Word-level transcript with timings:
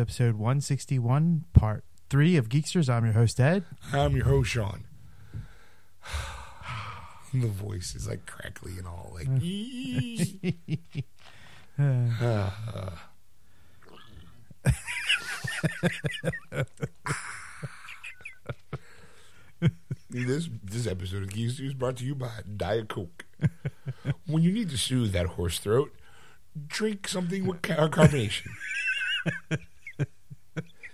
to 0.00 0.02
episode 0.02 0.36
161, 0.36 1.44
part 1.52 1.84
three 2.08 2.36
of 2.36 2.48
Geeksters. 2.48 2.88
I'm 2.88 3.04
your 3.04 3.12
host, 3.12 3.38
Ed. 3.38 3.64
I'm 3.92 4.16
your 4.16 4.24
host, 4.24 4.50
Sean. 4.50 4.84
the 7.34 7.48
voice 7.48 7.94
is 7.94 8.08
like 8.08 8.24
crackly 8.24 8.78
and 8.78 8.86
all 8.86 9.12
like. 9.14 9.28
this 20.10 20.48
this 20.64 20.86
episode 20.86 21.24
of 21.24 21.28
Geeksters 21.28 21.66
is 21.66 21.74
brought 21.74 21.98
to 21.98 22.04
you 22.04 22.14
by 22.14 22.30
Diet 22.56 22.88
Coke. 22.88 23.26
when 24.26 24.42
you 24.42 24.52
need 24.52 24.70
to 24.70 24.78
soothe 24.78 25.12
that 25.12 25.26
horse 25.26 25.58
throat, 25.58 25.92
drink 26.68 27.06
something 27.06 27.46
with 27.46 27.60
car- 27.60 27.90
carbonation. 27.90 28.48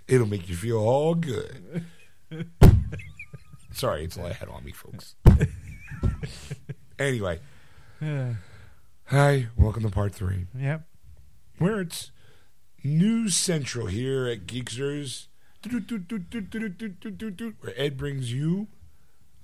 It'll 0.07 0.27
make 0.27 0.47
you 0.47 0.55
feel 0.55 0.77
all 0.77 1.15
good. 1.15 1.83
Sorry, 3.73 4.05
it's 4.05 4.17
all 4.17 4.25
I 4.25 4.33
had 4.33 4.47
on 4.47 4.63
me, 4.63 4.71
folks. 4.71 5.15
anyway, 6.97 7.39
hi, 9.05 9.47
welcome 9.57 9.83
to 9.83 9.89
part 9.89 10.15
three, 10.15 10.47
yep. 10.57 10.87
where 11.57 11.81
it's 11.81 12.11
News 12.85 13.35
Central 13.35 13.87
here 13.87 14.27
at 14.27 14.47
Geeksters, 14.47 15.27
where 17.59 17.73
Ed 17.75 17.97
brings 17.97 18.31
you, 18.31 18.67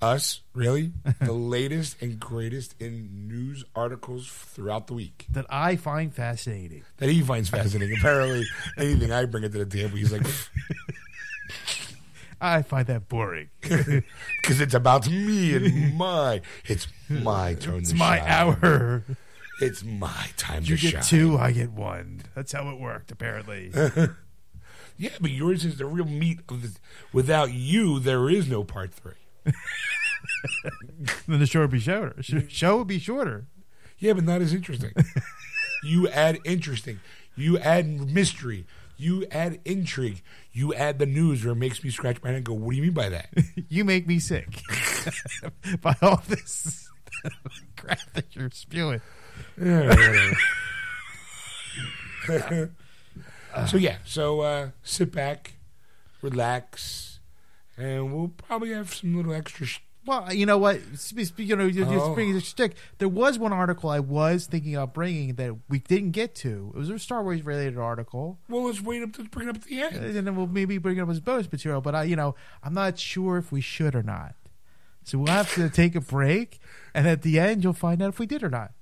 us, 0.02 0.40
really, 0.54 0.92
the 1.20 1.32
latest 1.32 2.00
and 2.02 2.18
greatest 2.20 2.74
in 2.80 3.28
news 3.28 3.64
articles 3.74 4.28
throughout 4.28 4.86
the 4.86 4.94
week 4.94 5.26
That 5.30 5.46
I 5.48 5.76
find 5.76 6.12
fascinating. 6.12 6.82
that 6.98 7.08
he 7.08 7.22
finds 7.22 7.48
fascinating. 7.48 7.96
Apparently, 7.98 8.44
anything 8.78 9.12
I 9.12 9.24
bring 9.24 9.44
it 9.44 9.52
to 9.52 9.64
the 9.64 9.66
table, 9.66 9.96
he's 9.96 10.12
like, 10.12 10.26
I 12.40 12.62
find 12.62 12.86
that 12.88 13.08
boring. 13.08 13.48
because 13.60 14.60
it's 14.60 14.74
about 14.74 15.08
me 15.08 15.54
and 15.54 15.94
my, 15.96 16.40
it's 16.66 16.86
my 17.08 17.54
turn 17.54 17.78
It's 17.80 17.90
to 17.90 17.96
my 17.96 18.18
shine. 18.18 18.28
hour. 18.28 19.04
It's 19.60 19.82
my 19.84 20.26
time 20.36 20.64
You 20.64 20.76
to 20.76 20.82
get 20.82 20.90
shine. 20.92 21.02
two, 21.02 21.38
I 21.38 21.52
get 21.52 21.70
one. 21.70 22.22
That's 22.34 22.52
how 22.52 22.68
it 22.70 22.78
worked, 22.80 23.10
apparently. 23.12 23.70
Yeah, 24.96 25.10
but 25.20 25.30
yours 25.30 25.64
is 25.64 25.78
the 25.78 25.86
real 25.86 26.04
meat 26.04 26.40
of 26.48 26.62
the. 26.62 26.76
Without 27.12 27.52
you, 27.52 27.98
there 27.98 28.28
is 28.28 28.48
no 28.48 28.62
part 28.62 28.92
three. 28.92 29.12
then 31.26 31.38
the 31.40 31.46
show 31.46 31.60
would 31.60 31.70
be 31.70 31.80
shorter. 31.80 32.16
Sh- 32.22 32.34
Show 32.48 32.78
would 32.78 32.86
be 32.86 32.98
shorter. 32.98 33.46
Yeah, 33.98 34.14
but 34.14 34.24
not 34.24 34.40
as 34.42 34.52
interesting. 34.52 34.92
you 35.84 36.08
add 36.08 36.38
interesting. 36.44 37.00
You 37.36 37.58
add 37.58 37.86
mystery. 37.88 38.66
You 38.96 39.26
add 39.30 39.60
intrigue. 39.64 40.22
You 40.52 40.72
add 40.74 40.98
the 40.98 41.06
news 41.06 41.44
where 41.44 41.52
it 41.52 41.56
makes 41.56 41.82
me 41.82 41.90
scratch 41.90 42.22
my 42.22 42.28
head 42.28 42.36
and 42.36 42.44
go, 42.44 42.54
"What 42.54 42.70
do 42.70 42.76
you 42.76 42.82
mean 42.82 42.92
by 42.92 43.08
that?" 43.08 43.28
You 43.68 43.84
make 43.84 44.06
me 44.06 44.20
sick 44.20 44.62
by 45.80 45.96
all 46.00 46.22
this 46.28 46.88
crap 47.76 47.98
that 48.12 48.36
you're 48.36 48.50
spewing. 48.52 49.00
So 53.68 53.76
yeah, 53.76 53.98
so 54.04 54.40
uh, 54.40 54.68
sit 54.82 55.12
back, 55.12 55.54
relax, 56.22 57.13
and 57.76 58.12
we'll 58.14 58.28
probably 58.28 58.72
have 58.72 58.92
some 58.94 59.16
little 59.16 59.32
extra. 59.34 59.66
Sh- 59.66 59.80
Well, 60.06 60.32
you 60.34 60.44
know 60.44 60.58
what? 60.58 60.80
You 61.38 61.56
know, 61.56 61.64
you 61.64 61.84
Oh. 61.86 62.14
bringing 62.14 62.34
the 62.34 62.40
stick. 62.42 62.76
There 62.98 63.08
was 63.08 63.38
one 63.38 63.52
article 63.54 63.88
I 63.88 64.00
was 64.00 64.46
thinking 64.46 64.76
of 64.76 64.92
bringing 64.92 65.36
that 65.36 65.54
we 65.68 65.78
didn't 65.78 66.10
get 66.10 66.34
to. 66.36 66.72
It 66.74 66.78
was 66.78 66.90
a 66.90 66.98
Star 66.98 67.22
Wars 67.22 67.42
related 67.42 67.78
article, 67.78 68.38
well, 68.48 68.64
let's 68.66 68.82
wait 68.82 69.02
up 69.02 69.12
to 69.14 69.24
bring 69.24 69.48
it 69.48 69.50
up 69.50 69.56
at 69.56 69.62
the 69.64 69.80
end. 69.82 69.96
and 69.96 70.26
then 70.26 70.36
we'll 70.36 70.46
maybe 70.46 70.76
bring 70.78 70.98
it 70.98 71.00
up 71.00 71.08
as 71.08 71.20
bonus 71.20 71.50
material. 71.50 71.80
But 71.80 71.94
I, 71.94 72.02
you 72.04 72.16
know, 72.16 72.34
I'm 72.62 72.74
not 72.74 72.98
sure 72.98 73.38
if 73.38 73.50
we 73.50 73.60
should 73.62 73.94
or 73.94 74.02
not. 74.02 74.34
So 75.04 75.18
we'll 75.18 75.32
have 75.32 75.52
to 75.54 75.68
take 75.82 75.94
a 75.94 76.00
break, 76.02 76.60
and 76.94 77.06
at 77.08 77.22
the 77.22 77.38
end, 77.40 77.64
you'll 77.64 77.72
find 77.72 78.02
out 78.02 78.10
if 78.10 78.18
we 78.18 78.26
did 78.26 78.42
or 78.42 78.50
not. 78.50 78.72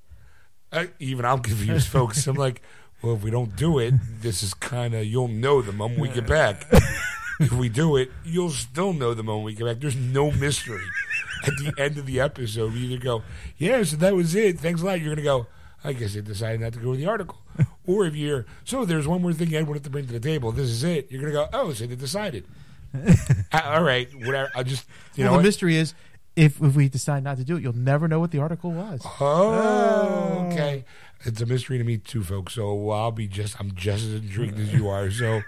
Uh, 0.72 0.86
even 0.98 1.24
I'm 1.24 1.38
confused, 1.41 1.86
folks. 1.88 2.26
I'm 2.26 2.34
like, 2.36 2.62
well, 3.03 3.14
if 3.14 3.22
we 3.22 3.30
don't 3.30 3.54
do 3.56 3.78
it, 3.78 3.94
this 4.22 4.42
is 4.42 4.54
kind 4.54 4.94
of 4.94 5.04
you'll 5.04 5.28
know 5.28 5.62
the 5.62 5.72
moment 5.72 6.00
we 6.00 6.09
get 6.09 6.26
back. 6.26 6.66
if 7.47 7.53
we 7.53 7.69
do 7.69 7.97
it, 7.97 8.10
you'll 8.25 8.50
still 8.50 8.92
know 8.92 9.14
the 9.14 9.22
moment 9.22 9.44
we 9.44 9.54
get 9.54 9.64
back. 9.64 9.80
There's 9.80 9.97
no 9.97 10.30
mystery. 10.30 10.84
At 11.44 11.54
the 11.56 11.75
end 11.76 11.98
of 11.98 12.06
the 12.06 12.20
episode, 12.20 12.72
we 12.72 12.80
either 12.80 13.03
go, 13.03 13.22
yeah, 13.58 13.82
so 13.82 13.97
that 13.97 14.14
was 14.14 14.34
it. 14.34 14.60
Thanks 14.60 14.80
a 14.80 14.86
lot. 14.86 15.00
You're 15.00 15.14
gonna 15.14 15.25
go. 15.25 15.47
I 15.84 15.92
guess 15.92 16.14
they 16.14 16.20
decided 16.20 16.60
not 16.60 16.72
to 16.75 16.78
go 16.78 16.91
with 16.91 17.00
the 17.00 17.06
article. 17.06 17.38
Or 17.84 18.06
if 18.06 18.14
you're 18.14 18.47
so, 18.62 18.84
there's 18.84 19.08
one 19.08 19.20
more 19.22 19.32
thing 19.32 19.53
Ed 19.53 19.66
wanted 19.66 19.82
to 19.82 19.91
bring 19.91 20.06
to 20.06 20.12
the 20.12 20.20
table. 20.20 20.53
This 20.53 20.69
is 20.69 20.84
it. 20.84 21.10
You're 21.10 21.20
gonna 21.20 21.32
go. 21.32 21.48
Oh, 21.53 21.72
so 21.72 21.84
they 21.84 21.97
decided. 21.97 22.47
Uh, 22.94 23.60
all 23.64 23.82
right, 23.82 24.09
whatever. 24.24 24.53
I'll 24.54 24.62
just 24.62 24.86
you 25.16 25.24
well, 25.24 25.32
know. 25.32 25.38
the 25.38 25.38
what? 25.38 25.44
mystery 25.47 25.76
is, 25.76 25.94
if 26.36 26.62
if 26.62 26.76
we 26.76 26.88
decide 26.88 27.24
not 27.24 27.38
to 27.38 27.44
do 27.44 27.56
it, 27.56 27.62
you'll 27.62 27.76
never 27.76 28.06
know 28.06 28.20
what 28.20 28.30
the 28.30 28.38
article 28.38 28.70
was. 28.70 29.04
Oh, 29.20 30.48
okay. 30.53 30.84
It's 31.24 31.41
a 31.41 31.47
mystery 31.47 31.78
to 31.78 31.84
me 31.84 31.98
too, 31.98 32.22
folks. 32.22 32.54
So 32.54 32.91
I'll 32.91 33.12
be 33.12 33.26
just 33.26 33.59
I'm 33.60 33.74
just 33.74 34.04
as 34.04 34.14
intrigued 34.14 34.59
as 34.59 34.72
you 34.72 34.88
are. 34.88 35.10
So 35.10 35.42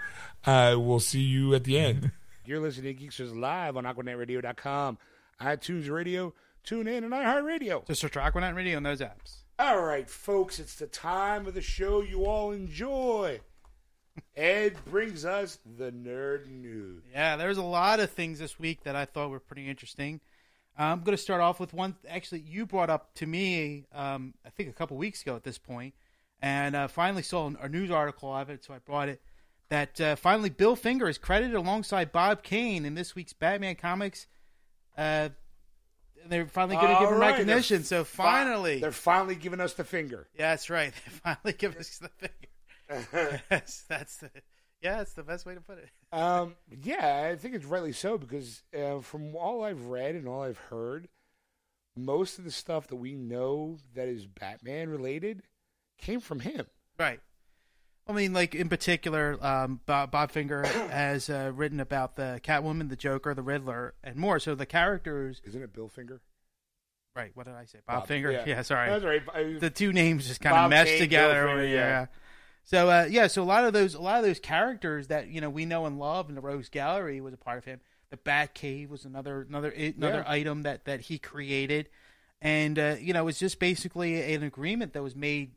uh, 0.45 0.75
we'll 0.77 0.99
see 0.99 1.21
you 1.21 1.53
at 1.53 1.63
the 1.63 1.77
end. 1.77 2.11
You're 2.45 2.59
listening 2.59 2.95
to 2.95 3.03
Geeksters 3.03 3.37
live 3.37 3.75
on 3.75 3.85
AquanetRadio.com, 3.85 4.97
iTunes 5.41 5.89
Radio, 5.89 6.33
TuneIn, 6.65 7.03
and 7.03 7.11
iHeartRadio. 7.11 7.87
Just 7.87 8.01
search 8.01 8.13
for 8.13 8.19
Aquanet 8.19 8.55
Radio 8.55 8.77
on 8.77 8.83
those 8.83 9.01
apps. 9.01 9.43
All 9.57 9.81
right, 9.81 10.09
folks, 10.09 10.59
it's 10.59 10.75
the 10.75 10.87
time 10.87 11.47
of 11.47 11.53
the 11.53 11.61
show 11.61 12.01
you 12.01 12.25
all 12.25 12.51
enjoy. 12.51 13.39
Ed 14.35 14.75
brings 14.85 15.25
us 15.25 15.59
the 15.77 15.91
nerd 15.91 16.47
news. 16.47 17.03
Yeah, 17.11 17.35
there's 17.37 17.57
a 17.57 17.63
lot 17.63 17.99
of 17.99 18.11
things 18.11 18.39
this 18.39 18.59
week 18.59 18.83
that 18.83 18.95
I 18.95 19.05
thought 19.05 19.29
were 19.29 19.39
pretty 19.39 19.67
interesting. 19.67 20.21
I'm 20.77 21.01
going 21.01 21.15
to 21.15 21.21
start 21.21 21.41
off 21.41 21.59
with 21.59 21.73
one. 21.73 21.95
Actually, 22.07 22.41
you 22.41 22.65
brought 22.65 22.89
up 22.89 23.13
to 23.15 23.25
me, 23.25 23.85
um, 23.93 24.33
I 24.45 24.49
think 24.49 24.69
a 24.69 24.73
couple 24.73 24.97
weeks 24.97 25.21
ago 25.21 25.35
at 25.35 25.43
this 25.43 25.57
point, 25.57 25.93
and 26.41 26.75
uh, 26.75 26.87
finally 26.87 27.23
saw 27.23 27.49
a 27.61 27.69
news 27.69 27.91
article 27.91 28.33
of 28.33 28.49
it, 28.49 28.63
so 28.63 28.73
I 28.73 28.79
brought 28.79 29.09
it. 29.09 29.21
That 29.69 29.99
uh, 29.99 30.15
finally 30.15 30.49
Bill 30.49 30.75
Finger 30.75 31.09
is 31.09 31.17
credited 31.17 31.55
alongside 31.55 32.11
Bob 32.11 32.43
Kane 32.43 32.85
in 32.85 32.93
this 32.93 33.15
week's 33.15 33.33
Batman 33.33 33.75
comics. 33.75 34.27
Uh, 34.97 35.29
they're 36.27 36.45
finally 36.47 36.75
going 36.75 36.93
to 36.93 36.99
give 36.99 37.09
him 37.09 37.19
right, 37.19 37.31
recognition. 37.31 37.77
they're 37.77 37.83
So 37.85 38.03
fi- 38.03 38.23
finally, 38.43 38.79
they're 38.79 38.91
finally 38.91 39.35
giving 39.35 39.59
us 39.59 39.73
the 39.73 39.83
finger. 39.83 40.27
yeah, 40.37 40.51
that's 40.51 40.69
right. 40.69 40.93
They 41.05 41.11
finally 41.11 41.53
give 41.53 41.75
us 41.77 41.97
the 41.99 42.09
finger. 42.09 43.41
yes, 43.51 43.83
that's 43.89 44.17
the 44.17 44.29
yeah, 44.81 44.97
that's 44.97 45.13
the 45.13 45.23
best 45.23 45.45
way 45.45 45.55
to 45.55 45.61
put 45.61 45.77
it. 45.79 45.89
Um, 46.11 46.55
yeah, 46.83 47.27
I 47.29 47.35
think 47.35 47.55
it's 47.55 47.65
rightly 47.65 47.91
so 47.91 48.17
because 48.17 48.63
uh, 48.77 48.99
from 48.99 49.35
all 49.35 49.63
I've 49.65 49.87
read 49.87 50.15
and 50.15 50.29
all 50.29 50.43
I've 50.43 50.57
heard, 50.57 51.09
most 51.97 52.37
of 52.37 52.45
the 52.45 52.51
stuff 52.51 52.87
that 52.87 52.95
we 52.95 53.15
know 53.15 53.79
that 53.95 54.07
is 54.07 54.25
Batman 54.25 54.87
related 54.87 55.41
came 55.97 56.21
from 56.21 56.39
him. 56.39 56.67
Right. 56.97 57.19
I 58.07 58.13
mean, 58.13 58.33
like 58.33 58.53
in 58.53 58.69
particular, 58.69 59.37
um, 59.43 59.79
Bob, 59.85 60.11
Bob 60.11 60.31
Finger 60.31 60.63
has 60.91 61.29
uh, 61.29 61.51
written 61.55 61.79
about 61.79 62.15
the 62.15 62.39
Catwoman, 62.43 62.89
the 62.89 62.95
Joker, 62.95 63.33
the 63.33 63.41
Riddler, 63.41 63.95
and 64.03 64.15
more. 64.15 64.39
So 64.39 64.53
the 64.55 64.65
characters, 64.67 65.41
Isn't 65.45 65.61
it 65.63 65.73
Bill 65.73 65.89
Finger? 65.89 66.21
right? 67.15 67.31
What 67.33 67.45
did 67.45 67.55
I 67.55 67.65
say? 67.65 67.79
Bob, 67.87 68.01
Bob, 68.01 68.07
Finger. 68.07 68.31
yeah. 68.31 68.43
Yeah, 68.47 68.61
sorry. 68.61 68.89
That's 68.89 69.03
right. 69.05 69.23
I- 69.33 69.57
The 69.59 69.69
two 69.69 69.91
names 69.93 70.27
just 70.27 70.41
kind 70.41 70.55
of 70.55 70.69
meshed 70.69 70.91
Kane, 70.91 70.99
together. 70.99 71.47
Finger, 71.47 71.63
yeah. 71.65 71.69
yeah. 71.75 72.05
So 72.65 72.89
uh, 72.89 73.07
yeah, 73.09 73.27
so 73.27 73.41
a 73.41 73.45
lot 73.45 73.63
of 73.63 73.73
those, 73.73 73.93
a 73.93 74.01
lot 74.01 74.17
of 74.19 74.25
those 74.25 74.39
characters 74.39 75.07
that 75.07 75.27
you 75.27 75.39
know 75.39 75.49
we 75.51 75.65
know 75.65 75.85
and 75.85 75.97
love 75.99 76.29
in 76.29 76.35
the 76.35 76.41
Rogues 76.41 76.67
Gallery 76.69 77.21
was 77.21 77.33
a 77.33 77.37
part 77.37 77.57
of 77.59 77.65
him. 77.65 77.79
The 78.09 78.17
Bat 78.17 78.53
Cave 78.55 78.89
was 78.89 79.05
another 79.05 79.45
another 79.47 79.69
another 79.69 80.23
Yeah. 80.25 80.31
item 80.31 80.63
that 80.63 80.85
that 80.85 81.01
he 81.01 81.19
created, 81.19 81.89
and 82.41 82.77
uh, 82.79 82.95
you 82.99 83.13
know 83.13 83.27
it's 83.27 83.37
just 83.39 83.59
basically 83.59 84.33
an 84.33 84.41
agreement 84.43 84.93
that 84.93 85.03
was 85.03 85.15
made 85.15 85.51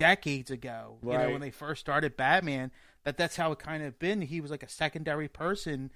decades 0.00 0.50
ago. 0.50 0.98
You 1.02 1.10
know 1.12 1.30
when 1.30 1.40
they 1.40 1.50
first 1.52 1.80
started 1.80 2.16
Batman, 2.16 2.72
that 3.04 3.16
that's 3.16 3.36
how 3.36 3.52
it 3.52 3.58
kind 3.60 3.82
of 3.84 3.98
been. 3.98 4.22
He 4.22 4.40
was 4.40 4.50
like 4.50 4.62
a 4.64 4.68
secondary 4.68 5.28
person. 5.28 5.92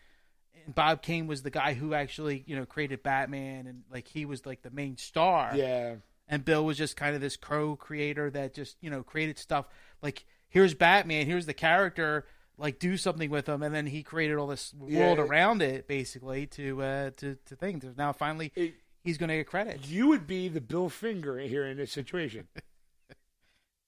And 0.65 0.75
Bob 0.75 1.03
Kane 1.03 1.27
was 1.27 1.43
the 1.43 1.51
guy 1.51 1.75
who 1.75 1.93
actually, 1.95 2.45
you 2.47 2.55
know, 2.57 2.65
created 2.65 3.03
Batman, 3.03 3.67
and 3.67 3.83
like 3.91 4.07
he 4.09 4.25
was 4.25 4.47
like 4.47 4.63
the 4.63 4.71
main 4.71 4.97
star 4.97 5.53
yeah. 5.57 5.97
and 6.29 6.45
Bill 6.45 6.65
was 6.65 6.79
just 6.79 6.97
kind 6.97 7.15
of 7.15 7.21
this 7.21 7.37
crow 7.37 7.75
creator 7.77 8.31
that 8.31 8.55
just 8.55 8.77
you 8.81 8.89
know 8.91 9.03
created 9.03 9.39
stuff 9.39 9.67
like 10.01 10.25
here's 10.49 10.73
Batman, 10.75 11.27
here's 11.27 11.47
the 11.47 11.55
character, 11.55 12.25
like 12.57 12.79
do 12.79 12.97
something 12.97 13.29
with 13.31 13.49
him, 13.49 13.63
and 13.63 13.75
then 13.75 13.87
he 13.87 14.03
created 14.03 14.37
all 14.39 14.47
this 14.47 14.73
world 14.75 15.19
Yeah. 15.19 15.25
around 15.25 15.61
it 15.61 15.89
basically 15.89 16.47
to 16.49 16.83
uh, 16.83 17.11
to 17.17 17.37
to 17.47 17.57
things. 17.57 17.85
Now 17.97 18.13
finally 18.13 18.53
It- 18.55 18.75
he's 19.03 19.19
going 19.19 19.29
to 19.29 19.37
get 19.37 19.47
credit. 19.49 19.87
you 19.89 20.07
would 20.09 20.27
be 20.27 20.49
the 20.49 20.61
Bill 20.63 20.89
Finger 20.89 21.39
here 21.41 21.67
in 21.67 21.77
this 21.77 21.93
situation. 21.93 22.49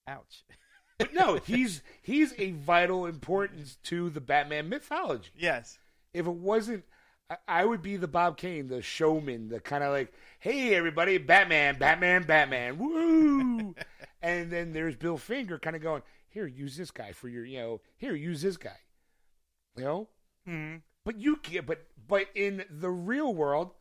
Ouch. 0.07 0.43
But 0.97 1.13
no, 1.13 1.35
he's 1.45 1.81
he's 2.01 2.33
a 2.37 2.51
vital 2.51 3.05
importance 3.05 3.77
to 3.83 4.09
the 4.09 4.21
Batman 4.21 4.69
mythology. 4.69 5.29
Yes. 5.37 5.77
If 6.13 6.25
it 6.25 6.33
wasn't, 6.33 6.85
I, 7.29 7.37
I 7.47 7.65
would 7.65 7.81
be 7.81 7.97
the 7.97 8.07
Bob 8.07 8.37
Kane, 8.37 8.67
the 8.67 8.81
showman, 8.81 9.49
the 9.49 9.59
kind 9.59 9.83
of 9.83 9.91
like, 9.91 10.13
hey 10.39 10.73
everybody, 10.73 11.17
Batman, 11.17 11.77
Batman, 11.77 12.23
Batman, 12.23 12.77
woo! 12.77 13.75
and 14.21 14.49
then 14.51 14.73
there's 14.73 14.95
Bill 14.95 15.17
Finger, 15.17 15.59
kind 15.59 15.75
of 15.75 15.81
going, 15.81 16.01
here, 16.29 16.47
use 16.47 16.77
this 16.77 16.91
guy 16.91 17.11
for 17.11 17.27
your, 17.27 17.45
you 17.45 17.59
know, 17.59 17.81
here, 17.97 18.15
use 18.15 18.41
this 18.41 18.57
guy, 18.57 18.77
you 19.75 19.83
know. 19.83 20.07
hmm 20.45 20.75
But 21.03 21.19
you 21.19 21.35
can't. 21.37 21.65
But 21.65 21.85
but 22.07 22.27
in 22.33 22.63
the 22.69 22.89
real 22.89 23.33
world, 23.33 23.71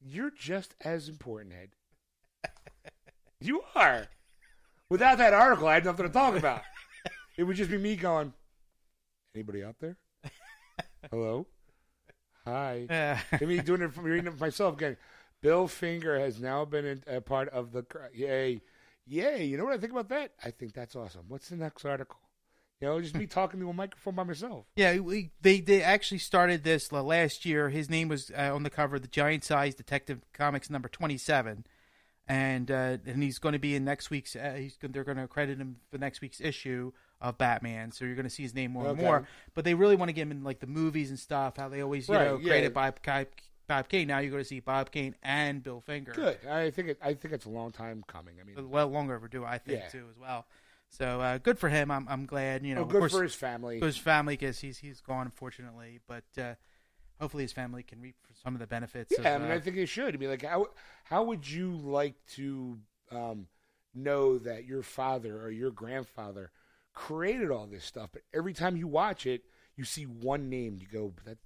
you're 0.00 0.30
just 0.30 0.74
as 0.80 1.08
important, 1.08 1.54
Ed. 1.54 2.50
you 3.40 3.62
are. 3.74 4.08
Without 4.92 5.16
that 5.16 5.32
article, 5.32 5.68
I 5.68 5.74
had 5.74 5.86
nothing 5.86 6.06
to 6.06 6.12
talk 6.12 6.36
about. 6.36 6.60
it 7.38 7.44
would 7.44 7.56
just 7.56 7.70
be 7.70 7.78
me 7.78 7.96
going. 7.96 8.34
Anybody 9.34 9.64
out 9.64 9.76
there? 9.80 9.96
Hello. 11.10 11.46
Hi. 12.44 13.16
I 13.40 13.44
mean, 13.46 13.64
doing 13.64 13.80
it 13.80 13.94
from 13.94 14.04
reading 14.04 14.26
it 14.26 14.38
myself 14.38 14.74
again. 14.74 14.98
Bill 15.40 15.66
Finger 15.66 16.20
has 16.20 16.42
now 16.42 16.66
been 16.66 16.84
in, 16.84 17.02
a 17.06 17.22
part 17.22 17.48
of 17.48 17.72
the. 17.72 17.86
Yay, 18.12 18.60
yay! 19.06 19.44
You 19.46 19.56
know 19.56 19.64
what 19.64 19.72
I 19.72 19.78
think 19.78 19.92
about 19.92 20.10
that? 20.10 20.32
I 20.44 20.50
think 20.50 20.74
that's 20.74 20.94
awesome. 20.94 21.22
What's 21.26 21.48
the 21.48 21.56
next 21.56 21.86
article? 21.86 22.18
You 22.82 22.88
know, 22.88 23.00
just 23.00 23.16
me 23.16 23.26
talking 23.26 23.60
to 23.60 23.70
a 23.70 23.72
microphone 23.72 24.14
by 24.14 24.24
myself. 24.24 24.66
Yeah, 24.76 24.98
we, 24.98 25.30
they 25.40 25.60
they 25.60 25.82
actually 25.82 26.18
started 26.18 26.64
this 26.64 26.92
uh, 26.92 27.02
last 27.02 27.46
year. 27.46 27.70
His 27.70 27.88
name 27.88 28.08
was 28.08 28.30
uh, 28.36 28.54
on 28.54 28.62
the 28.62 28.68
cover 28.68 28.96
of 28.96 29.02
the 29.02 29.08
Giant 29.08 29.42
Size 29.42 29.74
Detective 29.74 30.20
Comics 30.34 30.68
number 30.68 30.90
twenty 30.90 31.16
seven, 31.16 31.64
and 32.32 32.70
uh, 32.70 32.96
and 33.04 33.22
he's 33.22 33.38
going 33.38 33.52
to 33.52 33.58
be 33.58 33.74
in 33.74 33.84
next 33.84 34.08
week's. 34.10 34.34
Uh, 34.34 34.54
he's 34.56 34.76
they're 34.80 35.04
going 35.04 35.18
to 35.18 35.28
credit 35.28 35.58
him 35.58 35.76
for 35.90 35.98
next 35.98 36.20
week's 36.22 36.40
issue 36.40 36.92
of 37.20 37.36
Batman. 37.36 37.92
So 37.92 38.04
you're 38.06 38.14
going 38.14 38.24
to 38.24 38.30
see 38.30 38.42
his 38.42 38.54
name 38.54 38.70
more 38.72 38.88
and 38.88 38.98
more. 38.98 39.26
But 39.54 39.64
they 39.64 39.74
really 39.74 39.96
want 39.96 40.08
to 40.08 40.12
get 40.14 40.22
him 40.22 40.30
in 40.30 40.42
like 40.42 40.60
the 40.60 40.66
movies 40.66 41.10
and 41.10 41.18
stuff. 41.18 41.58
How 41.58 41.68
they 41.68 41.82
always 41.82 42.08
you 42.08 42.14
Right, 42.14 42.26
know 42.26 42.38
yeah. 42.38 42.48
created 42.48 42.74
Bob 42.74 42.96
Bob 43.04 43.26
Bob 43.68 43.88
Kane. 43.88 44.08
Now 44.08 44.18
you're 44.20 44.30
going 44.30 44.42
to 44.42 44.48
see 44.48 44.60
Bob 44.60 44.90
Kane 44.90 45.14
and 45.22 45.62
Bill 45.62 45.80
Finger. 45.82 46.12
Good. 46.12 46.38
I 46.46 46.70
think 46.70 46.88
it. 46.88 46.98
I 47.02 47.12
think 47.14 47.34
it's 47.34 47.44
a 47.44 47.50
long 47.50 47.70
time 47.70 48.02
coming. 48.06 48.36
I 48.40 48.44
mean, 48.44 48.70
Well, 48.70 48.88
longer 48.88 49.14
overdue, 49.14 49.44
I 49.44 49.58
think 49.58 49.80
Yeah. 49.80 49.88
too 49.88 50.06
as 50.10 50.18
well. 50.18 50.46
So 50.88 51.20
uh, 51.20 51.38
good 51.38 51.58
for 51.58 51.68
him. 51.68 51.90
I'm 51.90 52.06
I'm 52.08 52.24
glad. 52.24 52.64
You 52.64 52.74
know, 52.74 52.82
oh, 52.82 52.84
good 52.86 53.00
course, 53.00 53.12
for 53.12 53.22
his 53.22 53.34
family. 53.34 53.78
to 53.80 53.86
his 53.86 53.96
family 53.98 54.34
because 54.36 54.58
he's 54.60 54.78
he's 54.78 55.00
gone 55.00 55.26
unfortunately, 55.26 56.00
but 56.06 56.24
uh, 56.38 56.54
hopefully 57.20 57.44
his 57.44 57.52
family 57.52 57.82
can 57.82 58.00
reap 58.00 58.16
some 58.42 58.54
of 58.54 58.60
the 58.60 58.66
benefits. 58.66 59.12
Yeah, 59.18 59.34
I 59.34 59.38
mean, 59.38 59.50
uh, 59.50 59.54
I 59.54 59.60
think 59.60 59.76
it 59.76 59.86
should. 59.86 60.14
I 60.14 60.18
mean, 60.18 60.30
like, 60.30 60.42
how 60.44 60.66
how 61.04 61.24
would 61.24 61.48
you 61.48 61.72
like 61.76 62.14
to 62.34 62.78
um, 63.10 63.46
know 63.94 64.38
that 64.38 64.64
your 64.64 64.82
father 64.82 65.40
or 65.40 65.50
your 65.50 65.70
grandfather 65.70 66.50
created 66.94 67.50
all 67.50 67.66
this 67.66 67.84
stuff? 67.84 68.10
But 68.12 68.22
every 68.34 68.52
time 68.52 68.76
you 68.76 68.86
watch 68.88 69.26
it, 69.26 69.42
you 69.76 69.84
see 69.84 70.04
one 70.04 70.48
name. 70.48 70.78
You 70.80 70.86
go, 70.92 71.12
"That 71.24 71.38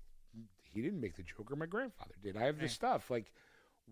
he 0.73 0.83
didn't 0.83 1.01
make 1.01 1.17
the 1.17 1.23
Joker. 1.23 1.57
My 1.57 1.67
grandfather 1.67 2.15
did. 2.23 2.37
I 2.37 2.45
have 2.45 2.57
this 2.57 2.65
Right. 2.65 2.71
stuff. 2.71 3.11
Like, 3.11 3.33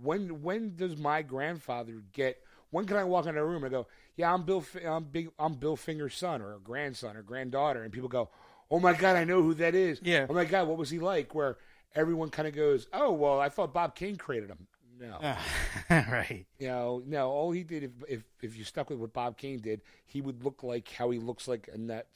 when 0.01 0.43
when 0.43 0.77
does 0.77 0.97
my 0.97 1.23
grandfather 1.23 2.03
get? 2.13 2.43
When 2.71 2.87
can 2.87 2.97
I 2.97 3.05
walk 3.05 3.27
into 3.27 3.41
a 3.41 3.45
room 3.45 3.63
and 3.65 3.71
go, 3.71 3.87
"Yeah, 4.17 4.33
I'm 4.35 4.45
Bill. 4.45 4.65
I'm 4.85 5.05
big. 5.05 5.31
I'm 5.39 5.55
Bill 5.55 5.77
Finger's 5.77 6.17
son 6.17 6.43
or 6.43 6.59
grandson 6.59 7.17
or 7.17 7.23
granddaughter," 7.23 7.83
and 7.85 7.93
people 7.93 8.09
go, 8.09 8.31
"Oh 8.71 8.81
my 8.81 8.93
God, 8.93 9.17
I 9.17 9.25
know 9.25 9.43
who 9.43 9.55
that 9.55 9.75
is." 9.75 10.01
Yeah. 10.03 10.27
Oh 10.29 10.35
my 10.35 10.45
God, 10.45 10.69
what 10.69 10.79
was 10.79 10.91
he 10.91 10.99
like? 10.99 11.35
Where 11.35 11.57
everyone 11.95 12.31
kind 12.31 12.49
of 12.49 12.55
goes, 12.55 12.87
"Oh 12.93 13.13
well, 13.13 13.41
I 13.41 13.49
thought 13.49 13.73
Bob 13.73 13.95
Kane 13.95 14.17
created 14.17 14.51
him." 14.51 14.67
No, 15.01 15.19
right. 15.91 16.47
you 16.59 16.69
know, 16.69 17.03
no. 17.05 17.29
All 17.31 17.51
he 17.51 17.65
did, 17.65 17.83
if, 17.85 17.91
if 18.09 18.25
if 18.43 18.57
you 18.57 18.65
stuck 18.65 18.91
with 18.91 18.99
what 18.99 19.13
Bob 19.13 19.37
Kane 19.37 19.61
did, 19.61 19.83
he 20.07 20.21
would 20.21 20.45
look 20.45 20.63
like 20.63 20.89
how 20.91 21.11
he 21.11 21.19
looks 21.19 21.49
like 21.49 21.69
in 21.73 21.89
that 21.89 22.07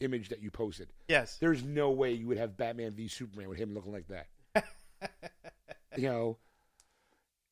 image 0.00 0.28
that 0.28 0.42
you 0.42 0.50
posted. 0.50 0.88
Yes. 1.08 1.38
There's 1.40 1.64
no 1.64 1.90
way 1.90 2.12
you 2.12 2.26
would 2.26 2.38
have 2.38 2.56
Batman 2.56 2.92
v 2.92 3.08
Superman 3.08 3.48
with 3.48 3.58
him 3.58 3.74
looking 3.74 3.92
like 3.92 4.08
that. 4.08 4.26
you 5.96 6.08
know, 6.08 6.38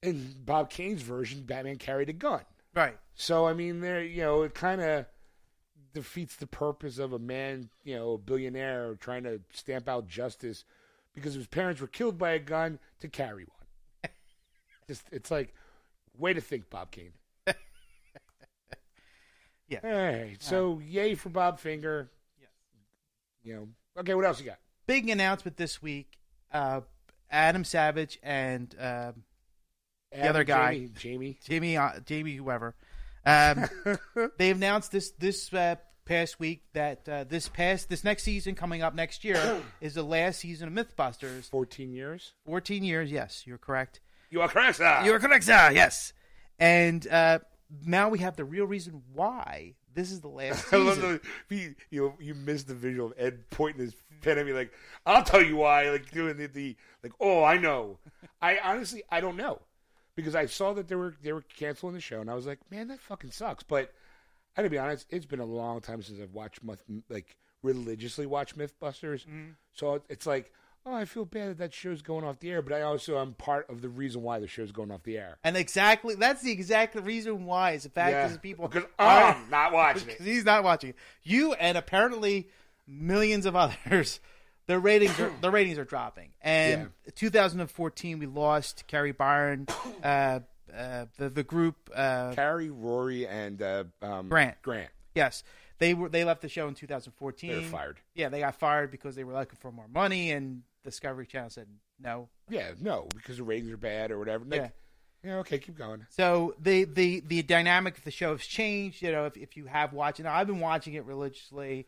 in 0.03 0.35
Bob 0.45 0.71
Kane's 0.71 1.03
version, 1.03 1.43
Batman 1.43 1.77
carried 1.77 2.09
a 2.09 2.13
gun. 2.13 2.43
Right. 2.75 2.97
So 3.15 3.47
I 3.47 3.55
mean, 3.55 3.81
there, 3.81 4.03
you 4.03 4.23
know, 4.23 4.43
it 4.43 4.55
kind 4.55 4.81
of 4.81 5.07
defeats 5.97 6.37
the 6.37 6.47
purpose 6.47 6.99
of 6.99 7.15
a 7.15 7.19
man, 7.19 7.71
you 7.83 7.97
know, 7.97 8.13
a 8.13 8.19
billionaire 8.19 8.97
trying 9.01 9.23
to 9.23 9.41
stamp 9.51 9.89
out 9.89 10.07
justice 10.07 10.67
because 11.15 11.33
his 11.33 11.47
parents 11.47 11.81
were 11.81 11.87
killed 11.87 12.19
by 12.19 12.33
a 12.33 12.39
gun 12.39 12.79
to 13.01 13.09
carry 13.09 13.45
one. 13.45 14.13
Just, 14.87 15.05
it's 15.11 15.31
like, 15.31 15.55
way 16.19 16.35
to 16.35 16.41
think, 16.43 16.69
Bob 16.69 16.91
Kane. 16.91 17.13
Yeah. 19.69 19.81
All 19.83 19.91
right. 19.91 20.37
So, 20.39 20.81
yay 20.87 21.17
for 21.17 21.29
Bob 21.29 21.59
Finger. 21.59 22.09
Yes. 22.41 22.51
You 23.43 23.55
know. 23.55 23.69
Okay. 23.99 24.15
What 24.15 24.25
else 24.25 24.39
you 24.39 24.47
got? 24.47 24.59
Big 24.87 25.09
announcement 25.09 25.57
this 25.57 25.83
week. 25.83 26.19
Uh, 26.53 26.83
Adam 27.33 27.65
Savage 27.65 28.17
and 28.23 28.73
uh, 28.79 29.11
The 30.13 30.29
other 30.29 30.45
guy. 30.45 30.75
Jamie. 30.75 30.91
Jamie. 30.95 31.39
Jamie, 31.45 31.77
uh, 31.77 31.99
Jamie, 32.05 32.37
whoever, 32.37 32.77
um, 33.25 33.65
they 34.39 34.51
announced 34.51 34.93
this 34.93 35.11
this 35.19 35.53
uh, 35.53 35.75
past 36.07 36.41
week 36.41 36.63
that 36.73 37.07
uh, 37.09 37.25
this 37.25 37.49
past 37.49 37.91
this 37.91 38.03
next 38.05 38.23
season 38.23 38.55
coming 38.55 38.81
up 38.83 38.95
next 38.95 39.25
year 39.25 39.61
is 39.81 39.95
the 39.95 40.03
last 40.03 40.41
season 40.41 40.69
of 40.69 40.87
MythBusters. 40.87 41.51
Fourteen 41.51 41.93
years. 41.93 42.33
Fourteen 42.47 42.83
years. 42.83 43.11
Yes, 43.11 43.43
you're 43.47 43.59
correct. 43.59 44.01
You 44.31 44.41
are 44.41 44.49
correct, 44.49 44.79
sir. 44.79 45.03
You 45.05 45.13
are 45.13 45.19
correct, 45.19 45.45
sir. 45.45 45.71
Yes. 45.75 46.13
And 46.59 47.07
uh, 47.09 47.41
now 47.85 48.09
we 48.09 48.21
have 48.21 48.37
the 48.37 48.45
real 48.45 48.65
reason 48.65 49.03
why 49.13 49.75
this 49.95 50.11
is 50.11 50.21
the 50.21 50.29
last 50.29 50.67
I 50.73 50.77
love 50.77 50.95
season. 50.95 51.21
the 51.49 51.57
you 51.57 51.75
you 51.91 52.13
you 52.21 52.35
missed 52.35 52.69
the 52.69 52.75
visual 52.75 53.09
of 53.09 53.15
Ed 53.19 53.51
pointing 53.51 53.83
his 53.83 53.95
pen 54.23 54.39
at 54.39 54.47
me 54.47 54.53
like 54.53 54.73
I'll 55.05 55.23
tell 55.23 55.43
you 55.43 55.57
why 55.57 55.91
like 55.91 56.11
doing 56.11 56.37
the, 56.39 56.47
the 56.47 56.77
like 57.03 57.13
oh 57.21 57.45
I 57.45 57.59
know 57.59 57.99
I 58.41 58.59
honestly 58.63 59.03
I 59.11 59.21
don't 59.21 59.37
know 59.37 59.61
because 60.15 60.35
I 60.35 60.47
saw 60.47 60.73
that 60.75 60.89
they 60.89 60.95
were 60.95 61.15
they 61.23 61.33
were 61.33 61.45
canceling 61.57 61.95
the 61.95 62.01
show 62.01 62.21
and 62.21 62.31
I 62.31 62.35
was 62.35 62.47
like 62.47 62.59
man 62.71 62.89
that 62.89 63.01
fucking 63.01 63.31
sucks 63.31 63.63
but 63.63 63.93
I 64.57 64.63
gotta 64.63 64.71
be 64.71 64.79
honest 64.79 65.07
it's 65.11 65.27
been 65.27 65.41
a 65.41 65.45
long 65.45 65.81
time 65.81 66.03
since 66.03 66.21
I've 66.21 66.33
watched 66.33 66.63
myth, 66.63 66.83
like 67.09 67.37
religiously 67.63 68.27
watched 68.27 68.57
MythBusters. 68.57 69.25
So 69.73 70.03
it's 70.09 70.27
like 70.27 70.53
oh 70.85 70.95
I 70.95 71.05
feel 71.05 71.25
bad 71.25 71.51
that 71.51 71.59
that 71.59 71.75
show's 71.75 72.01
going 72.01 72.25
off 72.25 72.39
the 72.39 72.51
air 72.51 72.63
but 72.63 72.73
I 72.73 72.83
also 72.83 73.19
am 73.19 73.35
part 73.35 73.69
of 73.69 73.83
the 73.83 73.89
reason 73.89 74.23
why 74.23 74.39
the 74.39 74.47
show's 74.47 74.73
going 74.73 74.91
off 74.91 75.03
the 75.03 75.19
air. 75.19 75.39
And 75.45 75.57
exactly 75.57 76.15
that's 76.15 76.43
the 76.43 76.53
exact 76.53 76.95
reason 76.95 77.45
why 77.45 77.73
is 77.73 77.83
the 77.83 77.91
fact 77.91 78.13
yeah 78.13 78.31
is 78.31 78.39
people 78.39 78.69
because 78.69 78.89
I'm 78.99 79.51
not 79.51 79.73
watching 79.73 80.09
it. 80.09 80.21
He's 80.21 80.45
not 80.45 80.65
watching. 80.65 80.95
You 81.23 81.55
and 81.55 81.77
apparently 81.77 82.49
millions 82.87 83.47
of 83.47 83.57
others, 83.57 84.21
their 84.67 84.79
ratings 84.81 85.19
are 85.21 85.33
their 85.41 85.51
ratings 85.51 85.79
are 85.79 85.85
dropping. 85.85 86.31
And 86.41 86.91
2014, 87.15 88.19
we 88.19 88.27
lost 88.27 88.85
Kari 88.87 89.13
Byron, 89.13 89.67
uh, 90.03 90.41
uh, 90.77 91.07
the 91.17 91.29
the 91.31 91.43
group. 91.43 91.91
Uh, 91.95 92.33
Kari 92.35 92.71
Rory 92.71 93.27
and 93.27 93.61
uh, 93.63 93.85
um, 94.03 94.29
Grant. 94.29 94.61
Grant 94.63 94.91
yes, 95.17 95.43
they 95.79 95.95
were 95.95 96.09
they 96.09 96.23
left 96.23 96.43
the 96.43 96.49
show 96.49 96.69
in 96.69 96.75
2014. 96.75 97.51
they 97.51 97.57
were 97.57 97.63
fired. 97.63 97.99
Yeah, 98.15 98.29
they 98.29 98.41
got 98.41 98.55
fired 98.55 98.93
because 98.93 99.17
they 99.17 99.25
were 99.25 99.33
looking 99.33 99.59
for 99.59 99.73
more 99.73 99.89
money, 99.89 100.31
and 100.31 100.63
Discovery 100.85 101.27
Channel 101.27 101.51
said 101.51 101.67
no. 102.01 102.29
Yeah, 102.49 102.71
no, 102.81 103.09
because 103.17 103.39
the 103.39 103.43
ratings 103.43 103.73
are 103.73 103.77
bad 103.77 104.13
or 104.13 104.19
whatever. 104.19 104.45
Like, 104.45 104.61
Yeah. 104.61 104.69
yeah. 105.25 105.37
okay, 105.39 105.59
keep 105.59 105.77
going. 105.77 106.07
So 106.11 106.55
the 106.61 106.85
the 106.85 107.21
the 107.27 107.43
dynamic 107.43 107.99
of 107.99 108.05
the 108.05 108.13
show 108.13 108.33
has 108.33 108.47
changed. 108.47 109.03
You 109.03 109.11
know, 109.11 109.25
if 109.27 109.37
if 109.37 109.57
you 109.57 109.65
have 109.67 109.93
watched 109.93 110.21
it, 110.21 110.25
now, 110.25 110.35
I've 110.35 110.47
been 110.47 110.61
watching 110.61 110.95
it 110.95 111.05
religiously. 111.05 111.87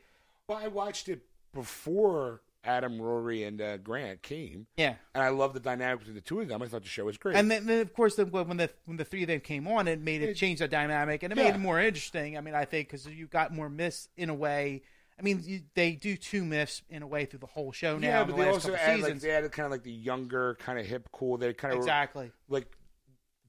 Well, 0.49 0.59
I 0.59 0.69
watched 0.69 1.09
it 1.09 1.21
before 1.55 2.41
Adam, 2.69 3.01
Rory, 3.01 3.45
and 3.45 3.61
uh, 3.61 3.79
Grant 3.79 4.23
came, 4.23 4.67
Yeah. 4.77 4.97
and 5.15 5.25
I 5.25 5.31
love 5.31 5.55
the 5.55 5.61
dynamic 5.61 6.01
between 6.01 6.17
the 6.17 6.21
two 6.21 6.41
of 6.41 6.49
them. 6.49 6.63
I 6.63 6.67
thought 6.67 6.83
the 6.83 6.89
show 6.89 7.07
was 7.07 7.17
great. 7.17 7.35
And 7.35 7.51
then, 7.51 7.67
then 7.67 7.81
of 7.81 7.93
course, 7.95 8.17
the, 8.17 8.27
when 8.27 8.59
the 8.59 8.69
when 8.85 8.97
the 8.99 9.05
three 9.05 9.23
of 9.23 9.29
them 9.29 9.41
came 9.41 9.67
on, 9.67 9.89
it 9.89 10.01
made 10.01 10.21
it, 10.23 10.31
It- 10.31 10.35
change 10.37 10.59
the 10.59 10.69
dynamic 10.69 11.23
and 11.23 11.33
it 11.33 11.37
Yeah. 11.39 11.45
made 11.45 11.55
it 11.55 11.59
more 11.59 11.81
interesting. 11.81 12.37
I 12.37 12.41
mean, 12.43 12.55
I 12.55 12.65
think 12.67 12.89
because 12.89 13.07
you 13.07 13.27
got 13.27 13.53
more 13.55 13.69
myths 13.71 14.09
in 14.17 14.29
a 14.29 14.35
way. 14.35 14.83
I 15.19 15.23
mean, 15.23 15.41
you, 15.45 15.63
they 15.75 15.93
do 15.93 16.17
two 16.17 16.45
myths 16.45 16.83
in 16.91 17.03
a 17.03 17.07
way 17.07 17.25
through 17.25 17.41
the 17.41 17.47
whole 17.47 17.73
show 17.73 17.99
now. 17.99 18.07
yeah, 18.07 18.25
but 18.25 18.37
the 18.37 18.43
they 18.45 18.49
also 18.51 18.75
added 18.75 19.03
like 19.03 19.19
they 19.21 19.31
added 19.33 19.51
kind 19.51 19.65
of 19.67 19.73
like 19.73 19.83
the 19.83 19.91
younger, 19.91 20.55
kind 20.61 20.79
of 20.79 20.87
hip, 20.87 21.09
cool. 21.11 21.39
They 21.39 21.53
kind 21.55 21.73
of 21.73 21.79
exactly. 21.81 22.31
like 22.49 22.67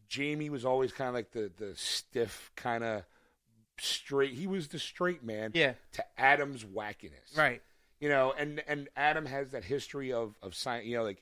Jamie 0.07 0.49
was 0.49 0.65
always 0.65 0.91
kind 0.91 1.09
of 1.09 1.13
like 1.13 1.31
the 1.31 1.51
the 1.57 1.73
stiff 1.75 2.51
kind 2.55 2.83
of 2.83 3.03
straight. 3.79 4.33
He 4.33 4.47
was 4.47 4.69
the 4.69 4.79
straight 4.79 5.23
man. 5.23 5.51
Yeah. 5.53 5.73
To 5.93 6.05
Adam's 6.17 6.63
wackiness. 6.63 7.37
Right. 7.37 7.61
You 7.99 8.09
know 8.09 8.33
and 8.37 8.61
and 8.67 8.87
adam 8.95 9.25
has 9.25 9.51
that 9.51 9.63
history 9.63 10.11
of 10.13 10.35
of 10.41 10.55
science 10.55 10.85
you 10.85 10.95
know 10.97 11.03
like 11.03 11.21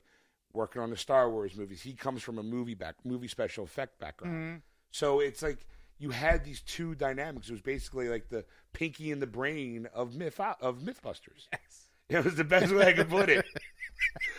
working 0.52 0.80
on 0.80 0.90
the 0.90 0.96
star 0.96 1.30
wars 1.30 1.56
movies 1.56 1.82
he 1.82 1.92
comes 1.92 2.22
from 2.22 2.38
a 2.38 2.42
movie 2.42 2.74
back 2.74 2.94
movie 3.04 3.28
special 3.28 3.64
effect 3.64 3.98
background 3.98 4.34
Mm-hmm. 4.34 4.56
so 4.90 5.20
it's 5.20 5.42
like 5.42 5.66
you 5.98 6.10
had 6.10 6.44
these 6.44 6.62
two 6.62 6.94
dynamics 6.94 7.48
it 7.48 7.52
was 7.52 7.60
basically 7.62 8.08
like 8.08 8.28
the 8.28 8.44
pinky 8.72 9.10
and 9.12 9.20
the 9.20 9.26
brain 9.26 9.88
of 9.94 10.14
myth 10.14 10.38
of 10.40 10.78
mythbusters 10.78 11.48
Yes. 11.52 11.88
it 12.08 12.24
was 12.24 12.34
the 12.36 12.44
best 12.44 12.72
way 12.74 12.86
i 12.86 12.92
could 12.92 13.08
put 13.10 13.28
it 13.28 13.44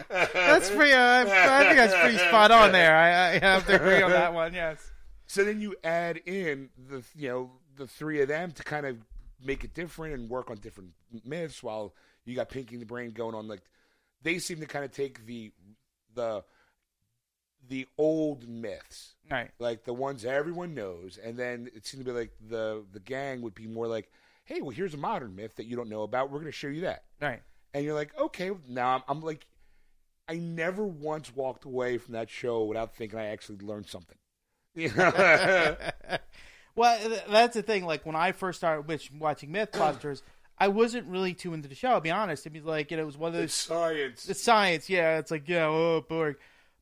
That's 0.10 0.70
pretty. 0.70 0.94
Uh, 0.94 1.26
I 1.28 1.64
think 1.66 1.76
that's 1.78 1.94
pretty 1.94 2.18
spot 2.18 2.50
on 2.50 2.72
there. 2.72 2.96
I, 2.96 3.36
I 3.36 3.40
have 3.40 3.66
to 3.68 3.76
agree 3.76 4.02
on 4.02 4.10
that 4.12 4.34
one. 4.34 4.54
Yes. 4.54 4.92
so 5.28 5.44
then 5.44 5.60
you 5.60 5.76
add 5.84 6.18
in 6.26 6.70
the 6.88 7.04
you 7.16 7.28
know 7.28 7.52
the 7.76 7.86
three 7.86 8.22
of 8.22 8.30
them 8.30 8.52
to 8.54 8.64
kind 8.64 8.86
of 8.86 8.98
make 9.44 9.64
it 9.66 9.74
different 9.74 10.14
and 10.14 10.30
work 10.30 10.50
on 10.50 10.58
different 10.58 10.92
myths. 11.26 11.62
While 11.62 11.94
you 12.26 12.36
got 12.36 12.50
Pinky 12.50 12.76
and 12.76 12.82
the 12.82 12.86
Brain 12.86 13.12
going 13.12 13.36
on, 13.36 13.48
like 13.48 13.62
they 14.22 14.40
seem 14.40 14.60
to 14.60 14.66
kind 14.66 14.86
of 14.86 14.92
take 14.92 15.26
the 15.26 15.52
the 16.16 16.44
the 17.68 17.88
old 17.98 18.48
myths, 18.48 19.16
Right. 19.30 19.52
like 19.60 19.84
the 19.84 19.94
ones 19.94 20.24
everyone 20.26 20.74
knows, 20.74 21.18
and 21.22 21.38
then 21.38 21.70
it 21.76 21.86
seemed 21.86 22.06
to 22.06 22.12
be 22.12 22.18
like 22.18 22.32
the 22.50 22.84
the 22.92 23.00
gang 23.00 23.42
would 23.42 23.54
be 23.56 23.68
more 23.68 23.88
like, 23.88 24.10
hey, 24.46 24.62
well, 24.62 24.72
here's 24.72 24.94
a 24.94 24.98
modern 24.98 25.36
myth 25.36 25.56
that 25.58 25.66
you 25.66 25.76
don't 25.76 25.90
know 25.90 26.04
about. 26.04 26.30
We're 26.32 26.40
going 26.40 26.52
to 26.52 26.58
show 26.58 26.68
you 26.70 26.82
that, 26.82 27.04
Right. 27.22 27.42
and 27.74 27.84
you're 27.86 27.94
like, 27.94 28.18
okay, 28.18 28.52
now 28.68 28.96
I'm, 28.96 29.02
I'm 29.08 29.22
like, 29.22 29.46
I 30.28 30.36
never 30.36 30.86
once 30.88 31.36
walked 31.36 31.66
away 31.66 31.98
from 31.98 32.14
that 32.14 32.30
show 32.30 32.64
without 32.64 32.96
thinking 32.96 33.20
I 33.20 33.26
actually 33.28 33.60
learned 33.60 33.88
something. 33.88 34.18
You 34.76 34.92
know? 34.96 35.76
Well, 36.76 37.20
that's 37.30 37.56
the 37.56 37.62
thing. 37.64 37.84
Like 37.84 38.06
when 38.06 38.16
I 38.16 38.32
first 38.32 38.60
started 38.60 38.88
watching 39.20 39.50
MythBusters, 39.52 40.22
I 40.60 40.68
wasn't 40.68 41.08
really 41.08 41.34
too 41.34 41.54
into 41.54 41.68
the 41.70 41.76
show. 41.76 41.90
I'll 41.90 42.02
be 42.02 42.12
honest. 42.12 42.46
It 42.46 42.54
was 42.54 42.64
like 42.66 42.92
you 42.92 42.98
know, 42.98 43.04
it 43.04 43.06
was 43.08 43.18
one 43.18 43.34
of 43.34 43.40
it's 43.42 43.66
those. 43.66 43.78
science. 43.78 44.30
It's 44.30 44.42
science, 44.44 44.90
yeah. 44.90 45.18
It's 45.18 45.32
like 45.32 45.48
yeah, 45.48 45.66
oh 45.68 46.06
boring. 46.08 46.36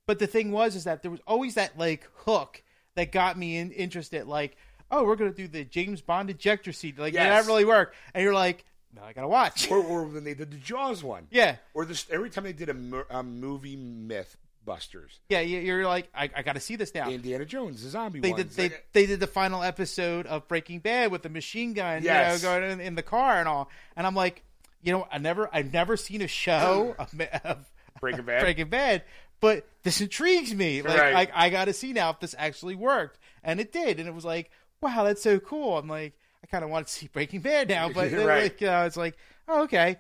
But 0.06 0.20
the 0.20 0.28
thing 0.28 0.52
was, 0.52 0.76
is 0.76 0.86
that 0.86 1.02
there 1.02 1.12
was 1.12 1.20
always 1.28 1.56
that 1.56 1.78
like 1.78 2.10
hook 2.26 2.64
that 2.96 3.12
got 3.12 3.38
me 3.38 3.58
in, 3.58 3.72
interested. 3.72 4.26
Like, 4.26 4.58
oh, 4.90 5.04
we're 5.04 5.16
gonna 5.18 5.32
do 5.32 5.48
the 5.48 5.64
James 5.64 6.02
Bond 6.02 6.30
ejector 6.30 6.72
seat. 6.72 6.98
Like, 6.98 7.14
did 7.14 7.20
Yes. 7.20 7.44
that 7.46 7.48
really 7.50 7.66
work? 7.66 7.94
And 8.14 8.24
you're 8.24 8.34
like, 8.34 8.64
no, 8.96 9.04
I 9.04 9.14
gotta 9.14 9.28
watch. 9.28 9.70
or, 9.70 9.78
or 9.78 10.04
when 10.06 10.24
they 10.24 10.34
did 10.34 10.50
the 10.50 10.58
Jaws 10.58 11.04
one. 11.04 11.28
yeah, 11.32 11.58
Or 11.74 11.86
this 11.86 12.08
every 12.10 12.30
time 12.30 12.46
they 12.46 12.54
did 12.54 12.70
a, 12.70 13.06
a 13.18 13.22
movie 13.22 13.76
myth 13.76 14.38
busters. 14.68 15.20
yeah. 15.30 15.40
you- 15.40 15.62
You're 15.62 15.86
like, 15.88 16.10
I, 16.14 16.30
I 16.36 16.42
gotta 16.44 16.60
see 16.60 16.76
this 16.76 16.94
now. 16.94 17.10
Indiana 17.10 17.46
Jones, 17.46 17.82
the 17.82 17.90
zombie 17.90 18.20
they 18.20 18.32
ones. 18.32 18.56
did 18.56 18.72
they, 18.72 18.78
they 18.94 19.06
did 19.08 19.20
the 19.20 19.26
final 19.28 19.64
episode 19.64 20.28
of 20.28 20.48
Breaking 20.48 20.80
Bad 20.80 21.10
with 21.12 21.24
the 21.24 21.30
machine 21.30 21.74
gun, 21.74 22.04
Yes. 22.04 22.44
you 22.44 22.48
know, 22.48 22.60
going 22.60 22.72
in, 22.72 22.80
in 22.82 22.94
the 22.96 23.02
car 23.02 23.40
and 23.40 23.48
all. 23.48 23.70
And 23.96 24.06
I'm 24.06 24.14
like, 24.14 24.44
you 24.84 24.92
know, 24.92 25.08
I 25.12 25.18
never 25.18 25.50
I've 25.52 25.74
never 25.74 25.98
seen 25.98 26.22
a 26.22 26.28
show 26.28 26.96
of, 27.00 27.20
of 27.44 27.66
Breaking 28.00 28.26
Bad. 28.26 28.42
Breaking 28.42 28.70
Bad, 28.70 29.04
but 29.40 29.66
this 29.84 30.02
intrigues 30.02 30.54
me. 30.54 30.82
Like 30.84 31.00
Right. 31.00 31.30
I, 31.34 31.46
I 31.48 31.50
got 31.50 31.66
to 31.66 31.74
see 31.74 31.94
now 31.94 32.12
if 32.12 32.20
this 32.20 32.36
actually 32.38 32.76
worked, 32.76 33.18
and 33.44 33.60
it 33.60 33.72
did. 33.72 34.00
And 34.00 34.08
it 34.08 34.14
was 34.14 34.26
like, 34.26 34.52
wow, 34.82 35.04
that's 35.04 35.24
so 35.24 35.40
cool. 35.40 35.78
I'm 35.78 35.88
like, 35.88 36.14
I 36.44 36.48
kind 36.48 36.64
of 36.64 36.70
want 36.70 36.88
to 36.88 36.94
see 36.94 37.08
Breaking 37.08 37.40
Bad 37.42 37.70
now, 37.70 37.90
but 37.90 38.12
Right. 38.12 38.44
like, 38.44 38.62
you 38.62 38.68
know, 38.68 38.86
it's 38.86 38.98
like, 38.98 39.16
oh, 39.48 39.64
okay. 39.64 39.98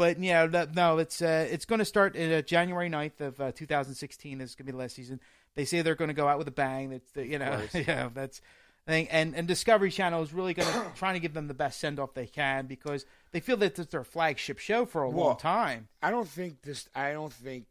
But 0.00 0.18
yeah, 0.18 0.46
that, 0.46 0.74
no, 0.74 0.96
it's 0.96 1.20
uh, 1.20 1.46
it's 1.50 1.66
going 1.66 1.80
to 1.80 1.84
start 1.84 2.16
in, 2.16 2.32
uh, 2.32 2.40
January 2.40 2.88
9th 2.88 3.20
of 3.20 3.38
uh, 3.38 3.52
2016. 3.52 4.40
Is 4.40 4.54
going 4.54 4.64
to 4.64 4.72
be 4.72 4.72
the 4.72 4.78
last 4.78 4.94
season. 4.94 5.20
They 5.56 5.66
say 5.66 5.82
they're 5.82 5.94
going 5.94 6.08
to 6.08 6.14
go 6.14 6.26
out 6.26 6.38
with 6.38 6.48
a 6.48 6.52
bang. 6.52 6.88
That's 6.88 7.10
the, 7.10 7.26
you 7.26 7.38
know, 7.38 7.60
yeah, 7.74 8.08
that's 8.14 8.40
thing. 8.86 9.08
And 9.10 9.36
and 9.36 9.46
Discovery 9.46 9.90
Channel 9.90 10.22
is 10.22 10.32
really 10.32 10.54
going 10.54 10.72
to 10.72 10.86
trying 10.96 11.16
to 11.16 11.20
give 11.20 11.34
them 11.34 11.48
the 11.48 11.54
best 11.54 11.80
send 11.80 12.00
off 12.00 12.14
they 12.14 12.26
can 12.26 12.64
because 12.64 13.04
they 13.32 13.40
feel 13.40 13.58
that 13.58 13.78
it's 13.78 13.92
their 13.92 14.02
flagship 14.02 14.58
show 14.58 14.86
for 14.86 15.02
a 15.02 15.10
long 15.10 15.36
time. 15.36 15.88
I 16.02 16.10
don't 16.10 16.26
think 16.26 16.62
this. 16.62 16.88
I 16.94 17.12
don't 17.12 17.34
think 17.34 17.66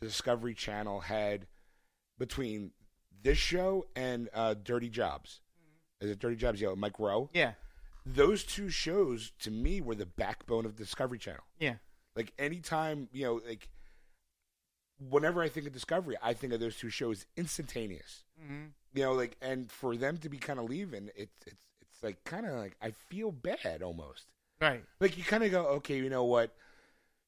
Discovery 0.00 0.54
Channel 0.54 1.00
had 1.00 1.48
between 2.16 2.70
this 3.24 3.38
show 3.38 3.86
and 3.96 4.28
uh, 4.32 4.54
Dirty 4.54 4.88
Jobs. 4.88 5.40
Is 6.00 6.12
it 6.12 6.20
Dirty 6.20 6.36
Jobs? 6.36 6.60
Yeah, 6.60 6.74
Mike 6.76 7.00
Rowe. 7.00 7.28
Yeah, 7.34 7.54
Those 8.06 8.44
two 8.44 8.70
shows 8.70 9.32
to 9.40 9.50
me 9.50 9.80
were 9.80 9.96
the 9.96 10.06
backbone 10.06 10.64
of 10.64 10.76
Discovery 10.76 11.18
Channel. 11.18 11.42
yeah, 11.58 11.74
Like 12.14 12.32
anytime 12.38 13.08
you 13.12 13.24
know, 13.24 13.40
like 13.46 13.68
whenever 15.10 15.42
I 15.42 15.48
think 15.48 15.66
of 15.66 15.72
Discovery, 15.72 16.16
I 16.22 16.32
think 16.32 16.52
of 16.52 16.60
those 16.60 16.76
two 16.76 16.88
shows 16.90 17.26
instantaneous. 17.36 18.24
mm-hmm. 18.42 18.66
You 18.94 19.02
know, 19.02 19.12
like 19.12 19.36
and 19.42 19.70
for 19.70 19.96
them 19.96 20.18
to 20.18 20.28
be 20.28 20.38
kind 20.38 20.58
of 20.58 20.70
leaving, 20.70 21.10
it's 21.16 21.36
it's 21.46 21.64
it's 21.82 22.02
like 22.02 22.22
kind 22.24 22.46
of 22.46 22.52
like 22.52 22.76
I 22.80 22.92
feel 22.92 23.30
bad 23.32 23.82
almost. 23.82 24.26
right. 24.60 24.84
Like 25.00 25.18
you 25.18 25.24
kind 25.24 25.42
of 25.44 25.50
go, 25.50 25.66
okay, 25.78 25.96
you 25.98 26.08
know 26.08 26.24
what? 26.24 26.54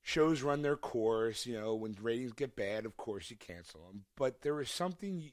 Shows 0.03 0.43
run 0.43 0.63
their 0.63 0.77
course. 0.77 1.45
You 1.45 1.61
know, 1.61 1.75
when 1.75 1.97
ratings 2.01 2.33
get 2.33 2.57
bad, 2.57 2.87
of 2.87 2.97
course 2.97 3.31
you 3.31 3.37
cancel 3.37 3.81
them. 3.89 4.05
But 4.17 4.43
there 4.43 4.55
was 4.55 4.71
something. 4.71 5.31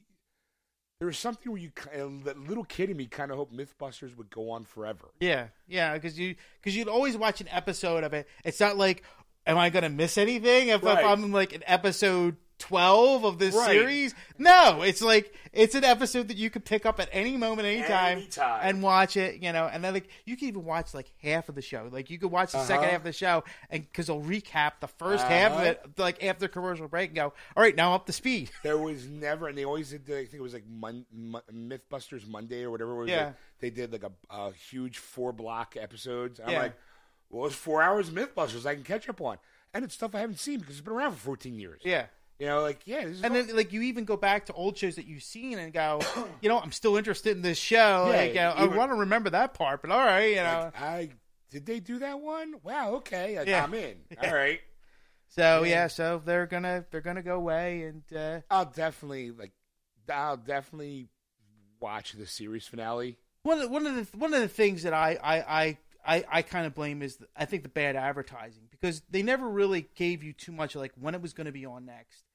There 0.98 1.06
was 1.06 1.18
something 1.18 1.52
where 1.52 1.60
you, 1.60 1.72
uh, 1.94 2.24
that 2.24 2.38
little 2.38 2.64
kid 2.64 2.88
in 2.88 2.96
me, 2.96 3.04
kind 3.06 3.30
of 3.30 3.36
hoped 3.36 3.54
MythBusters 3.54 4.16
would 4.16 4.30
go 4.30 4.50
on 4.50 4.64
forever. 4.64 5.08
Yeah, 5.20 5.48
yeah, 5.68 5.92
because 5.92 6.18
you 6.18 6.36
because 6.58 6.74
you'd 6.74 6.88
always 6.88 7.18
watch 7.18 7.42
an 7.42 7.48
episode 7.50 8.02
of 8.02 8.14
it. 8.14 8.26
It's 8.44 8.60
not 8.60 8.78
like, 8.78 9.02
am 9.46 9.58
I 9.58 9.68
going 9.68 9.82
to 9.82 9.90
miss 9.90 10.16
anything 10.16 10.68
if, 10.68 10.82
Right. 10.82 10.98
if 10.98 11.04
I'm 11.04 11.32
like 11.32 11.52
an 11.52 11.62
episode 11.66 12.36
twelve 12.58 13.24
of 13.24 13.38
this 13.38 13.54
Right. 13.54 13.70
series? 13.70 14.14
No, 14.38 14.82
it's 14.82 15.02
like 15.02 15.32
it's 15.52 15.74
an 15.74 15.84
episode 15.84 16.28
that 16.28 16.36
you 16.36 16.50
could 16.50 16.64
pick 16.64 16.84
up 16.86 17.00
at 17.00 17.08
any 17.12 17.36
moment, 17.36 17.66
anytime, 17.66 18.18
Anytime. 18.18 18.60
and 18.62 18.82
watch 18.82 19.16
it. 19.16 19.42
You 19.42 19.52
know, 19.52 19.66
and 19.66 19.82
then 19.84 19.94
like 19.94 20.08
you 20.24 20.36
can 20.36 20.48
even 20.48 20.64
watch 20.64 20.94
like 20.94 21.12
half 21.22 21.48
of 21.48 21.54
the 21.54 21.62
show. 21.62 21.88
Like 21.90 22.10
you 22.10 22.18
could 22.18 22.30
watch 22.30 22.52
the 22.52 22.62
second 22.64 22.84
Uh-huh. 22.84 22.90
half 22.92 23.00
of 23.00 23.04
the 23.04 23.12
show, 23.12 23.44
and 23.70 23.82
because 23.84 24.06
they'll 24.08 24.22
recap 24.22 24.80
the 24.80 24.88
1st 24.88 25.24
half 25.28 25.52
of 25.52 25.58
Uh-huh. 25.58 25.64
it, 25.70 25.98
like 25.98 26.22
after 26.24 26.48
commercial 26.48 26.88
break, 26.88 27.10
and 27.10 27.16
go, 27.16 27.24
all 27.56 27.62
right, 27.62 27.76
now 27.76 27.94
up 27.94 28.06
to 28.06 28.12
speed. 28.12 28.50
There 28.62 28.78
was 28.78 29.06
never, 29.06 29.48
and 29.48 29.56
they 29.56 29.64
always 29.64 29.90
did. 29.90 30.02
I 30.10 30.24
think 30.24 30.34
it 30.34 30.40
was 30.42 30.54
like 30.54 30.66
Mon, 30.68 31.06
Mon, 31.12 31.42
MythBusters 31.52 32.26
Monday 32.26 32.62
or 32.64 32.70
whatever. 32.70 32.92
It 32.92 32.96
was 32.98 33.08
Yeah. 33.10 33.24
like, 33.26 33.34
they 33.60 33.70
did 33.70 33.92
like 33.92 34.02
a, 34.02 34.12
a 34.30 34.52
huge 34.52 34.98
four 34.98 35.32
block 35.32 35.76
episodes. 35.76 36.40
I'm 36.40 36.50
Yeah. 36.50 36.58
like, 36.62 36.76
well, 37.30 37.46
it's 37.46 37.54
four 37.56 37.82
hours 37.82 38.08
of 38.08 38.14
MythBusters 38.14 38.66
I 38.66 38.74
can 38.74 38.84
catch 38.84 39.08
up 39.08 39.20
on, 39.20 39.38
and 39.74 39.84
it's 39.84 39.94
stuff 39.94 40.14
I 40.14 40.20
haven't 40.20 40.38
seen 40.40 40.60
because 40.60 40.76
it's 40.76 40.84
been 40.84 40.94
around 40.94 41.12
for 41.12 41.18
14 41.18 41.58
years. 41.58 41.80
Yeah. 41.84 42.06
You 42.38 42.46
know, 42.46 42.60
like 42.60 42.80
yeah, 42.84 43.06
this 43.06 43.18
is 43.18 43.22
And 43.22 43.34
then, 43.34 43.56
like, 43.56 43.72
you 43.72 43.80
even 43.82 44.04
go 44.04 44.16
back 44.16 44.46
to 44.46 44.52
old 44.52 44.76
shows 44.76 44.96
that 44.96 45.06
you've 45.06 45.22
seen 45.22 45.58
and 45.58 45.72
go, 45.72 46.00
you 46.42 46.50
know, 46.50 46.58
I'm 46.58 46.72
still 46.72 46.96
interested 46.96 47.34
in 47.34 47.42
this 47.42 47.56
show. 47.56 48.10
Yeah, 48.10 48.16
like, 48.16 48.28
you 48.30 48.40
know, 48.40 48.54
I 48.56 48.66
want 48.66 48.90
to 48.90 48.96
remember 48.96 49.30
that 49.30 49.54
part, 49.54 49.80
but 49.80 49.90
all 49.90 50.04
right, 50.04 50.30
you 50.30 50.36
know. 50.36 50.70
Like, 50.74 50.82
I 50.82 51.10
did 51.50 51.64
they 51.64 51.80
do 51.80 52.00
that 52.00 52.20
one? 52.20 52.56
Wow, 52.62 52.96
okay, 52.96 53.38
like, 53.38 53.48
Yeah. 53.48 53.64
I'm 53.64 53.72
in. 53.72 53.96
All 54.22 54.34
right, 54.34 54.60
so 55.28 55.62
yeah. 55.62 55.70
yeah. 55.70 55.86
so 55.86 56.20
they're 56.22 56.46
gonna 56.46 56.84
they're 56.90 57.00
gonna 57.00 57.22
go 57.22 57.36
away, 57.36 57.84
and 57.84 58.02
uh, 58.14 58.40
I'll 58.50 58.66
definitely 58.66 59.30
like, 59.30 59.52
I'll 60.12 60.36
definitely 60.36 61.08
watch 61.80 62.12
the 62.12 62.26
series 62.26 62.66
finale. 62.66 63.16
one 63.44 63.60
of, 63.60 63.70
one 63.70 63.86
of 63.86 63.94
the 63.94 64.18
one 64.18 64.34
of 64.34 64.40
the 64.40 64.48
things 64.48 64.82
that 64.82 64.92
I 64.92 65.18
I 65.22 65.36
I, 65.38 65.78
I, 66.06 66.24
I 66.30 66.42
kind 66.42 66.66
of 66.66 66.74
blame 66.74 67.00
is 67.00 67.18
I 67.34 67.46
think 67.46 67.62
the 67.62 67.68
bad 67.68 67.96
advertising 67.96 68.64
because 68.70 69.02
they 69.10 69.22
never 69.22 69.48
really 69.48 69.88
gave 69.94 70.22
you 70.22 70.32
too 70.32 70.52
much 70.52 70.76
like 70.76 70.92
when 71.00 71.14
it 71.14 71.22
was 71.22 71.32
going 71.32 71.46
to 71.46 71.52
be 71.52 71.64
on 71.64 71.86
next. 71.86 72.25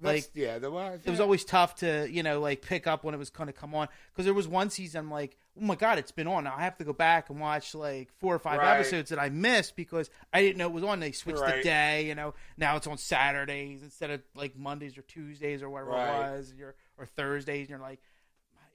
That's, 0.00 0.26
Like 0.26 0.30
yeah, 0.34 0.58
the 0.58 0.70
well, 0.70 0.98
it 1.02 1.08
was 1.08 1.20
always 1.20 1.44
tough 1.44 1.76
to 1.76 2.08
you 2.10 2.22
know 2.22 2.40
like 2.40 2.62
pick 2.62 2.86
up 2.86 3.04
when 3.04 3.14
it 3.14 3.18
was 3.18 3.30
going 3.30 3.46
to 3.46 3.52
come 3.52 3.74
on. 3.74 3.88
Because 4.12 4.24
there 4.24 4.34
was 4.34 4.48
one 4.48 4.68
season 4.70 4.98
I'm 5.00 5.10
like 5.10 5.38
oh 5.58 5.64
my 5.64 5.76
god 5.76 5.98
it's 5.98 6.10
been 6.10 6.26
on. 6.26 6.44
Now 6.44 6.54
I 6.56 6.62
have 6.62 6.76
to 6.78 6.84
go 6.84 6.92
back 6.92 7.30
and 7.30 7.38
watch 7.40 7.74
like 7.74 8.10
four 8.18 8.34
or 8.34 8.38
five 8.40 8.58
Right. 8.58 8.74
episodes 8.80 9.10
that 9.10 9.18
I 9.20 9.28
missed 9.30 9.76
because 9.76 10.10
I 10.32 10.42
didn't 10.42 10.58
know 10.58 10.66
it 10.66 10.72
was 10.72 10.82
on. 10.84 10.98
They 11.00 11.12
switched 11.12 11.38
the 11.40 11.60
day 11.62 12.06
you 12.06 12.14
know. 12.16 12.34
Now 12.56 12.76
it's 12.76 12.86
on 12.88 12.98
Saturdays 12.98 13.82
instead 13.82 14.10
of 14.10 14.20
like 14.34 14.56
Mondays 14.56 14.98
or 14.98 15.02
Tuesdays 15.02 15.62
or 15.62 15.70
whatever 15.70 15.90
Right. 15.92 16.08
it 16.28 16.36
was 16.38 16.52
or, 16.60 16.74
or 16.98 17.06
Thursdays 17.06 17.60
and 17.62 17.70
you're 17.70 17.78
like 17.78 18.00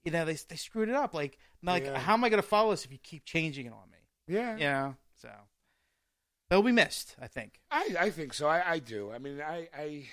you 0.05 0.11
know 0.11 0.23
they 0.23 0.33
they 0.47 0.55
screwed 0.55 0.87
it 0.89 0.95
up. 0.95 1.13
Like 1.13 1.37
like 1.61 1.83
Yeah. 1.83 1.99
how 1.99 2.13
am 2.13 2.23
I 2.23 2.29
going 2.29 2.41
to 2.41 2.47
follow 2.47 2.71
this 2.71 2.85
if 2.85 2.91
you 2.93 2.97
keep 3.03 3.25
changing 3.25 3.65
it 3.65 3.73
on 3.73 3.89
me? 3.91 3.97
Yeah, 4.35 4.53
you 4.55 4.63
know 4.63 4.95
so. 5.21 5.29
They'll 6.49 6.63
be 6.63 6.71
missed 6.71 7.15
I 7.21 7.27
think. 7.27 7.59
I, 7.69 7.95
I 7.99 8.09
think 8.09 8.33
so. 8.33 8.47
I, 8.47 8.71
I 8.71 8.79
do. 8.79 9.11
I 9.11 9.19
mean, 9.19 9.41
I, 9.41 9.67
I, 9.77 10.05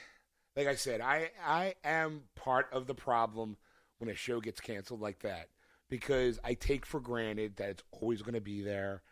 like 0.56 0.66
I 0.66 0.74
said, 0.74 1.00
I, 1.00 1.30
I 1.44 1.74
am 1.84 2.22
part 2.34 2.68
of 2.72 2.86
the 2.86 2.94
problem 2.94 3.56
when 3.98 4.10
a 4.10 4.14
show 4.14 4.40
gets 4.40 4.60
canceled 4.60 5.00
like 5.00 5.20
that 5.20 5.48
because 5.88 6.38
I 6.44 6.54
take 6.54 6.86
for 6.86 7.00
granted 7.00 7.56
that 7.56 7.70
it's 7.70 7.82
always 7.90 8.22
going 8.22 8.34
to 8.34 8.40
be 8.40 8.62
there, 8.62 9.02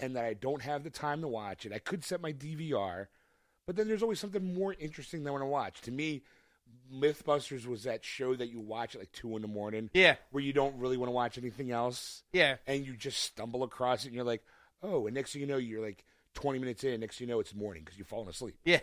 and 0.00 0.16
that 0.16 0.24
I 0.24 0.34
don't 0.34 0.62
have 0.62 0.84
the 0.84 0.90
time 0.90 1.20
to 1.22 1.28
watch 1.28 1.64
it. 1.64 1.72
I 1.72 1.78
could 1.78 2.04
set 2.04 2.20
my 2.20 2.32
DVR, 2.32 3.06
but 3.66 3.76
then 3.76 3.88
there's 3.88 4.02
always 4.02 4.20
something 4.20 4.54
more 4.54 4.74
interesting 4.78 5.22
that 5.22 5.30
I 5.30 5.32
want 5.32 5.42
to 5.42 5.46
watch. 5.46 5.80
To 5.82 5.90
me, 5.90 6.22
MythBusters 6.92 7.66
was 7.66 7.84
that 7.84 8.04
show 8.04 8.34
that 8.34 8.50
you 8.50 8.60
watch 8.60 8.94
at 8.94 9.00
like 9.00 9.12
two 9.12 9.36
in 9.36 9.42
the 9.42 9.48
morning, 9.48 9.90
yeah 9.94 10.16
where 10.30 10.42
you 10.42 10.52
don't 10.52 10.76
really 10.78 10.96
want 10.96 11.08
to 11.08 11.14
watch 11.14 11.38
anything 11.38 11.70
else 11.70 12.24
yeah 12.32 12.56
and 12.66 12.84
you 12.84 12.94
just 12.94 13.22
stumble 13.22 13.62
across 13.62 14.04
it 14.04 14.08
and 14.08 14.14
you're 14.14 14.24
like, 14.24 14.42
oh, 14.82 15.06
and 15.06 15.14
next 15.14 15.32
thing 15.32 15.40
you 15.40 15.46
know, 15.46 15.56
you're 15.56 15.84
like 15.84 16.04
20 16.34 16.58
minutes 16.58 16.84
in, 16.84 17.00
next 17.00 17.18
thing 17.18 17.28
you 17.28 17.34
know, 17.34 17.40
it's 17.40 17.54
morning 17.54 17.82
because 17.84 17.98
you've 17.98 18.08
fallen 18.08 18.28
asleep. 18.28 18.56
Yeah. 18.64 18.80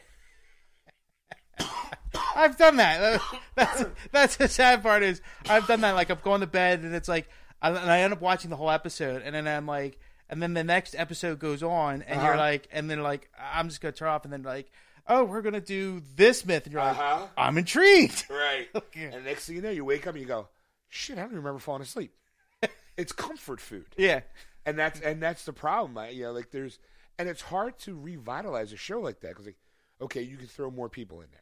I've 2.35 2.57
done 2.57 2.77
that. 2.77 3.21
That's 3.55 3.83
that's 4.11 4.35
the 4.37 4.47
sad 4.47 4.81
part 4.83 5.03
is 5.03 5.21
I've 5.49 5.67
done 5.67 5.81
that. 5.81 5.91
Like 5.95 6.09
I'm 6.09 6.19
going 6.23 6.41
to 6.41 6.47
bed 6.47 6.81
and 6.81 6.93
it's 6.95 7.07
like, 7.07 7.29
and 7.61 7.77
I 7.77 7.99
end 8.01 8.13
up 8.13 8.21
watching 8.21 8.49
the 8.49 8.55
whole 8.55 8.71
episode, 8.71 9.21
and 9.23 9.33
then 9.35 9.47
I'm 9.47 9.65
like, 9.67 9.99
and 10.29 10.41
then 10.41 10.53
the 10.53 10.63
next 10.63 10.95
episode 10.95 11.39
goes 11.39 11.61
on, 11.63 12.01
and 12.03 12.21
you're 12.21 12.31
Uh-huh. 12.33 12.39
like, 12.41 12.67
and 12.71 12.89
then 12.89 13.03
like 13.03 13.29
I'm 13.39 13.69
just 13.69 13.81
gonna 13.81 13.91
turn 13.91 14.07
off, 14.09 14.23
and 14.23 14.33
then 14.33 14.43
like, 14.43 14.71
oh, 15.07 15.23
we're 15.23 15.41
gonna 15.41 15.61
do 15.61 16.01
this 16.15 16.45
myth, 16.45 16.65
and 16.65 16.73
you're 16.73 16.81
Uh-huh. 16.81 17.21
like, 17.21 17.29
I'm 17.37 17.57
intrigued. 17.57 18.25
Right. 18.29 18.67
Okay. 18.75 19.11
And 19.13 19.25
next 19.25 19.45
thing 19.45 19.55
you 19.57 19.61
know, 19.61 19.69
you 19.69 19.85
wake 19.85 20.07
up 20.07 20.15
and 20.15 20.21
you 20.21 20.27
go, 20.27 20.47
shit, 20.89 21.17
I 21.17 21.21
don't 21.21 21.35
remember 21.35 21.59
falling 21.59 21.81
asleep. 21.83 22.13
it's 22.97 23.11
comfort 23.11 23.59
food. 23.61 23.85
Yeah, 23.97 24.21
And 24.65 24.77
that's 24.79 24.99
and 25.01 25.21
that's 25.21 25.45
the 25.45 25.53
problem. 25.53 25.97
I, 25.97 26.09
you 26.09 26.23
know, 26.23 26.31
like 26.31 26.51
there's 26.51 26.79
and 27.19 27.29
it's 27.29 27.41
hard 27.41 27.77
to 27.79 27.95
revitalize 27.95 28.73
a 28.73 28.77
show 28.77 28.99
like 28.99 29.19
that 29.21 29.29
because 29.29 29.45
like, 29.45 29.57
okay, 30.01 30.21
you 30.23 30.35
can 30.37 30.47
throw 30.47 30.71
more 30.71 30.89
people 30.89 31.21
in 31.21 31.27
there. 31.31 31.39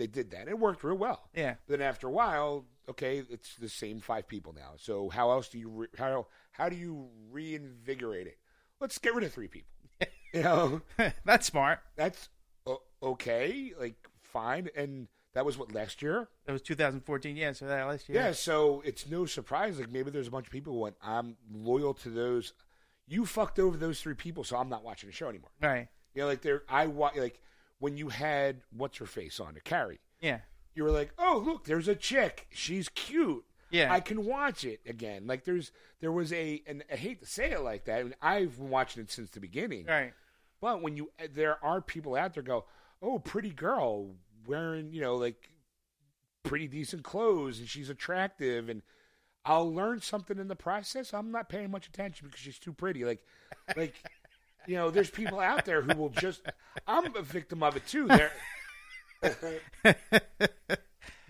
They 0.00 0.06
did 0.08 0.30
that. 0.32 0.48
It 0.48 0.58
worked 0.58 0.82
real 0.82 0.96
well. 0.96 1.28
yeah, 1.34 1.54
Then 1.68 1.80
after 1.82 2.08
a 2.08 2.10
while, 2.10 2.64
okay, 2.88 3.22
it's 3.30 3.54
the 3.56 3.68
same 3.68 4.00
five 4.00 4.26
people 4.26 4.52
now. 4.52 4.72
So 4.78 5.08
how 5.10 5.30
else 5.30 5.48
do 5.48 5.58
you 5.58 5.68
re- 5.68 5.86
how 5.98 6.26
how 6.52 6.68
do 6.68 6.74
you 6.76 7.08
reinvigorate 7.30 8.26
it? 8.26 8.38
let's 8.80 8.96
get 8.98 9.14
rid 9.14 9.24
of 9.24 9.32
three 9.32 9.46
people. 9.48 9.70
you 10.34 10.42
know, 10.42 10.80
That's 11.26 11.46
smart. 11.46 11.80
that's 11.96 12.30
o- 12.66 12.80
okay, 13.02 13.72
like 13.78 14.08
fine. 14.22 14.70
And 14.74 15.08
that 15.34 15.44
was 15.44 15.58
what 15.58 15.72
last 15.74 16.00
year. 16.00 16.28
That 16.46 16.52
was 16.52 16.62
2014. 16.62 17.36
Yeah, 17.36 17.52
so 17.52 17.66
that 17.66 17.84
last 17.86 18.08
year. 18.08 18.16
Yeah, 18.18 18.32
so 18.32 18.82
it's 18.86 19.06
no 19.08 19.26
surprise. 19.26 19.78
Like 19.78 19.90
maybe 19.92 20.10
there's 20.10 20.28
a 20.28 20.30
bunch 20.30 20.46
of 20.46 20.52
people 20.52 20.72
who 20.72 20.78
went, 20.80 20.96
I'm 21.02 21.36
loyal 21.52 21.92
to 21.94 22.08
those. 22.08 22.54
You 23.06 23.26
fucked 23.26 23.58
over 23.58 23.76
those 23.76 24.00
three 24.00 24.14
people, 24.14 24.44
so 24.44 24.56
I'm 24.56 24.68
not 24.70 24.82
watching 24.82 25.08
the 25.10 25.14
show 25.14 25.28
anymore. 25.28 25.50
Right. 25.60 25.88
You 26.14 26.22
know, 26.22 26.26
like 26.28 26.40
there, 26.42 26.62
I 26.68 26.86
wa- 26.86 27.12
like 27.14 27.40
when 27.80 27.96
you 27.96 28.10
had 28.10 28.60
what's 28.70 28.98
her 28.98 29.06
face 29.06 29.40
on 29.40 29.54
to 29.54 29.60
carry. 29.60 29.98
Yeah. 30.20 30.38
You 30.74 30.84
were 30.84 30.90
like, 30.90 31.12
oh 31.18 31.42
look, 31.44 31.64
there's 31.64 31.88
a 31.88 31.96
chick. 31.96 32.46
She's 32.52 32.88
cute. 32.90 33.44
Yeah. 33.70 33.92
I 33.92 34.00
can 34.00 34.24
watch 34.24 34.64
it 34.64 34.80
again. 34.86 35.26
Like 35.26 35.44
there's 35.44 35.72
there 36.00 36.12
was 36.12 36.32
a, 36.32 36.62
and 36.66 36.84
I 36.90 36.96
hate 36.96 37.20
to 37.20 37.26
say 37.26 37.50
it 37.50 37.62
like 37.62 37.86
that. 37.86 37.98
I 37.98 38.02
mean, 38.04 38.14
I've 38.22 38.56
been 38.56 38.70
watching 38.70 39.02
it 39.02 39.10
since 39.10 39.30
the 39.30 39.40
beginning. 39.40 39.86
Right. 39.86 40.12
But 40.60 40.82
when 40.82 40.96
you 40.96 41.10
there 41.32 41.62
are 41.64 41.80
people 41.80 42.14
out 42.14 42.34
there 42.34 42.42
go, 42.42 42.66
oh, 43.02 43.18
pretty 43.18 43.50
girl 43.50 44.14
wearing 44.46 44.92
you 44.92 45.00
know 45.00 45.16
like 45.16 45.50
pretty 46.42 46.68
decent 46.68 47.02
clothes 47.02 47.58
and 47.58 47.68
she's 47.68 47.90
attractive 47.90 48.68
and 48.68 48.82
I'll 49.44 49.72
learn 49.72 50.00
something 50.00 50.38
in 50.38 50.48
the 50.48 50.56
process. 50.56 51.14
I'm 51.14 51.30
not 51.32 51.48
paying 51.48 51.70
much 51.70 51.86
attention 51.86 52.26
because 52.26 52.40
she's 52.40 52.58
too 52.58 52.72
pretty. 52.72 53.04
Like, 53.04 53.24
like 53.76 53.94
you 54.66 54.76
know, 54.76 54.90
there's 54.90 55.10
people 55.10 55.40
out 55.40 55.64
there 55.64 55.82
who 55.82 55.96
will 55.96 56.10
just. 56.10 56.42
I'm 56.86 57.14
a 57.16 57.22
victim 57.22 57.62
of 57.62 57.76
it 57.76 57.86
too. 57.86 58.06
There, 58.06 58.32
No, 59.22 59.30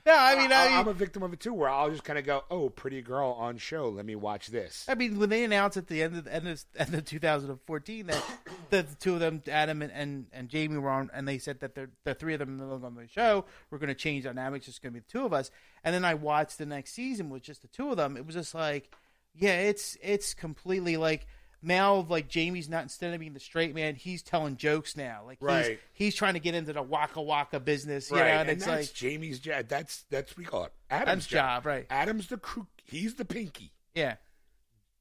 I 0.17 0.37
mean, 0.37 0.53
I, 0.53 0.67
am 0.67 0.89
a 0.89 0.93
victim 0.93 1.23
of 1.23 1.33
it 1.33 1.41
too, 1.41 1.53
where 1.53 1.69
I'll 1.69 1.91
just 1.91 2.05
kind 2.05 2.19
of 2.19 2.25
go, 2.25 2.45
"Oh, 2.51 2.69
pretty 2.69 3.03
girl 3.03 3.37
on 3.39 3.59
show. 3.59 3.89
Let 3.89 4.05
me 4.05 4.15
watch 4.15 4.49
this." 4.49 4.87
I 4.89 4.95
mean, 4.95 5.19
when 5.19 5.29
they 5.29 5.45
announced 5.45 5.77
at 5.77 5.89
the 5.89 6.03
end 6.03 6.17
of 6.17 6.27
end 6.27 6.49
of, 6.49 6.65
end 6.77 6.95
of 6.95 7.05
2014 7.05 8.07
that, 8.07 8.25
that 8.71 8.89
the 8.89 8.97
two 8.97 9.15
of 9.15 9.21
them, 9.21 9.43
Adam 9.49 9.83
and, 9.83 9.93
and, 9.93 10.27
and 10.33 10.49
Jamie, 10.49 10.79
were 10.79 10.91
on, 10.91 11.11
and 11.13 11.27
they 11.27 11.39
said 11.39 11.61
that 11.61 11.75
they're, 11.75 11.91
the 12.05 12.15
three 12.15 12.35
of 12.35 12.41
them 12.41 12.57
no 12.57 12.67
longer 12.67 12.87
on 12.87 12.95
the 12.95 13.09
show. 13.09 13.45
We're 13.71 13.79
going 13.79 13.89
to 13.89 13.95
change 13.95 14.25
dynamics. 14.25 14.69
It's 14.69 14.79
going 14.79 14.93
to 14.95 15.01
be 15.01 15.05
the 15.07 15.13
two 15.13 15.25
of 15.25 15.33
us. 15.33 15.51
And 15.85 15.95
then 15.95 16.05
I 16.05 16.15
watched 16.15 16.59
the 16.59 16.67
next 16.67 16.93
season 16.93 17.31
with 17.31 17.43
just 17.43 17.63
the 17.63 17.69
two 17.69 17.91
of 17.91 17.97
them. 17.97 18.17
It 18.17 18.27
was 18.27 18.35
just 18.35 18.55
like, 18.55 18.95
yeah, 19.35 19.61
it's 19.61 19.97
it's 20.03 20.35
completely 20.35 20.97
like 20.97 21.27
now, 21.63 22.07
like 22.09 22.29
Jamie's 22.29 22.69
not 22.69 22.83
instead 22.83 23.13
of 23.13 23.21
being 23.21 23.35
the 23.35 23.41
straight 23.41 23.75
man, 23.75 23.95
he's 23.95 24.23
telling 24.23 24.57
jokes 24.57 24.97
now. 24.97 25.23
Like 25.27 25.39
he's, 25.41 25.47
Right. 25.47 25.79
he's 25.93 26.15
trying 26.15 26.35
to 26.35 26.41
get 26.41 26.55
into 26.55 26.73
the 26.73 26.83
waka 26.83 27.21
waka 27.21 27.61
business, 27.61 28.11
you 28.11 28.17
right, 28.17 28.25
know. 28.27 28.31
And, 28.41 28.49
and 28.49 28.59
it's 28.59 28.67
that's 28.67 28.89
like, 28.89 28.95
Jamie's 28.95 29.39
job. 29.41 29.67
That's 29.69 30.05
that's 30.11 30.33
what 30.33 30.39
we 30.39 30.45
call 30.45 30.65
it. 30.65 30.73
Adam's, 30.91 31.09
Adam's 31.09 31.27
job, 31.27 31.67
right? 31.67 31.87
Adam's 31.91 32.29
the 32.29 32.37
crew. 32.39 32.67
He's 32.85 33.15
the 33.15 33.25
pinky. 33.25 33.73
yeah, 33.95 34.17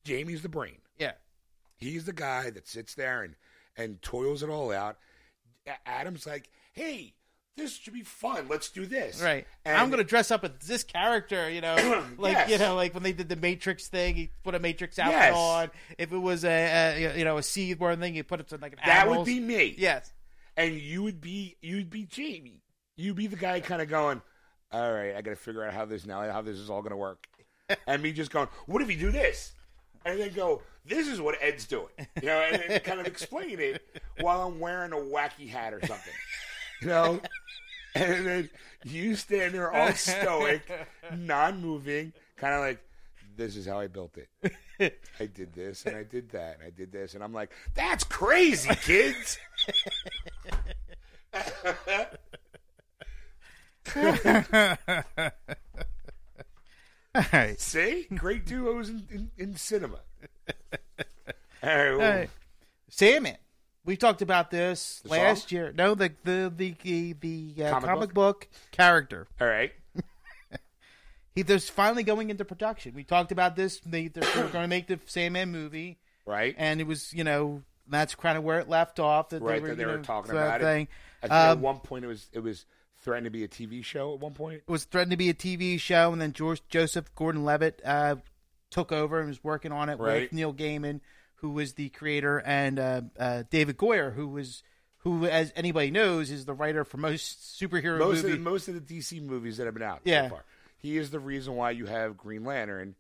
Jamie's 0.04 0.42
the 0.42 0.50
brain. 0.50 0.78
yeah, 0.98 1.14
He's 1.78 2.06
the 2.06 2.14
guy 2.14 2.50
that 2.50 2.68
sits 2.68 2.96
there 2.96 3.24
and 3.24 3.36
and 3.78 4.02
toils 4.02 4.44
it 4.44 4.50
all 4.50 4.72
out. 4.74 4.98
Adam's 5.86 6.26
like, 6.26 6.50
"Hey, 6.74 7.14
this 7.60 7.76
should 7.78 7.94
be 7.94 8.02
fun. 8.04 8.48
Let's 8.50 8.70
do 8.70 8.86
this." 8.86 9.22
Right. 9.22 9.46
And 9.66 9.78
I'm 9.78 9.90
going 9.90 10.00
to 10.00 10.04
dress 10.08 10.32
up 10.32 10.44
as 10.44 10.52
this 10.66 10.84
character, 10.84 11.50
you 11.50 11.62
know, 11.62 11.76
like 12.18 12.34
Yes. 12.34 12.50
you 12.50 12.58
know, 12.58 12.76
like 12.76 12.94
when 12.94 13.04
they 13.04 13.12
did 13.14 13.30
the 13.30 13.36
Matrix 13.36 13.88
thing, 13.88 14.16
he 14.16 14.32
put 14.44 14.56
a 14.56 14.60
Matrix 14.60 14.98
outfit 14.98 15.14
Yes. 15.20 15.36
on. 15.36 15.72
If 15.98 16.12
it 16.12 16.18
was 16.18 16.44
a, 16.46 16.50
a 17.14 17.18
you 17.18 17.24
know 17.26 17.38
a 17.38 17.44
seed 17.44 17.78
born 17.78 18.00
thing, 18.00 18.14
he 18.16 18.24
put 18.24 18.40
it 18.40 18.48
to 18.50 18.58
like 18.58 18.74
an 18.74 18.80
That 18.86 19.02
animals. 19.06 19.20
would 19.20 19.26
be 19.26 19.40
me. 19.40 19.76
yes, 19.78 20.12
and 20.58 20.74
you 20.76 21.04
would 21.04 21.22
be 21.22 21.58
you'd 21.62 21.90
be 21.90 22.06
Jamie. 22.06 22.64
You'd 22.96 23.16
be 23.16 23.28
the 23.28 23.36
guy 23.38 23.60
kind 23.62 23.82
of 23.82 23.88
going, 23.90 24.22
"All 24.72 24.92
right, 24.92 25.16
I 25.16 25.22
got 25.22 25.30
to 25.32 25.36
figure 25.36 25.64
out 25.64 25.74
how 25.74 25.86
this 25.86 26.06
now 26.06 26.22
how 26.32 26.42
this 26.42 26.58
is 26.58 26.70
all 26.70 26.82
going 26.82 26.92
to 26.92 26.98
work," 26.98 27.28
and 27.88 28.02
me 28.02 28.12
just 28.12 28.32
going, 28.32 28.48
"What 28.66 28.82
if 28.82 28.90
you 28.90 28.98
do 28.98 29.12
this?" 29.12 29.54
And 30.06 30.18
then 30.20 30.32
go, 30.34 30.62
"This 30.86 31.08
is 31.10 31.20
what 31.22 31.36
Ed's 31.42 31.66
doing," 31.66 31.90
you 32.22 32.28
know, 32.28 32.40
and 32.40 32.62
then 32.68 32.80
kind 32.82 33.00
of 33.02 33.06
explain 33.08 33.60
it 33.60 33.82
while 34.22 34.42
I'm 34.48 34.60
wearing 34.60 34.92
a 34.94 34.96
wacky 34.96 35.48
hat 35.50 35.74
or 35.74 35.80
something, 35.86 36.14
you 36.82 36.88
know. 36.88 37.20
And 37.96 38.26
then 38.26 38.50
you 38.84 39.16
stand 39.16 39.54
there 39.54 39.72
all 39.72 39.92
stoic, 39.94 40.62
non-moving, 41.16 42.14
kind 42.38 42.54
of 42.54 42.62
like, 42.62 42.80
"This 43.36 43.56
is 43.56 43.66
how 43.66 43.80
I 43.80 43.88
built 43.88 44.18
it." 44.18 44.30
I 45.20 45.26
did 45.26 45.54
this 45.54 45.86
and 45.86 45.96
I 45.96 46.04
did 46.04 46.30
that 46.32 46.58
and 46.58 46.64
I 46.66 46.70
did 46.70 46.92
this 46.92 47.14
and 47.14 47.24
I'm 47.24 47.34
like, 47.34 47.52
that's 47.74 48.04
crazy, 48.06 48.74
kids. 48.76 49.38
all 57.14 57.24
right. 57.34 57.56
See, 57.60 58.08
great 58.16 58.46
duos 58.46 58.90
in, 58.90 59.06
in, 59.12 59.32
in 59.38 59.56
cinema. 59.58 60.00
All 61.62 61.64
right, 61.64 61.92
well, 61.92 61.94
All 61.94 62.18
right. 62.20 62.30
Sandman. 62.90 63.36
We 63.86 63.98
talked 63.98 64.22
about 64.22 64.52
this 64.52 65.00
The 65.04 65.10
last 65.10 65.50
song? 65.50 65.56
year. 65.58 65.74
No, 65.76 65.96
the 65.96 66.12
the 66.24 66.52
the 66.56 66.76
the, 66.84 67.14
the 67.56 67.66
uh, 67.66 67.70
Comic 67.72 67.90
comic, 67.90 68.14
book? 68.14 68.48
character. 68.72 69.28
all 69.40 69.48
right. 69.48 69.72
He 71.36 71.44
there's 71.44 71.70
finally 71.70 72.04
going 72.04 72.30
into 72.32 72.44
production. 72.44 72.94
We 72.96 73.04
talked 73.04 73.32
about 73.32 73.56
this. 73.56 73.80
They 73.86 74.08
they're, 74.08 74.24
going 74.50 74.52
to 74.64 74.68
make 74.68 74.88
the 74.88 75.00
Sandman 75.06 75.52
movie. 75.52 76.00
right. 76.26 76.56
and 76.58 76.82
it 76.82 76.88
was 76.88 77.14
you 77.14 77.24
know 77.24 77.62
that's 77.88 78.16
kind 78.16 78.38
of 78.38 78.44
where 78.44 78.60
it 78.60 78.68
left 78.68 79.00
off. 79.00 79.30
That 79.30 79.42
Right, 79.42 79.62
they 79.62 79.70
were, 79.70 79.76
they 79.76 79.86
were 79.86 79.98
know, 79.98 80.04
talking 80.04 80.32
of 80.32 80.38
about 80.38 80.62
it. 80.62 80.64
thing. 80.64 80.88
I 81.24 81.28
think 81.28 81.34
at 81.34 81.52
Um, 81.52 81.62
one 81.62 81.80
point 81.80 82.04
it 82.04 82.08
was 82.08 82.28
it 82.34 82.40
was 82.40 82.66
threatened 82.98 83.26
to 83.26 83.32
be 83.32 83.44
a 83.44 83.48
TV 83.48 83.84
show. 83.86 84.14
At 84.16 84.20
one 84.20 84.34
point, 84.34 84.64
It 84.68 84.72
was 84.72 84.84
threatened 84.86 85.12
to 85.12 85.18
be 85.18 85.30
a 85.30 85.34
TV 85.34 85.80
show, 85.80 86.12
and 86.12 86.20
then 86.22 86.34
George 86.34 86.62
Joseph 86.68 87.14
Gordon-Levitt 87.16 87.82
uh, 87.86 88.16
took 88.72 88.92
over 88.92 89.20
and 89.20 89.30
was 89.30 89.42
working 89.44 89.72
on 89.72 89.88
it 89.90 90.00
Right. 90.00 90.24
with 90.24 90.34
Neil 90.34 90.54
Gaiman, 90.54 91.00
who 91.42 91.52
was 91.52 91.74
the 91.74 91.90
creator, 91.90 92.40
and 92.40 92.80
uh, 92.80 93.02
uh, 93.20 93.44
David 93.50 93.78
Goyer, 93.78 94.14
who 94.14 94.28
was 94.28 94.64
who, 95.04 95.26
as 95.26 95.54
anybody 95.56 95.92
knows, 95.92 96.30
is 96.32 96.46
the 96.46 96.54
writer 96.54 96.84
for 96.84 96.98
most 96.98 97.58
superhero 97.60 98.00
most 98.00 98.18
of 98.20 98.24
movies. 98.26 98.32
the, 98.38 98.38
most 98.38 98.68
of 98.68 98.74
the 98.76 98.82
DC 99.00 99.22
movies 99.22 99.58
that 99.58 99.66
have 99.66 99.74
been 99.74 99.84
out 99.84 100.02
Yeah. 100.04 100.26
so 100.26 100.30
far. 100.36 100.46
He 100.78 100.98
is 100.98 101.10
the 101.12 101.20
reason 101.20 101.56
why 101.56 101.72
you 101.72 101.86
have 101.86 102.18
Green 102.18 102.44
Lantern. 102.44 102.96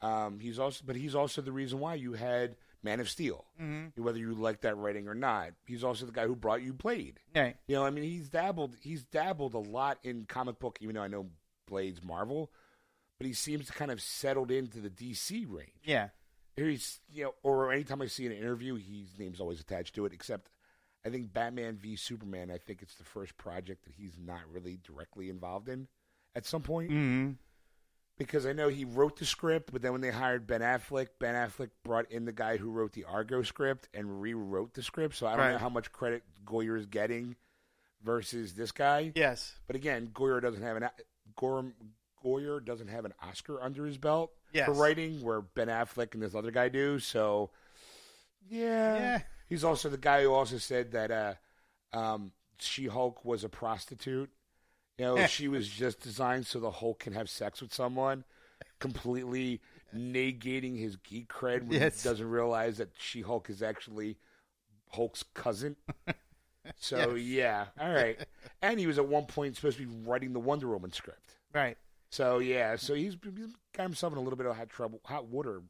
Um, 0.00 0.38
he's 0.40 0.58
also, 0.58 0.82
but 0.86 0.96
he's 0.96 1.14
also 1.14 1.42
the 1.42 1.52
reason 1.52 1.78
why 1.78 1.94
you 1.94 2.12
had 2.14 2.56
Man 2.82 2.98
of 3.00 3.08
Steel. 3.08 3.44
Mm-hmm. 3.60 4.02
Whether 4.02 4.18
you 4.18 4.34
like 4.34 4.62
that 4.62 4.76
writing 4.76 5.06
or 5.08 5.14
not, 5.14 5.50
he's 5.66 5.84
also 5.84 6.06
the 6.06 6.12
guy 6.12 6.26
who 6.26 6.34
brought 6.36 6.62
you 6.62 6.72
Blade. 6.72 7.20
Right. 7.34 7.56
You 7.68 7.76
know, 7.76 7.84
I 7.84 7.90
mean, 7.90 8.04
he's 8.04 8.28
dabbled. 8.28 8.76
He's 8.80 9.04
dabbled 9.04 9.54
a 9.54 9.58
lot 9.58 9.98
in 10.02 10.24
comic 10.28 10.58
book. 10.58 10.78
Even 10.80 10.96
though 10.96 11.02
I 11.02 11.08
know 11.08 11.26
Blade's 11.68 12.02
Marvel, 12.02 12.50
but 13.18 13.26
he 13.28 13.32
seems 13.32 13.66
to 13.66 13.72
kind 13.72 13.90
of 13.92 14.00
settled 14.00 14.50
into 14.50 14.80
the 14.80 14.90
DC 14.90 15.44
range. 15.48 15.70
Yeah. 15.84 16.08
He's 16.56 17.00
you 17.10 17.24
know, 17.24 17.34
or 17.42 17.72
anytime 17.72 18.02
I 18.02 18.06
see 18.06 18.26
an 18.26 18.32
interview, 18.32 18.74
his 18.76 19.18
name's 19.18 19.40
always 19.40 19.60
attached 19.60 19.94
to 19.94 20.04
it. 20.06 20.12
Except, 20.12 20.50
I 21.04 21.08
think 21.08 21.32
Batman 21.32 21.76
v 21.76 21.96
Superman. 21.96 22.50
I 22.50 22.58
think 22.58 22.82
it's 22.82 22.94
the 22.96 23.04
first 23.04 23.36
project 23.38 23.84
that 23.84 23.94
he's 23.94 24.18
not 24.18 24.40
really 24.50 24.78
directly 24.84 25.30
involved 25.30 25.68
in 25.68 25.88
at 26.34 26.44
some 26.46 26.62
point. 26.62 26.90
Mm-hmm. 26.90 27.30
Because 28.18 28.44
I 28.46 28.52
know 28.52 28.68
he 28.68 28.84
wrote 28.84 29.18
the 29.18 29.24
script, 29.24 29.72
but 29.72 29.80
then 29.80 29.92
when 29.92 30.02
they 30.02 30.10
hired 30.10 30.46
Ben 30.46 30.60
Affleck, 30.60 31.08
Ben 31.18 31.34
Affleck 31.34 31.70
brought 31.82 32.10
in 32.12 32.26
the 32.26 32.32
guy 32.32 32.58
who 32.58 32.70
wrote 32.70 32.92
the 32.92 33.04
Argo 33.04 33.42
script 33.42 33.88
and 33.94 34.20
rewrote 34.20 34.74
the 34.74 34.82
script. 34.82 35.16
So 35.16 35.26
I 35.26 35.30
don't 35.30 35.38
Right. 35.40 35.52
know 35.52 35.58
how 35.58 35.70
much 35.70 35.90
credit 35.90 36.22
Goyer 36.44 36.78
is 36.78 36.86
getting 36.86 37.36
versus 38.02 38.52
this 38.54 38.70
guy. 38.70 39.12
Yes. 39.14 39.54
But 39.66 39.76
again, 39.76 40.08
Goyer 40.12 40.42
doesn't 40.42 40.62
have 40.62 40.76
an 40.76 40.88
Goyer, 41.36 41.72
Goyer 42.22 42.64
doesn't 42.64 42.88
have 42.88 43.06
an 43.06 43.14
Oscar 43.22 43.60
under 43.62 43.86
his 43.86 43.96
belt 43.96 44.32
Yes. 44.52 44.66
for 44.66 44.72
writing, 44.74 45.22
where 45.22 45.40
Ben 45.40 45.68
Affleck 45.68 46.14
and 46.14 46.22
this 46.22 46.34
other 46.34 46.50
guy 46.50 46.68
do. 46.68 46.98
So, 46.98 47.50
yeah, 48.48 48.96
Yeah. 48.96 49.22
he's 49.48 49.64
also 49.64 49.88
the 49.88 49.96
guy 49.98 50.22
who 50.22 50.32
also 50.32 50.58
said 50.58 50.92
that 50.92 51.10
uh, 51.10 51.34
um, 51.96 52.32
She 52.58 52.86
Hulk 52.86 53.24
was 53.24 53.44
a 53.44 53.48
prostitute. 53.48 54.30
You 54.98 55.04
know, 55.06 55.26
she 55.26 55.48
was 55.48 55.68
just 55.82 56.00
designed 56.00 56.46
so 56.46 56.60
the 56.60 56.70
Hulk 56.70 57.00
can 57.00 57.12
have 57.14 57.30
sex 57.30 57.60
with 57.62 57.72
someone, 57.72 58.24
completely 58.78 59.60
negating 59.94 60.78
his 60.78 60.96
geek 60.96 61.28
cred 61.32 61.62
when 61.66 61.80
Yes. 61.80 62.02
he 62.02 62.08
doesn't 62.08 62.28
realize 62.28 62.78
that 62.78 62.90
She 62.98 63.22
Hulk 63.22 63.48
is 63.50 63.62
actually 63.62 64.18
Hulk's 64.90 65.22
cousin. 65.34 65.76
So 66.78 67.14
yeah, 67.16 67.66
all 67.80 67.92
right. 67.92 68.16
And 68.62 68.78
he 68.78 68.86
was 68.86 68.96
at 68.96 69.08
one 69.08 69.26
point 69.26 69.56
supposed 69.56 69.78
to 69.78 69.84
be 69.86 69.92
writing 70.06 70.32
the 70.32 70.38
Wonder 70.38 70.68
Woman 70.68 70.92
script. 70.92 71.34
Right. 71.52 71.76
So 72.12 72.40
yeah, 72.40 72.76
so 72.76 72.92
he's, 72.92 73.16
he's 73.22 73.54
got 73.74 73.84
himself 73.84 74.12
in 74.12 74.18
a 74.18 74.22
little 74.22 74.36
bit 74.36 74.44
of 74.46 74.54
hot 74.54 74.68
trouble, 74.68 75.00
hot 75.04 75.26
water, 75.28 75.62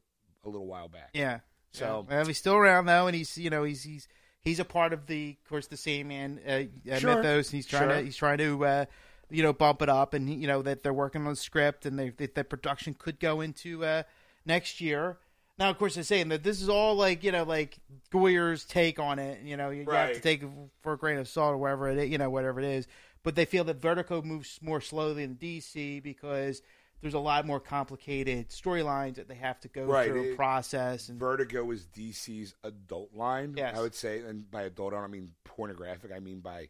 a 0.43 0.49
little 0.49 0.67
while 0.67 0.89
back. 0.89 1.09
Yeah. 1.13 1.39
So- 1.71 2.05
Yeah. 2.09 2.17
well, 2.17 2.25
he's 2.25 2.37
still 2.37 2.55
around 2.55 2.85
though, 2.85 3.07
and 3.07 3.15
he's 3.15 3.37
you 3.37 3.49
know 3.49 3.63
he's 3.63 3.83
he's 3.83 4.09
he's 4.41 4.59
a 4.59 4.65
part 4.65 4.91
of 4.91 5.07
the 5.07 5.37
of 5.41 5.49
course 5.49 5.67
the 5.67 5.77
Sandman 5.77 6.41
uh, 6.45 6.91
uh, 6.91 6.99
Sure. 6.99 7.15
mythos. 7.15 7.47
And 7.47 7.55
he's 7.55 7.65
trying 7.65 7.83
Sure. 7.89 7.97
to 7.97 8.01
he's 8.03 8.17
trying 8.17 8.39
to 8.39 8.65
uh, 8.65 8.85
you 9.29 9.41
know 9.41 9.53
bump 9.53 9.81
it 9.81 9.87
up, 9.89 10.13
and 10.13 10.29
you 10.29 10.45
know 10.47 10.61
that 10.63 10.83
they're 10.83 10.93
working 10.93 11.21
on 11.23 11.29
the 11.29 11.35
script, 11.37 11.85
and 11.85 11.97
they 11.97 12.09
that 12.09 12.35
the 12.35 12.43
production 12.43 12.93
could 12.93 13.21
go 13.21 13.39
into 13.39 13.85
uh, 13.85 14.03
next 14.45 14.81
year. 14.81 15.17
Now, 15.59 15.69
of 15.69 15.77
course, 15.77 15.93
they're 15.95 16.03
saying 16.03 16.29
that 16.29 16.41
this 16.43 16.61
is 16.61 16.67
all 16.67 16.95
like 16.95 17.23
you 17.23 17.31
know 17.31 17.43
like 17.43 17.77
Goyer's 18.11 18.65
take 18.65 18.99
on 18.99 19.17
it. 19.19 19.43
You 19.43 19.55
know, 19.55 19.69
you, 19.69 19.83
you 19.83 19.91
have 19.91 20.13
to 20.13 20.19
take 20.19 20.43
it 20.43 20.49
for 20.81 20.93
a 20.93 20.97
grain 20.97 21.19
of 21.19 21.27
salt 21.29 21.53
or 21.53 21.57
whatever 21.57 21.89
it 21.89 21.97
is, 21.99 22.09
you 22.09 22.17
know 22.17 22.29
whatever 22.29 22.59
it 22.59 22.65
is. 22.65 22.87
But 23.23 23.35
they 23.35 23.45
feel 23.45 23.63
that 23.65 23.81
Vertigo 23.81 24.21
moves 24.21 24.59
more 24.61 24.81
slowly 24.81 25.25
than 25.25 25.35
DC 25.35 26.03
because 26.03 26.61
there's 27.01 27.13
a 27.13 27.19
lot 27.19 27.45
more 27.45 27.59
complicated 27.59 28.49
storylines 28.49 29.15
that 29.15 29.27
they 29.27 29.35
have 29.35 29.59
to 29.61 29.67
go 29.67 29.85
Right, 29.85 30.09
through 30.09 30.31
it- 30.31 30.35
process 30.35 31.09
and 31.09 31.19
Vertigo 31.19 31.69
is 31.71 31.85
DC's 31.87 32.53
adult 32.63 33.13
line. 33.13 33.55
Yes. 33.57 33.75
I 33.77 33.81
would 33.81 33.95
say, 33.95 34.19
and 34.19 34.49
by 34.49 34.63
adult 34.63 34.93
I 34.93 35.01
don't 35.01 35.11
mean 35.11 35.31
pornographic. 35.43 36.11
I 36.15 36.19
mean 36.19 36.39
by 36.41 36.69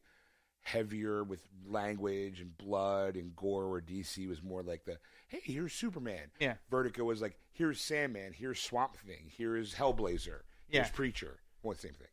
heavier 0.61 1.23
with 1.23 1.41
language 1.65 2.39
and 2.39 2.57
blood 2.57 3.15
and 3.15 3.35
gore. 3.35 3.69
Where 3.69 3.81
DC 3.81 4.27
was 4.27 4.41
more 4.41 4.63
like 4.63 4.85
the 4.85 4.97
hey, 5.27 5.41
here's 5.43 5.73
Superman. 5.73 6.31
Yeah. 6.39 6.55
Vertigo 6.69 7.03
was 7.03 7.21
like 7.21 7.37
here's 7.51 7.81
Sandman, 7.81 8.33
here's 8.33 8.59
Swamp 8.61 8.95
Thing, 8.97 9.29
here's 9.35 9.75
Hellblazer, 9.75 10.41
here's 10.67 10.87
Yeah. 10.87 10.89
Preacher. 10.93 11.39
Well, 11.61 11.75
same 11.77 11.93
thing, 11.93 12.07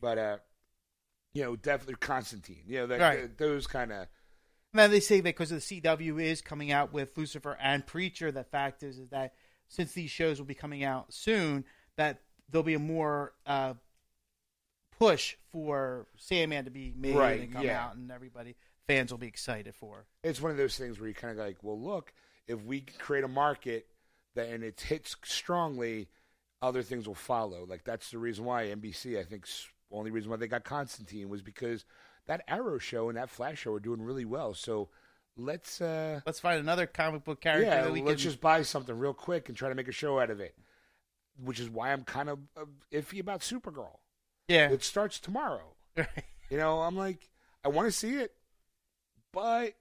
but 0.00 0.18
uh, 0.18 0.38
you 1.36 1.42
know, 1.44 1.56
definitely 1.56 1.96
Constantine. 1.96 2.62
You 2.66 2.78
know, 2.80 2.86
that, 2.88 3.00
Right. 3.00 3.36
those 3.38 3.66
kind 3.66 3.92
of 3.92 4.06
Now 4.72 4.86
they 4.88 5.00
say 5.00 5.16
that 5.16 5.24
because 5.24 5.50
the 5.50 5.56
CW 5.56 6.18
is 6.22 6.40
coming 6.40 6.72
out 6.72 6.92
with 6.92 7.16
Lucifer 7.16 7.56
and 7.60 7.86
Preacher, 7.86 8.32
the 8.32 8.44
fact 8.44 8.82
is, 8.82 8.98
is 8.98 9.08
that 9.10 9.34
since 9.68 9.92
these 9.92 10.10
shows 10.10 10.38
will 10.38 10.46
be 10.46 10.54
coming 10.54 10.82
out 10.84 11.12
soon, 11.12 11.64
that 11.96 12.22
there'll 12.48 12.62
be 12.62 12.74
a 12.74 12.78
more 12.78 13.32
uh, 13.46 13.74
push 14.98 15.36
for 15.52 16.06
Sandman 16.16 16.64
to 16.64 16.70
be 16.70 16.92
made 16.96 17.14
Right, 17.16 17.40
and 17.40 17.52
come 17.52 17.64
yeah. 17.64 17.84
out, 17.84 17.96
and 17.96 18.10
everybody 18.10 18.56
fans 18.86 19.10
will 19.10 19.18
be 19.18 19.26
excited 19.26 19.74
for. 19.74 20.06
it's 20.22 20.40
one 20.40 20.52
of 20.52 20.56
those 20.56 20.78
things 20.78 20.98
where 21.00 21.08
you 21.08 21.14
kind 21.14 21.38
of 21.38 21.44
like, 21.44 21.58
well, 21.62 21.78
look, 21.80 22.12
if 22.46 22.62
we 22.62 22.80
create 22.80 23.24
a 23.24 23.28
market 23.28 23.88
that 24.36 24.48
and 24.48 24.62
it 24.62 24.80
hits 24.80 25.16
strongly, 25.24 26.08
other 26.62 26.82
things 26.82 27.06
will 27.08 27.14
follow. 27.14 27.64
Like 27.66 27.82
that's 27.84 28.10
the 28.10 28.18
reason 28.18 28.44
why 28.44 28.66
NBC, 28.66 29.18
I 29.18 29.24
think, 29.24 29.46
only 29.90 30.10
reason 30.10 30.30
why 30.30 30.36
they 30.36 30.48
got 30.48 30.64
Constantine 30.64 31.28
was 31.28 31.42
because 31.42 31.84
that 32.26 32.42
Arrow 32.48 32.78
show 32.78 33.08
and 33.08 33.16
that 33.16 33.30
Flash 33.30 33.58
show 33.60 33.72
are 33.74 33.80
doing 33.80 34.02
really 34.02 34.24
well. 34.24 34.52
So 34.54 34.88
let's, 35.36 35.80
uh, 35.80 36.20
Let's 36.26 36.40
find 36.40 36.58
another 36.60 36.86
comic 36.86 37.24
book 37.24 37.40
character 37.40 37.66
yeah, 37.66 37.82
that 37.82 37.92
we 37.92 38.02
let's 38.02 38.22
can. 38.22 38.30
just 38.30 38.40
buy 38.40 38.62
something 38.62 38.98
real 38.98 39.14
quick 39.14 39.48
and 39.48 39.56
try 39.56 39.68
to 39.68 39.74
make 39.74 39.88
a 39.88 39.92
show 39.92 40.18
out 40.18 40.30
of 40.30 40.40
it. 40.40 40.54
Which 41.42 41.60
is 41.60 41.68
why 41.68 41.92
I'm 41.92 42.02
kind 42.04 42.28
of 42.30 42.38
uh, 42.56 42.64
iffy 42.92 43.20
about 43.20 43.40
Supergirl. 43.40 43.98
yeah, 44.48 44.70
It 44.70 44.82
starts 44.82 45.20
tomorrow. 45.20 45.74
You 46.48 46.58
know, 46.58 46.80
I'm 46.82 46.96
like, 46.96 47.28
I 47.64 47.68
want 47.68 47.88
to 47.88 47.92
see 47.92 48.18
it, 48.18 48.32
but 49.32 49.74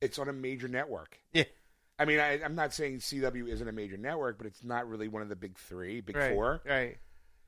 it's 0.00 0.18
on 0.18 0.26
a 0.28 0.32
major 0.32 0.66
network. 0.68 1.18
yeah, 1.34 1.44
I 1.98 2.06
mean, 2.06 2.18
I, 2.18 2.42
I'm 2.42 2.54
not 2.54 2.72
saying 2.72 3.00
CW 3.00 3.46
isn't 3.48 3.68
a 3.68 3.72
major 3.72 3.98
network, 3.98 4.38
but 4.38 4.46
it's 4.46 4.64
not 4.64 4.88
really 4.88 5.08
one 5.08 5.20
of 5.20 5.28
the 5.28 5.36
big 5.36 5.58
three, 5.58 6.00
big 6.00 6.16
right, 6.16 6.32
four. 6.32 6.62
right. 6.66 6.96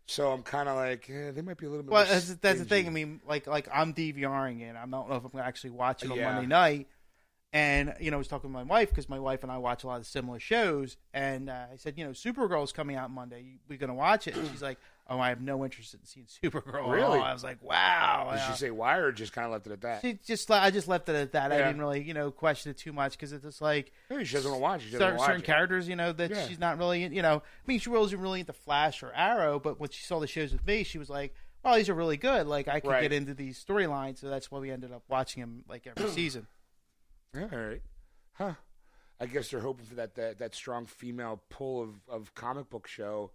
So 0.06 0.32
I'm 0.32 0.42
kind 0.42 0.68
of 0.68 0.76
like, 0.76 1.08
eh, 1.08 1.30
they 1.30 1.40
might 1.40 1.56
be 1.56 1.66
a 1.66 1.70
little 1.70 1.82
bit. 1.82 1.92
Well, 1.92 2.04
that's, 2.04 2.34
that's 2.34 2.58
the 2.58 2.64
thing. 2.64 2.86
I 2.86 2.90
mean, 2.90 3.20
like 3.26 3.46
like 3.46 3.68
I'm 3.72 3.94
DVRing 3.94 4.60
it. 4.60 4.76
I 4.76 4.80
don't 4.80 4.90
know 4.90 5.14
if 5.16 5.24
I'm 5.24 5.30
going 5.30 5.42
to 5.42 5.46
actually 5.48 5.70
watch 5.70 6.02
it 6.02 6.10
on 6.10 6.16
Yeah. 6.18 6.32
Monday 6.32 6.46
night. 6.46 6.88
And 7.54 7.94
you 8.00 8.10
know, 8.10 8.16
I 8.16 8.18
was 8.18 8.26
talking 8.26 8.50
to 8.50 8.52
my 8.52 8.64
wife 8.64 8.88
because 8.90 9.08
my 9.08 9.20
wife 9.20 9.44
and 9.44 9.52
I 9.52 9.58
watch 9.58 9.84
a 9.84 9.86
lot 9.86 10.00
of 10.00 10.06
similar 10.06 10.40
shows. 10.40 10.96
And 11.14 11.48
uh, 11.48 11.66
I 11.72 11.76
said, 11.76 11.94
you 11.96 12.04
know, 12.04 12.10
Supergirl's 12.10 12.72
coming 12.72 12.96
out 12.96 13.12
Monday. 13.12 13.58
We're 13.68 13.78
going 13.78 13.88
to 13.90 13.94
watch 13.94 14.26
it? 14.26 14.36
And 14.36 14.50
she's 14.50 14.60
like, 14.60 14.76
oh, 15.08 15.20
I 15.20 15.28
have 15.28 15.40
no 15.40 15.64
interest 15.64 15.94
in 15.94 16.00
seeing 16.04 16.26
Supergirl. 16.52 16.82
at 16.82 16.88
Really? 16.90 17.18
all." 17.20 17.24
I 17.24 17.32
was 17.32 17.44
like, 17.44 17.62
wow. 17.62 18.30
Did 18.32 18.40
she 18.52 18.58
say 18.58 18.70
why, 18.72 18.96
or 18.96 19.12
just 19.12 19.32
kind 19.32 19.44
of 19.46 19.52
left 19.52 19.68
it 19.68 19.72
at 19.72 19.80
that? 19.82 20.00
she 20.02 20.18
just 20.26 20.50
I 20.50 20.72
just 20.72 20.88
left 20.88 21.08
it 21.08 21.14
at 21.14 21.30
that. 21.30 21.52
I 21.52 21.58
didn't 21.58 21.78
really 21.78 22.02
you 22.02 22.12
know 22.12 22.32
question 22.32 22.72
it 22.72 22.76
too 22.76 22.92
much 22.92 23.12
because 23.12 23.32
it's 23.32 23.44
just 23.44 23.62
like 23.62 23.92
Maybe 24.10 24.24
she 24.24 24.34
doesn't 24.34 24.50
want 24.50 24.58
to 24.58 24.62
watch. 24.62 24.80
She 24.82 24.86
doesn't 24.86 24.98
certain, 25.00 25.16
watch 25.18 25.26
certain 25.28 25.42
characters, 25.42 25.86
you 25.88 25.94
know, 25.94 26.12
that 26.12 26.30
Yeah. 26.30 26.48
she's 26.48 26.58
not 26.58 26.76
really, 26.78 27.04
you 27.06 27.22
know, 27.22 27.36
I 27.36 27.66
mean, 27.68 27.78
she 27.78 27.88
wasn't 27.88 28.20
really 28.20 28.40
into 28.40 28.52
Flash 28.52 29.00
or 29.04 29.12
Arrow, 29.14 29.60
but 29.60 29.78
when 29.78 29.90
she 29.90 30.02
saw 30.02 30.18
the 30.18 30.26
shows 30.26 30.52
with 30.52 30.66
me, 30.66 30.82
she 30.82 30.98
was 30.98 31.08
like, 31.08 31.32
"Well, 31.64 31.76
these 31.76 31.88
are 31.88 31.94
really 31.94 32.16
good. 32.16 32.48
Like, 32.48 32.66
I 32.66 32.80
could 32.80 32.90
Right. 32.90 33.02
get 33.02 33.12
into 33.12 33.32
these 33.32 33.64
storylines." 33.64 34.18
So 34.18 34.28
that's 34.28 34.50
why 34.50 34.58
we 34.58 34.72
ended 34.72 34.90
up 34.90 35.04
watching 35.08 35.40
them 35.40 35.62
like 35.68 35.86
every 35.86 36.10
season. 36.10 36.48
All 37.36 37.48
right, 37.58 37.82
huh? 38.34 38.54
I 39.20 39.26
guess 39.26 39.50
they're 39.50 39.60
hoping 39.60 39.86
for 39.86 39.94
that 39.96 40.14
that, 40.16 40.38
that 40.38 40.54
strong 40.54 40.86
female 40.86 41.42
pull 41.48 41.82
of, 41.82 42.00
of 42.08 42.34
comic 42.34 42.70
book 42.70 42.86
show. 42.86 43.30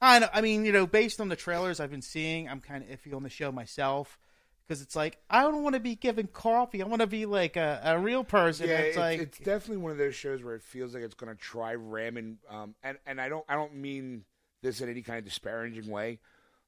I 0.00 0.18
know. 0.18 0.28
I 0.32 0.40
mean, 0.40 0.64
you 0.64 0.72
know, 0.72 0.86
based 0.86 1.20
on 1.20 1.28
the 1.28 1.36
trailers 1.36 1.80
I've 1.80 1.90
been 1.90 2.02
seeing, 2.02 2.48
I'm 2.48 2.60
kind 2.60 2.84
of 2.84 2.90
iffy 2.90 3.14
on 3.14 3.22
the 3.22 3.30
show 3.30 3.50
myself 3.50 4.18
because 4.66 4.82
it's 4.82 4.96
like 4.96 5.18
I 5.30 5.42
don't 5.42 5.62
want 5.62 5.74
to 5.74 5.80
be 5.80 5.94
given 5.94 6.26
coffee. 6.26 6.82
I 6.82 6.86
want 6.86 7.00
to 7.00 7.06
be 7.06 7.26
like 7.26 7.56
a, 7.56 7.80
a 7.84 7.98
real 7.98 8.24
person. 8.24 8.68
yeah, 8.68 8.78
it's, 8.78 8.88
it's, 8.88 8.96
like 8.96 9.20
it's 9.20 9.38
definitely 9.38 9.78
one 9.78 9.92
of 9.92 9.98
those 9.98 10.14
shows 10.14 10.42
where 10.42 10.54
it 10.54 10.62
feels 10.62 10.94
like 10.94 11.02
it's 11.02 11.14
going 11.14 11.34
to 11.34 11.40
try 11.40 11.74
ramming. 11.74 12.38
Um, 12.48 12.74
and 12.82 12.98
and 13.06 13.20
I 13.20 13.28
don't 13.28 13.44
I 13.48 13.54
don't 13.54 13.76
mean 13.76 14.24
this 14.62 14.80
in 14.80 14.88
any 14.88 15.02
kind 15.02 15.18
of 15.18 15.24
disparaging 15.24 15.88
way, 15.90 16.20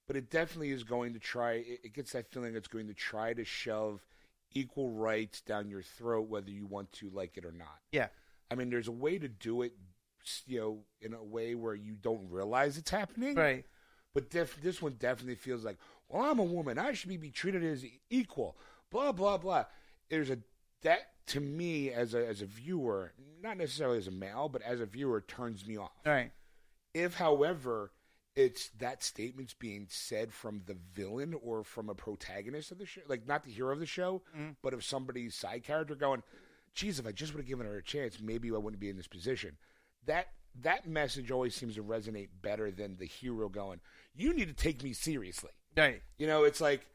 but 0.07 0.17
it 0.17 0.31
definitely 0.31 0.71
is 0.71 0.85
going 0.85 1.15
to 1.15 1.19
try. 1.19 1.53
It, 1.53 1.81
it 1.85 1.95
gets 1.95 2.13
that 2.13 2.31
feeling 2.31 2.55
it's 2.55 2.69
going 2.69 2.89
to 2.89 2.95
try 2.95 3.33
to 3.35 3.45
shove 3.45 4.05
equal 4.53 4.91
rights 4.91 5.41
down 5.41 5.69
your 5.69 5.83
throat, 5.83 6.29
whether 6.29 6.51
you 6.51 6.67
want 6.67 6.93
to 6.93 7.11
like 7.11 7.37
it 7.37 7.45
or 7.45 7.53
not. 7.53 7.81
yeah, 7.93 8.09
I 8.51 8.55
mean, 8.55 8.71
there's 8.71 8.89
a 8.89 8.93
way 8.93 9.19
to 9.19 9.29
do 9.29 9.63
it, 9.63 9.73
you 10.47 10.61
know, 10.61 10.79
in 11.01 11.13
a 11.15 11.23
way 11.23 11.55
where 11.55 11.75
you 11.75 11.95
don't 11.95 12.31
realize 12.31 12.79
it's 12.79 12.91
happening. 12.91 13.35
right. 13.35 13.65
But 14.15 14.31
def- 14.31 14.63
this 14.63 14.81
one 14.81 14.95
definitely 14.99 15.35
feels 15.35 15.63
like, 15.63 15.77
well, 16.09 16.25
I'm 16.25 16.39
a 16.39 16.45
woman. 16.45 16.79
I 16.79 16.95
should 16.95 17.11
be, 17.11 17.19
be 17.19 17.31
treated 17.31 17.63
as 17.63 17.85
equal. 18.09 18.57
Blah 18.91 19.13
blah 19.13 19.37
blah. 19.37 19.65
There's 20.09 20.31
a 20.31 20.39
that 20.83 21.11
to 21.27 21.41
me 21.41 21.91
as 21.91 22.15
a 22.15 22.27
as 22.27 22.41
a 22.41 22.47
viewer, 22.47 23.13
not 23.43 23.59
necessarily 23.59 23.99
as 23.99 24.07
a 24.07 24.13
male, 24.13 24.49
but 24.49 24.63
as 24.63 24.81
a 24.81 24.87
viewer, 24.87 25.21
turns 25.21 25.67
me 25.67 25.77
off. 25.77 25.91
Right. 26.07 26.31
If, 26.95 27.17
however, 27.17 27.91
it's 28.37 28.69
that 28.79 29.03
statement's 29.03 29.55
being 29.55 29.87
said 29.89 30.33
from 30.33 30.63
the 30.67 30.77
villain 30.95 31.35
or 31.43 31.65
from 31.65 31.89
a 31.89 31.95
protagonist 31.95 32.71
of 32.71 32.79
the 32.79 32.87
show, 32.87 33.01
like 33.09 33.27
not 33.27 33.45
the 33.45 33.51
hero 33.51 33.73
of 33.73 33.81
the 33.81 33.87
show, 33.87 34.23
mm-hmm. 34.37 34.51
but 34.63 34.75
of 34.75 34.85
somebody's 34.85 35.35
side 35.35 35.65
character 35.65 35.95
going, 35.95 36.23
"Geez, 36.75 36.99
if 36.99 37.07
I 37.07 37.13
just 37.13 37.33
would 37.33 37.41
have 37.41 37.49
given 37.49 37.67
her 37.67 37.79
a 37.79 37.83
chance, 37.83 38.21
maybe 38.21 38.51
I 38.51 38.59
wouldn't 38.59 38.81
be 38.81 38.91
in 38.91 38.97
this 38.97 39.09
position." 39.09 39.57
That 40.05 40.29
that 40.61 40.87
message 40.87 41.31
always 41.31 41.55
seems 41.55 41.75
to 41.75 41.83
resonate 41.83 42.29
better 42.43 42.71
than 42.71 42.97
the 42.97 43.07
hero 43.07 43.49
going, 43.49 43.81
"You 44.15 44.35
need 44.35 44.49
to 44.49 44.55
take 44.55 44.83
me 44.83 44.93
seriously." 44.93 45.53
Right. 45.75 46.03
You 46.19 46.27
know, 46.27 46.45
it's 46.45 46.61
like, 46.61 46.87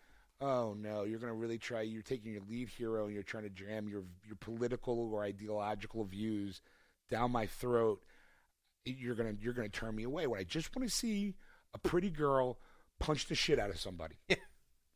oh 0.42 0.76
no, 0.78 1.04
you're 1.04 1.20
going 1.20 1.34
to 1.34 1.38
really 1.38 1.58
try. 1.58 1.82
You're 1.82 2.02
taking 2.02 2.34
your 2.34 2.44
lead 2.48 2.70
hero 2.70 3.06
and 3.06 3.14
you're 3.14 3.24
trying 3.24 3.44
to 3.44 3.50
jam 3.50 3.88
your 3.88 4.04
your 4.26 4.36
political 4.40 5.12
or 5.12 5.24
ideological 5.24 6.04
views 6.04 6.62
down 7.10 7.32
my 7.32 7.48
throat. 7.48 8.02
You're 8.86 9.16
gonna 9.16 9.36
you're 9.40 9.54
gonna 9.54 9.70
turn 9.70 9.96
me 9.96 10.04
away 10.04 10.28
when 10.28 10.40
I 10.40 10.44
just 10.44 10.76
want 10.76 10.88
to 10.90 10.94
see 10.94 11.36
a 11.74 11.78
pretty 11.78 12.10
girl 12.10 12.58
punch 13.00 13.28
the 13.28 13.36
shit 13.36 13.60
out 13.60 13.70
of 13.70 13.80
somebody. 13.80 14.16
Yeah. 14.28 14.38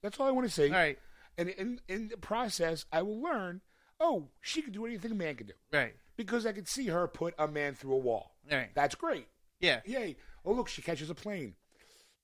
That's 0.02 0.20
all 0.20 0.28
I 0.28 0.32
want 0.32 0.48
to 0.48 0.54
see. 0.54 0.68
All 0.68 0.76
right. 0.76 1.00
And 1.38 1.50
in 1.50 1.80
in 1.88 2.08
the 2.10 2.18
process, 2.18 2.86
I 2.92 3.02
will 3.02 3.22
learn. 3.22 3.62
Oh, 4.00 4.28
she 4.42 4.62
can 4.62 4.74
do 4.74 4.86
anything 4.86 5.12
a 5.12 5.16
man 5.16 5.36
can 5.36 5.48
do 5.48 5.54
Right. 5.72 5.96
because 6.18 6.46
I 6.46 6.52
could 6.52 6.68
see 6.68 6.88
her 6.88 7.08
put 7.08 7.34
a 7.40 7.48
man 7.48 7.76
through 7.76 7.94
a 7.94 7.98
wall. 7.98 8.36
All 8.52 8.58
right. 8.58 8.70
That's 8.76 8.94
great. 8.96 9.28
Yeah. 9.60 9.80
Yay. 9.86 10.18
Oh, 10.44 10.52
look, 10.52 10.68
she 10.68 10.82
catches 10.82 11.10
a 11.10 11.16
plane. 11.16 11.56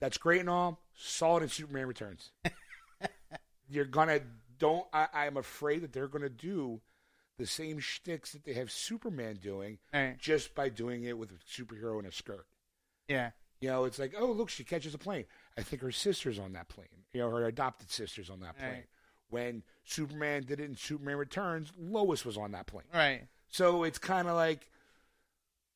That's 0.01 0.17
great 0.17 0.41
and 0.41 0.49
all. 0.49 0.81
Saw 0.95 1.37
it 1.37 1.43
in 1.43 1.49
Superman 1.49 1.87
Returns. 1.87 2.31
You're 3.69 3.85
to, 4.09 4.21
don't, 4.59 4.85
I, 4.91 5.07
I'm 5.13 5.37
afraid 5.37 5.81
that 5.83 5.93
they're 5.93 6.07
going 6.09 6.23
to 6.23 6.29
do 6.29 6.81
the 7.41 7.47
same 7.47 7.79
shticks 7.79 8.33
that 8.33 8.43
they 8.45 8.53
have 8.53 8.69
Superman 8.69 9.39
doing 9.41 9.79
right. 9.91 10.15
just 10.19 10.53
by 10.53 10.69
doing 10.69 11.05
it 11.05 11.17
with 11.17 11.31
a 11.31 11.61
superhero 11.61 11.99
in 11.99 12.05
a 12.05 12.11
skirt. 12.11 12.45
Yeah. 13.07 13.31
You 13.59 13.69
know, 13.69 13.85
it's 13.85 13.97
like, 13.97 14.13
oh, 14.15 14.31
look, 14.31 14.49
she 14.49 14.63
catches 14.63 14.93
a 14.93 14.99
plane. 14.99 15.25
I 15.57 15.63
think 15.63 15.81
her 15.81 15.91
sister's 15.91 16.37
on 16.37 16.53
that 16.53 16.69
plane. 16.69 16.87
You 17.13 17.21
know, 17.21 17.31
her 17.31 17.45
adopted 17.45 17.89
sister's 17.89 18.29
on 18.29 18.41
that 18.41 18.59
plane. 18.59 18.71
Right. 18.71 18.85
When 19.31 19.63
Superman 19.85 20.43
did 20.43 20.59
it 20.59 20.65
in 20.65 20.75
Superman 20.75 21.17
Returns, 21.17 21.71
Lois 21.79 22.23
was 22.23 22.37
on 22.37 22.51
that 22.51 22.67
plane. 22.67 22.85
Right. 22.93 23.27
So 23.49 23.83
it's 23.83 23.97
kind 23.97 24.27
of 24.27 24.35
like, 24.35 24.69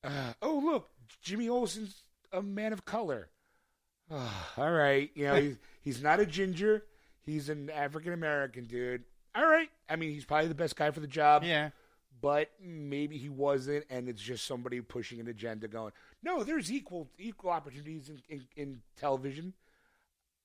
uh, 0.03 0.33
oh 0.43 0.61
look, 0.63 0.89
Jimmy 1.23 1.49
Olsen's 1.49 1.95
a 2.31 2.43
man 2.43 2.73
of 2.73 2.85
color. 2.85 3.29
All 4.11 4.71
right, 4.71 5.09
you 5.15 5.25
know 5.25 5.35
he's 5.41 5.57
he's 5.81 6.03
not 6.03 6.19
a 6.19 6.27
ginger. 6.27 6.83
He's 7.23 7.49
an 7.49 7.71
African 7.71 8.13
American 8.13 8.65
dude. 8.65 9.03
All 9.35 9.45
right, 9.45 9.69
I 9.89 9.95
mean 9.95 10.11
he's 10.13 10.25
probably 10.25 10.47
the 10.47 10.55
best 10.55 10.75
guy 10.75 10.91
for 10.91 10.99
the 10.99 11.07
job. 11.07 11.43
Yeah. 11.43 11.69
But 12.21 12.49
maybe 12.59 13.17
he 13.17 13.29
wasn't, 13.29 13.85
and 13.89 14.07
it's 14.07 14.21
just 14.21 14.45
somebody 14.45 14.79
pushing 14.81 15.19
an 15.19 15.27
agenda, 15.27 15.67
going, 15.67 15.91
"No, 16.23 16.43
there's 16.43 16.71
equal 16.71 17.09
equal 17.19 17.51
opportunities 17.51 18.09
in 18.09 18.21
in, 18.29 18.47
in 18.55 18.81
television." 18.97 19.53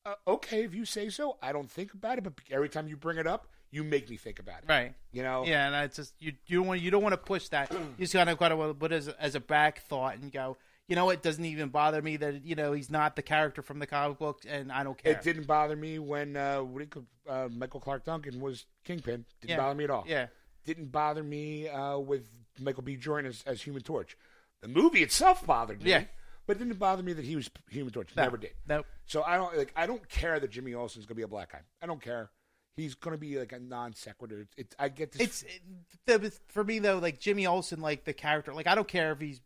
Uh, 0.04 0.14
okay, 0.26 0.64
if 0.64 0.74
you 0.74 0.84
say 0.84 1.10
so, 1.10 1.36
I 1.42 1.52
don't 1.52 1.70
think 1.70 1.94
about 1.94 2.18
it. 2.18 2.24
But 2.24 2.34
every 2.50 2.68
time 2.68 2.88
you 2.88 2.96
bring 2.96 3.18
it 3.18 3.26
up, 3.26 3.48
you 3.70 3.84
make 3.84 4.08
me 4.10 4.16
think 4.16 4.38
about 4.38 4.62
it. 4.62 4.68
Right. 4.68 4.94
You 5.12 5.22
know? 5.22 5.44
Yeah, 5.46 5.66
and 5.66 5.84
it's 5.84 5.96
just 5.96 6.14
you 6.18 6.32
you 6.46 6.58
don't 6.58 6.66
want 6.66 6.80
you 6.80 6.90
don't 6.90 7.02
want 7.02 7.12
to 7.12 7.18
push 7.18 7.48
that. 7.48 7.70
You 7.72 7.78
just 7.98 8.12
kind 8.12 8.28
of 8.28 8.38
got 8.38 8.48
to 8.48 8.74
put 8.74 8.92
it 8.92 8.96
as 8.96 9.08
as 9.08 9.34
a 9.34 9.40
back 9.40 9.82
thought 9.82 10.16
and 10.16 10.32
go. 10.32 10.56
You 10.90 10.96
know, 10.96 11.08
it 11.10 11.22
doesn't 11.22 11.44
even 11.44 11.68
bother 11.70 12.02
me 12.02 12.16
that 12.18 12.44
you 12.44 12.56
know 12.56 12.72
he's 12.72 12.90
not 12.90 13.14
the 13.16 13.22
character 13.22 13.62
from 13.62 13.78
the 13.78 13.86
comic 13.86 14.18
book, 14.18 14.42
and 14.46 14.70
I 14.72 14.82
don't 14.82 14.98
care. 14.98 15.12
It 15.12 15.22
didn't 15.22 15.46
bother 15.46 15.76
me 15.76 15.98
when 16.00 16.36
uh, 16.36 16.58
what 16.58 16.78
do 16.78 16.84
you 16.84 16.86
call- 16.88 17.06
uh, 17.28 17.48
Michael 17.48 17.78
Clarke 17.80 18.04
Duncan 18.04 18.40
was 18.40 18.66
Kingpin. 18.84 19.24
Didn't 19.40 19.50
Yeah. 19.50 19.56
bother 19.56 19.74
me 19.76 19.84
at 19.84 19.90
all. 19.90 20.04
Yeah. 20.06 20.26
Didn't 20.66 20.90
bother 20.92 21.22
me 21.22 21.68
uh, 21.68 21.96
with 21.98 22.28
Michael 22.60 22.82
B. 22.82 22.96
Jordan 22.96 23.30
as, 23.30 23.42
as 23.46 23.62
Human 23.62 23.82
Torch. 23.82 24.16
The 24.62 24.68
movie 24.68 25.02
itself 25.02 25.46
bothered 25.46 25.82
me. 25.82 25.90
Yeah. 25.90 26.04
But 26.46 26.56
it 26.56 26.58
didn't 26.64 26.78
bother 26.80 27.02
me 27.04 27.12
that 27.12 27.24
he 27.24 27.36
was 27.36 27.48
Human 27.70 27.92
Torch. 27.92 28.08
No. 28.16 28.24
Never 28.24 28.36
did. 28.36 28.50
Nope. 28.68 28.84
So 29.06 29.22
I 29.22 29.36
don't 29.36 29.56
like. 29.56 29.72
I 29.76 29.86
don't 29.86 30.06
care 30.08 30.40
that 30.40 30.50
Jimmy 30.50 30.74
Olsen's 30.74 31.06
going 31.06 31.14
to 31.14 31.20
be 31.20 31.22
a 31.22 31.28
black 31.28 31.52
guy. 31.52 31.60
I 31.80 31.86
don't 31.86 32.02
care. 32.02 32.30
he's 32.76 32.94
going 32.96 33.12
to 33.14 33.18
be 33.18 33.38
like 33.38 33.52
a 33.52 33.60
non 33.60 33.94
sequitur. 33.94 34.48
It's 34.56 34.74
I 34.78 34.88
get 34.88 35.12
this. 35.12 35.22
It's 35.22 35.42
it, 35.44 36.22
the, 36.22 36.32
for 36.48 36.64
me 36.64 36.80
though, 36.80 36.98
like 36.98 37.20
Jimmy 37.20 37.46
Olsen, 37.46 37.80
like 37.80 38.04
the 38.04 38.12
character. 38.12 38.52
Like 38.52 38.66
I 38.66 38.74
don't 38.74 38.88
care 38.88 39.12
if 39.12 39.20
he's 39.20 39.40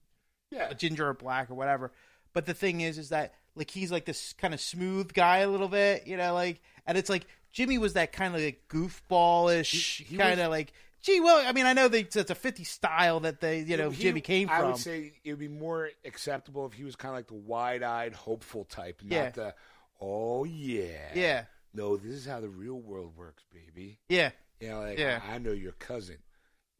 yeah. 0.51 0.69
a 0.71 0.75
ginger 0.75 1.09
or 1.09 1.15
black 1.15 1.51
or 1.51 1.55
whatever. 1.55 1.93
But 2.33 2.47
the 2.47 2.55
thing 2.55 2.81
is, 2.81 2.99
is 2.99 3.11
that 3.11 3.35
like 3.55 3.71
he's 3.71 3.93
like 3.93 4.05
this 4.05 4.33
kind 4.35 4.53
of 4.55 4.61
smooth 4.61 5.13
guy 5.13 5.39
a 5.39 5.49
little 5.49 5.69
bit, 5.69 6.07
you 6.07 6.17
know, 6.17 6.35
like, 6.35 6.61
and 6.87 6.99
it's 6.99 7.09
like 7.11 7.27
Jimmy 7.53 7.79
was 7.79 7.93
that 7.93 8.13
kind 8.13 8.35
of 8.35 8.41
like 8.41 8.63
goofballish 8.69 10.19
kind 10.19 10.41
of 10.41 10.51
like. 10.51 10.73
Gee, 11.03 11.21
well, 11.21 11.47
I 11.47 11.53
mean, 11.53 11.67
I 11.67 11.75
know 11.75 11.87
that 11.89 12.17
it's 12.17 12.31
a 12.31 12.35
50 12.35 12.65
style 12.65 13.21
that 13.21 13.39
they, 13.43 13.61
you 13.61 13.77
know, 13.77 13.91
He- 13.91 14.05
Jimmy 14.05 14.23
came 14.23 14.49
I 14.49 14.57
from. 14.57 14.65
I 14.65 14.69
would 14.71 14.79
say 14.79 15.13
it 15.23 15.31
would 15.33 15.39
be 15.39 15.49
more 15.49 15.91
acceptable 16.03 16.65
if 16.65 16.73
he 16.73 16.83
was 16.83 16.97
kind 16.97 17.11
of 17.11 17.19
like 17.19 17.27
the 17.27 17.35
wide-eyed, 17.35 18.15
hopeful 18.15 18.65
type, 18.65 19.03
not 19.05 19.15
Yeah. 19.15 19.29
the 19.31 19.55
oh 20.01 20.45
yeah, 20.45 21.11
yeah, 21.15 21.45
No, 21.75 21.99
this 21.99 22.13
is 22.15 22.25
how 22.25 22.41
the 22.41 22.49
real 22.49 22.81
world 22.81 23.15
works, 23.19 23.45
baby. 23.53 23.99
yeah, 24.09 24.31
You 24.61 24.69
know, 24.71 24.81
like 24.81 24.99
Yeah. 24.99 25.21
I 25.31 25.37
know 25.37 25.53
your 25.53 25.73
cousin. 25.73 26.17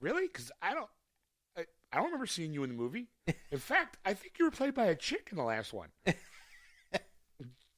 Really? 0.01 0.27
Because 0.27 0.51
I 0.63 0.73
don't. 0.73 0.89
I, 1.95 1.97
I 1.97 1.97
don't 1.97 2.05
remember 2.07 2.27
seeing 2.27 2.53
you 2.53 2.63
in 2.65 2.71
the 2.71 2.77
movie. 2.77 3.07
In 3.51 3.59
fact, 3.59 3.97
I 4.05 4.15
think 4.15 4.39
you 4.39 4.45
were 4.45 4.51
played 4.51 4.75
by 4.75 4.87
a 4.87 4.95
chick 4.95 5.29
in 5.31 5.37
the 5.37 5.45
last 5.45 5.73
one. 5.73 5.89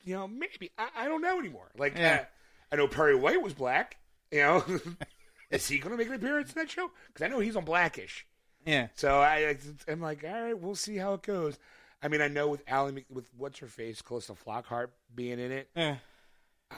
you 0.04 0.14
know, 0.14 0.28
maybe 0.28 0.70
I, 0.78 0.88
I 0.96 1.04
don't 1.06 1.22
know 1.22 1.38
anymore. 1.38 1.70
Like, 1.76 1.96
Yeah. 1.96 2.20
uh, 2.22 2.24
I 2.72 2.76
know 2.76 2.88
Perry 2.88 3.14
White 3.16 3.42
was 3.42 3.54
black. 3.54 3.96
You 4.30 4.40
know, 4.40 4.64
is 5.50 5.68
he 5.68 5.78
going 5.78 5.92
to 5.92 5.96
make 5.96 6.08
an 6.08 6.14
appearance 6.14 6.52
in 6.52 6.58
that 6.60 6.70
show? 6.70 6.90
Because 7.08 7.24
I 7.24 7.28
know 7.28 7.40
he's 7.40 7.56
on 7.56 7.64
Blackish. 7.64 8.26
yeah, 8.64 8.88
So 8.94 9.20
I, 9.20 9.56
I'm 9.88 10.00
like, 10.00 10.24
all 10.24 10.30
right, 10.42 10.58
we'll 10.58 10.74
see 10.74 10.96
how 10.96 11.14
it 11.14 11.22
goes. 11.22 11.58
I 12.02 12.08
mean, 12.08 12.20
I 12.20 12.28
know 12.28 12.48
with 12.48 12.62
Allie, 12.68 13.04
with 13.08 13.26
what's 13.36 13.58
her 13.60 13.66
face, 13.68 14.02
Calista 14.02 14.34
Flockhart 14.34 14.88
being 15.14 15.38
in 15.38 15.50
it, 15.52 15.68
yeah. 15.74 15.96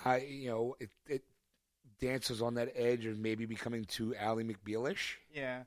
I, 0.04 0.18
you 0.18 0.50
know, 0.50 0.76
it, 0.78 0.90
it 1.08 1.22
dances 2.00 2.40
on 2.40 2.54
that 2.54 2.72
edge 2.76 3.04
of 3.06 3.18
maybe 3.18 3.46
becoming 3.46 3.84
too 3.84 4.14
Ally 4.14 4.42
McBealish, 4.42 5.14
yeah. 5.34 5.62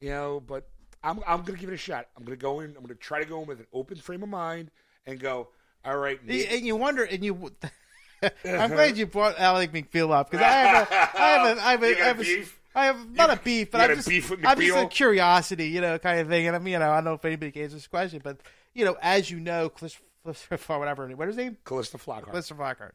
you 0.00 0.10
know. 0.10 0.40
But 0.44 0.68
I'm, 1.04 1.20
I'm 1.26 1.42
gonna 1.42 1.58
give 1.58 1.68
it 1.68 1.74
a 1.74 1.78
shot. 1.78 2.08
I'm 2.16 2.24
gonna 2.24 2.36
go 2.36 2.60
in. 2.60 2.70
I'm 2.76 2.82
gonna 2.82 2.94
try 2.94 3.20
to 3.22 3.28
go 3.28 3.40
in 3.42 3.46
with 3.46 3.60
an 3.60 3.66
open 3.72 3.96
frame 3.98 4.22
of 4.22 4.28
mind 4.28 4.70
and 5.06 5.20
go. 5.20 5.48
All 5.84 5.98
right, 5.98 6.18
And 6.20 6.30
and 6.30 6.66
you 6.66 6.76
wonder, 6.76 7.04
and 7.04 7.22
you. 7.24 7.52
I'm 8.44 8.70
glad 8.70 8.96
you 8.96 9.06
brought 9.06 9.38
Ally 9.38 9.66
McBeal 9.66 10.10
up 10.12 10.30
because 10.30 10.44
I 10.44 10.50
have 10.50 10.90
a, 10.90 10.94
I 10.94 11.28
have 11.28 11.58
a, 11.58 11.60
I 11.60 11.70
have 11.72 11.82
a, 11.82 11.88
You 11.88 11.94
I 11.94 11.98
have 12.06 12.20
a, 12.20 12.22
beef? 12.22 12.60
I 12.74 12.86
have 12.86 13.10
not 13.10 13.30
a 13.30 13.36
beef, 13.36 13.70
but 13.70 13.82
I'm 13.82 13.96
just, 13.96 14.08
beef 14.08 14.32
I'm 14.44 14.58
just 14.58 14.76
a 14.76 14.86
curiosity, 14.86 15.68
you 15.68 15.80
know, 15.82 15.98
kind 15.98 16.20
of 16.20 16.28
thing. 16.28 16.46
And 16.46 16.56
I'm, 16.56 16.66
you 16.66 16.78
know, 16.78 16.90
I 16.90 16.96
don't 16.96 17.04
know 17.04 17.12
if 17.14 17.24
anybody 17.24 17.52
can 17.52 17.62
answer 17.62 17.76
this 17.76 17.86
question, 17.86 18.20
but 18.24 18.38
you 18.72 18.84
know, 18.84 18.96
as 19.02 19.30
you 19.30 19.40
know, 19.40 19.68
Christopher, 19.68 20.04
whatever, 20.78 21.06
what 21.08 21.28
is 21.28 21.36
his 21.36 21.44
name? 21.44 21.58
Calista 21.64 21.98
Flockhart. 21.98 22.30
Christopher 22.30 22.62
Flockhart. 22.62 22.92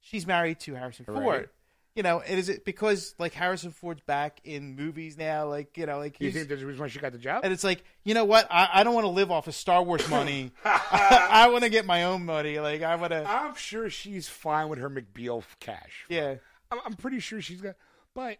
She's 0.00 0.26
married 0.26 0.58
to 0.60 0.74
Harrison 0.74 1.04
Right. 1.08 1.48
You 1.94 2.02
know, 2.02 2.20
and 2.20 2.38
is 2.38 2.48
it 2.48 2.64
because 2.64 3.14
like 3.18 3.34
Harrison 3.34 3.70
Ford's 3.70 4.00
back 4.00 4.40
in 4.44 4.76
movies 4.76 5.18
now? 5.18 5.46
Like, 5.46 5.76
you 5.76 5.84
know, 5.84 5.98
like 5.98 6.18
you 6.20 6.30
think 6.30 6.48
there's 6.48 6.62
a 6.62 6.66
reason 6.66 6.80
why 6.80 6.88
she 6.88 6.98
got 6.98 7.12
the 7.12 7.18
job? 7.18 7.42
and 7.44 7.52
it's 7.52 7.64
like, 7.64 7.84
you 8.02 8.14
know 8.14 8.24
what? 8.24 8.46
I, 8.50 8.68
I 8.72 8.84
don't 8.84 8.94
want 8.94 9.04
to 9.04 9.10
live 9.10 9.30
off 9.30 9.46
of 9.46 9.54
Star 9.54 9.82
Wars 9.82 10.08
money. 10.08 10.52
I, 10.64 11.48
want 11.50 11.64
to 11.64 11.70
get 11.70 11.84
my 11.84 12.04
own 12.04 12.24
money. 12.24 12.58
Like, 12.60 12.82
I 12.82 12.96
want 12.96 13.10
to. 13.10 13.28
I'm 13.28 13.54
sure 13.56 13.90
she's 13.90 14.26
fine 14.26 14.68
with 14.68 14.78
her 14.78 14.88
McBeal 14.88 15.44
cash. 15.60 16.06
Yeah, 16.08 16.36
I'm, 16.70 16.78
I'm 16.86 16.94
pretty 16.94 17.20
sure 17.20 17.42
she's 17.42 17.60
got, 17.60 17.74
but 18.14 18.38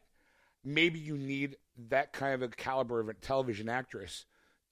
maybe 0.64 0.98
you 0.98 1.18
need 1.18 1.56
that 1.90 2.14
kind 2.14 2.34
of 2.34 2.42
a 2.42 2.48
caliber 2.48 3.00
of 3.00 3.08
a 3.10 3.14
television 3.14 3.68
actress 3.68 4.24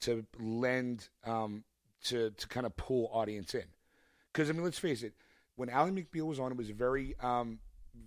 to 0.03 0.25
lend 0.39 1.09
um, 1.25 1.65
to 2.05 2.31
to 2.31 2.49
kind 2.49 2.65
of 2.65 2.77
pull 2.77 3.11
audience 3.13 3.55
in. 3.55 3.65
Because 4.33 4.49
I 4.49 4.53
mean, 4.53 4.65
let's 4.65 4.79
face 4.79 5.03
it, 5.03 5.15
when 5.57 5.69
Ally 5.69 5.91
McBeal 5.91 6.27
was 6.27 6.41
on, 6.41 6.53
it 6.53 6.59
was 6.59 6.71
very, 6.71 7.15
um, 7.21 7.59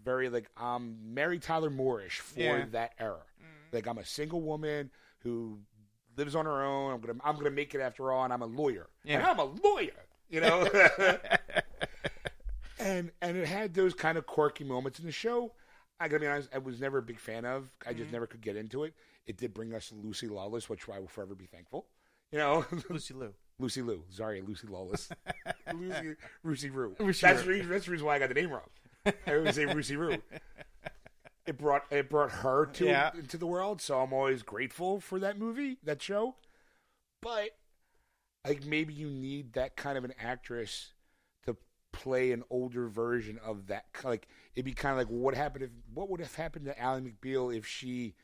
very 0.03 0.29
like 0.29 0.49
um, 0.57 0.97
Mary 1.03 1.39
Tyler 1.39 1.69
Moorish 1.69 2.19
for 2.19 2.39
Yeah. 2.39 2.59
Mm-hmm. 2.59 2.71
that 2.71 2.93
era. 2.99 3.21
Like 3.71 3.87
I'm 3.87 3.97
a 3.97 4.05
single 4.05 4.41
woman 4.41 4.91
who 5.19 5.59
lives 6.15 6.35
on 6.35 6.45
her 6.45 6.63
own. 6.63 6.93
I'm 6.93 7.01
gonna 7.01 7.19
I'm 7.23 7.35
gonna 7.35 7.51
make 7.51 7.73
it 7.75 7.81
after 7.81 8.11
all, 8.11 8.23
and 8.23 8.31
I'm 8.33 8.41
a 8.41 8.45
lawyer. 8.47 8.87
Yeah. 9.03 9.17
And 9.17 9.25
I'm 9.25 9.39
a 9.39 9.45
lawyer. 9.45 9.91
You 10.29 10.41
know. 10.41 10.67
and 12.79 13.11
and 13.21 13.37
it 13.37 13.47
had 13.47 13.73
those 13.73 13.93
kind 13.93 14.17
of 14.17 14.25
quirky 14.25 14.63
moments 14.63 14.99
in 14.99 15.05
the 15.05 15.11
show. 15.11 15.51
I 15.99 16.07
gotta 16.07 16.19
be 16.21 16.27
honest, 16.27 16.49
I 16.53 16.57
was 16.57 16.81
never 16.81 16.97
a 16.99 17.03
big 17.03 17.19
fan 17.19 17.45
of. 17.45 17.69
I 17.85 17.89
Mm-hmm. 17.91 17.99
just 17.99 18.11
never 18.11 18.27
could 18.27 18.41
get 18.41 18.55
into 18.55 18.83
it. 18.83 18.93
It 19.25 19.37
did 19.37 19.53
bring 19.53 19.73
us 19.73 19.91
Lucy 19.95 20.27
Lawless, 20.27 20.69
which 20.69 20.87
I 20.89 20.99
will 20.99 21.07
forever 21.07 21.35
be 21.35 21.45
thankful. 21.45 21.85
You 22.31 22.39
know, 22.39 22.65
Lucy 22.89 23.13
Liu. 23.13 23.33
Lucy 23.59 23.81
Liu. 23.81 24.03
Sorry, 24.09 24.41
Lucy 24.41 24.67
Lawless. 24.67 25.09
Lucy 25.73 26.15
Lucy 26.43 26.69
Rue. 26.71 26.95
Lucy 26.99 27.25
that's, 27.25 27.45
reason, 27.45 27.69
that's 27.69 27.85
the 27.85 27.91
reason 27.91 28.05
why 28.07 28.15
I 28.15 28.19
got 28.19 28.29
the 28.29 28.35
name 28.35 28.51
wrong. 28.51 28.69
I 29.05 29.13
always 29.35 29.55
say 29.55 29.65
Lucy 29.71 29.95
Rue. 29.95 30.21
It 31.45 31.57
brought 31.57 31.83
it 31.91 32.09
brought 32.09 32.31
her 32.31 32.65
to 32.67 32.85
Yeah. 32.85 33.11
into 33.17 33.37
the 33.37 33.45
world, 33.47 33.81
so 33.81 33.99
I'm 33.99 34.13
always 34.13 34.43
grateful 34.43 34.99
for 35.01 35.19
that 35.19 35.37
movie, 35.37 35.77
that 35.83 36.01
show. 36.01 36.35
But 37.21 37.49
like 38.47 38.65
maybe 38.65 38.93
you 38.93 39.09
need 39.09 39.53
that 39.53 39.75
kind 39.75 39.97
of 39.97 40.05
an 40.05 40.13
actress 40.19 40.93
to 41.45 41.57
play 41.91 42.31
an 42.31 42.43
older 42.49 42.87
version 42.87 43.39
of 43.39 43.67
that. 43.67 43.85
Like 44.03 44.27
it'd 44.55 44.65
be 44.65 44.73
kind 44.73 44.93
of 44.93 44.97
like 44.99 45.07
what 45.09 45.35
happened 45.35 45.65
if 45.65 45.71
what 45.93 46.09
would 46.09 46.21
have 46.21 46.35
happened 46.35 46.65
to 46.65 46.79
Ally 46.79 47.01
McBeal 47.01 47.55
if 47.55 47.65
she 47.67 48.15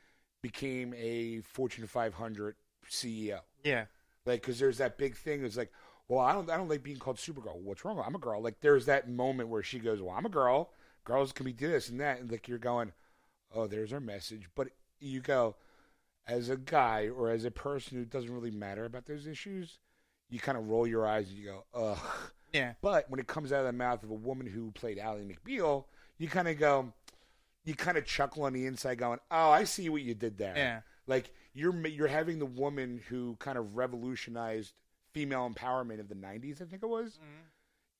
became 0.41 0.93
a 0.93 1.41
Fortune 1.41 1.85
500 1.87 2.55
CEO? 2.89 3.41
Yeah, 3.65 3.85
Like, 4.25 4.41
because 4.41 4.57
there's 4.59 4.77
that 4.77 4.97
big 4.97 5.17
thing. 5.17 5.43
It's 5.43 5.57
like, 5.57 5.71
well, 6.10 6.19
I 6.19 6.34
don't, 6.34 6.50
I 6.50 6.58
don't 6.58 6.67
like 6.67 6.84
being 6.84 6.98
called 6.98 7.17
Supergirl. 7.17 7.62
What's 7.62 7.86
wrong? 7.86 8.04
I'm 8.06 8.15
a 8.15 8.19
girl. 8.19 8.41
Like, 8.41 8.60
there's 8.60 8.88
that 8.88 9.08
moment 9.10 9.48
where 9.50 9.63
she 9.63 9.80
goes, 9.80 10.02
well, 10.02 10.15
I'm 10.17 10.26
a 10.26 10.30
girl. 10.30 10.72
Girls 11.06 11.32
can 11.32 11.45
be 11.45 11.54
do 11.54 11.69
this 11.69 11.88
and 11.88 12.02
that. 12.02 12.19
And 12.19 12.30
like, 12.30 12.48
you're 12.48 12.58
going, 12.58 12.91
oh, 13.56 13.67
there's 13.67 13.93
our 13.93 14.02
message. 14.02 14.50
But 14.56 14.69
you 15.00 15.22
go, 15.22 15.56
as 16.28 16.50
a 16.50 16.58
guy 16.58 17.08
or 17.08 17.30
as 17.30 17.45
a 17.45 17.52
person 17.52 17.98
who 17.98 18.06
doesn't 18.06 18.34
really 18.34 18.52
matter 18.52 18.84
about 18.86 19.06
those 19.06 19.26
issues, 19.26 19.78
you 20.30 20.39
kind 20.39 20.58
of 20.58 20.67
roll 20.67 20.86
your 20.86 21.08
eyes 21.08 21.30
and 21.30 21.38
you 21.38 21.45
go, 21.45 21.63
ugh. 21.74 21.98
yeah, 22.54 22.74
But 22.82 23.10
when 23.10 23.19
it 23.19 23.28
comes 23.28 23.52
out 23.54 23.62
of 23.62 23.65
the 23.67 23.74
mouth 23.74 24.04
of 24.04 24.10
a 24.10 24.15
woman 24.15 24.48
who 24.48 24.72
played 24.72 25.00
Ally 25.00 25.22
McBeal, 25.22 25.86
you 26.17 26.28
kind 26.28 26.48
of 26.48 26.60
go, 26.60 26.93
you 27.65 27.76
kind 27.76 27.98
of 27.98 28.06
chuckle 28.06 28.43
on 28.43 28.54
the 28.54 28.65
inside, 28.65 28.98
going, 28.98 29.19
"Oh, 29.30 29.52
I 29.52 29.63
see 29.63 29.89
what 29.89 30.02
you 30.02 30.15
did 30.15 30.38
there." 30.38 30.54
Yeah. 30.56 30.82
Like 31.08 31.32
you're 31.54 31.76
you're 31.88 32.08
having 32.08 32.39
the 32.39 32.45
woman 32.45 33.02
who 33.10 33.36
kind 33.39 33.58
of 33.58 33.76
revolutionized 33.76 34.74
female 35.19 35.49
empowerment 35.53 35.99
of 35.99 36.08
the 36.10 36.15
'90s, 36.15 36.62
I 36.62 36.65
think 36.65 36.84
it 36.84 36.89
was, 36.89 37.13
Mm-hmm. 37.13 37.43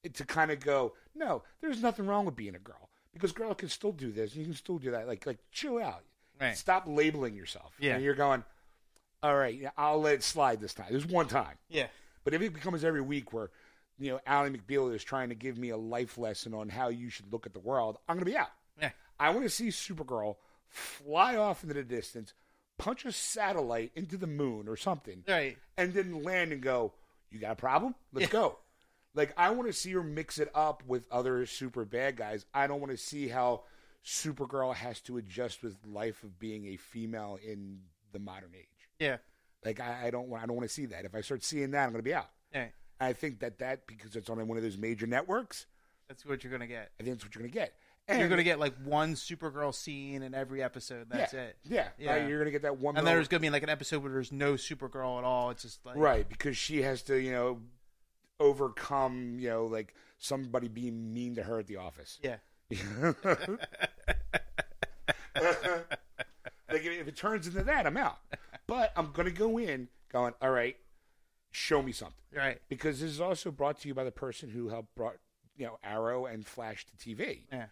it, 0.04 0.14
to 0.16 0.26
kind 0.26 0.52
of 0.52 0.60
go, 0.60 0.94
"No, 1.16 1.44
there's 1.62 1.82
nothing 1.82 2.06
wrong 2.08 2.26
with 2.26 2.36
being 2.36 2.56
a 2.56 2.60
girl 2.60 2.90
because 3.14 3.32
girl 3.32 3.54
can 3.54 3.70
still 3.70 3.92
do 3.92 4.12
this, 4.12 4.32
and 4.34 4.40
you 4.42 4.46
can 4.46 4.56
still 4.56 4.78
do 4.78 4.92
that." 4.92 5.08
Like 5.08 5.26
like 5.26 5.40
chill 5.52 5.80
out, 5.82 6.04
Right. 6.40 6.56
Stop 6.58 6.84
labeling 6.88 7.36
yourself. 7.36 7.74
Yeah. 7.80 7.96
and 7.96 8.04
you're 8.04 8.16
going, 8.16 8.44
"All 9.22 9.36
right, 9.38 9.54
yeah, 9.56 9.72
I'll 9.78 10.00
let 10.02 10.16
it 10.16 10.24
slide 10.24 10.62
this 10.62 10.74
time. 10.74 10.88
There's 10.92 11.06
one 11.06 11.28
time." 11.28 11.58
yeah, 11.70 11.88
But 12.24 12.34
if 12.34 12.42
it 12.42 12.54
becomes 12.54 12.84
every 12.86 13.02
week 13.02 13.34
where, 13.34 13.50
you 13.98 14.12
know, 14.12 14.20
Ally 14.26 14.50
McBeal 14.50 14.94
is 14.96 15.04
trying 15.04 15.30
to 15.30 15.36
give 15.36 15.58
me 15.58 15.70
a 15.70 15.78
life 15.78 16.18
lesson 16.18 16.54
on 16.54 16.70
how 16.70 16.88
you 16.90 17.10
should 17.10 17.32
look 17.34 17.46
at 17.46 17.54
the 17.54 17.60
world, 17.60 17.98
I'm 18.08 18.16
going 18.16 18.26
to 18.26 18.32
be 18.32 18.38
out. 18.38 18.52
yeah, 18.82 18.92
I 19.20 19.30
want 19.32 19.44
to 19.44 19.50
see 19.50 19.68
Supergirl 19.68 20.38
fly 20.70 21.36
off 21.36 21.64
into 21.64 21.74
the 21.74 21.84
distance, 21.84 22.34
punch 22.78 23.04
a 23.04 23.12
satellite 23.12 23.92
into 23.96 24.16
the 24.16 24.28
moon 24.28 24.68
or 24.70 24.78
something, 24.78 25.24
right. 25.28 25.58
and 25.78 25.94
then 25.94 26.24
land 26.24 26.54
and 26.54 26.62
go, 26.62 26.94
You 27.32 27.40
got 27.40 27.52
a 27.52 27.56
problem? 27.56 27.96
Let's 28.14 28.32
go. 28.32 28.58
Like, 29.16 29.34
I 29.38 29.50
want 29.52 29.68
to 29.68 29.74
see 29.74 29.92
her 29.94 30.04
mix 30.04 30.38
it 30.40 30.50
up 30.54 30.84
with 30.86 31.08
other 31.12 31.46
super 31.46 31.84
bad 31.86 32.16
guys. 32.16 32.46
I 32.54 32.68
don't 32.68 32.80
want 32.80 32.92
to 32.92 32.98
see 32.98 33.28
how 33.28 33.64
Supergirl 34.06 34.74
has 34.76 35.02
to 35.02 35.18
adjust 35.18 35.64
with 35.64 35.78
life 35.86 36.24
of 36.24 36.40
being 36.40 36.68
a 36.68 36.78
female 36.78 37.38
in 37.46 37.80
the 38.12 38.20
modern 38.20 38.52
age. 38.58 38.66
Yeah, 39.00 39.18
Like, 39.64 39.80
I, 39.80 40.08
I 40.08 40.10
don't, 40.12 40.30
want- 40.30 40.44
I 40.44 40.46
don't 40.46 40.56
want 40.56 40.68
to 40.68 40.74
see 40.74 40.86
that. 40.88 41.06
If 41.06 41.16
I 41.16 41.22
start 41.22 41.44
seeing 41.44 41.72
that, 41.72 41.84
I'm 41.86 41.92
going 41.92 42.00
to 42.04 42.10
be 42.10 42.14
out. 42.14 42.30
yeah. 42.54 42.68
I 43.02 43.14
think 43.14 43.40
that 43.40 43.60
that 43.60 43.88
because 43.88 44.18
it's 44.18 44.30
on 44.30 44.46
one 44.46 44.58
of 44.58 44.64
those 44.64 44.78
major 44.78 45.08
networks, 45.08 45.68
That's 46.10 46.26
what 46.26 46.44
you're 46.44 46.52
gonna 46.52 46.68
get. 46.68 46.92
I 47.00 47.04
think 47.04 47.16
that's 47.16 47.24
what 47.26 47.34
you're 47.34 47.44
going 47.44 47.52
to 47.52 47.58
get. 47.58 47.74
And 48.10 48.20
You're 48.20 48.30
gonna 48.30 48.44
get 48.44 48.60
like 48.60 48.74
one 48.84 49.14
Supergirl 49.14 49.74
scene 49.74 50.24
in 50.24 50.34
every 50.34 50.62
episode. 50.64 51.08
That's 51.10 51.34
yeah, 51.34 51.40
it. 51.42 51.58
Yeah, 51.64 51.88
Yeah. 51.98 52.12
Right, 52.12 52.28
you're 52.28 52.40
going 52.40 52.48
to 52.48 52.52
get 52.52 52.64
that 52.64 52.78
one. 52.78 52.98
And 52.98 53.06
there's 53.06 53.28
gonna 53.28 53.42
be 53.42 53.50
like 53.50 53.64
an 53.64 53.70
episode 53.70 54.04
where 54.04 54.12
there's 54.12 54.32
no 54.32 54.54
Supergirl 54.54 55.20
at 55.20 55.24
all. 55.24 55.52
It's 55.52 55.62
just 55.62 55.86
like 55.86 55.96
right 55.96 56.28
because 56.28 56.58
she 56.58 56.82
has 56.82 57.04
to, 57.04 57.16
you 57.18 57.32
know, 57.32 57.60
overcome, 58.40 59.38
you 59.40 59.50
know, 59.50 59.66
like 59.66 59.94
somebody 60.18 60.68
being 60.68 61.14
mean 61.14 61.36
to 61.36 61.44
her 61.44 61.60
at 61.60 61.68
the 61.68 61.78
office. 61.78 62.20
Yeah, 62.24 62.38
Like 66.72 66.84
if 66.86 67.02
if 67.02 67.08
it 67.08 67.16
turns 67.16 67.48
into 67.48 67.64
that, 67.64 67.86
I'm 67.86 67.98
out. 67.98 68.20
But 68.68 68.94
I'm 68.96 69.12
going 69.12 69.26
to 69.26 69.34
go 69.34 69.58
in 69.58 69.88
going, 70.12 70.34
all 70.42 70.52
right, 70.52 70.76
show 71.52 71.82
me 71.82 71.92
something. 71.92 72.16
right. 72.36 72.62
Because 72.70 73.00
this 73.00 73.10
is 73.10 73.22
also 73.22 73.52
brought 73.52 73.80
to 73.82 73.88
you 73.88 73.94
by 73.94 74.04
the 74.04 74.12
person 74.12 74.50
who 74.50 74.70
helped 74.70 74.94
brought, 74.96 75.18
you 75.58 75.66
know, 75.66 75.80
Arrow 75.84 76.26
and 76.26 76.46
Flash 76.46 76.86
to 76.86 76.96
TV. 76.96 77.42
Yeah, 77.52 77.66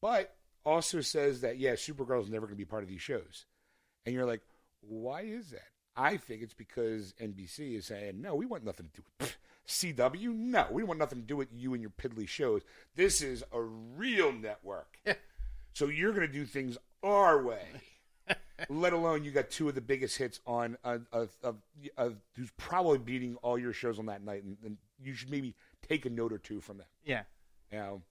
but 0.00 0.34
also 0.64 1.00
says 1.00 1.40
that 1.42 1.58
yeah, 1.58 1.72
Supergirl's 1.72 2.30
never 2.30 2.46
going 2.46 2.56
to 2.56 2.58
be 2.58 2.64
part 2.64 2.82
of 2.82 2.88
these 2.88 3.02
shows, 3.02 3.46
and 4.04 4.14
you're 4.14 4.26
like, 4.26 4.42
why 4.80 5.22
is 5.22 5.50
that? 5.50 5.68
I 5.96 6.18
think 6.18 6.42
it's 6.42 6.54
because 6.54 7.14
NBC 7.20 7.78
is 7.78 7.86
saying 7.86 8.20
no, 8.20 8.34
we 8.34 8.46
want 8.46 8.64
nothing 8.64 8.90
to 8.92 9.00
do 9.00 9.06
with 9.18 9.36
CW. 9.68 10.34
No, 10.34 10.66
we 10.70 10.82
want 10.82 10.98
nothing 10.98 11.20
to 11.20 11.26
do 11.26 11.36
with 11.36 11.48
you 11.52 11.72
and 11.72 11.82
your 11.82 11.90
piddly 11.90 12.28
shows. 12.28 12.62
This 12.94 13.22
is 13.22 13.42
a 13.52 13.60
real 13.60 14.32
network. 14.32 14.98
So 15.76 15.88
you're 15.88 16.12
going 16.12 16.26
to 16.26 16.32
do 16.32 16.46
things 16.46 16.78
our 17.02 17.42
way. 17.42 17.66
Let 18.70 18.94
alone 18.94 19.24
you 19.24 19.30
got 19.30 19.50
two 19.50 19.68
of 19.68 19.74
the 19.74 19.82
biggest 19.82 20.16
hits 20.16 20.40
on 20.46 20.78
uh, 20.84 21.00
of 21.12 21.36
of 21.42 21.56
of 21.98 22.16
who's 22.34 22.50
probably 22.56 22.96
beating 22.96 23.36
all 23.42 23.58
your 23.58 23.74
shows 23.74 23.98
on 23.98 24.06
that 24.06 24.24
night, 24.24 24.42
and, 24.42 24.56
and 24.64 24.78
you 24.98 25.12
should 25.12 25.30
maybe 25.30 25.54
take 25.86 26.06
a 26.06 26.10
note 26.10 26.32
or 26.32 26.38
two 26.38 26.62
from 26.62 26.78
them. 26.78 26.86
Yeah. 27.04 27.24
You 27.70 27.78
know, 27.78 28.02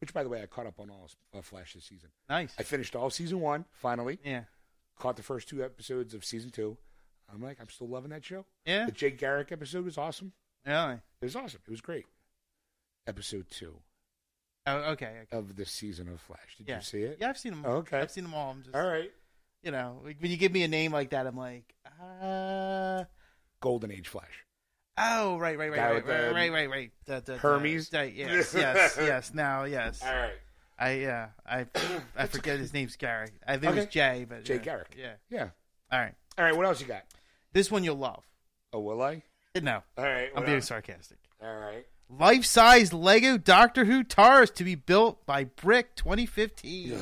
which 0.00 0.12
by 0.14 0.22
the 0.22 0.28
way, 0.28 0.42
I 0.42 0.46
caught 0.46 0.66
up 0.66 0.78
on 0.80 0.90
all 0.90 1.08
uh, 1.36 1.42
Flash 1.42 1.74
this 1.74 1.84
season. 1.84 2.10
Nice. 2.28 2.54
I 2.58 2.62
finished 2.62 2.94
all 2.96 3.10
season 3.10 3.40
one 3.40 3.64
finally. 3.72 4.18
yeah. 4.24 4.42
Caught 4.98 5.16
the 5.16 5.22
first 5.22 5.48
two 5.48 5.62
episodes 5.62 6.14
of 6.14 6.24
season 6.24 6.50
two. 6.50 6.76
I'm 7.32 7.42
like, 7.42 7.58
I'm 7.60 7.68
still 7.68 7.88
loving 7.88 8.10
that 8.10 8.24
show. 8.24 8.46
Yeah. 8.64 8.86
The 8.86 8.92
Jake 8.92 9.18
Garrick 9.18 9.52
episode 9.52 9.84
was 9.84 9.98
awesome. 9.98 10.32
Really? 10.64 10.94
It 10.94 11.24
was 11.24 11.36
awesome. 11.36 11.60
It 11.66 11.70
was 11.70 11.80
great. 11.80 12.06
Episode 13.06 13.46
two 13.50 13.76
Oh, 14.68 14.76
okay. 14.92 15.06
okay. 15.22 15.36
of 15.36 15.54
the 15.56 15.64
season 15.66 16.08
of 16.08 16.20
Flash. 16.20 16.56
Did 16.58 16.68
Yeah. 16.68 16.76
you 16.76 16.82
see 16.82 17.02
it? 17.02 17.18
Yeah, 17.20 17.28
I've 17.28 17.38
seen 17.38 17.52
them. 17.52 17.62
Oh, 17.66 17.72
okay. 17.76 18.00
I've 18.00 18.10
seen 18.10 18.24
them 18.24 18.34
all. 18.34 18.50
I'm 18.52 18.62
just, 18.62 18.74
All 18.74 18.86
right. 18.86 19.12
you 19.62 19.70
know, 19.70 20.00
like, 20.04 20.16
when 20.20 20.30
you 20.30 20.36
give 20.36 20.50
me 20.52 20.62
a 20.64 20.68
name 20.68 20.92
like 20.92 21.10
that, 21.10 21.26
I'm 21.26 21.36
like, 21.36 21.72
uh, 22.20 23.04
Golden 23.60 23.90
Age 23.92 24.08
Flash. 24.08 24.44
Oh, 24.98 25.38
right, 25.38 25.58
right, 25.58 25.70
right, 25.70 25.76
Guy 25.76 25.86
right, 25.86 25.94
with 25.96 26.06
right, 26.06 26.28
the 26.28 26.34
right, 26.34 26.52
right, 26.52 26.70
right. 26.70 26.90
The, 27.06 27.14
the, 27.24 27.32
the- 27.32 27.38
Hermes? 27.38 27.88
the- 27.90 28.10
yes, 28.10 28.54
yes, 28.56 28.96
yes. 29.00 29.34
Now, 29.34 29.64
yes. 29.64 30.02
All 30.02 30.14
right. 30.14 30.32
I 30.78 30.90
yeah, 30.92 31.28
I 31.46 31.66
I 32.16 32.26
forget 32.26 32.58
his 32.58 32.74
name's 32.74 32.96
Gary. 32.96 33.28
I 33.46 33.52
think 33.56 33.64
it 33.72 33.76
was 33.76 33.84
Okay. 33.84 33.90
Jay, 33.90 34.26
but 34.28 34.44
Jay 34.44 34.54
yeah. 34.56 34.60
Garrick. 34.60 34.94
Yeah. 34.98 35.12
Yeah. 35.30 35.48
All 35.90 35.98
right. 36.00 36.14
All 36.38 36.44
right. 36.44 36.54
What 36.56 36.66
else 36.66 36.80
you 36.80 36.86
got? 36.86 37.02
This 37.52 37.70
one 37.70 37.82
you'll 37.84 37.96
love. 37.96 38.22
Oh, 38.74 38.80
will 38.80 39.00
I? 39.02 39.22
No, 39.62 39.82
All 39.96 40.04
right. 40.04 40.28
I'm 40.28 40.34
what 40.34 40.44
being 40.44 40.56
else? 40.56 40.66
sarcastic. 40.66 41.16
All 41.42 41.56
right. 41.56 41.86
Life-size 42.10 42.92
Lego 42.92 43.38
Doctor 43.38 43.86
Who 43.86 44.04
TARDIS 44.04 44.54
to 44.56 44.64
be 44.64 44.74
built 44.74 45.24
by 45.24 45.44
Brick 45.44 45.94
2015. 45.96 46.98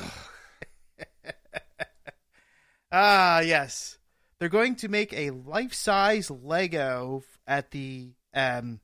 ah, 2.91 3.39
yes. 3.41 3.97
They're 4.39 4.49
going 4.49 4.75
to 4.77 4.87
make 4.87 5.13
a 5.13 5.31
life-size 5.31 6.31
Lego 6.31 7.23
f- 7.25 7.34
at 7.47 7.71
the 7.71 8.13
um 8.33 8.79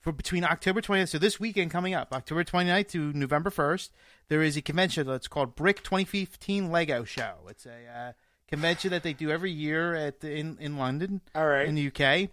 for 0.00 0.12
between 0.12 0.44
October 0.44 0.80
20th, 0.80 1.08
so 1.08 1.18
this 1.18 1.40
weekend 1.40 1.70
coming 1.70 1.92
up, 1.92 2.12
October 2.12 2.44
29th 2.44 2.88
to 2.88 3.12
November 3.12 3.50
1st, 3.50 3.90
there 4.28 4.42
is 4.42 4.56
a 4.56 4.62
convention 4.62 5.06
that's 5.06 5.26
called 5.26 5.56
Brick 5.56 5.82
2015 5.82 6.70
Lego 6.70 7.04
Show. 7.04 7.34
It's 7.48 7.66
a 7.66 7.70
uh, 7.70 8.12
convention 8.46 8.90
that 8.90 9.02
they 9.02 9.12
do 9.12 9.30
every 9.30 9.50
year 9.50 9.94
at 9.94 10.20
the, 10.20 10.32
in 10.32 10.56
in 10.60 10.78
London 10.78 11.20
All 11.34 11.46
right. 11.46 11.68
in 11.68 11.74
the 11.74 11.88
UK. 11.88 12.30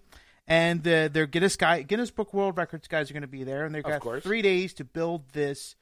And 0.47 0.87
uh, 0.87 1.07
their 1.07 1.25
Guinness 1.25 1.55
guy, 1.55 1.81
Guinness 1.81 2.11
Book 2.11 2.31
World 2.33 2.55
Records 2.55 2.87
guys 2.87 3.09
are 3.09 3.13
going 3.13 3.21
to 3.21 3.27
be 3.27 3.43
there, 3.43 3.65
and 3.65 3.73
they've 3.73 3.83
got 3.83 4.01
course. 4.01 4.21
three 4.23 4.43
days 4.43 4.75
to 4.75 4.83
build 4.83 5.29
this 5.33 5.75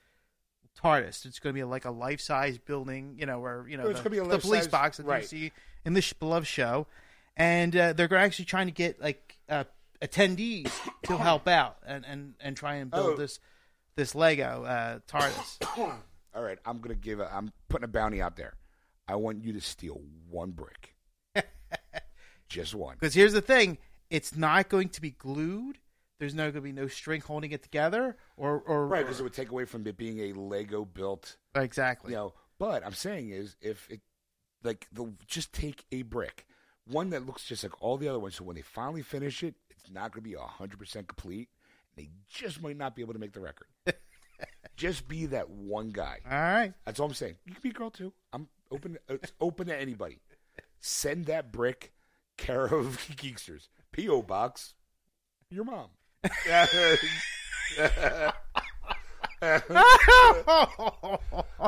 TARDIS. 0.82 1.26
It's 1.26 1.40
going 1.40 1.54
to 1.54 1.60
be 1.60 1.64
like 1.66 1.84
a 1.84 1.92
life 1.92 2.22
size 2.22 2.58
building, 2.58 3.16
you 3.20 3.26
know, 3.26 3.40
where 3.40 3.66
you 3.68 3.76
know 3.76 3.88
it's 3.88 4.00
the, 4.00 4.10
gonna 4.10 4.24
be 4.24 4.30
a 4.30 4.38
the 4.38 4.40
police 4.40 4.68
box 4.68 4.98
that 4.98 5.22
you 5.22 5.28
see 5.28 5.52
in 5.84 5.94
the 5.94 6.02
sh- 6.02 6.14
beloved 6.14 6.48
show, 6.48 6.88
and 7.36 7.76
uh, 7.76 7.92
they're 7.92 8.14
actually 8.16 8.46
trying 8.46 8.68
to 8.68 8.74
get 8.74 9.02
like 9.02 9.33
uh, 9.54 9.64
attendees 10.02 10.72
to 11.04 11.18
help 11.18 11.48
out 11.48 11.78
and, 11.86 12.06
and, 12.06 12.34
and 12.40 12.58
try 12.58 12.76
and 12.76 12.90
build 12.92 13.14
Oh. 13.14 13.16
this 13.18 13.40
this 13.96 14.16
Lego 14.16 14.64
uh, 14.64 15.00
TARDIS. 15.08 15.58
All 16.36 16.44
right. 16.44 16.58
I'm 16.66 16.80
gonna 16.80 16.96
give 16.96 17.20
a. 17.20 17.32
I'm 17.34 17.52
putting 17.70 17.86
a 17.86 17.88
bounty 17.88 18.22
out 18.22 18.36
there. 18.36 18.56
I 19.08 19.16
want 19.18 19.44
you 19.44 19.54
to 19.54 19.62
steal 19.62 20.02
one 20.30 20.52
brick. 20.52 20.96
Just 22.50 22.76
one. 22.76 22.96
Because 23.00 23.14
here's 23.14 23.34
the 23.34 23.42
thing: 23.42 23.78
it's 24.10 24.36
not 24.36 24.70
going 24.70 24.90
to 24.90 25.02
be 25.02 25.12
glued. 25.12 25.78
There's 26.20 26.36
no 26.36 26.44
going 26.44 26.54
to 26.56 26.62
be 26.62 26.72
no 26.72 26.88
string 26.88 27.22
holding 27.22 27.52
it 27.52 27.64
together, 27.64 28.16
or 28.38 28.60
or 28.66 28.88
Right, 28.88 29.04
because 29.04 29.20
it 29.20 29.24
would 29.24 29.34
take 29.34 29.50
away 29.50 29.66
from 29.66 29.86
it 29.88 29.98
being 29.98 30.20
a 30.20 30.34
Lego 30.34 30.86
built. 30.86 31.38
exactly. 31.56 32.12
You 32.12 32.18
know. 32.18 32.34
But 32.60 32.86
I'm 32.86 32.94
saying 32.94 33.30
is 33.32 33.56
if 33.62 33.90
it, 33.90 34.00
like, 34.64 34.88
the 34.94 35.12
just 35.28 35.52
take 35.54 35.84
a 35.92 36.04
brick, 36.04 36.46
one 36.88 37.10
that 37.12 37.26
looks 37.26 37.46
just 37.46 37.64
like 37.64 37.82
all 37.82 37.98
the 37.98 38.08
other 38.08 38.20
ones. 38.20 38.36
So 38.36 38.44
when 38.44 38.56
they 38.56 38.62
finally 38.62 39.02
finish 39.02 39.44
it, 39.44 39.56
it's 39.70 39.92
not 39.92 40.12
going 40.12 40.24
to 40.24 40.30
be 40.30 40.36
hundred 40.36 40.80
percent 40.80 41.08
complete. 41.08 41.50
They 41.96 42.10
just 42.28 42.62
might 42.62 42.78
not 42.78 42.96
be 42.96 43.02
able 43.02 43.14
to 43.14 43.20
make 43.20 43.34
the 43.34 43.40
record. 43.40 43.68
just 44.76 45.08
be 45.08 45.28
that 45.28 45.50
one 45.50 45.90
guy. 45.90 46.18
All 46.26 46.38
right. 46.38 46.74
That's 46.86 47.00
all 47.00 47.08
I'm 47.08 47.14
saying. 47.14 47.36
You 47.46 47.54
can 47.54 47.62
be 47.62 47.70
a 47.70 47.74
girl 47.74 47.92
too. 47.92 48.14
I'm 48.32 48.48
open. 48.72 48.98
It's 49.08 49.34
open 49.40 49.68
to 49.68 49.80
anybody. 49.80 50.20
Send 50.80 51.28
that 51.28 51.52
brick, 51.52 51.94
care 52.38 52.66
of 52.66 52.98
Geeksters, 53.16 53.70
PO 53.96 54.24
box, 54.24 54.74
your 55.50 55.66
mom. 55.66 55.90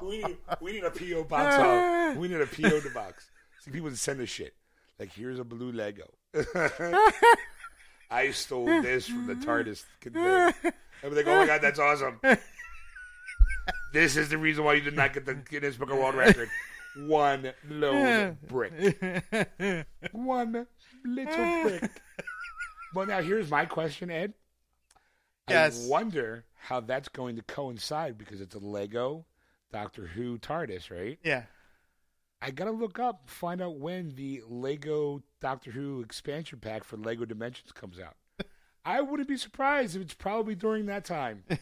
we 0.03 0.17
need 0.23 0.37
we 0.61 0.71
need 0.73 0.83
a 0.83 0.91
PO 0.91 1.25
box. 1.25 2.17
We 2.17 2.27
need 2.27 2.41
a 2.41 2.47
PO 2.47 2.81
box. 2.93 3.29
See 3.61 3.71
people 3.71 3.91
send 3.91 4.21
us 4.21 4.29
shit. 4.29 4.53
Like 4.99 5.11
here's 5.13 5.39
a 5.39 5.43
blue 5.43 5.71
Lego. 5.71 6.09
I 8.11 8.31
stole 8.31 8.65
this 8.65 9.07
from 9.07 9.27
the 9.27 9.35
TARDIS 9.35 9.83
conveyor. 9.99 10.53
And 11.03 11.13
they 11.13 11.23
go, 11.23 11.33
oh 11.33 11.39
my 11.39 11.47
god, 11.47 11.61
that's 11.61 11.79
awesome. 11.79 12.19
This 13.93 14.17
is 14.17 14.29
the 14.29 14.37
reason 14.37 14.63
why 14.65 14.73
you 14.73 14.81
did 14.81 14.95
not 14.95 15.13
get 15.13 15.25
the 15.25 15.35
Guinness 15.35 15.77
Book 15.77 15.89
of 15.89 15.97
World 15.97 16.15
Record. 16.15 16.49
One 16.97 17.51
lone 17.69 18.37
brick. 18.45 18.73
One 20.11 20.67
little 21.05 21.63
brick. 21.63 21.91
Well, 22.93 23.05
now 23.05 23.21
here's 23.21 23.49
my 23.49 23.65
question, 23.65 24.11
Ed. 24.11 24.33
Yes. 25.49 25.85
I 25.85 25.89
wonder 25.89 26.43
how 26.55 26.81
that's 26.81 27.07
going 27.09 27.37
to 27.37 27.41
coincide 27.43 28.17
because 28.17 28.41
it's 28.41 28.55
a 28.55 28.59
Lego 28.59 29.25
Doctor 29.71 30.07
Who 30.07 30.37
TARDIS, 30.39 30.91
right? 30.91 31.17
Yeah. 31.23 31.43
I 32.45 32.51
gotta 32.51 32.69
look 32.69 32.99
up, 32.99 33.23
find 33.25 33.59
out 33.59 33.79
when 33.79 34.13
the 34.13 34.43
Lego 34.47 35.23
Doctor 35.41 35.71
Who 35.71 36.01
expansion 36.01 36.59
pack 36.59 36.83
for 36.83 36.95
Lego 36.95 37.25
Dimensions 37.25 37.71
comes 37.71 37.99
out. 37.99 38.17
I 38.85 39.01
wouldn't 39.01 39.27
be 39.27 39.35
surprised 39.35 39.95
if 39.95 40.03
it's 40.03 40.13
probably 40.13 40.53
during 40.53 40.85
that 40.85 41.05
time. 41.05 41.43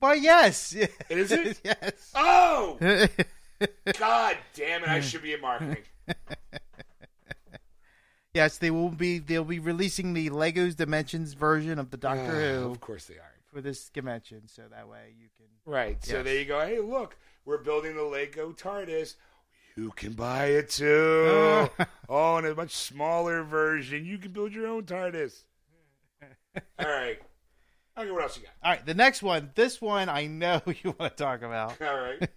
Well, 0.00 0.16
yes. 0.16 0.72
Is 1.08 1.30
it? 1.30 1.60
yes. 1.64 2.10
Oh, 2.16 2.76
God 3.96 4.36
damn 4.52 4.82
it! 4.82 4.88
I 4.88 4.98
should 4.98 5.22
be 5.22 5.32
in 5.32 5.40
marketing. 5.40 5.84
yes, 8.34 8.58
they 8.58 8.72
will 8.72 8.88
be. 8.88 9.20
They'll 9.20 9.44
be 9.44 9.60
releasing 9.60 10.12
the 10.12 10.28
Legos 10.30 10.74
Dimensions 10.74 11.34
version 11.34 11.78
of 11.78 11.92
the 11.92 11.96
Doctor 11.96 12.32
ah, 12.32 12.64
Who 12.64 12.72
of 12.72 12.80
course 12.80 13.04
they 13.04 13.14
are. 13.14 13.34
for 13.54 13.60
this 13.60 13.90
convention, 13.90 14.48
so 14.48 14.62
that 14.72 14.88
way 14.88 15.14
you 15.16 15.28
can. 15.36 15.46
Right. 15.72 16.04
So 16.04 16.24
there 16.24 16.36
you 16.36 16.46
go. 16.46 16.66
Hey, 16.66 16.80
look, 16.80 17.16
we're 17.44 17.62
building 17.62 17.94
the 17.94 18.02
Lego 18.02 18.50
TARDIS. 18.50 19.14
You 19.76 19.90
can 19.96 20.12
buy 20.12 20.46
it 20.46 20.68
too. 20.70 21.68
oh, 22.08 22.36
in 22.38 22.44
a 22.44 22.54
much 22.54 22.72
smaller 22.74 23.42
version, 23.42 24.04
you 24.04 24.18
can 24.18 24.32
build 24.32 24.52
your 24.52 24.66
own 24.66 24.82
TARDIS. 24.84 25.44
All 26.78 26.86
right. 26.86 27.18
Okay, 27.98 28.10
what 28.10 28.22
else 28.22 28.36
you 28.36 28.42
got? 28.44 28.52
All 28.62 28.70
right, 28.72 28.84
the 28.86 28.94
next 28.94 29.22
one. 29.22 29.50
This 29.54 29.80
one 29.80 30.08
I 30.08 30.26
know 30.26 30.60
you 30.66 30.94
want 30.98 31.16
to 31.16 31.22
talk 31.22 31.42
about 31.42 31.80
All 31.82 31.94
right. 31.98 32.28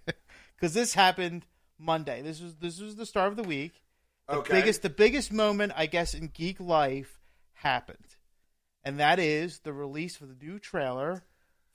because 0.55 0.73
this 0.73 0.93
happened 0.93 1.45
Monday. 1.77 2.21
This 2.21 2.41
was 2.41 2.55
this 2.55 2.79
was 2.79 2.95
the 2.95 3.05
start 3.05 3.29
of 3.29 3.36
the 3.38 3.43
week. 3.43 3.81
The 4.27 4.38
Okay. 4.38 4.53
biggest 4.53 4.81
the 4.81 4.89
biggest 4.89 5.31
moment 5.31 5.73
I 5.75 5.86
guess 5.86 6.13
in 6.13 6.27
geek 6.27 6.59
life 6.59 7.19
happened, 7.53 8.15
and 8.83 8.99
that 8.99 9.19
is 9.19 9.59
the 9.59 9.71
release 9.73 10.19
of 10.19 10.27
the 10.39 10.45
new 10.45 10.57
trailer 10.59 11.23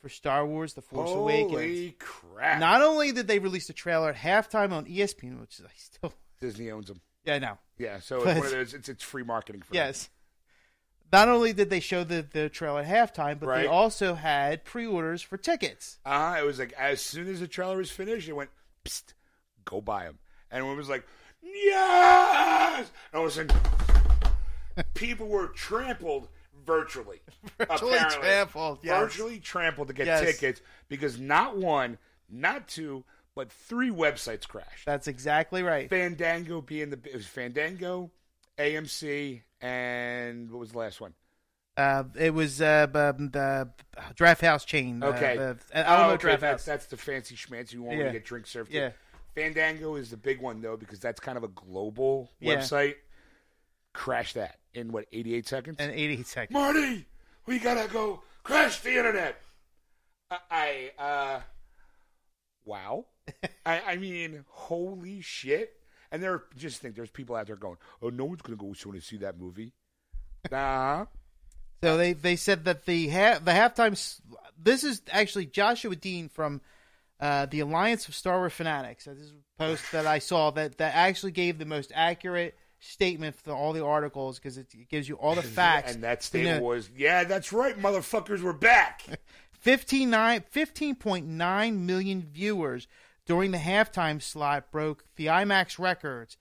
for 0.01 0.09
Star 0.09 0.47
Wars: 0.47 0.75
The 0.75 0.83
Force 0.83 1.11
Awakens. 1.11 1.53
Holy 1.53 1.97
crap! 1.99 2.61
Not 2.61 2.83
only 2.83 3.13
did 3.13 3.27
they 3.29 3.39
release 3.39 3.67
the 3.67 3.73
trailer 3.73 4.11
at 4.11 4.17
halftime 4.17 4.73
on 4.73 4.87
ESPN, 4.87 5.41
which 5.41 5.59
is 5.59 5.65
I 5.65 5.71
still 5.77 6.13
Disney 6.41 6.71
owns 6.71 6.89
them. 6.89 7.01
yeah 7.25 7.39
no 7.39 7.59
Yeah, 7.79 8.01
so 8.01 8.25
But- 8.25 8.29
it's 8.31 8.39
one 8.39 8.47
of 8.47 8.53
those. 8.53 8.75
It's, 8.75 8.89
it's 8.89 9.05
free 9.05 9.23
marketing 9.25 9.63
for 9.63 9.69
them. 9.73 9.77
yes. 9.87 10.09
Not 11.13 11.29
only 11.29 11.53
did 11.53 11.71
they 11.71 11.81
show 11.81 12.05
the, 12.05 12.25
the 12.33 12.49
trailer 12.49 12.83
at 12.83 12.87
halftime, 12.87 13.41
but 13.41 13.49
Right. 13.49 13.63
they 13.63 13.67
also 13.67 14.15
had 14.15 14.65
pre-orders 14.65 15.21
for 15.23 15.37
tickets. 15.37 15.99
Uh, 16.07 16.37
it 16.39 16.45
was 16.45 16.61
like 16.61 16.73
as 16.75 17.01
soon 17.01 17.27
as 17.29 17.41
the 17.41 17.49
trailer 17.49 17.77
was 17.79 17.91
finished, 17.91 18.29
it 18.29 18.33
went, 18.33 18.51
Psst, 18.85 19.15
go 19.65 19.81
buy 19.81 20.05
them. 20.05 20.19
And 20.53 20.59
everyone 20.59 20.77
was 20.79 20.89
like, 20.89 21.05
yes! 21.43 22.91
And 23.13 23.19
all 23.19 23.27
of 23.27 23.33
a 23.33 23.35
sudden, 23.35 23.57
people 24.95 25.27
were 25.27 25.49
trampled 25.49 26.29
virtually. 26.65 27.21
Virtually 27.59 27.95
apparently. 27.95 28.19
trampled, 28.21 28.79
yes. 28.83 29.01
Virtually 29.01 29.39
trampled 29.39 29.89
to 29.89 29.95
get 29.95 30.07
Yes. 30.07 30.21
tickets 30.21 30.61
because 30.89 31.19
not 31.19 31.57
one, 31.57 31.99
not 32.29 32.69
two, 32.69 33.05
but 33.35 33.51
three 33.53 33.91
websites 33.91 34.47
crashed. 34.47 34.87
That's 34.87 35.09
exactly 35.09 35.63
right. 35.63 35.89
Fandango 35.91 36.61
being 36.61 36.91
the 36.91 36.99
it 37.05 37.15
was 37.15 37.27
Fandango, 37.27 38.11
AMC, 38.59 39.43
and 39.61 40.51
what 40.51 40.61
was 40.61 40.73
the 40.73 40.79
last 40.79 41.01
one? 41.01 41.15
Uh, 41.77 42.05
it 42.19 42.35
was 42.35 42.61
uh, 42.61 42.87
b- 42.89 43.29
the 43.31 43.71
Drafthouse 44.15 44.67
chain. 44.67 45.03
uh, 45.03 45.07
Okay. 45.07 45.37
the, 45.37 45.57
Oh, 45.75 45.81
Alamo 45.81 46.15
okay, 46.15 46.29
Drafthouse. 46.37 46.65
that's 46.65 46.87
the 46.87 46.97
fancy 46.97 47.37
schmancy 47.37 47.77
one 47.79 47.89
where 47.89 47.99
Yeah. 47.99 48.07
you 48.07 48.13
get 48.13 48.25
drink 48.25 48.47
served. 48.47 48.71
to. 48.73 48.77
Yeah. 48.77 48.91
Fandango 49.35 49.95
is 49.95 50.11
the 50.11 50.17
big 50.17 50.41
one 50.41 50.61
though 50.61 50.77
because 50.77 50.99
that's 50.99 51.21
kind 51.21 51.39
of 51.39 51.45
a 51.45 51.49
global 51.49 52.31
Yeah. 52.41 52.57
website. 52.57 52.97
Crash 53.93 54.35
that 54.35 54.59
in 54.75 54.93
what 54.93 55.07
eighty 55.13 55.35
eight 55.35 55.49
seconds. 55.49 55.77
And 55.81 55.91
88 55.93 56.27
seconds. 56.27 56.55
Marty, 56.55 57.07
we 57.47 57.59
gotta 57.59 57.89
go 57.93 58.23
crash 58.43 58.81
the 58.81 58.97
internet. 58.97 59.41
I, 60.31 60.39
I 60.99 61.03
uh, 61.03 61.41
wow. 62.65 63.07
I, 63.67 63.81
I 63.89 63.97
mean, 63.97 64.45
holy 64.49 65.21
shit! 65.21 65.75
And 66.13 66.23
there, 66.23 66.35
are, 66.35 66.45
just 66.57 66.81
think, 66.81 66.95
there's 66.97 67.11
people 67.11 67.37
out 67.37 67.47
there 67.47 67.57
going, 67.57 67.77
"Oh, 68.03 68.09
no 68.11 68.25
one's 68.25 68.43
to 68.43 68.57
go 68.57 68.73
soon 68.73 68.93
to 68.95 69.01
see 69.01 69.17
that 69.19 69.39
movie." 69.39 69.73
Nah, 70.51 71.05
So 71.83 71.99
they, 71.99 72.15
they 72.15 72.35
said 72.37 72.65
that 72.65 72.87
the 72.87 73.09
ha- 73.09 73.41
the 73.45 73.51
halftime. 73.51 73.93
s- 73.93 74.23
This 74.59 74.85
is 74.85 75.03
actually 75.11 75.47
Joshua 75.47 75.95
Dean 75.97 76.29
from 76.31 76.63
uh, 77.21 77.45
the 77.47 77.61
Alliance 77.61 78.09
of 78.09 78.15
Star 78.15 78.39
Wars 78.39 78.55
Fanatics. 78.55 79.05
So 79.05 79.13
this 79.13 79.25
is 79.27 79.33
a 79.33 79.59
post 79.63 79.93
that 79.93 80.07
I 80.07 80.19
saw 80.19 80.51
that, 80.53 80.79
that 80.79 80.95
actually 80.95 81.33
gave 81.33 81.59
the 81.59 81.67
most 81.67 81.93
accurate 81.95 82.57
statement 82.81 83.37
for 83.37 83.53
all 83.53 83.73
the 83.73 83.85
articles 83.85 84.39
because 84.39 84.59
it, 84.59 84.67
it 84.75 84.89
gives 84.89 85.09
you 85.09 85.15
all 85.17 85.35
the 85.35 85.43
facts. 85.61 85.95
and 85.95 86.03
that 86.03 86.19
You 86.19 86.23
statement 86.23 86.61
know, 86.63 86.67
was, 86.69 86.91
"Yeah, 86.97 87.25
that's 87.25 87.53
right, 87.53 87.79
motherfuckers, 87.79 88.43
we're 88.43 88.53
back." 88.53 89.03
15 89.61 90.11
15.9 90.11 91.77
million 91.79 92.23
viewers 92.33 92.89
during 93.27 93.51
the 93.51 93.59
halftime 93.59 94.23
slot 94.23 94.71
broke 94.71 95.05
the 95.17 95.27
IMAX 95.27 95.79
records. 95.79 96.37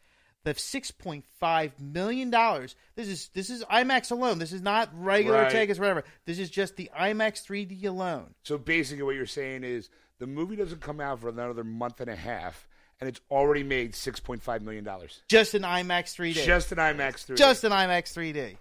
The 0.45 0.53
6.5 0.53 1.71
million 1.79 2.29
dollars. 2.29 2.73
This 2.95 3.09
is 3.09 3.29
this 3.33 3.49
is 3.49 3.61
IMAX 3.65 4.09
alone. 4.11 4.39
This 4.39 4.53
is 4.53 4.61
not 4.61 4.89
regular 4.93 5.41
Right. 5.41 5.51
tickets, 5.51 5.77
whatever. 5.79 6.05
This 6.25 6.39
is 6.39 6.49
just 6.49 6.77
the 6.77 6.89
IMAX 6.97 7.45
3D 7.45 7.83
alone. 7.85 8.33
So 8.43 8.57
basically, 8.57 9.03
what 9.03 9.15
you're 9.15 9.25
saying 9.25 9.65
is 9.65 9.89
the 10.17 10.27
movie 10.27 10.55
doesn't 10.55 10.79
come 10.79 11.01
out 11.01 11.19
for 11.19 11.27
another 11.27 11.65
month 11.65 11.99
and 11.99 12.09
a 12.09 12.15
half, 12.15 12.68
and 12.99 13.07
it's 13.07 13.21
already 13.31 13.63
made 13.63 13.95
six 13.95 14.19
point 14.19 14.41
five 14.41 14.61
million 14.61 14.83
dollars. 14.83 15.21
Just 15.27 15.53
an 15.53 15.63
IMAX 15.63 16.15
3D. 16.15 16.33
Just 16.45 16.71
an 16.71 16.77
IMAX 16.77 17.25
3D. 17.25 17.37
Just 17.37 17.63
an 17.63 17.71
IMAX 17.71 18.13
3D. 18.13 18.57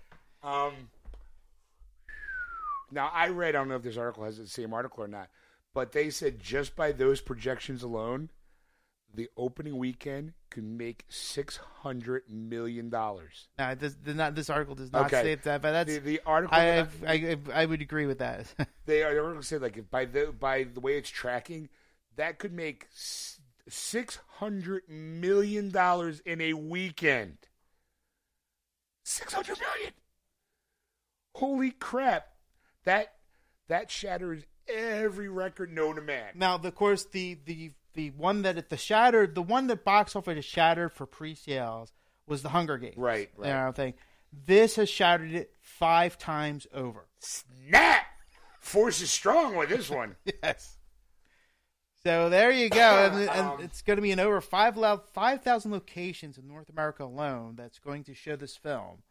Um, 0.49 0.73
now 2.91 3.11
I 3.13 3.29
read. 3.29 3.51
I 3.55 3.59
don't 3.59 3.69
know 3.69 3.77
if 3.77 3.83
this 3.83 3.97
article 3.97 4.25
has 4.25 4.39
the 4.39 4.47
same 4.47 4.73
article 4.73 5.05
or 5.05 5.09
not, 5.09 5.29
but 5.75 5.93
they 5.93 6.11
said 6.11 6.41
just 6.41 6.77
by 6.77 6.93
those 6.93 7.21
projections 7.21 7.83
alone, 7.83 8.31
the 9.15 9.29
opening 9.37 9.77
weekend 9.77 10.33
could 10.51 10.65
make 10.65 11.05
six 11.09 11.57
hundred 11.83 12.23
million 12.31 12.89
dollars. 12.89 13.49
No, 13.59 13.75
this, 13.75 13.97
the- 14.03 14.15
not, 14.15 14.35
this 14.35 14.49
article 14.49 14.75
does 14.77 14.93
not 14.93 15.07
Okay. 15.07 15.23
say 15.23 15.35
that, 15.35 15.61
but 15.61 15.73
that's 15.73 15.93
The, 15.93 15.99
the 15.99 16.21
article 16.25 16.57
I, 16.57 16.87
I, 17.07 17.13
I 17.13 17.37
I 17.53 17.67
would 17.67 17.83
agree 17.83 18.07
with 18.07 18.19
that. 18.21 18.47
they 18.87 19.03
are 19.03 19.15
going 19.15 19.37
to 19.37 19.43
say 19.43 19.59
like 19.59 19.77
if 19.77 19.91
by 19.91 20.05
the 20.05 20.27
by 20.39 20.65
the 20.65 20.81
way 20.81 20.97
it's 20.97 21.11
tracking, 21.11 21.69
that 22.17 22.39
could 22.39 22.53
make 22.53 22.87
six 23.67 24.19
hundred 24.39 24.83
million 24.89 25.71
dollars 25.71 26.21
in 26.21 26.41
a 26.41 26.53
weekend. 26.53 27.39
Six 29.05 29.33
hundred 29.33 29.59
million. 29.59 29.93
Holy 31.35 31.71
crap! 31.71 32.29
That 32.85 33.15
that 33.69 33.91
shatters 33.91 34.45
every 34.69 35.29
record 35.29 35.73
known 35.73 35.97
to 35.97 36.03
man. 36.03 36.33
Now, 36.35 36.57
of 36.57 36.75
course, 36.75 37.05
the 37.05 37.39
the 37.45 37.73
the 37.95 38.11
one 38.11 38.43
that 38.43 38.57
it, 38.57 38.71
the 38.71 38.77
shattered, 38.77 39.35
the 39.35 39.43
one 39.43 39.67
that 39.67 39.85
box 39.85 40.15
office 40.15 40.45
shattered 40.45 40.93
for 40.93 41.07
pre-sales 41.07 41.93
was 42.27 42.43
the 42.43 42.51
Hunger 42.51 42.79
Games. 42.79 42.97
Right, 42.97 43.31
right. 43.37 43.49
You 43.49 43.55
know, 43.55 43.73
thing. 43.73 43.95
This 44.47 44.77
has 44.77 44.89
shattered 44.89 45.33
it 45.33 45.53
five 45.61 46.19
times 46.19 46.67
over. 46.73 47.07
Snap! 47.19 48.05
Force 48.61 49.01
is 49.01 49.11
strong 49.11 49.57
with 49.57 49.69
this 49.69 49.91
one. 49.91 50.17
Yes. 50.43 50.78
So 52.05 52.29
there 52.31 52.51
you 52.51 52.69
go, 52.71 52.79
and, 53.07 53.15
and 53.31 53.31
Um, 53.31 53.61
it's 53.61 53.83
going 53.83 53.97
to 53.97 54.03
be 54.03 54.13
in 54.13 54.21
over 54.21 54.41
five 54.41 54.77
five 55.13 55.43
thousand 55.43 55.73
locations 55.73 56.39
in 56.39 56.47
North 56.47 56.69
America 56.69 57.05
alone. 57.05 57.55
That's 57.57 57.79
going 57.79 58.05
to 58.05 58.15
show 58.15 58.37
this 58.37 58.57
film, 58.57 59.03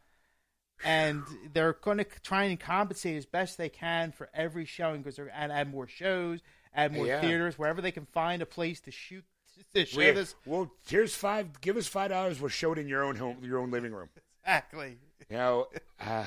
and 0.84 1.24
they're 1.54 1.74
going 1.74 1.98
to 1.98 2.06
try 2.24 2.46
and 2.46 2.60
compensate 2.60 3.18
as 3.18 3.26
best 3.26 3.58
they 3.58 3.70
can 3.70 4.12
for 4.12 4.30
every 4.34 4.66
showing 4.66 5.02
because 5.02 5.18
they're 5.18 5.26
going 5.26 5.50
to 5.50 5.54
add 5.56 5.70
more 5.70 5.88
shows, 5.88 6.40
add 6.74 6.94
more 6.94 7.06
Yeah. 7.06 7.20
theaters 7.22 7.58
wherever 7.60 7.82
they 7.82 7.92
can 7.92 8.06
find 8.06 8.42
a 8.42 8.46
place 8.46 8.80
to 8.82 8.92
shoot 8.92 9.26
to 9.74 9.86
show 9.86 9.98
We- 9.98 10.12
this. 10.12 10.36
well, 10.46 10.72
here's 10.88 11.14
five. 11.16 11.60
Give 11.62 11.76
us 11.78 11.88
five 11.88 12.10
dollars. 12.12 12.40
We'll 12.40 12.50
show 12.50 12.72
it 12.74 12.80
in 12.80 12.88
your 12.88 13.04
own 13.04 13.16
home, 13.18 13.38
your 13.44 13.60
own 13.60 13.72
living 13.72 13.92
room. 13.94 14.10
Exactly. 14.48 14.98
You 15.30 15.36
know, 15.36 15.68
uh, 16.00 16.24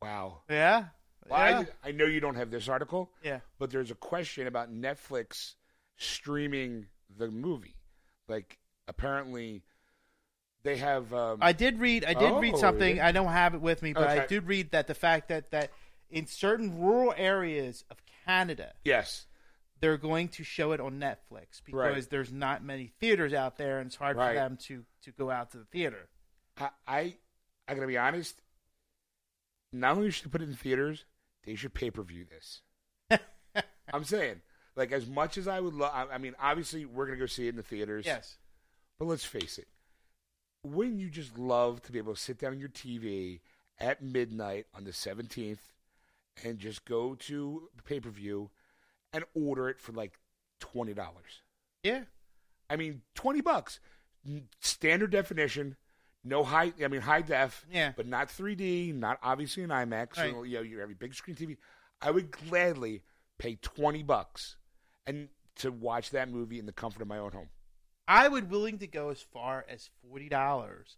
wow. 0.00 0.38
Yeah. 0.48 0.86
Well, 1.28 1.38
yeah. 1.62 1.64
I, 1.84 1.88
I 1.88 1.92
know 1.92 2.06
you 2.06 2.20
don't 2.20 2.34
have 2.36 2.50
this 2.50 2.68
article, 2.68 3.10
yeah. 3.22 3.40
but 3.58 3.70
there's 3.70 3.90
a 3.90 3.94
question 3.94 4.46
about 4.46 4.72
Netflix 4.72 5.54
streaming 5.96 6.86
the 7.16 7.28
movie. 7.28 7.76
Like, 8.28 8.58
apparently, 8.88 9.62
they 10.62 10.76
have. 10.78 11.12
Um, 11.12 11.38
I 11.40 11.52
did 11.52 11.78
read. 11.78 12.04
I 12.04 12.14
did 12.14 12.30
Oh, 12.32 12.40
read 12.40 12.56
something. 12.56 12.96
did? 12.96 13.02
I 13.02 13.12
don't 13.12 13.28
have 13.32 13.54
it 13.54 13.60
with 13.60 13.82
me, 13.82 13.92
but 13.92 14.08
I 14.08 14.26
did 14.26 14.46
read 14.46 14.70
that 14.72 14.86
the 14.86 14.94
fact 14.94 15.28
that 15.28 15.50
that 15.52 15.70
in 16.10 16.26
certain 16.26 16.80
rural 16.80 17.14
areas 17.16 17.84
of 17.90 17.98
Canada, 18.26 18.72
yes, 18.84 19.26
they're 19.80 19.96
going 19.96 20.28
to 20.28 20.44
show 20.44 20.72
it 20.72 20.80
on 20.80 21.00
Netflix 21.00 21.62
because 21.64 21.74
Right. 21.94 22.10
there's 22.10 22.32
not 22.32 22.62
many 22.64 22.88
theaters 23.00 23.32
out 23.32 23.56
there, 23.56 23.78
and 23.78 23.86
it's 23.86 23.96
hard 23.96 24.16
Right. 24.16 24.28
for 24.30 24.34
them 24.34 24.58
to 24.66 24.84
to 25.02 25.12
go 25.12 25.30
out 25.30 25.50
to 25.52 25.58
the 25.58 25.64
theater. 25.66 26.08
I, 26.58 26.70
I, 26.86 27.14
I 27.68 27.74
gotta 27.74 27.86
be 27.86 27.96
honest. 27.98 28.40
Not 29.72 29.96
only 29.96 30.10
should 30.10 30.26
they 30.26 30.30
put 30.30 30.42
it 30.42 30.48
in 30.48 30.54
theaters, 30.56 31.04
they 31.50 31.56
should 31.56 31.74
pay 31.74 31.90
per 31.90 32.02
view 32.02 32.24
this. 32.30 32.62
I'm 33.92 34.04
saying, 34.04 34.40
like, 34.76 34.92
as 34.92 35.08
much 35.08 35.36
as 35.36 35.48
I 35.48 35.58
would 35.58 35.74
love, 35.74 35.90
I, 35.92 36.14
I 36.14 36.18
mean, 36.18 36.36
obviously, 36.40 36.84
we're 36.84 37.06
gonna 37.06 37.18
go 37.18 37.26
see 37.26 37.46
it 37.46 37.50
in 37.50 37.56
the 37.56 37.62
theaters. 37.64 38.06
Yes. 38.06 38.36
But 39.00 39.06
let's 39.06 39.24
face 39.24 39.58
it, 39.58 39.66
wouldn't 40.64 41.00
you 41.00 41.10
just 41.10 41.36
love 41.36 41.82
to 41.82 41.92
be 41.92 41.98
able 41.98 42.14
to 42.14 42.20
sit 42.20 42.38
down 42.38 42.52
on 42.52 42.60
your 42.60 42.68
TV 42.68 43.40
at 43.80 44.00
midnight 44.00 44.66
on 44.76 44.84
the 44.84 44.92
17th 44.92 45.58
and 46.44 46.58
just 46.60 46.84
go 46.84 47.16
to 47.16 47.68
the 47.76 47.82
pay 47.82 47.98
per 47.98 48.10
view 48.10 48.50
and 49.12 49.24
order 49.34 49.68
it 49.68 49.80
for 49.80 49.90
like 49.90 50.20
$20? 50.60 50.96
Yeah. 51.82 52.02
I 52.68 52.76
mean, 52.76 53.02
20 53.16 53.40
bucks. 53.40 53.80
Standard 54.60 55.10
definition, 55.10 55.76
no 56.24 56.44
high, 56.44 56.72
I 56.82 56.88
mean, 56.88 57.00
high 57.00 57.22
def, 57.22 57.64
Yeah. 57.70 57.92
but 57.96 58.06
not 58.06 58.28
3D, 58.28 58.92
not 58.94 59.18
obviously 59.22 59.62
an 59.62 59.70
IMAX. 59.70 60.16
Right. 60.18 60.32
So, 60.32 60.42
you 60.42 60.56
know, 60.56 60.62
you 60.62 60.78
have 60.80 60.90
a 60.90 60.94
big 60.94 61.14
screen 61.14 61.36
TV. 61.36 61.56
I 62.00 62.10
would 62.10 62.30
gladly 62.30 63.02
pay 63.38 63.56
20 63.56 64.02
bucks 64.02 64.56
and 65.06 65.28
to 65.56 65.70
watch 65.70 66.10
that 66.10 66.28
movie 66.30 66.58
in 66.58 66.66
the 66.66 66.72
comfort 66.72 67.02
of 67.02 67.08
my 67.08 67.18
own 67.18 67.32
home. 67.32 67.48
I 68.08 68.28
would 68.28 68.50
willing 68.50 68.78
to 68.78 68.86
go 68.86 69.10
as 69.10 69.20
far 69.20 69.64
as 69.68 69.88
forty 70.02 70.28
dollars. 70.28 70.96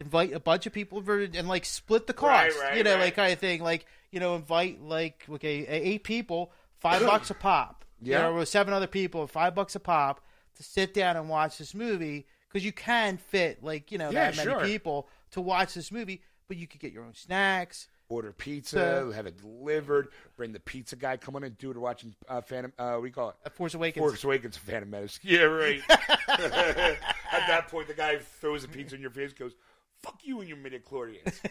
Invite 0.00 0.32
a 0.32 0.40
bunch 0.40 0.66
of 0.66 0.72
people 0.72 1.02
and 1.08 1.48
like 1.48 1.64
split 1.64 2.06
the 2.06 2.12
Right, 2.14 2.50
cost, 2.52 2.62
right, 2.62 2.76
you 2.76 2.82
know, 2.84 2.94
right. 2.94 3.00
like 3.04 3.16
kind 3.16 3.32
of 3.32 3.38
thing. 3.38 3.62
Like 3.62 3.86
you 4.10 4.20
know, 4.20 4.34
invite 4.36 4.82
like 4.82 5.24
okay, 5.30 5.66
eight 5.66 6.04
people, 6.04 6.52
five 6.78 7.00
bucks 7.06 7.30
a 7.30 7.34
pop. 7.34 7.84
Yeah. 8.00 8.18
you 8.18 8.22
know, 8.32 8.38
with 8.38 8.48
seven 8.48 8.74
other 8.74 8.86
people, 8.86 9.26
five 9.26 9.54
bucks 9.54 9.74
a 9.76 9.80
pop 9.80 10.20
to 10.56 10.62
sit 10.62 10.94
down 10.94 11.16
and 11.16 11.28
watch 11.28 11.58
this 11.58 11.74
movie 11.74 12.26
because 12.54 12.64
you 12.64 12.72
can 12.72 13.18
fit 13.18 13.62
like 13.62 13.90
you 13.92 13.98
know 13.98 14.10
Yeah, 14.10 14.30
that 14.30 14.36
many 14.38 14.50
sure. 14.50 14.64
people 14.64 15.08
to 15.32 15.40
watch 15.42 15.74
this 15.74 15.90
movie, 15.92 16.22
but 16.48 16.56
you 16.56 16.66
could 16.68 16.80
get 16.80 16.92
your 16.92 17.02
own 17.04 17.12
snacks. 17.14 17.88
order 18.08 18.32
pizza, 18.32 18.76
So- 18.76 19.10
have 19.10 19.26
it 19.26 19.38
delivered, 19.40 20.08
bring 20.36 20.52
the 20.52 20.60
pizza 20.60 20.94
guy, 20.94 21.16
come 21.16 21.34
on 21.36 21.42
and 21.42 21.58
do 21.58 21.70
it. 21.72 21.76
Watching 21.76 22.14
uh, 22.28 22.40
Phantom, 22.42 22.72
uh, 22.78 22.98
we 23.02 23.10
call 23.10 23.30
it 23.44 23.52
Force 23.54 23.74
Awakens. 23.74 24.00
Force 24.02 24.22
Awakens, 24.24 24.56
Phantom 24.56 24.88
Menace. 24.88 25.18
Yeah, 25.24 25.40
right. 25.42 25.80
At 25.88 27.48
that 27.48 27.66
point, 27.68 27.88
the 27.88 27.94
guy 27.94 28.18
throws 28.40 28.62
a 28.62 28.68
pizza 28.68 28.94
in 28.94 29.00
your 29.00 29.10
face, 29.10 29.32
goes, 29.32 29.54
"Fuck 30.02 30.20
you 30.22 30.38
and 30.40 30.48
your 30.48 30.58
midichlorians." 30.58 31.34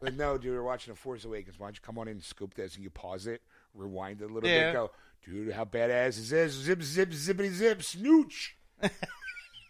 But 0.00 0.16
no, 0.16 0.36
dude, 0.36 0.52
we're 0.54 0.62
watching 0.62 0.92
a 0.92 0.96
Force 0.96 1.24
Awakens. 1.24 1.58
Why 1.58 1.66
don't 1.68 1.76
you 1.76 1.80
come 1.82 1.96
on 1.98 2.08
in 2.08 2.14
and 2.14 2.22
scoop 2.22 2.52
this 2.52 2.74
and 2.74 2.84
you 2.84 2.90
pause 2.90 3.26
it, 3.26 3.40
rewind 3.72 4.20
it 4.20 4.30
a 4.30 4.34
little 4.34 4.48
Yeah. 4.50 4.66
bit, 4.66 4.72
go, 4.74 4.90
dude, 5.24 5.52
how 5.54 5.64
badass 5.64 6.18
is 6.18 6.28
this? 6.28 6.52
Zip, 6.52 6.82
zip, 6.82 7.08
zippity, 7.10 7.50
zip, 7.50 7.82
snooch. 7.82 8.54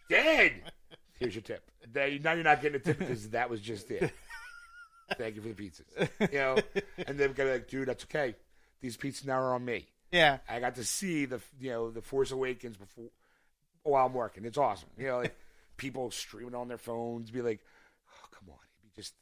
Dead. 0.09 0.53
Here's 1.19 1.35
your 1.35 1.41
tip. 1.41 1.63
Now 1.93 2.03
you're 2.05 2.43
not 2.43 2.61
getting 2.61 2.75
a 2.75 2.79
tip 2.79 2.99
because 2.99 3.29
that 3.29 3.49
was 3.49 3.61
just 3.61 3.89
it. 3.91 4.11
Thank 5.17 5.35
you 5.35 5.41
for 5.41 5.49
the 5.49 5.53
pizzas. 5.53 6.09
You 6.31 6.39
know, 6.39 6.57
and 7.07 7.17
then 7.17 7.33
go 7.33 7.45
like, 7.45 7.67
dude, 7.67 7.87
that's 7.87 8.03
okay. 8.05 8.35
These 8.81 8.97
pizzas 8.97 9.25
now 9.25 9.39
are 9.39 9.53
on 9.53 9.63
me. 9.63 9.87
Yeah, 10.11 10.39
I 10.49 10.59
got 10.59 10.75
to 10.75 10.83
see 10.83 11.25
the 11.25 11.39
you 11.59 11.69
know 11.71 11.91
the 11.91 12.01
Force 12.01 12.31
Awakens 12.31 12.77
before 12.77 13.09
while 13.83 14.05
I'm 14.07 14.13
working. 14.13 14.45
It's 14.45 14.57
awesome. 14.57 14.89
You 14.97 15.07
know, 15.07 15.17
like 15.19 15.35
people 15.77 16.09
streaming 16.11 16.55
on 16.55 16.67
their 16.67 16.77
phones, 16.77 17.29
be 17.31 17.41
like, 17.41 17.59
oh 18.09 18.27
come 18.31 18.49
on, 18.49 18.57
it'd 18.79 18.83
be 18.95 19.01
just. 19.01 19.13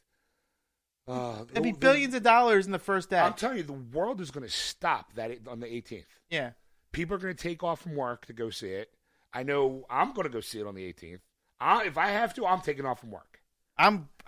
Uh, 1.07 1.43
it'd 1.51 1.63
be 1.63 1.71
the- 1.71 1.77
billions 1.77 2.13
of 2.13 2.23
dollars 2.23 2.65
in 2.65 2.71
the 2.71 2.79
first 2.79 3.09
day. 3.09 3.19
I'm 3.19 3.33
telling 3.33 3.57
you, 3.57 3.63
the 3.63 3.73
world 3.73 4.21
is 4.21 4.31
going 4.31 4.45
to 4.45 4.51
stop 4.51 5.13
that 5.15 5.31
on 5.49 5.59
the 5.59 5.67
18th. 5.67 6.05
yeah, 6.29 6.51
People 6.93 7.15
are 7.15 7.19
going 7.19 7.35
to 7.35 7.41
take 7.43 7.61
off 7.61 7.81
from 7.81 7.95
work 7.95 8.25
to 8.27 8.33
go 8.33 8.49
see 8.49 8.69
it. 8.69 8.89
I 9.33 9.43
know 9.43 9.85
I'm 9.89 10.13
going 10.13 10.27
to 10.27 10.33
go 10.33 10.39
see 10.41 10.59
it 10.59 10.67
on 10.67 10.75
the 10.75 10.83
18th. 10.93 11.19
I, 11.59 11.85
if 11.85 11.97
I 11.97 12.07
have 12.09 12.33
to, 12.35 12.45
I'm 12.45 12.61
taking 12.61 12.85
off 12.85 12.99
from 12.99 13.11
work. 13.11 13.39
I'm 13.77 14.09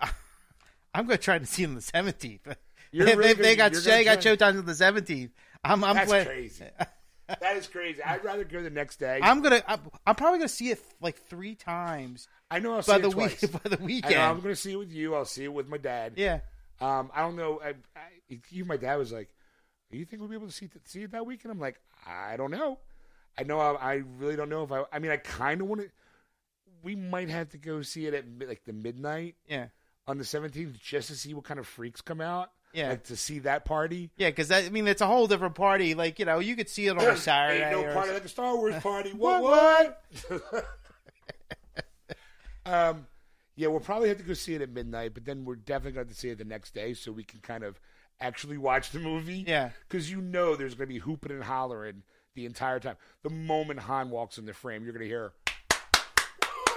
I'm 0.94 1.06
going 1.06 1.18
to 1.18 1.22
try 1.22 1.38
to 1.38 1.46
see 1.46 1.62
it 1.64 1.68
on 1.68 1.74
the 1.74 1.80
seventeenth. 1.82 2.46
You're 2.92 3.06
They, 3.06 3.14
really 3.16 3.34
they, 3.34 3.42
they 3.42 3.56
gonna- 3.56 3.70
got 3.70 3.72
you're 3.72 3.80
they 3.82 4.04
gonna 4.04 4.16
got 4.16 4.22
try- 4.22 4.36
showtime 4.52 4.58
on 4.58 4.66
the 4.66 4.74
seventeenth. 4.74 5.32
I'm 5.62 5.84
I'm 5.84 5.94
That's 5.96 6.08
glad- 6.08 6.26
crazy. 6.26 6.64
that 7.28 7.56
is 7.56 7.66
crazy. 7.66 8.02
I'd 8.02 8.24
rather 8.24 8.44
go 8.44 8.62
the 8.62 8.70
next 8.70 8.98
day. 8.98 9.20
I'm 9.22 9.42
gonna 9.42 9.62
I'm, 9.66 9.80
I'm 10.06 10.14
probably 10.14 10.38
gonna 10.38 10.48
see 10.48 10.70
it 10.70 10.80
like 11.00 11.16
three 11.16 11.54
times 11.54 12.28
I 12.50 12.60
know 12.60 12.74
I'll 12.76 12.82
see 12.82 12.92
by 12.92 12.98
it 12.98 13.02
the 13.02 13.10
twice. 13.10 13.42
week 13.42 13.52
by 13.62 13.68
the 13.68 14.02
I 14.06 14.10
know 14.10 14.20
I'm 14.20 14.36
going 14.40 14.54
to 14.54 14.60
see 14.60 14.72
it 14.72 14.76
with 14.76 14.92
you. 14.92 15.14
I'll 15.16 15.24
see 15.24 15.44
it 15.44 15.52
with 15.52 15.68
my 15.68 15.78
dad. 15.78 16.12
Yeah, 16.16 16.40
Um, 16.80 17.10
I 17.14 17.20
don't 17.22 17.34
know. 17.36 17.60
I, 17.62 17.70
I, 17.98 18.38
even 18.52 18.68
my 18.68 18.76
dad 18.76 18.96
was 18.96 19.10
like, 19.12 19.28
"Do 19.90 19.98
"You 19.98 20.04
think 20.04 20.20
we'll 20.20 20.28
be 20.30 20.36
able 20.36 20.46
to 20.46 20.52
see 20.52 20.70
see 20.84 21.02
it 21.02 21.10
that 21.10 21.26
weekend?" 21.26 21.50
I'm 21.52 21.58
like, 21.60 21.80
"I 22.06 22.36
don't 22.36 22.52
know. 22.52 22.78
I 23.38 23.42
know 23.42 23.60
I, 23.60 23.74
I 23.74 23.94
really 24.18 24.36
don't 24.36 24.48
know 24.48 24.62
if 24.64 24.72
I. 24.72 24.84
I 24.92 24.98
mean, 24.98 25.10
I 25.10 25.16
kind 25.18 25.60
of 25.60 25.66
want 25.66 25.82
to. 25.82 25.88
We 26.82 26.94
might 26.94 27.28
have 27.28 27.48
to 27.50 27.58
go 27.58 27.82
see 27.82 28.06
it 28.06 28.14
at 28.14 28.26
mi- 28.28 28.46
like 28.46 28.64
the 28.64 28.72
midnight 28.72 29.34
Yeah, 29.48 29.66
on 30.06 30.18
the 30.18 30.24
seventeenth 30.24 30.78
just 30.80 31.08
to 31.08 31.14
see 31.16 31.34
what 31.34 31.44
kind 31.44 31.58
of 31.60 31.66
freaks 31.66 32.00
come 32.00 32.20
out. 32.20 32.50
Yeah. 32.72 32.90
like 32.90 33.04
to 33.04 33.16
see 33.16 33.38
that 33.40 33.64
party. 33.64 34.10
yeah, 34.18 34.28
because 34.28 34.50
I 34.50 34.68
mean 34.68 34.86
it's 34.86 35.00
a 35.00 35.06
whole 35.06 35.26
different 35.26 35.54
party. 35.54 35.94
Like 35.94 36.18
you 36.18 36.24
know, 36.26 36.38
you 36.40 36.54
could 36.56 36.68
see 36.68 36.86
it 36.86 36.90
on 36.90 37.04
a 37.04 37.16
Saturday. 37.16 37.62
Ain't 37.64 37.72
no 37.72 37.84
or- 37.88 37.92
party 37.94 38.12
like 38.12 38.24
a 38.24 38.28
Star 38.28 38.54
Wars 38.56 38.74
party. 38.82 39.10
What, 39.16 39.42
what? 39.42 40.02
Um, 42.64 43.06
yeah, 43.54 43.68
we'll 43.68 43.78
probably 43.80 44.08
have 44.08 44.18
to 44.18 44.24
go 44.24 44.34
see 44.34 44.54
it 44.54 44.60
at 44.60 44.70
midnight, 44.70 45.14
but 45.14 45.24
then 45.24 45.44
we're 45.44 45.54
definitely 45.54 45.92
going 45.92 46.06
to 46.06 46.08
have 46.10 46.14
to 46.16 46.20
see 46.20 46.30
it 46.30 46.38
the 46.38 46.44
next 46.44 46.74
day 46.74 46.94
so 46.94 47.12
we 47.12 47.22
can 47.22 47.38
kind 47.40 47.62
of 47.62 47.80
actually 48.20 48.58
watch 48.58 48.90
the 48.90 48.98
movie. 48.98 49.44
Yeah. 49.46 49.70
because 49.88 50.10
you 50.10 50.20
know 50.20 50.56
there's 50.56 50.74
going 50.74 50.88
to 50.88 50.92
be 50.94 50.98
hooping 50.98 51.30
and 51.30 51.44
hollering 51.44 52.02
the 52.36 52.46
entire 52.46 52.78
time. 52.78 52.96
The 53.24 53.30
moment 53.30 53.80
Han 53.80 54.10
walks 54.10 54.38
in 54.38 54.46
the 54.46 54.52
frame, 54.54 54.84
you're 54.84 54.92
going 54.92 55.02
to 55.02 55.08
hear. 55.08 55.32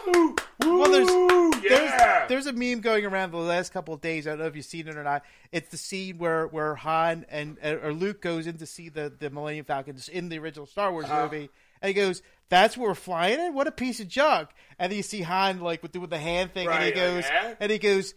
Woo, 0.07 0.35
Well, 0.61 0.91
there's 0.91 1.63
yeah. 1.63 1.69
there's 1.69 2.29
there's 2.29 2.47
a 2.47 2.53
meme 2.53 2.79
going 2.79 3.05
around 3.05 3.31
the 3.31 3.37
last 3.37 3.71
couple 3.73 3.93
of 3.93 4.01
days. 4.01 4.25
I 4.25 4.31
don't 4.31 4.39
know 4.39 4.45
if 4.45 4.55
you've 4.55 4.65
seen 4.65 4.87
it 4.87 4.95
or 4.95 5.03
not. 5.03 5.23
It's 5.51 5.69
the 5.69 5.77
scene 5.77 6.17
where 6.17 6.47
where 6.47 6.73
Han 6.75 7.25
and 7.29 7.57
or 7.63 7.93
Luke 7.93 8.21
goes 8.21 8.47
in 8.47 8.57
to 8.57 8.65
see 8.65 8.89
the 8.89 9.11
the 9.15 9.29
Millennium 9.29 9.65
Falcons 9.65 10.07
in 10.09 10.29
the 10.29 10.39
original 10.39 10.65
Star 10.65 10.91
Wars 10.91 11.05
Uh-huh. 11.05 11.23
movie, 11.23 11.49
and 11.81 11.87
he 11.89 11.93
goes, 11.93 12.21
"That's 12.49 12.77
where 12.77 12.89
we're 12.89 12.95
flying 12.95 13.39
in. 13.39 13.53
What 13.53 13.67
a 13.67 13.71
piece 13.71 13.99
of 13.99 14.07
junk!" 14.07 14.49
And 14.79 14.89
then 14.91 14.97
you 14.97 15.03
see 15.03 15.21
Han 15.21 15.59
like 15.59 15.83
with 15.83 15.91
doing 15.91 16.09
the 16.09 16.17
hand 16.17 16.53
thing, 16.53 16.67
and 16.69 16.83
he 16.83 16.91
goes, 16.91 17.25
yeah. 17.25 17.55
and 17.59 17.71
he 17.71 17.77
goes. 17.77 18.13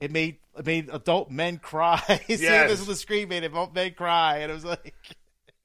It 0.00 0.10
made 0.10 0.38
it 0.58 0.64
made 0.64 0.88
adult 0.90 1.30
men 1.30 1.58
cry. 1.58 2.00
Seeing 2.26 2.40
Yes. 2.40 2.70
this 2.70 2.80
on 2.80 2.86
the 2.86 2.96
screen 2.96 3.28
made 3.28 3.44
adult 3.44 3.74
men 3.74 3.92
cry, 3.92 4.38
and 4.38 4.50
it 4.50 4.54
was 4.54 4.64
like, 4.64 4.94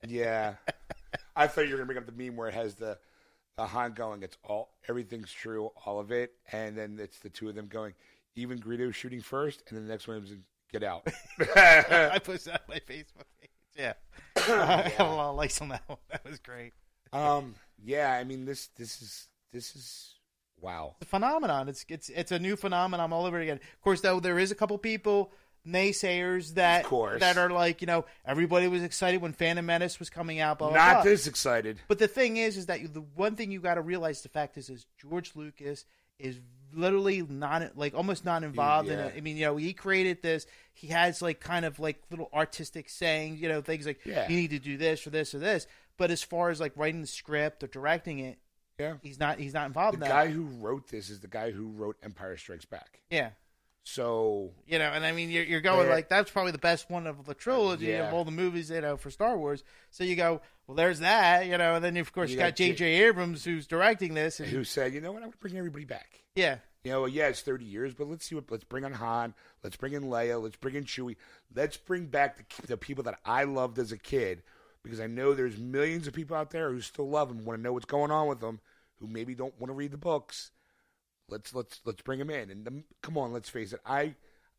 Yeah. 0.08 0.56
I 1.36 1.48
thought 1.48 1.68
you 1.68 1.72
were 1.72 1.78
gonna 1.78 1.86
bring 1.86 1.98
up 1.98 2.06
the 2.06 2.12
meme 2.12 2.36
where 2.36 2.48
it 2.48 2.54
has 2.54 2.76
the 2.76 2.98
the 3.58 3.66
Han 3.66 3.94
going, 3.94 4.24
it's 4.24 4.38
all 4.44 4.70
everything's 4.90 5.32
true, 5.32 5.72
all 5.86 6.00
of 6.00 6.12
it, 6.12 6.34
and 6.52 6.78
then 6.78 6.98
it's 7.00 7.20
the 7.20 7.30
two 7.30 7.48
of 7.48 7.56
them 7.56 7.68
going, 7.68 7.94
even 8.36 8.60
Greedo 8.60 8.94
shooting 8.94 9.22
first, 9.22 9.64
and 9.68 9.78
then 9.78 9.88
the 9.88 9.94
next 9.94 10.08
one 10.08 10.18
is 10.18 10.36
get 10.72 10.84
out. 10.84 11.08
I 11.40 12.20
posted 12.24 12.54
that 12.54 12.64
on 12.68 12.76
my 12.76 12.80
Facebook 12.80 13.26
page. 13.40 13.50
Yeah, 13.78 13.94
I 14.36 14.94
got 14.98 15.08
a 15.08 15.14
lot 15.14 15.30
of 15.32 15.36
likes 15.36 15.62
on 15.62 15.70
that 15.70 15.84
one. 15.88 15.98
That 16.10 16.24
was 16.26 16.40
great. 16.40 16.74
um, 17.14 17.56
yeah, 17.84 18.14
I 18.14 18.24
mean 18.24 18.46
this 18.46 18.68
this 18.78 19.02
is 19.02 19.28
this 19.54 19.76
is 19.76 20.16
wow. 20.60 20.96
a 21.02 21.06
phenomenon. 21.06 21.70
It's 21.70 21.86
it's 21.88 22.10
it's 22.10 22.32
a 22.32 22.40
new 22.40 22.56
phenomenon 22.56 23.14
all 23.14 23.26
over 23.26 23.40
again. 23.40 23.58
Of 23.58 23.82
course, 23.82 24.02
though, 24.02 24.20
there 24.20 24.40
is 24.40 24.52
a 24.52 24.56
couple 24.56 24.78
people 24.78 25.32
naysayers 25.68 26.54
that 26.56 26.86
that 27.20 27.38
are 27.38 27.50
like, 27.50 27.82
you 27.82 27.88
know, 27.88 28.06
everybody 28.26 28.68
was 28.68 28.84
excited 28.84 29.22
when 29.22 29.34
Phantom 29.34 29.66
Menace 29.66 30.00
was 30.00 30.10
coming 30.10 30.40
out. 30.40 30.60
Blah, 30.60 30.70
blah, 30.70 30.78
Not 30.78 30.94
blah. 30.96 31.04
this 31.04 31.28
excited. 31.28 31.80
But 31.88 32.00
the 32.00 32.08
thing 32.08 32.38
is, 32.38 32.58
is 32.58 32.68
that 32.68 32.82
you, 32.82 32.88
the 32.88 33.02
one 33.02 33.36
thing 33.36 33.52
you 33.52 33.60
got 33.60 33.76
to 33.76 33.82
realize 33.82 34.22
the 34.22 34.30
fact 34.30 34.58
is, 34.58 34.70
is 34.70 34.86
George 35.00 35.32
Lucas 35.36 35.86
is 36.20 36.40
literally 36.74 37.22
not 37.22 37.78
like 37.78 37.94
almost 37.94 38.26
not 38.26 38.44
involved 38.44 38.90
in 38.90 39.00
it. 39.00 39.14
I 39.16 39.22
mean, 39.22 39.38
you 39.38 39.46
know, 39.46 39.58
he 39.58 39.74
created 39.74 40.22
this. 40.22 40.46
He 40.74 40.88
has 40.88 41.22
like 41.22 41.40
kind 41.40 41.66
of 41.66 41.80
like 41.80 42.02
little 42.10 42.30
artistic 42.34 42.90
sayings, 42.90 43.40
you 43.40 43.48
know, 43.50 43.62
things 43.62 43.86
like 43.86 44.00
Yeah. 44.06 44.28
you 44.30 44.36
need 44.36 44.50
to 44.52 44.60
do 44.60 44.78
this 44.78 45.06
or 45.08 45.10
this 45.10 45.34
or 45.34 45.40
this. 45.40 45.68
But 45.98 46.12
as 46.12 46.22
far 46.22 46.50
as 46.50 46.60
like 46.60 46.74
writing 46.76 47.02
the 47.02 47.08
script 47.08 47.64
or 47.64 47.68
directing 47.68 48.20
it, 48.20 48.38
Yeah. 48.78 48.96
he's 49.02 49.20
not 49.20 49.40
he's 49.40 49.54
not 49.54 49.68
involved 49.68 50.00
The 50.00 50.04
in 50.06 50.10
that. 50.10 50.26
guy 50.26 50.28
who 50.32 50.44
wrote 50.44 50.90
this 50.90 51.10
is 51.10 51.22
the 51.22 51.30
guy 51.30 51.52
who 51.52 51.68
wrote 51.70 51.96
Empire 52.04 52.36
Strikes 52.38 52.66
Back. 52.66 53.00
yeah. 53.10 53.30
So 53.88 54.52
You 54.66 54.80
know, 54.80 54.86
and 54.92 55.06
I 55.06 55.12
mean, 55.12 55.30
you're, 55.30 55.44
you're 55.44 55.62
going 55.62 55.88
like 55.88 56.10
that's 56.10 56.32
probably 56.32 56.52
the 56.52 56.58
best 56.58 56.90
one 56.90 57.06
of 57.06 57.24
the 57.26 57.36
trilogy 57.36 57.86
Yeah. 57.86 58.08
of 58.08 58.14
all 58.16 58.26
the 58.26 58.32
movies, 58.32 58.72
you 58.72 58.82
know, 58.82 58.98
for 58.98 59.12
Star 59.12 59.38
Wars. 59.38 59.64
So 59.92 60.04
you 60.04 60.16
go, 60.16 60.42
well, 60.66 60.76
there's 60.76 61.00
that, 61.00 61.46
you 61.46 61.58
know, 61.58 61.76
and 61.76 61.86
then 61.86 61.96
of 61.98 62.12
course 62.12 62.32
you, 62.32 62.38
You 62.38 62.42
got 62.42 62.56
J.J. 62.56 62.84
Abrams 63.06 63.46
who's 63.46 63.68
directing 63.68 64.16
this, 64.16 64.40
and 64.40 64.50
who 64.50 64.64
said, 64.64 64.94
you 64.94 65.02
know 65.02 65.12
what, 65.12 65.20
I'm 65.22 65.30
gonna 65.30 65.38
bring 65.40 65.56
everybody 65.58 65.86
back. 65.86 66.24
yeah, 66.34 66.58
You 66.84 66.92
know, 66.94 67.06
yeah, 67.06 67.28
it's 67.28 67.42
30 67.42 67.64
years, 67.64 67.94
but 67.94 68.08
let's 68.08 68.26
see 68.26 68.34
what. 68.34 68.50
Let's 68.50 68.64
bring 68.64 68.86
on 68.86 68.94
Han. 68.94 69.36
Let's 69.64 69.78
bring 69.78 69.94
in 69.94 70.06
Leia. 70.06 70.42
Let's 70.42 70.56
bring 70.58 70.74
in 70.76 70.86
Chewie. 70.86 71.16
Let's 71.54 71.78
bring 71.78 72.08
back 72.08 72.38
the, 72.62 72.68
the 72.68 72.78
people 72.78 73.04
that 73.04 73.20
I 73.24 73.44
loved 73.44 73.78
as 73.78 73.92
a 73.92 73.98
kid, 74.00 74.42
because 74.82 75.00
I 75.00 75.06
know 75.06 75.36
there's 75.36 75.58
millions 75.60 76.08
of 76.08 76.14
people 76.14 76.36
out 76.36 76.50
there 76.50 76.72
who 76.72 76.82
still 76.82 77.08
love 77.08 77.28
them, 77.30 77.46
want 77.46 77.60
to 77.60 77.64
know 77.64 77.74
what's 77.74 77.86
going 77.86 78.10
on 78.10 78.28
with 78.28 78.40
them, 78.40 78.60
who 79.00 79.06
maybe 79.08 79.36
don't 79.36 79.54
want 79.60 79.70
to 79.70 79.76
read 79.76 79.92
the 79.92 79.98
books. 79.98 80.50
Let's 81.30 81.54
let's 81.54 81.82
let's 81.86 82.02
bring 82.02 82.20
him 82.20 82.30
in. 82.30 82.50
And 82.50 82.68
um, 82.68 82.84
come 83.02 83.18
on, 83.18 83.34
let's 83.34 83.50
face 83.50 83.74
it. 83.74 83.80
I 83.86 84.16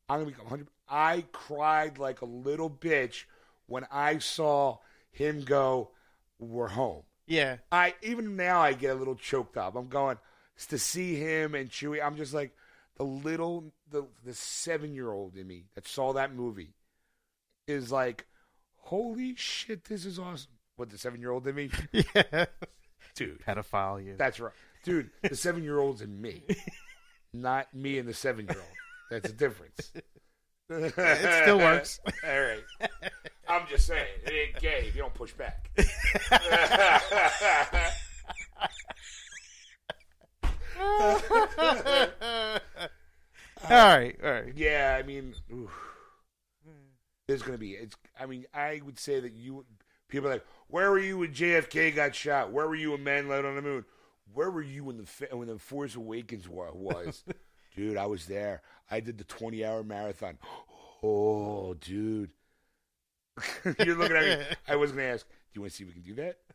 I'm 0.08 0.20
gonna 0.20 0.26
be 0.26 0.32
100. 0.32 0.68
I 0.88 1.24
cried 1.32 1.98
like 1.98 2.22
a 2.22 2.26
little 2.26 2.70
bitch 2.70 3.24
when 3.66 3.86
I 3.90 4.18
saw 4.18 4.78
him 5.10 5.42
go. 5.42 5.90
We're 6.38 6.68
home. 6.68 7.04
yeah, 7.26 7.56
I 7.72 7.94
even 8.02 8.36
now 8.36 8.60
I 8.60 8.74
get 8.74 8.90
a 8.90 8.98
little 8.98 9.14
choked 9.14 9.56
up. 9.56 9.74
I'm 9.74 9.88
going 9.88 10.18
to 10.68 10.78
see 10.78 11.16
him 11.16 11.54
and 11.54 11.70
Chewie. 11.70 12.04
I'm 12.04 12.16
just 12.16 12.34
like 12.34 12.54
the 12.96 13.04
little 13.04 13.72
the 13.90 14.04
the 14.24 14.34
seven 14.34 14.94
year 14.94 15.10
old 15.12 15.34
in 15.36 15.46
me 15.46 15.64
that 15.74 15.88
saw 15.88 16.12
that 16.12 16.34
movie 16.34 16.74
is 17.66 17.90
like, 17.90 18.26
holy 18.76 19.34
shit, 19.36 19.84
this 19.84 20.04
is 20.04 20.18
awesome. 20.18 20.52
What 20.76 20.90
the 20.90 20.98
seven 20.98 21.20
year 21.20 21.30
old 21.30 21.46
in 21.46 21.54
me, 21.54 21.70
yeah, 21.92 22.44
dude? 23.14 23.40
pedophile, 23.40 24.04
you. 24.04 24.14
That's 24.18 24.38
right, 24.38 24.52
dude. 24.86 25.10
The 25.22 25.36
seven 25.36 25.62
year 25.62 25.78
old's 25.78 26.00
in 26.00 26.18
me, 26.18 26.44
not 27.34 27.74
me 27.74 27.98
and 27.98 28.08
the 28.08 28.14
seven 28.14 28.46
year 28.46 28.56
old. 28.56 28.68
That's 29.10 29.28
a 29.28 29.34
difference. 29.34 29.92
It 30.70 31.42
still 31.42 31.58
works. 31.58 32.00
All 32.24 32.40
right. 32.40 32.64
I'm 33.48 33.66
just 33.68 33.86
saying, 33.86 34.06
it 34.24 34.32
ain't 34.32 34.60
gay 34.60 34.86
if 34.88 34.96
you 34.96 35.02
don't 35.02 35.14
push 35.14 35.32
back. 35.32 35.70
all 40.78 41.14
right, 43.70 44.16
all 44.22 44.30
right. 44.30 44.52
Yeah, 44.56 44.96
I 44.98 45.04
mean, 45.04 45.34
oof. 45.52 45.70
there's 47.28 47.42
going 47.42 47.54
to 47.54 47.58
be. 47.58 47.72
It's. 47.72 47.94
I 48.18 48.26
mean, 48.26 48.46
I 48.52 48.80
would 48.84 48.98
say 48.98 49.20
that 49.20 49.32
you 49.32 49.64
people 50.08 50.28
are 50.28 50.32
like, 50.34 50.46
where 50.66 50.90
were 50.90 50.98
you 50.98 51.18
when 51.18 51.32
JFK 51.32 51.94
got 51.94 52.16
shot? 52.16 52.50
Where 52.50 52.66
were 52.66 52.74
you 52.74 52.90
when 52.90 53.04
Man 53.04 53.28
landed 53.28 53.48
on 53.48 53.54
the 53.54 53.62
moon? 53.62 53.84
Where 54.32 54.50
were 54.50 54.62
you 54.62 54.84
when 54.84 54.98
the 54.98 55.36
when 55.36 55.48
the 55.48 55.58
Force 55.58 55.94
Awakens 55.94 56.48
was? 56.48 57.24
dude, 57.76 57.96
I 57.96 58.06
was 58.06 58.26
there. 58.26 58.62
I 58.90 59.00
did 59.00 59.18
the 59.18 59.24
20 59.24 59.64
hour 59.64 59.82
marathon. 59.82 60.38
Oh, 61.02 61.74
dude. 61.74 62.30
You're 63.84 63.96
looking 63.96 64.16
at 64.16 64.38
me. 64.40 64.44
I 64.68 64.76
was 64.76 64.92
going 64.92 65.04
to 65.06 65.12
ask, 65.12 65.26
do 65.28 65.34
you 65.54 65.60
want 65.62 65.72
to 65.72 65.76
see 65.76 65.84
if 65.84 65.88
we 65.88 65.94
can 65.94 66.02
do 66.02 66.14
that? 66.14 66.38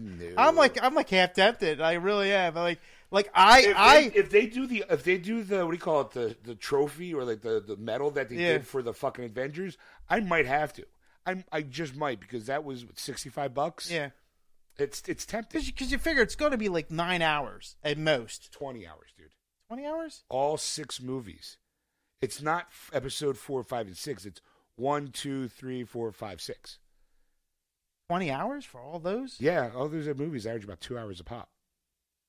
No. 0.00 0.28
I'm 0.38 0.54
like 0.54 0.80
I'm 0.80 0.94
like 0.94 1.08
half 1.10 1.32
tempted. 1.32 1.80
I 1.80 1.94
really 1.94 2.30
am. 2.32 2.54
Like 2.54 2.78
like 3.10 3.28
I 3.34 3.60
if 3.62 3.76
I 3.76 4.00
they, 4.08 4.14
if 4.18 4.30
they 4.30 4.46
do 4.46 4.66
the 4.66 4.84
if 4.90 5.02
they 5.02 5.16
do 5.18 5.42
the 5.42 5.64
what 5.64 5.72
do 5.72 5.76
you 5.76 5.80
call 5.80 6.02
it 6.02 6.10
the 6.12 6.36
the 6.44 6.54
trophy 6.54 7.12
or 7.14 7.24
like 7.24 7.40
the 7.40 7.60
the 7.66 7.76
medal 7.76 8.10
that 8.12 8.28
they 8.28 8.36
Yeah. 8.36 8.52
did 8.52 8.66
for 8.66 8.80
the 8.82 8.92
fucking 8.92 9.24
Avengers, 9.24 9.76
I 10.08 10.20
might 10.20 10.46
have 10.46 10.72
to. 10.74 10.84
I 11.26 11.44
I 11.50 11.62
just 11.62 11.96
might 11.96 12.20
because 12.20 12.46
that 12.46 12.62
was 12.62 12.84
sixty 12.94 13.28
five 13.28 13.54
bucks. 13.54 13.90
yeah. 13.90 14.10
It's 14.78 15.02
it's 15.08 15.24
tempting. 15.26 15.62
Because 15.62 15.90
you 15.90 15.98
figure 15.98 16.22
it's 16.22 16.36
going 16.36 16.52
to 16.52 16.58
be 16.58 16.68
like 16.68 16.90
nine 16.90 17.22
hours 17.22 17.76
at 17.82 17.98
most. 17.98 18.52
Twenty 18.52 18.86
hours, 18.86 19.10
dude. 19.16 19.30
Twenty 19.68 19.86
hours? 19.86 20.24
All 20.28 20.56
six 20.56 21.00
movies. 21.00 21.56
It's 22.22 22.40
not 22.40 22.66
f- 22.70 22.90
episode 22.94 23.36
four, 23.36 23.62
five, 23.62 23.86
and 23.86 23.96
six. 23.96 24.24
It's 24.24 24.40
one, 24.76 25.08
two, 25.08 25.48
three, 25.48 25.84
four, 25.84 26.10
five, 26.12 26.40
six. 26.40 26.78
Twenty 28.08 28.30
hours 28.30 28.64
for 28.64 28.80
all 28.80 28.98
those? 29.00 29.36
Yeah, 29.40 29.70
all 29.74 29.88
those 29.88 30.06
movies 30.16 30.46
average 30.46 30.64
about 30.64 30.80
two 30.80 30.96
hours 30.96 31.18
a 31.20 31.24
pop. 31.24 31.48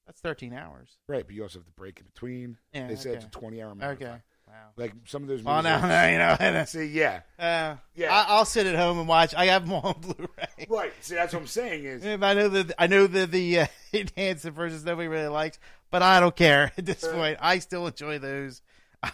That's 0.07 0.19
thirteen 0.19 0.53
hours. 0.53 0.97
Right, 1.07 1.25
but 1.25 1.35
you 1.35 1.43
also 1.43 1.59
have 1.59 1.65
to 1.65 1.71
break 1.73 1.99
in 1.99 2.05
between. 2.05 2.57
Yeah, 2.73 2.87
they 2.87 2.95
say 2.95 3.11
it's 3.11 3.25
a 3.25 3.29
twenty 3.29 3.61
hour 3.61 3.75
marathon. 3.75 4.07
Okay. 4.07 4.17
Wow. 4.47 4.53
Like 4.77 4.93
some 5.05 5.21
of 5.23 5.27
those 5.27 5.43
movies. 5.43 5.63
now, 5.65 5.79
are- 5.81 6.09
you 6.11 6.17
know. 6.17 6.37
and, 6.39 6.67
See, 6.69 6.85
yeah. 6.85 7.19
Uh, 7.37 7.75
Yeah. 7.95 8.13
I, 8.15 8.25
I'll 8.29 8.45
sit 8.45 8.65
at 8.65 8.75
home 8.75 8.97
and 8.97 9.07
watch. 9.07 9.35
I 9.35 9.47
have 9.47 9.63
them 9.65 9.73
all 9.73 9.87
on 9.87 9.99
Blu-ray. 10.01 10.26
Right. 10.69 10.91
See, 11.01 11.15
that's 11.15 11.33
what 11.33 11.41
I'm 11.41 11.47
saying 11.47 11.85
is 11.85 12.05
I 12.05 12.33
know 12.33 12.49
that 12.49 12.73
I 12.79 12.87
know 12.87 13.05
that 13.07 13.31
the 13.31 13.59
uh, 13.61 13.67
enhanced 13.93 14.45
versions 14.45 14.83
nobody 14.83 15.07
really 15.07 15.27
likes, 15.27 15.59
but 15.91 16.01
I 16.01 16.19
don't 16.19 16.35
care 16.35 16.71
at 16.77 16.85
this 16.85 17.07
point. 17.07 17.37
I 17.41 17.59
still 17.59 17.87
enjoy 17.87 18.19
those. 18.19 18.61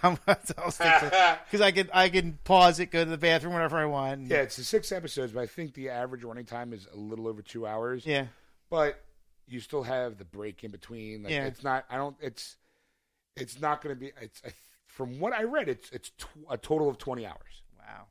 I'm, 0.01 0.17
because 0.25 1.61
I 1.61 1.71
can 1.71 1.89
I 1.93 2.07
can 2.07 2.39
pause 2.45 2.79
it, 2.79 2.87
go 2.91 3.03
to 3.03 3.09
the 3.09 3.17
bathroom 3.17 3.53
whenever 3.53 3.77
I 3.77 3.85
want. 3.85 4.27
Yeah, 4.27 4.37
it's 4.37 4.55
the 4.55 4.63
six 4.63 4.93
episodes, 4.93 5.33
but 5.33 5.41
I 5.41 5.45
think 5.45 5.73
the 5.73 5.89
average 5.89 6.23
running 6.23 6.45
time 6.45 6.71
is 6.71 6.87
a 6.93 6.95
little 6.97 7.27
over 7.27 7.41
two 7.41 7.67
hours. 7.67 8.05
yeah, 8.05 8.27
But 8.69 9.03
you 9.47 9.59
still 9.59 9.83
have 9.83 10.17
the 10.17 10.25
break 10.25 10.63
in 10.63 10.71
between. 10.71 11.23
Like, 11.23 11.33
Yeah. 11.33 11.45
It's 11.45 11.63
not. 11.63 11.85
I 11.89 11.97
don't. 11.97 12.15
It's. 12.21 12.55
It's 13.35 13.59
not 13.59 13.81
going 13.81 13.93
to 13.95 13.99
be. 13.99 14.11
It's 14.21 14.41
I- 14.45 14.53
from 14.87 15.19
what 15.19 15.33
I 15.33 15.43
read. 15.43 15.67
It's 15.67 15.89
it's 15.91 16.11
tw- 16.11 16.27
a 16.49 16.57
total 16.57 16.87
of 16.87 16.97
twenty 16.97 17.25
hours 17.25 17.61
wow. 17.77 18.05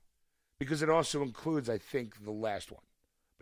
because 0.59 0.83
it 0.83 0.91
also 0.91 1.23
includes, 1.23 1.71
I 1.71 1.79
think, 1.79 2.23
the 2.23 2.33
last 2.33 2.71
one. 2.71 2.83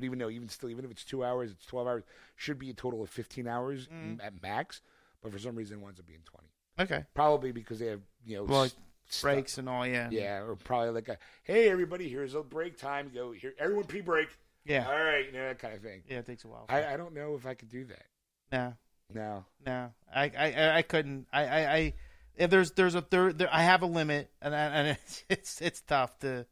But 0.00 0.06
even 0.06 0.18
though, 0.18 0.30
even 0.30 0.48
still, 0.48 0.70
even 0.70 0.86
if 0.86 0.90
it's 0.90 1.04
two 1.04 1.22
hours, 1.22 1.50
it's 1.50 1.66
twelve 1.66 1.86
hours. 1.86 2.04
Should 2.36 2.58
be 2.58 2.70
a 2.70 2.72
total 2.72 3.02
of 3.02 3.10
fifteen 3.10 3.46
hours 3.46 3.86
Mm. 3.86 4.18
at 4.24 4.40
max. 4.42 4.80
But 5.22 5.30
for 5.30 5.38
some 5.38 5.54
reason, 5.54 5.78
it 5.78 5.82
winds 5.84 6.00
up 6.00 6.06
being 6.06 6.22
twenty. 6.24 6.48
Okay, 6.78 7.04
Probably 7.12 7.52
because 7.52 7.78
they 7.80 7.88
have 7.88 8.00
you 8.24 8.36
know 8.38 8.44
Well, 8.44 8.62
s- 8.64 8.74
stuff- 9.10 9.20
breaks 9.34 9.58
and 9.58 9.68
all. 9.68 9.86
Yeah, 9.86 10.08
Yeah, 10.10 10.38
or 10.40 10.56
probably 10.56 10.88
like 10.92 11.08
a 11.08 11.18
hey 11.42 11.68
everybody, 11.68 12.08
here's 12.08 12.34
a 12.34 12.42
break 12.42 12.78
time. 12.78 13.10
Go 13.12 13.32
here, 13.32 13.52
everyone 13.58 13.84
pre-break. 13.84 14.28
Yeah. 14.64 14.86
All 14.88 14.98
right, 15.04 15.26
you 15.26 15.32
know 15.32 15.48
that 15.48 15.58
kind 15.58 15.74
of 15.74 15.82
thing. 15.82 16.02
Yeah, 16.08 16.20
it 16.20 16.26
takes 16.26 16.44
a 16.44 16.48
while. 16.48 16.64
I, 16.70 16.94
I 16.94 16.96
don't 16.96 17.12
know 17.12 17.34
if 17.34 17.44
I 17.44 17.52
could 17.52 17.68
do 17.68 17.84
that. 17.84 18.06
no, 18.50 18.74
No. 19.12 19.44
no, 19.66 19.92
I, 20.14 20.22
I, 20.34 20.52
I- 20.52 20.76
I 20.78 20.82
couldn't. 20.82 21.26
I, 21.30 21.44
I, 21.44 21.74
I 21.74 21.94
if 22.36 22.48
there's, 22.48 22.70
there's 22.70 22.94
a 22.94 23.02
third 23.02 23.36
there, 23.36 23.50
I 23.52 23.62
have 23.64 23.82
a 23.82 23.86
limit, 23.86 24.30
and 24.40 24.54
I, 24.56 24.60
and 24.64 24.88
it's, 24.88 25.24
it's, 25.28 25.60
it's 25.60 25.80
tough 25.82 26.18
to, 26.20 26.46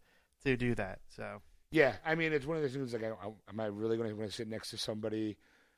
to 0.44 0.56
do 0.58 0.74
that. 0.74 0.98
So 1.16 1.40
Yeah, 1.70 1.94
I 2.04 2.14
mean, 2.14 2.32
it's 2.32 2.46
one 2.46 2.56
of 2.56 2.62
those 2.62 2.72
things 2.72 2.92
like, 2.92 3.04
I, 3.04 3.08
I, 3.08 3.30
am 3.50 3.60
I 3.60 3.66
really 3.66 3.96
going 3.96 4.16
to 4.16 4.30
sit 4.30 4.48
next 4.48 4.70
to 4.70 4.78
somebody 4.78 5.36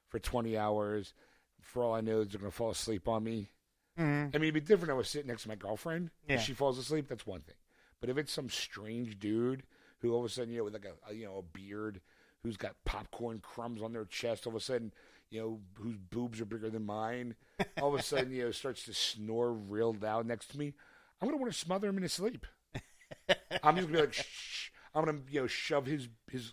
for 0.09 0.19
20 0.19 0.57
hours? 0.57 1.15
For 1.61 1.83
all 1.83 1.95
I 1.95 2.01
know, 2.01 2.25
they're 2.25 2.39
going 2.39 2.51
to 2.51 2.57
fall 2.57 2.71
asleep 2.71 3.09
on 3.09 3.25
me. 3.25 3.51
Mhm. 3.99 4.35
I 4.35 4.39
mean, 4.39 4.49
it'd 4.49 4.55
be 4.55 4.61
different 4.61 4.91
if 4.91 4.95
I 4.95 4.99
was 4.99 5.09
sitting 5.09 5.29
next 5.29 5.43
to 5.43 5.49
my 5.49 5.57
girlfriend. 5.57 6.11
Yeah. 6.29 6.37
If 6.37 6.43
she 6.43 6.53
falls 6.53 6.79
asleep, 6.79 7.09
that's 7.09 7.27
one 7.27 7.41
thing. 7.41 7.57
But 8.01 8.09
if 8.09 8.17
it's 8.17 8.33
some 8.33 8.49
strange 8.49 9.19
dude 9.19 9.65
who 9.99 10.13
all 10.13 10.21
of 10.21 10.31
a 10.31 10.33
sudden, 10.33 10.53
you 10.53 10.59
know, 10.59 10.65
with 10.65 10.73
like 10.75 10.87
a, 10.87 11.11
a 11.11 11.15
you 11.15 11.27
know 11.27 11.39
a 11.39 11.43
beard, 11.43 12.01
who's 12.43 12.57
got 12.57 12.77
popcorn 12.85 13.41
crumbs 13.41 13.83
on 13.83 13.93
their 13.93 14.05
chest, 14.05 14.47
all 14.47 14.53
of 14.53 14.57
a 14.57 14.61
sudden, 14.61 14.93
you 15.31 15.41
know, 15.41 15.61
whose 15.75 15.97
boobs 15.97 16.41
are 16.41 16.47
bigger 16.47 16.71
than 16.71 16.87
mine, 16.87 17.35
all 17.83 17.95
of 17.95 18.01
a 18.01 18.03
sudden, 18.03 18.33
you 18.33 18.45
know, 18.45 18.51
starts 18.51 18.85
to 18.85 18.95
snore 18.95 19.53
real 19.53 19.95
loud 20.01 20.27
next 20.27 20.49
to 20.53 20.59
me, 20.59 20.73
I'm 21.21 21.29
gonna 21.29 21.39
want 21.39 21.53
to 21.53 21.59
smother 21.59 21.89
him 21.89 21.99
in 21.99 22.03
his 22.05 22.13
sleep. 22.13 22.47
I'm 23.63 23.77
just 23.77 23.89
gonna 23.89 23.99
be 23.99 24.01
like, 24.01 24.15
shh. 24.15 24.71
I'm 24.95 25.05
gonna, 25.05 25.19
you 25.31 25.41
know, 25.43 25.47
shove 25.47 25.87
his 25.87 26.09
his 26.31 26.53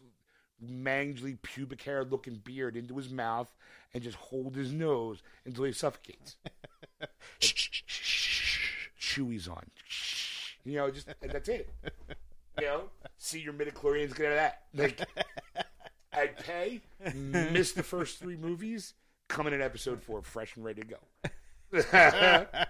mangly 0.63 1.41
pubic 1.41 1.81
hair 1.83 2.03
looking 2.03 2.41
beard 2.43 2.75
into 2.75 2.95
his 2.97 3.09
mouth 3.09 3.53
and 3.93 4.03
just 4.03 4.17
hold 4.17 4.55
his 4.55 4.71
nose 4.71 5.21
until 5.45 5.63
he 5.65 5.71
suffocates. 5.71 6.37
Chewie's 8.99 9.47
on. 9.47 9.63
You 10.63 10.77
know, 10.77 10.91
just 10.91 11.07
that's 11.21 11.49
it. 11.49 11.69
You 12.59 12.65
know, 12.65 12.83
see 13.17 13.39
your 13.39 13.53
midichlorians 13.53 14.15
get 14.15 14.25
out 14.27 14.31
of 14.31 14.35
that. 14.37 14.61
Like, 14.73 15.07
I'd 16.13 16.37
pay, 16.37 16.81
miss 17.13 17.73
the 17.73 17.83
first 17.83 18.19
three 18.19 18.35
movies, 18.35 18.93
come 19.27 19.47
in 19.47 19.61
episode 19.61 20.01
four, 20.01 20.21
fresh 20.23 20.55
and 20.55 20.65
ready 20.65 20.81
to 20.81 20.87
go. 20.87 20.97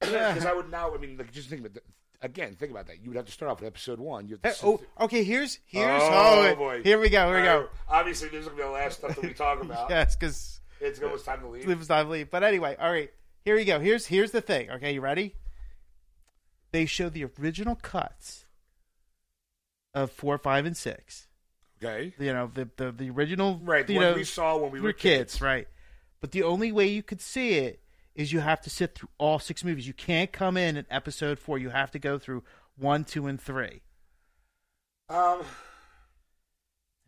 Because 0.00 0.46
I 0.46 0.52
would 0.54 0.70
now, 0.70 0.94
I 0.94 0.98
mean, 0.98 1.16
like, 1.16 1.32
just 1.32 1.48
think 1.48 1.60
about 1.60 1.74
that. 1.74 1.84
Again, 2.22 2.56
think 2.56 2.70
about 2.70 2.86
that. 2.86 3.02
You 3.02 3.10
would 3.10 3.16
have 3.16 3.26
to 3.26 3.32
start 3.32 3.50
off 3.52 3.60
with 3.60 3.66
episode 3.66 3.98
one. 4.00 4.26
You 4.28 4.38
have 4.42 4.58
to 4.58 4.66
oh, 4.66 4.80
okay. 5.00 5.22
Here's 5.24 5.58
here's 5.66 6.02
Oh, 6.02 6.48
oh, 6.50 6.54
boy. 6.54 6.82
here 6.82 6.98
we 6.98 7.08
go. 7.08 7.26
Here 7.28 7.36
we 7.36 7.42
go. 7.42 7.52
Alright, 7.54 7.68
Obviously, 7.88 8.28
this 8.28 8.40
is 8.40 8.46
going 8.46 8.58
to 8.58 8.62
be 8.64 8.68
the 8.68 8.72
last 8.74 8.98
stuff 8.98 9.14
that 9.16 9.22
we 9.24 9.34
talk 9.34 9.60
about. 9.62 9.90
Yes, 9.90 10.16
because 10.16 10.60
It's 10.80 11.00
almost 11.02 11.24
time 11.24 11.40
to 11.40 11.48
leave. 11.48 11.66
Lives 11.66 11.88
time 11.88 12.06
to 12.06 12.12
leave. 12.12 12.30
But 12.30 12.42
anyway, 12.42 12.76
all 12.80 12.90
right. 12.90 13.10
Here 13.44 13.54
we 13.54 13.64
go. 13.64 13.78
Here's 13.80 14.06
here's 14.06 14.30
the 14.32 14.40
thing. 14.40 14.70
Okay, 14.70 14.94
you 14.94 15.00
ready? 15.00 15.34
They 16.72 16.86
show 16.86 17.08
the 17.08 17.26
original 17.40 17.76
cuts 17.76 18.44
of 19.94 20.10
four, 20.10 20.36
five, 20.38 20.66
and 20.66 20.76
six. 20.76 21.28
Okay. 21.82 22.12
You 22.18 22.32
know 22.32 22.50
the 22.52 22.68
the, 22.76 22.92
the 22.92 23.10
original. 23.10 23.60
Right. 23.62 23.88
You 23.88 23.96
What 23.96 24.02
know, 24.02 24.14
we 24.14 24.24
saw 24.24 24.56
when 24.56 24.72
we 24.72 24.78
we 24.78 24.80
were 24.80 24.88
were 24.88 24.92
kids, 24.94 25.40
right? 25.40 25.68
But 26.20 26.32
the 26.32 26.42
only 26.42 26.72
way 26.72 26.86
you 26.88 27.02
could 27.02 27.20
see 27.20 27.52
it 27.54 27.80
is 28.16 28.32
you 28.32 28.40
have 28.40 28.60
to 28.62 28.70
sit 28.70 28.94
through 28.96 29.10
all 29.18 29.38
six 29.38 29.62
movies. 29.62 29.86
You 29.86 29.92
can't 29.94 30.32
come 30.32 30.56
in 30.56 30.76
at 30.76 30.86
episode 30.90 31.38
four. 31.38 31.58
You 31.58 31.68
have 31.70 31.92
to 31.92 31.98
go 32.00 32.18
through 32.18 32.42
one, 32.76 33.04
two, 33.04 33.26
and 33.28 33.40
three. 33.40 33.82
Um, 35.08 35.42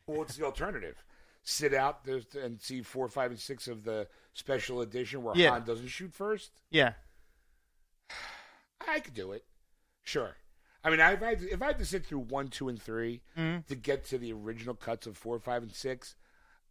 what's 0.06 0.36
the 0.36 0.44
alternative? 0.44 1.02
Sit 1.42 1.72
out 1.74 2.04
there 2.04 2.20
and 2.40 2.60
see 2.60 2.82
four, 2.82 3.08
five, 3.08 3.30
and 3.30 3.40
six 3.40 3.66
of 3.68 3.84
the 3.84 4.06
special 4.34 4.80
edition 4.82 5.22
where 5.22 5.34
Yeah. 5.36 5.50
Han 5.50 5.64
doesn't 5.64 5.88
shoot 5.88 6.12
first. 6.12 6.52
Yeah. 6.70 6.92
I 8.86 9.00
could 9.00 9.14
do 9.14 9.32
it. 9.32 9.44
Sure. 10.04 10.36
I 10.84 10.90
mean, 10.90 11.00
if 11.00 11.22
I 11.22 11.28
had 11.30 11.38
to, 11.40 11.50
if 11.50 11.62
I 11.62 11.66
had 11.66 11.78
to 11.78 11.84
sit 11.86 12.06
through 12.06 12.20
one, 12.20 12.48
two, 12.48 12.68
and 12.68 12.80
3 12.80 13.20
Mhm. 13.36 13.66
to 13.66 13.74
get 13.74 14.04
to 14.06 14.18
the 14.18 14.32
original 14.32 14.74
cuts 14.74 15.06
of 15.06 15.16
four, 15.18 15.38
five, 15.40 15.62
and 15.62 15.74
six, 15.74 16.16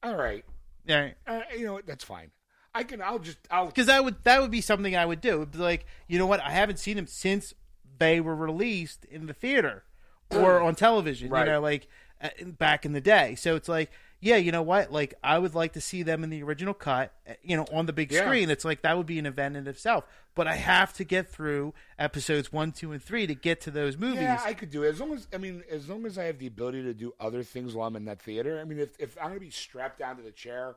all 0.01 0.15
right. 0.15 0.45
Yeah. 0.85 1.11
Uh, 1.25 1.41
you 1.55 1.65
know 1.65 1.73
what? 1.73 1.85
That's 1.85 2.03
fine. 2.05 2.31
I 2.77 2.83
can. 2.83 3.01
I'll 3.01 3.19
just. 3.19 3.37
I'll. 3.49 3.65
because 3.67 3.87
that 3.87 4.03
would 4.03 4.23
that 4.23 4.41
would 4.41 4.51
be 4.51 4.61
something 4.61 4.95
I 4.95 5.05
would 5.05 5.21
do. 5.21 5.37
It'd 5.37 5.51
be 5.51 5.57
like, 5.57 5.85
you 6.07 6.17
know 6.19 6.27
what? 6.27 6.39
I 6.41 6.51
haven't 6.51 6.77
seen 6.79 6.95
them 6.95 7.07
since 7.07 7.53
they 7.99 8.19
were 8.21 8.35
released 8.35 9.05
in 9.05 9.25
the 9.25 9.33
theater 9.33 9.83
or 10.29 10.61
on 10.61 10.75
television. 10.75 11.29
Right. 11.29 11.45
You 11.47 11.53
know, 11.53 11.61
like 11.61 11.87
uh, 12.21 12.29
back 12.45 12.85
in 12.85 12.93
the 12.93 13.01
day. 13.01 13.35
So 13.35 13.55
it's 13.55 13.67
like, 13.69 13.89
yeah, 14.19 14.35
you 14.35 14.51
know 14.51 14.61
what? 14.61 14.91
Like 14.91 15.13
I 15.23 15.37
would 15.39 15.55
like 15.55 15.73
to 15.73 15.81
see 15.81 16.03
them 16.03 16.23
in 16.23 16.29
the 16.29 16.43
original 16.43 16.73
cut. 16.73 17.13
uh, 17.27 17.33
You 17.43 17.57
know, 17.57 17.65
on 17.73 17.85
the 17.87 17.93
big 17.93 18.11
Yeah. 18.11 18.25
screen. 18.25 18.49
It's 18.49 18.65
like 18.65 18.81
that 18.83 18.97
would 18.97 19.07
be 19.07 19.17
an 19.19 19.25
event 19.25 19.55
in 19.57 19.67
itself. 19.67 20.05
But 20.35 20.45
I 20.47 20.53
have 20.55 20.93
to 20.93 21.03
get 21.03 21.27
through 21.27 21.73
episodes 21.97 22.53
one, 22.53 22.71
two, 22.71 22.91
and 22.91 23.01
three 23.01 23.25
to 23.25 23.33
get 23.33 23.59
to 23.61 23.71
those 23.71 23.97
movies. 23.97 24.21
Yeah, 24.21 24.39
I 24.45 24.53
could 24.53 24.69
do 24.69 24.83
it 24.83 24.89
as 24.89 24.99
long 24.99 25.13
as 25.13 25.27
I 25.33 25.37
mean, 25.37 25.63
as 25.71 25.89
long 25.89 26.05
as 26.05 26.19
I 26.19 26.25
have 26.25 26.37
the 26.37 26.45
ability 26.45 26.83
to 26.83 26.93
do 26.93 27.13
other 27.19 27.41
things 27.41 27.73
while 27.73 27.87
I'm 27.87 27.95
in 27.95 28.05
that 28.05 28.21
theater. 28.21 28.59
I 28.59 28.63
mean, 28.63 28.77
if 28.77 28.89
if 28.99 29.17
I'm 29.19 29.29
gonna 29.29 29.39
be 29.39 29.49
strapped 29.49 29.97
down 29.97 30.17
to 30.17 30.21
the 30.21 30.31
chair, 30.31 30.75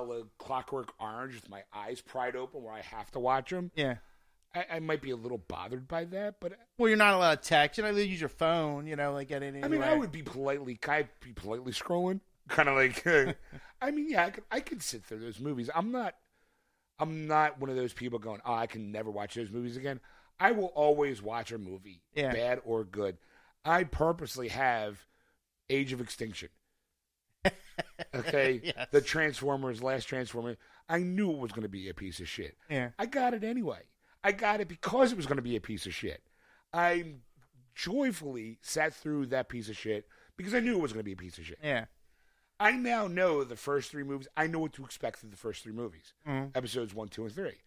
a 0.00 0.02
la 0.02 0.16
Clockwork 0.38 0.92
Orange, 1.00 1.34
with 1.34 1.48
my 1.50 1.62
eyes 1.72 2.00
pried 2.00 2.36
open, 2.36 2.62
where 2.62 2.72
I 2.72 2.80
have 2.82 3.10
to 3.12 3.18
watch 3.20 3.50
them, 3.50 3.70
yeah. 3.74 3.96
I, 4.54 4.66
I 4.72 4.80
might 4.80 5.00
be 5.00 5.10
a 5.10 5.16
little 5.16 5.38
bothered 5.38 5.88
by 5.88 6.04
that. 6.06 6.36
But 6.40 6.52
Well, 6.78 6.88
you're 6.88 6.98
not 6.98 7.14
allowed 7.14 7.42
to 7.42 7.48
text. 7.48 7.78
You're 7.78 7.86
not 7.86 7.92
allowed 7.94 8.02
to 8.02 8.08
use 8.08 8.20
your 8.20 8.28
phone. 8.28 8.86
You 8.86 8.96
know, 8.96 9.12
like 9.12 9.28
get 9.28 9.42
it. 9.42 9.64
I 9.64 9.68
mean, 9.68 9.82
I 9.82 9.94
would 9.94 10.12
be 10.12 10.22
politely, 10.22 10.76
can 10.76 10.94
I 10.94 11.08
be 11.24 11.32
politely 11.32 11.72
scrolling? 11.72 12.20
Kind 12.48 12.68
of 12.68 12.74
like, 12.74 13.06
I 13.80 13.90
mean, 13.92 14.10
yeah, 14.10 14.26
I 14.26 14.30
could, 14.30 14.44
I 14.50 14.60
could 14.60 14.82
sit 14.82 15.04
through 15.04 15.20
those 15.20 15.40
movies. 15.40 15.70
I'm 15.74 15.92
not, 15.92 16.14
I'm 16.98 17.26
not 17.26 17.60
one 17.60 17.70
of 17.70 17.76
those 17.76 17.92
people 17.92 18.18
going, 18.18 18.40
oh, 18.44 18.54
I 18.54 18.66
can 18.66 18.92
never 18.92 19.10
watch 19.10 19.34
those 19.34 19.50
movies 19.50 19.76
again. 19.76 20.00
I 20.38 20.50
will 20.52 20.66
always 20.66 21.22
watch 21.22 21.52
a 21.52 21.58
movie, 21.58 22.02
Yeah. 22.14 22.32
bad 22.32 22.60
or 22.64 22.84
good. 22.84 23.16
I 23.64 23.84
purposely 23.84 24.48
have 24.48 25.06
Age 25.70 25.92
of 25.92 26.00
Extinction. 26.00 26.48
Okay, 28.14 28.60
Yes. 28.62 28.88
the 28.90 29.00
Transformers, 29.00 29.82
last 29.82 30.04
Transformer. 30.04 30.56
I 30.88 30.98
knew 30.98 31.30
it 31.30 31.38
was 31.38 31.52
going 31.52 31.62
to 31.62 31.68
be 31.68 31.88
a 31.88 31.94
piece 31.94 32.20
of 32.20 32.28
shit. 32.28 32.56
Yeah. 32.68 32.90
I 32.98 33.06
got 33.06 33.34
it 33.34 33.44
anyway. 33.44 33.80
I 34.24 34.32
got 34.32 34.60
it 34.60 34.68
because 34.68 35.10
it 35.12 35.16
was 35.16 35.26
going 35.26 35.36
to 35.36 35.42
be 35.42 35.56
a 35.56 35.60
piece 35.60 35.86
of 35.86 35.94
shit. 35.94 36.22
I 36.72 37.14
joyfully 37.74 38.58
sat 38.62 38.94
through 38.94 39.26
that 39.26 39.48
piece 39.48 39.68
of 39.68 39.76
shit 39.76 40.06
because 40.36 40.54
I 40.54 40.60
knew 40.60 40.74
it 40.74 40.80
was 40.82 40.92
going 40.92 41.00
to 41.00 41.04
be 41.04 41.12
a 41.12 41.16
piece 41.16 41.38
of 41.38 41.44
shit. 41.44 41.58
Yeah. 41.62 41.86
I 42.60 42.72
now 42.72 43.06
know 43.08 43.42
the 43.44 43.56
first 43.56 43.90
three 43.90 44.04
movies. 44.04 44.28
I 44.36 44.46
know 44.46 44.60
what 44.60 44.72
to 44.74 44.84
expect 44.84 45.18
through 45.18 45.30
the 45.30 45.36
first 45.36 45.62
three 45.64 45.72
movies, 45.72 46.12
Mhm. 46.26 46.56
episodes 46.56 46.94
one, 46.94 47.08
two, 47.08 47.24
and 47.24 47.34
three. 47.34 47.60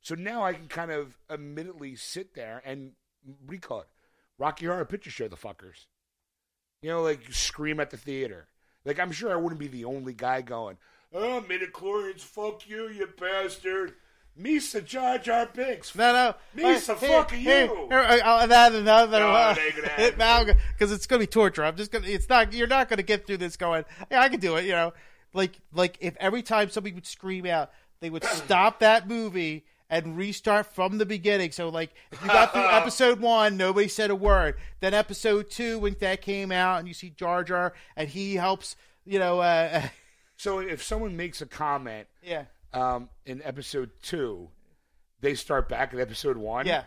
So 0.00 0.14
now 0.14 0.42
I 0.44 0.54
can 0.54 0.66
kind 0.68 0.90
of 0.90 1.18
admittedly 1.28 1.94
sit 1.96 2.34
there 2.34 2.62
and 2.64 2.92
what 3.22 3.48
do 3.48 3.54
you 3.54 3.60
call 3.60 3.80
it? 3.80 3.88
Rocky 4.38 4.64
Horror 4.66 4.86
Picture 4.86 5.10
Show 5.10 5.28
the 5.28 5.36
fuckers. 5.36 5.86
You 6.80 6.88
know, 6.90 7.02
like 7.02 7.20
scream 7.32 7.80
at 7.80 7.90
the 7.90 7.98
theater. 7.98 8.48
Like 8.84 8.98
I'm 8.98 9.12
sure 9.12 9.32
I 9.32 9.36
wouldn't 9.36 9.60
be 9.60 9.68
the 9.68 9.84
only 9.84 10.12
guy 10.14 10.40
going, 10.42 10.76
"Oh, 11.12 11.44
midichlorians, 11.48 12.20
fuck 12.20 12.68
you, 12.68 12.88
you 12.88 13.08
bastard." 13.18 13.94
Misa 14.40 14.82
Jar 14.82 15.18
Jar 15.18 15.46
Binks. 15.52 15.94
No, 15.94 16.12
no. 16.12 16.34
Misa, 16.56 16.96
fuck 16.96 17.32
you. 17.36 17.88
I'll 17.90 18.50
add 18.50 18.72
another 18.74 19.18
No, 19.18 19.32
one. 19.32 19.58
it 19.58 19.60
ain't 19.60 19.76
gonna 19.76 19.88
happen. 19.88 20.18
now, 20.18 20.44
because 20.44 20.92
it's 20.92 21.06
gonna 21.06 21.20
be 21.20 21.26
torture. 21.26 21.64
I'm 21.64 21.76
just 21.76 21.90
gonna. 21.92 22.06
It's 22.06 22.28
not. 22.28 22.52
You're 22.54 22.68
not 22.68 22.88
gonna 22.88 23.02
get 23.02 23.26
through 23.26 23.38
this 23.38 23.56
going. 23.56 23.84
Yeah, 24.10 24.22
I 24.22 24.28
can 24.30 24.40
do 24.40 24.56
it. 24.56 24.64
You 24.64 24.72
know, 24.72 24.92
like 25.34 25.58
like 25.74 25.98
if 26.00 26.16
every 26.18 26.42
time 26.42 26.70
somebody 26.70 26.94
would 26.94 27.06
scream 27.06 27.44
out, 27.44 27.70
they 28.00 28.08
would 28.08 28.24
stop 28.24 28.78
that 28.80 29.06
movie 29.08 29.64
and 29.90 30.16
restart 30.16 30.74
from 30.74 30.96
the 30.96 31.04
beginning. 31.04 31.50
So 31.50 31.68
like, 31.68 31.90
if 32.10 32.22
you 32.22 32.28
got 32.28 32.52
through 32.52 32.62
episode 32.70 33.20
one, 33.20 33.58
nobody 33.58 33.88
said 33.88 34.10
a 34.10 34.14
word. 34.14 34.56
Then 34.80 34.94
episode 34.94 35.50
two, 35.50 35.78
when 35.78 35.96
that 36.00 36.22
came 36.22 36.50
out, 36.52 36.78
and 36.78 36.88
you 36.88 36.94
see 36.94 37.10
Jar 37.10 37.44
Jar, 37.44 37.74
and 37.96 38.08
he 38.08 38.36
helps. 38.36 38.76
You 39.04 39.18
know. 39.18 39.40
Uh, 39.40 39.82
So 40.40 40.58
if 40.58 40.82
someone 40.82 41.18
makes 41.18 41.42
a 41.42 41.46
comment 41.46 42.08
yeah. 42.22 42.44
um, 42.72 43.10
in 43.26 43.42
episode 43.42 43.90
two, 44.00 44.48
they 45.20 45.34
start 45.34 45.68
back 45.68 45.92
at 45.92 46.00
episode 46.00 46.38
one. 46.38 46.66
Yeah. 46.66 46.84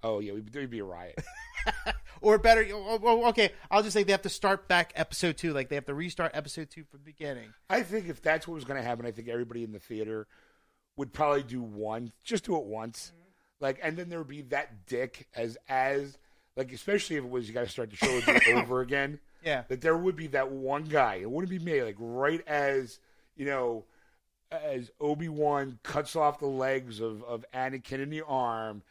Oh 0.00 0.20
yeah, 0.20 0.34
there'd 0.52 0.70
be 0.70 0.78
a 0.78 0.84
riot. 0.84 1.18
Or 2.20 2.38
better, 2.38 2.66
oh, 2.72 2.98
oh, 3.02 3.28
okay, 3.28 3.52
I'll 3.70 3.82
just 3.82 3.94
say 3.94 4.02
they 4.02 4.12
have 4.12 4.22
to 4.22 4.28
start 4.28 4.66
back 4.66 4.92
episode 4.96 5.36
two. 5.36 5.52
Like 5.52 5.68
they 5.68 5.76
have 5.76 5.86
to 5.86 5.94
restart 5.94 6.32
episode 6.34 6.70
two 6.70 6.84
from 6.84 7.00
the 7.00 7.04
beginning. 7.04 7.54
I 7.70 7.82
think 7.82 8.08
if 8.08 8.22
that's 8.22 8.48
what 8.48 8.54
was 8.54 8.64
going 8.64 8.80
to 8.80 8.86
happen, 8.86 9.06
I 9.06 9.12
think 9.12 9.28
everybody 9.28 9.62
in 9.62 9.72
the 9.72 9.78
theater 9.78 10.26
would 10.98 11.14
probably 11.14 11.42
do 11.44 11.62
one, 11.62 12.12
just 12.24 12.44
do 12.44 12.56
it 12.58 12.64
once, 12.64 13.12
like, 13.60 13.78
and 13.82 13.96
then 13.96 14.10
there 14.10 14.18
would 14.18 14.28
be 14.28 14.42
that 14.42 14.84
dick 14.86 15.26
as 15.34 15.56
as 15.68 16.18
like, 16.56 16.72
especially 16.72 17.16
if 17.16 17.24
it 17.24 17.30
was 17.30 17.48
you 17.48 17.54
got 17.54 17.64
to 17.64 17.70
start 17.70 17.88
the 17.90 17.96
show 17.96 18.20
over 18.60 18.80
again. 18.82 19.20
Yeah. 19.44 19.62
that 19.68 19.80
there 19.80 19.96
would 19.96 20.16
be 20.16 20.26
that 20.28 20.50
one 20.50 20.84
guy. 20.84 21.14
It 21.22 21.30
wouldn't 21.30 21.48
be 21.50 21.60
me. 21.60 21.82
Like 21.82 21.94
right 21.98 22.42
as 22.48 22.98
you 23.36 23.46
know, 23.46 23.84
as 24.50 24.90
Obi 25.00 25.28
Wan 25.28 25.78
cuts 25.84 26.16
off 26.16 26.40
the 26.40 26.46
legs 26.46 27.00
of 27.00 27.22
of 27.22 27.44
Anakin 27.54 28.02
in 28.02 28.10
the 28.10 28.22
arm, 28.22 28.82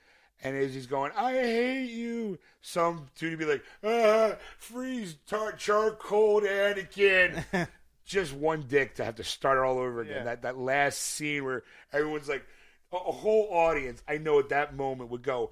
and 0.41 0.55
as 0.55 0.73
he's 0.73 0.87
going, 0.87 1.11
"I 1.17 1.33
hate 1.33 1.89
you," 1.89 2.39
some 2.61 3.07
dude 3.17 3.31
would 3.31 3.39
be 3.39 3.45
like, 3.45 3.63
"Ah, 3.83 4.37
freeze, 4.57 5.17
tar- 5.27 5.51
charcoal, 5.53 6.41
Anakin." 6.41 7.43
Just 8.07 8.33
one 8.33 8.63
dick 8.67 8.95
to 8.95 9.05
have 9.05 9.15
to 9.17 9.23
start 9.23 9.57
it 9.59 9.61
all 9.63 9.77
over 9.77 10.01
again. 10.01 10.15
Yeah. 10.17 10.23
That 10.23 10.41
that 10.43 10.57
last 10.57 10.97
scene 10.99 11.43
where 11.45 11.63
everyone's 11.93 12.27
like. 12.29 12.43
A 12.89 12.95
a 12.95 13.11
whole 13.11 13.49
audience, 13.51 14.01
I 14.07 14.17
know 14.17 14.39
at 14.39 14.47
that 14.47 14.73
moment 14.73 15.09
would 15.09 15.21
go, 15.21 15.51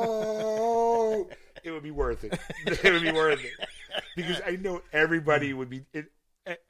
no, 0.00 1.28
it 1.62 1.70
would 1.70 1.84
be 1.84 1.92
worth 1.92 2.24
it. 2.24 2.36
It 2.66 2.92
would 2.92 3.02
be 3.02 3.12
worth 3.12 3.38
it 3.44 3.52
because 4.16 4.40
I 4.44 4.56
know 4.56 4.82
everybody 4.92 5.52
would 5.52 5.70
be. 5.70 5.84
It, 5.92 6.06
it, 6.46 6.60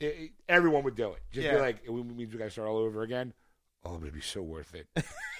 it, 0.00 0.30
everyone 0.48 0.84
would 0.84 0.94
do 0.96 1.10
it. 1.12 1.20
Just 1.32 1.44
Yeah. 1.44 1.56
be 1.56 1.60
like, 1.60 1.86
we 1.86 2.02
means 2.02 2.32
we 2.32 2.38
got 2.38 2.46
to 2.46 2.50
start 2.50 2.66
all 2.66 2.78
over 2.78 3.02
again. 3.02 3.34
Oh, 3.84 3.96
it 3.96 4.00
would 4.00 4.14
be 4.14 4.22
so 4.22 4.40
worth 4.40 4.74
it. 4.74 4.86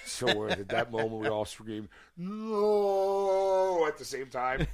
So 0.05 0.35
worth 0.35 0.59
it. 0.59 0.67
That 0.69 0.91
moment 0.91 1.21
we 1.21 1.27
all 1.27 1.45
scream 1.45 1.89
no 2.15 3.85
at 3.87 3.97
the 3.97 4.05
same 4.05 4.27
time. 4.27 4.67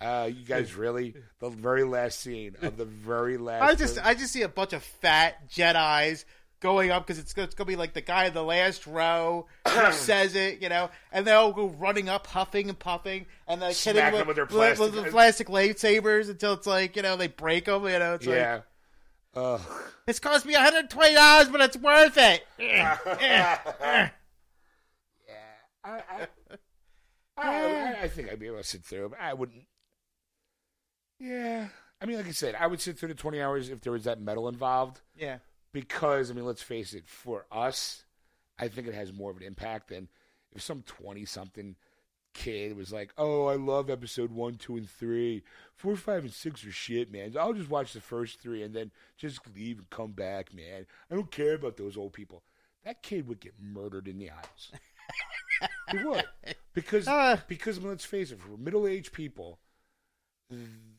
uh, 0.00 0.28
you 0.32 0.44
guys 0.44 0.74
really 0.74 1.14
the 1.40 1.48
very 1.50 1.84
last 1.84 2.20
scene 2.20 2.56
of 2.62 2.76
the 2.76 2.84
very 2.84 3.38
last. 3.38 3.62
I 3.62 3.74
just 3.74 3.98
I 4.04 4.14
just 4.14 4.32
see 4.32 4.42
a 4.42 4.48
bunch 4.48 4.72
of 4.72 4.82
fat 4.82 5.50
Jedi's 5.50 6.24
going 6.60 6.90
up 6.90 7.06
because 7.06 7.18
it's, 7.18 7.34
it's 7.36 7.54
gonna 7.54 7.68
be 7.68 7.76
like 7.76 7.92
the 7.92 8.00
guy 8.00 8.26
in 8.26 8.34
the 8.34 8.42
last 8.42 8.86
row 8.86 9.46
who 9.68 9.70
says 9.92 10.34
it, 10.34 10.62
you 10.62 10.68
know, 10.68 10.90
and 11.12 11.26
they 11.26 11.32
all 11.32 11.52
go 11.52 11.66
running 11.68 12.08
up, 12.08 12.26
huffing 12.26 12.68
and 12.68 12.78
puffing, 12.78 13.26
and 13.46 13.60
like 13.60 13.76
hitting 13.76 14.00
Smack 14.00 14.12
with, 14.12 14.20
them 14.20 14.28
with 14.28 14.36
their 14.36 14.44
with- 14.46 14.78
with 14.78 14.92
plastic- 14.92 15.10
plastic 15.12 15.48
lightsabers 15.48 16.30
until 16.30 16.54
it's 16.54 16.66
like 16.66 16.96
you 16.96 17.02
know 17.02 17.16
they 17.16 17.28
break 17.28 17.66
them. 17.66 17.84
You 17.84 17.98
know, 17.98 18.14
it's 18.14 18.26
like 18.26 18.36
yeah. 18.36 18.60
Ugh. 19.34 19.60
it's 20.06 20.18
cost 20.18 20.46
me 20.46 20.54
one 20.54 20.62
hundred 20.62 20.88
twenty 20.88 21.14
dollars, 21.14 21.48
but 21.48 21.60
it's 21.60 21.76
worth 21.76 22.16
it. 22.16 22.46
Eh, 22.58 22.96
eh, 23.20 23.56
eh. 23.80 24.08
I, 25.84 26.26
I, 27.36 27.64
I, 27.64 28.02
I 28.02 28.08
think 28.08 28.30
I'd 28.30 28.38
be 28.38 28.46
able 28.46 28.58
to 28.58 28.64
sit 28.64 28.84
through, 28.84 29.14
I 29.20 29.34
wouldn't. 29.34 29.64
Yeah, 31.18 31.68
I 32.00 32.06
mean, 32.06 32.16
like 32.16 32.28
I 32.28 32.32
said, 32.32 32.54
I 32.58 32.66
would 32.66 32.80
sit 32.80 32.98
through 32.98 33.08
the 33.08 33.14
twenty 33.14 33.40
hours 33.40 33.70
if 33.70 33.80
there 33.80 33.92
was 33.92 34.04
that 34.04 34.20
medal 34.20 34.48
involved, 34.48 35.00
yeah, 35.14 35.38
because 35.72 36.30
I 36.30 36.34
mean, 36.34 36.44
let's 36.44 36.62
face 36.62 36.92
it, 36.94 37.08
for 37.08 37.46
us, 37.50 38.04
I 38.58 38.68
think 38.68 38.86
it 38.86 38.94
has 38.94 39.12
more 39.12 39.30
of 39.30 39.36
an 39.36 39.42
impact 39.42 39.88
than 39.88 40.08
if 40.54 40.62
some 40.62 40.82
twenty-something 40.82 41.76
kid 42.34 42.76
was 42.76 42.92
like, 42.92 43.12
"Oh, 43.16 43.46
I 43.46 43.54
love 43.56 43.88
episode 43.88 44.30
one, 44.30 44.56
two, 44.56 44.76
and 44.76 44.88
three. 44.88 45.42
Four, 45.74 45.96
five, 45.96 46.24
and 46.24 46.32
six 46.32 46.64
are 46.66 46.72
shit, 46.72 47.10
man. 47.10 47.34
I'll 47.38 47.54
just 47.54 47.70
watch 47.70 47.94
the 47.94 48.00
first 48.00 48.40
three 48.40 48.62
and 48.62 48.74
then 48.74 48.90
just 49.16 49.40
leave 49.54 49.78
and 49.78 49.88
come 49.88 50.12
back, 50.12 50.52
man. 50.54 50.86
I 51.10 51.14
don't 51.14 51.30
care 51.30 51.54
about 51.54 51.76
those 51.76 51.96
old 51.96 52.12
people." 52.12 52.42
That 52.84 53.02
kid 53.02 53.26
would 53.26 53.40
get 53.40 53.54
murdered 53.60 54.06
in 54.06 54.18
the 54.18 54.30
aisles. 54.30 54.70
he 55.90 55.98
would 55.98 56.24
because 56.74 57.06
Ah. 57.08 57.42
because 57.48 57.78
let's 57.82 58.04
face 58.04 58.30
it, 58.30 58.40
for 58.40 58.56
middle-aged 58.56 59.12
people, 59.12 59.58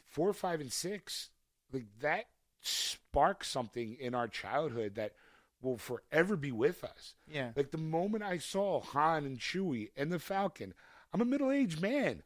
four, 0.10 0.34
five, 0.34 0.60
and 0.62 0.72
six, 0.72 1.30
like 1.72 1.86
that 2.02 2.26
sparks 2.62 3.48
something 3.50 3.96
in 4.00 4.14
our 4.16 4.28
childhood 4.28 4.96
that 4.96 5.14
will 5.62 5.78
forever 5.78 6.36
be 6.36 6.52
with 6.52 6.84
us. 6.84 7.16
yeah. 7.28 7.52
Like 7.56 7.72
the 7.72 7.78
moment 7.78 8.24
I 8.24 8.38
saw 8.38 8.80
Han 8.82 9.26
and 9.26 9.40
Chewie 9.40 9.90
and 9.96 10.12
the 10.12 10.20
Falcon, 10.20 10.74
I'm 11.14 11.22
a 11.22 11.26
middle-aged 11.26 11.82
man. 11.82 12.24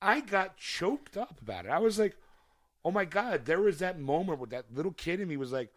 I 0.00 0.20
got 0.20 0.56
choked 0.56 1.16
up 1.16 1.40
about 1.40 1.64
it. 1.66 1.70
I 1.70 1.78
was 1.78 1.98
like, 1.98 2.16
"Oh 2.84 2.90
my 2.90 3.04
god!" 3.04 3.44
There 3.44 3.60
was 3.60 3.78
that 3.78 4.00
moment 4.00 4.40
where 4.40 4.48
that 4.48 4.74
little 4.74 4.92
kid 4.92 5.20
in 5.20 5.28
me 5.28 5.36
was 5.36 5.52
like, 5.52 5.72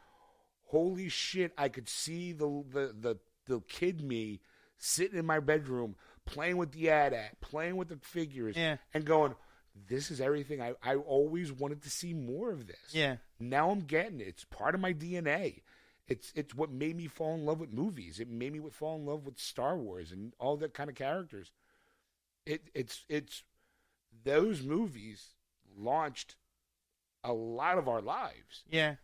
"Holy 0.69 1.09
shit!" 1.09 1.53
I 1.59 1.69
could 1.69 1.87
see 1.87 2.31
the 2.31 2.63
the 2.67 2.95
the, 2.99 3.17
the 3.45 3.61
kid 3.67 4.01
me 4.01 4.41
sitting 4.77 5.19
in 5.19 5.25
my 5.27 5.39
bedroom 5.39 5.95
playing 6.25 6.57
with 6.57 6.71
the 6.71 6.89
AT-AT, 6.89 7.39
playing 7.41 7.75
with 7.77 7.89
the 7.89 7.97
figures, 7.97 8.55
Yeah. 8.55 8.77
and 8.93 9.05
going, 9.05 9.35
"This 9.75 10.09
is 10.11 10.19
everything 10.21 10.61
I 10.61 10.75
I 10.81 10.95
always 10.95 11.51
wanted 11.51 11.83
to 11.83 11.89
see 11.89 12.13
more 12.13 12.51
of 12.51 12.67
this." 12.67 12.93
Yeah. 12.93 13.17
Now 13.39 13.69
I'm 13.71 13.81
getting 13.81 14.19
it. 14.21 14.27
It's 14.27 14.45
part 14.45 14.75
of 14.75 14.81
my 14.81 14.93
DNA. 14.93 15.61
It's 16.07 16.31
it's 16.35 16.53
what 16.53 16.69
made 16.71 16.95
me 16.95 17.07
fall 17.07 17.33
in 17.35 17.45
love 17.45 17.59
with 17.59 17.71
movies. 17.71 18.19
It 18.19 18.27
made 18.29 18.53
me 18.53 18.69
fall 18.69 18.95
in 18.97 19.05
love 19.05 19.25
with 19.25 19.39
Star 19.39 19.77
Wars 19.77 20.11
and 20.11 20.33
all 20.39 20.57
that 20.57 20.73
kind 20.73 20.89
of 20.89 20.95
characters. 20.95 21.51
It 22.45 22.69
it's 22.73 23.05
it's 23.09 23.43
those 24.23 24.61
movies 24.63 25.33
launched 25.75 26.35
a 27.23 27.33
lot 27.33 27.77
of 27.77 27.87
our 27.87 28.01
lives. 28.01 28.63
Yeah. 28.69 28.95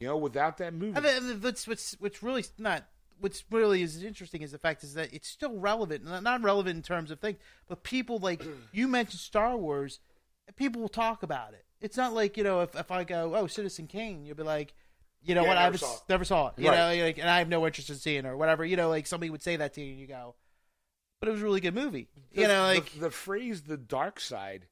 You 0.00 0.08
know, 0.08 0.16
without 0.16 0.58
that 0.58 0.72
movie, 0.74 0.96
I 0.98 1.20
mean, 1.20 1.40
what's 1.42 1.66
what's 1.66 1.92
what's 1.98 2.22
really 2.22 2.44
not 2.58 2.86
what's 3.20 3.44
really 3.50 3.82
is 3.82 4.02
interesting 4.02 4.42
is 4.42 4.50
the 4.52 4.58
fact 4.58 4.82
is 4.82 4.94
that 4.94 5.12
it's 5.12 5.28
still 5.28 5.56
relevant, 5.58 6.04
not- 6.04 6.42
relevant 6.42 6.76
in 6.76 6.82
terms 6.82 7.10
of 7.10 7.20
things, 7.20 7.38
but 7.68 7.82
people 7.82 8.18
like 8.18 8.42
you 8.72 8.88
mentioned 8.88 9.20
Star 9.20 9.56
Wars, 9.56 10.00
people 10.56 10.80
will 10.80 10.88
talk 10.88 11.22
about 11.22 11.52
it. 11.54 11.64
It's 11.80 11.96
not 11.96 12.12
like 12.12 12.36
you 12.36 12.44
know 12.44 12.60
if 12.60 12.74
if 12.74 12.90
I 12.90 13.04
go 13.04 13.34
oh 13.36 13.46
Citizen 13.46 13.86
Kane, 13.86 14.24
you'll 14.24 14.36
be 14.36 14.42
like. 14.42 14.74
You 15.22 15.34
know 15.34 15.42
Yeah, 15.42 15.48
what? 15.48 15.58
I 15.58 15.62
never 15.64 15.72
was 15.72 15.80
saw 15.82 15.94
it. 15.96 16.00
never 16.08 16.24
saw 16.24 16.46
it. 16.48 16.54
You 16.56 16.70
Right. 16.70 16.96
know, 16.96 17.04
like, 17.04 17.18
and 17.18 17.28
I 17.28 17.40
have 17.40 17.48
no 17.50 17.66
interest 17.66 17.90
in 17.90 17.96
seeing 17.96 18.20
it 18.20 18.24
or 18.24 18.38
whatever. 18.38 18.64
You 18.64 18.76
know, 18.76 18.88
like 18.88 19.06
somebody 19.06 19.28
would 19.28 19.42
say 19.42 19.54
that 19.56 19.74
to 19.74 19.82
you, 19.82 19.90
and 19.90 20.00
you 20.00 20.06
go, 20.06 20.34
"But 21.20 21.28
it 21.28 21.32
was 21.32 21.42
a 21.42 21.44
really 21.44 21.60
good 21.60 21.74
movie." 21.74 22.08
the, 22.32 22.40
you 22.40 22.48
know, 22.48 22.68
the- 22.68 22.74
like 22.76 22.98
the, 22.98 23.10
phrase 23.10 23.64
"the 23.64 23.76
dark 23.76 24.18
side" 24.18 24.66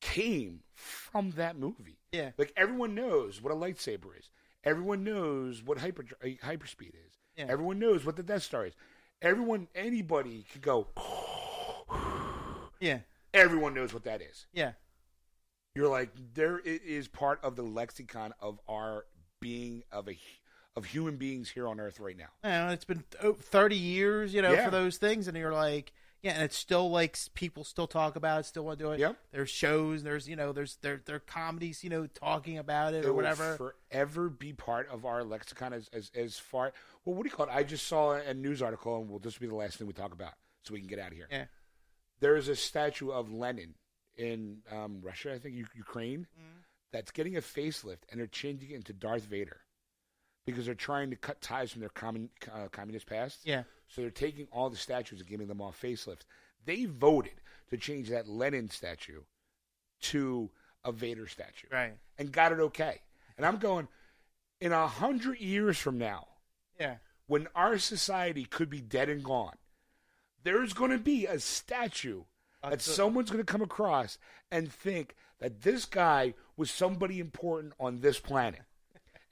came 0.00 0.64
from 0.74 1.30
that 1.36 1.56
movie. 1.56 1.98
yeah, 2.10 2.32
Like 2.36 2.52
everyone 2.56 2.96
knows 2.96 3.40
what 3.40 3.52
a 3.52 3.56
lightsaber 3.56 4.18
is. 4.18 4.28
Everyone 4.64 5.04
knows 5.04 5.62
what 5.62 5.78
hyper 5.78 6.04
uh, 6.20 6.26
hyperspeed 6.44 6.94
is. 6.94 7.20
Yeah. 7.36 7.46
Everyone 7.48 7.78
knows 7.78 8.04
what 8.04 8.16
the 8.16 8.22
Death 8.22 8.42
Star 8.42 8.66
is. 8.66 8.74
Everyone, 9.22 9.68
anybody 9.74 10.44
could 10.52 10.62
go. 10.62 10.88
yeah, 12.80 12.98
Everyone 13.32 13.72
knows 13.74 13.94
what 13.94 14.04
that 14.04 14.20
is. 14.20 14.46
yeah, 14.52 14.72
You're 15.74 15.88
like 15.88 16.10
there 16.34 16.58
it 16.58 16.82
is 16.84 17.08
part 17.08 17.38
of 17.42 17.56
the 17.56 17.62
lexicon 17.62 18.34
of 18.40 18.58
our 18.68 19.06
being 19.40 19.84
of 19.92 20.08
a 20.08 20.18
of 20.76 20.86
human 20.86 21.16
beings 21.16 21.50
here 21.50 21.68
on 21.68 21.78
Earth 21.80 22.00
right 22.00 22.16
now. 22.16 22.28
Know, 22.42 22.72
it's 22.72 22.84
been 22.84 23.04
oh, 23.22 23.34
30 23.34 23.76
years, 23.76 24.32
you 24.34 24.42
know, 24.42 24.52
Yeah. 24.52 24.64
for 24.64 24.70
those 24.70 24.96
things, 24.98 25.28
and 25.28 25.36
you're 25.36 25.52
like, 25.52 25.92
yeah, 26.22 26.32
and 26.32 26.42
it's 26.42 26.56
still 26.56 26.90
like 26.90 27.18
people 27.34 27.64
still 27.64 27.86
talk 27.86 28.16
about 28.16 28.40
it, 28.40 28.46
still 28.46 28.64
want 28.64 28.78
to 28.78 28.84
do 28.84 28.90
it. 28.92 29.00
Yep. 29.00 29.16
There's 29.32 29.50
shows, 29.50 30.02
there's 30.02 30.28
you 30.28 30.36
know, 30.36 30.52
there's 30.52 30.76
there 30.82 31.00
there 31.04 31.18
comedies, 31.18 31.82
you 31.82 31.90
know, 31.90 32.06
talking 32.06 32.58
about 32.58 32.94
it 32.94 32.98
It 33.04 33.06
or 33.06 33.08
will 33.08 33.16
whatever. 33.16 33.56
forever 33.90 34.28
be 34.28 34.52
part 34.52 34.88
of 34.88 35.04
our 35.04 35.24
lexicon 35.24 35.72
as, 35.72 35.88
as 35.92 36.10
as 36.14 36.38
far. 36.38 36.72
Well, 37.04 37.14
what 37.16 37.24
do 37.24 37.28
you 37.30 37.34
call 37.34 37.46
it? 37.46 37.52
I 37.52 37.62
just 37.64 37.86
saw 37.86 38.12
a 38.14 38.34
news 38.34 38.62
article, 38.62 38.96
and 39.00 39.08
well, 39.10 39.18
this 39.18 39.38
will 39.38 39.44
be 39.46 39.50
the 39.50 39.56
last 39.56 39.76
thing 39.78 39.86
we 39.86 39.92
talk 39.92 40.12
about, 40.12 40.34
so 40.64 40.72
we 40.74 40.78
can 40.80 40.88
get 40.88 40.98
out 41.00 41.10
of 41.10 41.16
here. 41.16 41.26
Yeah. 41.30 41.44
There 42.20 42.36
is 42.36 42.46
a 42.48 42.54
statue 42.56 43.10
of 43.10 43.32
Lenin 43.32 43.74
in 44.16 44.58
um, 44.70 45.00
Russia, 45.02 45.32
I 45.34 45.38
think 45.38 45.56
U- 45.56 45.66
Ukraine, 45.74 46.28
Mm-hmm. 46.38 46.58
that's 46.92 47.10
getting 47.10 47.36
a 47.36 47.40
facelift, 47.40 47.98
and 48.10 48.20
they're 48.20 48.26
changing 48.28 48.70
it 48.70 48.74
into 48.76 48.92
Darth 48.92 49.24
Vader 49.24 49.62
because 50.46 50.66
they're 50.66 50.74
trying 50.74 51.10
to 51.10 51.16
cut 51.16 51.40
ties 51.40 51.70
from 51.72 51.80
their 51.80 51.90
uh, 52.02 52.68
communist 52.70 53.06
past. 53.06 53.40
Yeah. 53.44 53.62
So 53.88 54.00
they're 54.00 54.10
taking 54.10 54.48
all 54.52 54.70
the 54.70 54.76
statues 54.76 55.20
and 55.20 55.28
giving 55.28 55.46
them 55.46 55.60
all 55.60 55.72
facelifts. 55.72 56.24
They 56.64 56.84
voted 56.86 57.34
to 57.70 57.76
change 57.76 58.08
that 58.10 58.28
Lenin 58.28 58.70
statue 58.70 59.20
to 60.02 60.50
a 60.84 60.92
Vader 60.92 61.26
statue 61.26 61.68
Right. 61.70 61.94
and 62.18 62.32
got 62.32 62.52
it 62.52 62.58
okay. 62.60 63.00
And 63.36 63.46
I'm 63.46 63.58
going, 63.58 63.88
in 64.60 64.72
a 64.72 64.86
hundred 64.86 65.38
years 65.40 65.78
from 65.78 65.98
now, 65.98 66.28
Yeah. 66.78 66.96
when 67.26 67.48
our 67.54 67.78
society 67.78 68.44
could 68.44 68.68
be 68.68 68.80
dead 68.80 69.08
and 69.08 69.22
gone, 69.22 69.56
there's 70.42 70.72
going 70.72 70.90
to 70.90 70.98
be 70.98 71.26
a 71.26 71.38
statue 71.38 72.24
that 72.62 72.80
someone's 72.80 73.30
going 73.30 73.44
to 73.44 73.50
come 73.52 73.62
across 73.62 74.18
and 74.50 74.72
think 74.72 75.14
that 75.38 75.62
this 75.62 75.84
guy 75.84 76.34
was 76.56 76.70
somebody 76.70 77.18
important 77.20 77.74
on 77.78 78.00
this 78.00 78.18
planet 78.20 78.62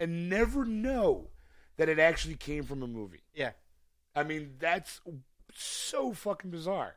and 0.00 0.28
never 0.28 0.64
know 0.64 1.28
that 1.76 1.88
it 1.88 1.98
actually 1.98 2.34
came 2.34 2.64
from 2.64 2.82
a 2.82 2.86
movie. 2.86 3.22
Yeah. 3.34 3.50
I 4.16 4.24
mean, 4.24 4.54
that's 4.58 5.00
so 5.54 6.12
fucking 6.12 6.50
bizarre. 6.50 6.96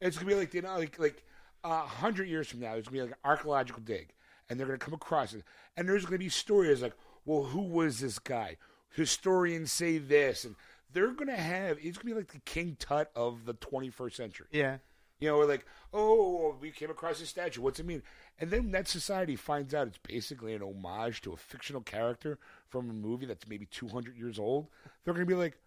It's 0.00 0.16
gonna 0.16 0.28
be 0.28 0.34
like 0.34 0.52
you 0.52 0.62
know, 0.62 0.76
like 0.76 0.98
like 0.98 1.22
a 1.62 1.80
hundred 1.80 2.28
years 2.28 2.48
from 2.48 2.60
now, 2.60 2.74
it's 2.74 2.88
gonna 2.88 2.98
be 2.98 3.02
like 3.02 3.12
an 3.12 3.16
archaeological 3.24 3.82
dig, 3.82 4.12
and 4.48 4.58
they're 4.58 4.66
gonna 4.66 4.78
come 4.78 4.94
across 4.94 5.32
it, 5.34 5.44
and 5.76 5.88
there's 5.88 6.04
gonna 6.04 6.18
be 6.18 6.28
stories 6.28 6.82
like, 6.82 6.94
well, 7.24 7.44
who 7.44 7.62
was 7.62 8.00
this 8.00 8.18
guy? 8.18 8.56
Historians 8.90 9.72
say 9.72 9.98
this, 9.98 10.44
and 10.44 10.56
they're 10.92 11.12
gonna 11.12 11.36
have 11.36 11.78
it's 11.80 11.96
gonna 11.98 12.12
be 12.14 12.18
like 12.18 12.32
the 12.32 12.40
King 12.40 12.76
Tut 12.78 13.10
of 13.14 13.44
the 13.46 13.54
21st 13.54 14.14
century. 14.14 14.46
Yeah. 14.50 14.78
You 15.18 15.28
know, 15.28 15.38
we're 15.38 15.46
like, 15.46 15.64
oh, 15.94 16.56
we 16.60 16.70
came 16.70 16.90
across 16.90 17.20
this 17.20 17.30
statue. 17.30 17.62
What's 17.62 17.80
it 17.80 17.86
mean? 17.86 18.02
And 18.38 18.50
then 18.50 18.70
that 18.72 18.86
society 18.86 19.34
finds 19.34 19.72
out 19.74 19.86
it's 19.86 19.98
basically 19.98 20.54
an 20.54 20.62
homage 20.62 21.22
to 21.22 21.32
a 21.32 21.36
fictional 21.36 21.80
character 21.80 22.38
from 22.68 22.90
a 22.90 22.92
movie 22.92 23.26
that's 23.26 23.48
maybe 23.48 23.66
200 23.66 24.16
years 24.16 24.38
old. 24.38 24.68
They're 25.04 25.14
going 25.14 25.26
to 25.26 25.30
be 25.30 25.38
like, 25.38 25.58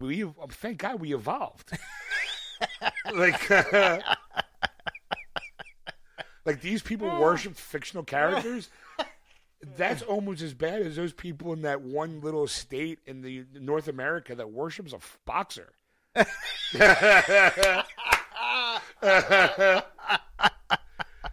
we, 0.00 0.22
oh, 0.24 0.34
thank 0.48 0.78
God 0.78 1.00
we 1.00 1.12
evolved. 1.12 1.76
like, 3.12 3.50
like 6.44 6.60
these 6.60 6.82
people 6.82 7.08
worship 7.20 7.56
fictional 7.56 8.04
characters. 8.04 8.70
That's 9.76 10.02
almost 10.02 10.40
as 10.40 10.54
bad 10.54 10.82
as 10.82 10.94
those 10.94 11.12
people 11.12 11.52
in 11.52 11.62
that 11.62 11.80
one 11.80 12.20
little 12.20 12.46
state 12.46 13.00
in 13.06 13.22
the 13.22 13.44
North 13.54 13.88
America 13.88 14.36
that 14.36 14.52
worships 14.52 14.92
a 14.92 14.96
f- 14.96 15.18
boxer. 15.24 15.72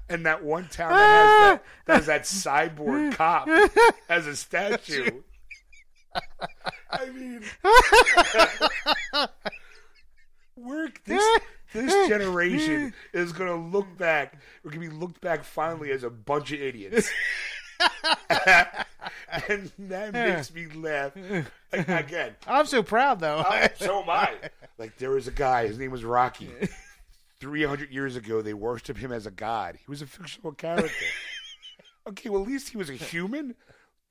and 0.10 0.26
that 0.26 0.44
one 0.44 0.68
town 0.68 0.92
that 0.92 1.00
has 1.08 1.60
that, 1.60 1.64
that 1.86 1.96
has 1.96 2.06
that 2.06 2.24
cyborg 2.24 3.14
cop 3.16 3.48
as 4.10 4.28
a 4.28 4.36
statue. 4.36 5.22
I 6.92 7.06
mean, 7.10 7.42
we're 10.56 10.90
this, 11.06 11.40
this 11.74 12.08
generation 12.08 12.94
is 13.14 13.34
going 13.34 13.50
to 13.50 13.78
look 13.78 13.98
back. 13.98 14.40
We're 14.64 14.72
going 14.72 14.84
to 14.90 14.90
be 14.90 14.96
looked 14.96 15.22
back 15.22 15.44
finally 15.44 15.92
as 15.92 16.04
a 16.04 16.10
bunch 16.10 16.52
of 16.52 16.62
idiots. 16.62 17.10
and 19.50 19.72
that 19.80 20.14
makes 20.14 20.54
me 20.54 20.68
laugh. 20.68 21.12
Again, 21.74 22.36
I'm 22.48 22.66
so 22.66 22.82
proud 22.84 23.20
though. 23.20 23.40
I- 23.40 23.72
so 23.78 24.02
am 24.04 24.10
I. 24.10 24.34
Like 24.78 24.98
there 24.98 25.12
was 25.12 25.28
a 25.28 25.32
guy. 25.32 25.68
His 25.68 25.78
name 25.78 25.92
was 25.92 26.04
Rocky. 26.06 26.50
Three 27.46 27.62
hundred 27.62 27.92
years 27.92 28.16
ago, 28.16 28.42
they 28.42 28.56
worshipped 28.56 29.00
him 29.00 29.12
as 29.12 29.28
a 29.28 29.32
god. 29.32 29.76
He 29.76 29.86
was 29.88 30.02
a 30.02 30.08
fictional 30.08 30.52
character. 30.52 30.90
okay, 32.10 32.28
well 32.28 32.42
at 32.42 32.48
least 32.48 32.70
he 32.70 32.78
was 32.78 32.90
a 32.90 32.96
human. 32.96 33.54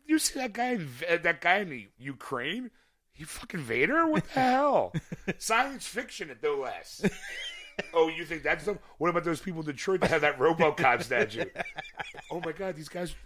You 0.06 0.20
see 0.20 0.38
that 0.38 0.52
guy? 0.52 0.74
In, 0.74 0.88
that 1.08 1.40
guy 1.40 1.56
in 1.56 1.68
the 1.68 1.88
Ukraine? 1.98 2.70
He 3.10 3.24
fucking 3.24 3.58
Vader? 3.58 4.06
What 4.06 4.22
the 4.32 4.40
hell? 4.40 4.92
Science 5.38 5.84
fiction 5.84 6.30
at 6.30 6.44
no 6.44 6.54
less. 6.54 7.04
Oh, 7.92 8.06
you 8.06 8.24
think 8.24 8.44
that's 8.44 8.66
them? 8.66 8.78
What 8.98 9.10
about 9.10 9.24
those 9.24 9.40
people 9.40 9.62
in 9.62 9.66
Detroit 9.66 10.02
that 10.02 10.10
have 10.10 10.20
that 10.20 10.38
RoboCop 10.38 11.02
statue? 11.02 11.46
Oh 12.30 12.40
my 12.44 12.52
God, 12.52 12.76
these 12.76 12.88
guys! 12.88 13.16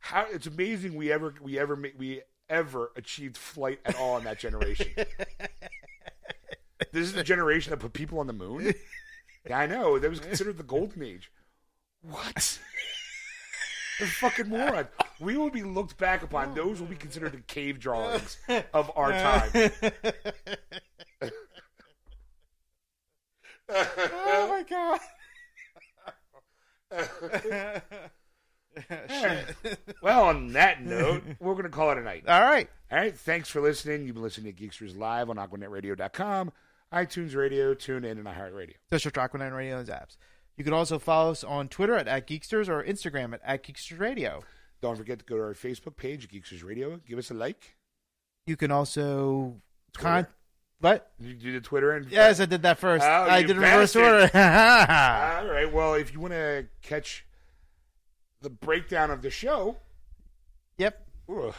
How 0.00 0.26
it's 0.28 0.48
amazing 0.48 0.96
we 0.96 1.12
ever 1.12 1.34
we 1.40 1.56
ever 1.56 1.80
we 1.96 2.22
ever 2.50 2.90
achieved 2.96 3.36
flight 3.36 3.78
at 3.84 3.94
all 3.94 4.18
in 4.18 4.24
that 4.24 4.40
generation. 4.40 4.88
this 6.90 7.04
is 7.04 7.12
the 7.12 7.22
generation 7.22 7.70
that 7.70 7.76
put 7.76 7.92
people 7.92 8.18
on 8.18 8.26
the 8.26 8.32
moon. 8.32 8.74
Yeah, 9.46 9.58
I 9.58 9.66
know. 9.66 9.98
That 9.98 10.10
was 10.10 10.20
considered 10.28 10.58
the 10.58 10.62
golden 10.62 11.02
age. 11.02 11.30
What? 12.02 12.58
They're 13.98 14.08
fucking 14.08 14.48
morons. 14.48 14.88
We 15.20 15.36
will 15.36 15.50
be 15.50 15.62
looked 15.62 15.98
back 15.98 16.22
upon. 16.22 16.54
Those 16.54 16.80
will 16.80 16.86
be 16.88 16.96
considered 16.96 17.32
the 17.32 17.40
cave 17.42 17.78
drawings 17.78 18.38
of 18.72 18.90
our 18.96 19.12
time. 19.12 19.50
oh 23.68 24.48
my 24.48 24.64
god. 24.68 25.00
Well, 30.02 30.24
on 30.24 30.52
that 30.54 30.82
note, 30.82 31.22
we're 31.38 31.52
going 31.52 31.64
to 31.64 31.70
call 31.70 31.90
it 31.92 31.98
a 31.98 32.02
night. 32.02 32.24
All 32.26 32.40
right. 32.40 32.68
All 32.90 32.98
right. 32.98 33.16
Thanks 33.16 33.48
for 33.48 33.60
listening. 33.60 34.06
You've 34.06 34.14
been 34.14 34.22
listening 34.22 34.52
to 34.52 34.60
Geeksters 34.60 34.96
Live 34.96 35.30
on 35.30 35.36
AquanetRadio.com, 35.36 36.52
iTunes 36.92 37.34
Radio, 37.34 37.74
TuneIn, 37.74 38.12
and 38.12 38.26
iHeartRadio. 38.26 38.74
For 38.90 39.10
Aquanine 39.10 39.56
Radio 39.56 39.78
and 39.78 39.88
apps. 39.88 40.16
You 40.56 40.64
can 40.64 40.74
also 40.74 40.98
follow 40.98 41.30
us 41.30 41.42
on 41.42 41.68
Twitter 41.68 41.94
at, 41.96 42.06
at 42.06 42.26
Geeksters 42.26 42.68
or 42.68 42.84
Instagram 42.84 43.32
at, 43.34 43.40
at 43.44 43.64
Geeksters 43.64 43.98
Radio. 43.98 44.44
Don't 44.82 44.96
forget 44.96 45.18
to 45.20 45.24
go 45.24 45.36
to 45.36 45.42
our 45.42 45.54
Facebook 45.54 45.96
page, 45.96 46.28
Geeksters 46.28 46.62
Radio. 46.64 47.00
Give 47.06 47.18
us 47.18 47.30
a 47.30 47.34
like. 47.34 47.76
You 48.46 48.56
can 48.56 48.70
also 48.70 49.60
con- 49.94 50.26
what? 50.80 51.12
You 51.20 51.34
do 51.34 51.52
the 51.52 51.60
Twitter 51.60 51.92
and 51.92 52.10
Yes, 52.10 52.40
I 52.40 52.46
did 52.46 52.62
that 52.62 52.78
first. 52.78 53.04
Oh, 53.04 53.08
I 53.08 53.42
did 53.42 53.56
reverse 53.56 53.94
order. 53.94 54.22
All 54.34 55.46
right. 55.46 55.68
Well, 55.72 55.94
if 55.94 56.12
you 56.12 56.18
want 56.20 56.32
to 56.32 56.66
catch 56.82 57.24
the 58.40 58.50
breakdown 58.50 59.10
of 59.12 59.22
the 59.22 59.30
show, 59.30 59.76
yep. 60.76 61.06
Ugh. 61.28 61.54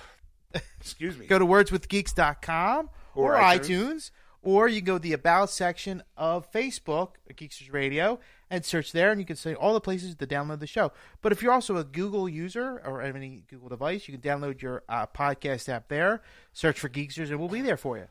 excuse 0.79 1.17
me. 1.17 1.25
Go 1.25 1.39
to 1.39 1.45
wordswithgeeks.com 1.45 2.89
or, 3.15 3.35
Or 3.35 3.39
iTunes. 3.39 3.61
iTunes. 3.61 4.11
Or 4.43 4.67
you 4.67 4.81
can 4.81 4.85
go 4.85 4.97
to 4.97 5.01
the 5.01 5.13
About 5.13 5.49
section 5.49 6.03
of 6.15 6.51
Facebook, 6.51 7.13
Geeksters 7.33 7.73
Radio, 7.73 8.19
and 8.49 8.63
search 8.63 8.91
there, 8.91 9.09
and 9.09 9.19
you 9.19 9.25
can 9.25 9.35
see 9.35 9.55
all 9.55 9.73
the 9.73 9.81
places 9.81 10.15
to 10.15 10.27
download 10.27 10.59
the 10.59 10.67
show. 10.67 10.91
But 11.21 11.31
if 11.31 11.41
you're 11.41 11.53
also 11.53 11.77
a 11.77 11.83
Google 11.83 12.29
user 12.29 12.81
or 12.85 13.01
any 13.01 13.43
Google 13.49 13.69
device, 13.69 14.07
you 14.07 14.17
can 14.17 14.21
download 14.21 14.61
your 14.61 14.83
uh, 14.87 15.07
podcast 15.07 15.69
app 15.69 15.87
there, 15.87 16.21
search 16.51 16.79
for 16.79 16.89
Geeksters, 16.89 17.29
and 17.29 17.39
we'll 17.39 17.49
be 17.49 17.61
there 17.61 17.77
for 17.77 17.97
you. 17.97 18.07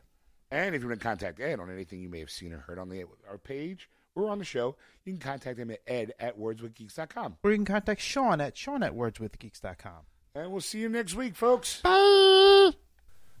And 0.51 0.75
if 0.75 0.81
you 0.81 0.87
want 0.87 0.99
to 0.99 1.03
contact 1.03 1.39
Ed 1.39 1.59
on 1.59 1.71
anything 1.71 1.99
you 2.01 2.09
may 2.09 2.19
have 2.19 2.29
seen 2.29 2.53
or 2.53 2.59
heard 2.59 2.77
on 2.77 2.89
the 2.89 3.05
our 3.29 3.37
page 3.37 3.89
or 4.15 4.29
on 4.29 4.37
the 4.37 4.45
show, 4.45 4.75
you 5.05 5.13
can 5.13 5.19
contact 5.19 5.57
him 5.57 5.71
at 5.71 5.79
ed 5.87 6.13
at 6.19 6.39
wordswithgeeks.com. 6.39 7.37
Or 7.43 7.51
you 7.51 7.57
can 7.57 7.65
contact 7.65 8.01
Sean 8.01 8.39
at 8.41 8.55
Sean 8.57 8.83
at 8.83 8.93
wordswithgeeks.com. 8.93 10.01
And 10.35 10.51
we'll 10.51 10.61
see 10.61 10.79
you 10.79 10.89
next 10.89 11.15
week, 11.15 11.35
folks. 11.35 11.81
Bye. 11.81 12.71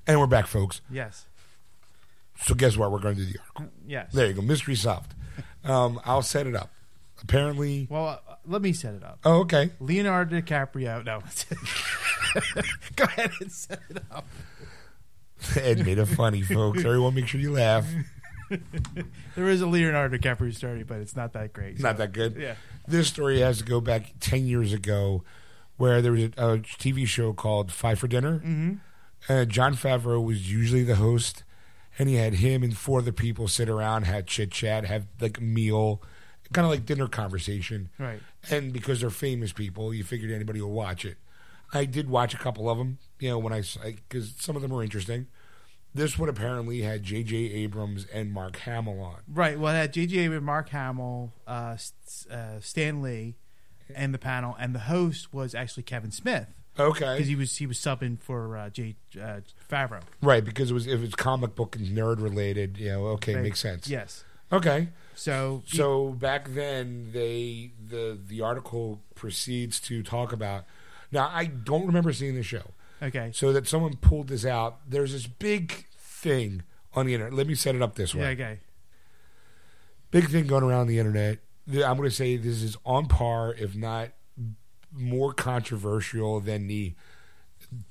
And 0.07 0.19
we're 0.19 0.27
back, 0.27 0.47
folks. 0.47 0.81
Yes. 0.89 1.25
So 2.41 2.55
guess 2.55 2.75
what? 2.75 2.91
We're 2.91 2.99
going 2.99 3.15
to 3.15 3.25
do 3.25 3.31
the 3.31 3.39
article. 3.39 3.69
Yes. 3.87 4.11
There 4.13 4.27
you 4.27 4.33
go. 4.33 4.41
Mystery 4.41 4.75
solved. 4.75 5.13
Um, 5.63 5.99
I'll 6.05 6.21
set 6.21 6.47
it 6.47 6.55
up. 6.55 6.71
Apparently. 7.21 7.87
Well, 7.89 8.21
uh, 8.27 8.35
let 8.45 8.61
me 8.61 8.73
set 8.73 8.95
it 8.95 9.03
up. 9.03 9.19
Oh, 9.23 9.41
okay. 9.41 9.71
Leonardo 9.79 10.41
DiCaprio. 10.41 11.05
No. 11.05 11.21
Go 12.95 13.03
ahead 13.05 13.31
and 13.39 13.51
set 13.51 13.79
it 13.89 14.03
up. 14.11 14.25
Ed 15.55 15.85
made 15.85 15.97
it 15.99 16.05
funny, 16.05 16.41
folks. 16.41 16.79
Everyone, 16.83 17.13
make 17.15 17.27
sure 17.27 17.39
you 17.39 17.51
laugh. 17.51 17.85
There 19.35 19.49
is 19.49 19.61
a 19.61 19.65
Leonardo 19.65 20.15
DiCaprio 20.15 20.53
story, 20.53 20.83
but 20.83 20.99
it's 20.99 21.15
not 21.15 21.33
that 21.33 21.53
great. 21.53 21.79
Not 21.79 21.97
that 21.97 22.13
good. 22.13 22.35
Yeah. 22.35 22.53
This 22.87 23.07
story 23.07 23.39
has 23.39 23.57
to 23.59 23.63
go 23.63 23.81
back 23.81 24.13
10 24.19 24.45
years 24.45 24.73
ago 24.73 25.23
where 25.77 26.03
there 26.03 26.11
was 26.11 26.23
a, 26.23 26.27
a 26.37 26.57
TV 26.59 27.07
show 27.07 27.33
called 27.33 27.71
Five 27.71 27.97
for 27.97 28.07
Dinner. 28.07 28.39
Mm-hmm. 28.45 28.73
Uh, 29.27 29.45
Jon 29.45 29.73
Favreau 29.73 30.23
was 30.23 30.51
usually 30.51 30.83
the 30.83 30.95
host, 30.97 31.43
and 31.99 32.09
he 32.09 32.15
had 32.15 32.35
him 32.35 32.63
and 32.63 32.77
four 32.77 32.99
other 32.99 33.11
people 33.11 33.47
sit 33.47 33.69
around, 33.69 34.03
had 34.03 34.27
chit 34.27 34.51
chat, 34.51 34.85
have 34.85 35.05
like 35.19 35.37
a 35.37 35.43
meal, 35.43 36.01
kind 36.51 36.65
of 36.65 36.71
like 36.71 36.85
dinner 36.85 37.07
conversation. 37.07 37.89
Right. 37.97 38.19
And 38.49 38.73
because 38.73 39.01
they're 39.01 39.09
famous 39.09 39.51
people, 39.51 39.93
you 39.93 40.03
figured 40.03 40.31
anybody 40.31 40.61
will 40.61 40.71
watch 40.71 41.05
it. 41.05 41.17
I 41.73 41.85
did 41.85 42.09
watch 42.09 42.33
a 42.33 42.37
couple 42.37 42.69
of 42.69 42.77
them, 42.77 42.99
you 43.19 43.29
know, 43.29 43.39
when 43.39 43.53
I 43.53 43.63
because 43.83 44.33
some 44.37 44.55
of 44.55 44.61
them 44.61 44.71
were 44.71 44.83
interesting. 44.83 45.27
This 45.95 46.17
one 46.17 46.27
apparently 46.27 46.81
had 46.81 47.03
J.J. 47.03 47.35
Abrams 47.35 48.05
and 48.11 48.31
Mark 48.31 48.57
Hamill 48.57 48.99
on. 48.99 49.17
Right. 49.27 49.59
Well, 49.59 49.75
it 49.75 49.77
had 49.77 49.93
J.J. 49.93 50.29
with 50.29 50.41
Mark 50.41 50.69
Hamill, 50.69 51.33
uh, 51.45 51.77
uh, 52.31 52.59
Stan 52.61 53.03
Lee, 53.03 53.35
and 53.93 54.11
the 54.11 54.17
panel, 54.17 54.55
and 54.59 54.73
the 54.73 54.79
host 54.79 55.33
was 55.33 55.53
actually 55.53 55.83
Kevin 55.83 56.09
Smith 56.09 56.47
Okay, 56.79 57.13
because 57.13 57.27
he 57.27 57.35
was 57.35 57.55
he 57.57 57.67
was 57.67 57.77
subbing 57.77 58.19
for 58.19 58.57
uh, 58.57 58.69
J. 58.69 58.95
Uh, 59.19 59.41
Favreau. 59.69 60.01
right 60.21 60.43
because 60.43 60.71
it 60.71 60.73
was 60.73 60.87
if 60.87 61.03
it's 61.03 61.13
comic 61.15 61.53
book 61.55 61.75
and 61.75 61.87
nerd 61.95 62.19
related, 62.21 62.77
you 62.79 62.89
know, 62.89 63.05
okay, 63.09 63.35
Right. 63.35 63.43
makes 63.43 63.59
sense. 63.59 63.87
Yes. 63.87 64.23
Okay, 64.51 64.89
So 65.15 65.63
so 65.67 66.09
back 66.11 66.49
then 66.49 67.09
they 67.13 67.71
the 67.89 68.17
the 68.27 68.41
article 68.41 69.01
proceeds 69.15 69.79
to 69.81 70.01
talk 70.03 70.31
about. 70.33 70.65
Now 71.11 71.29
I 71.31 71.45
don't 71.45 71.85
remember 71.85 72.11
seeing 72.13 72.35
the 72.35 72.43
show. 72.43 72.71
okay. 73.01 73.29
So 73.33 73.53
that 73.53 73.67
someone 73.67 73.95
pulled 73.97 74.27
this 74.29 74.45
out. 74.45 74.79
There's 74.89 75.11
this 75.11 75.27
big 75.27 75.85
thing 75.97 76.63
on 76.95 77.05
the 77.05 77.13
internet. 77.13 77.33
Let 77.33 77.47
me 77.47 77.55
set 77.55 77.75
it 77.75 77.81
up 77.83 77.95
this 77.95 78.13
way. 78.15 78.21
Yeah. 78.21 78.45
Okay. 78.45 78.59
big 80.11 80.29
thing 80.29 80.47
going 80.47 80.63
around 80.63 80.87
the 80.87 80.99
internet. 80.99 81.39
I'm 81.67 81.97
going 81.97 82.09
to 82.09 82.11
say 82.11 82.35
this 82.37 82.61
is 82.61 82.75
on 82.85 83.07
par, 83.07 83.53
if 83.57 83.75
not 83.75 84.09
more 84.95 85.33
controversial 85.33 86.39
than 86.39 86.67
the 86.67 86.93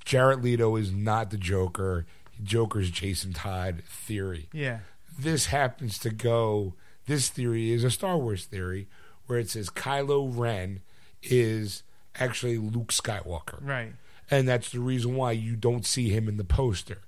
Jared 0.04 0.42
Leto 0.42 0.76
is 0.76 0.92
not 0.92 1.30
the 1.30 1.36
Joker, 1.36 2.06
Joker's 2.42 2.90
Jason 2.90 3.32
Todd 3.32 3.82
theory. 3.86 4.48
Yeah. 4.52 4.80
This 5.18 5.46
happens 5.46 5.98
to 6.00 6.10
go. 6.10 6.74
This 7.06 7.28
theory 7.28 7.72
is 7.72 7.84
a 7.84 7.90
Star 7.90 8.16
Wars 8.16 8.44
theory 8.44 8.88
where 9.26 9.38
it 9.38 9.50
says 9.50 9.70
Kylo 9.70 10.30
Ren 10.32 10.80
is 11.22 11.82
actually 12.18 12.58
Luke 12.58 12.92
Skywalker. 12.92 13.58
Right. 13.60 13.92
And 14.30 14.48
that's 14.48 14.70
the 14.70 14.80
reason 14.80 15.16
why 15.16 15.32
you 15.32 15.56
don't 15.56 15.84
see 15.84 16.08
him 16.08 16.28
in 16.28 16.36
the 16.36 16.44
poster. 16.44 16.98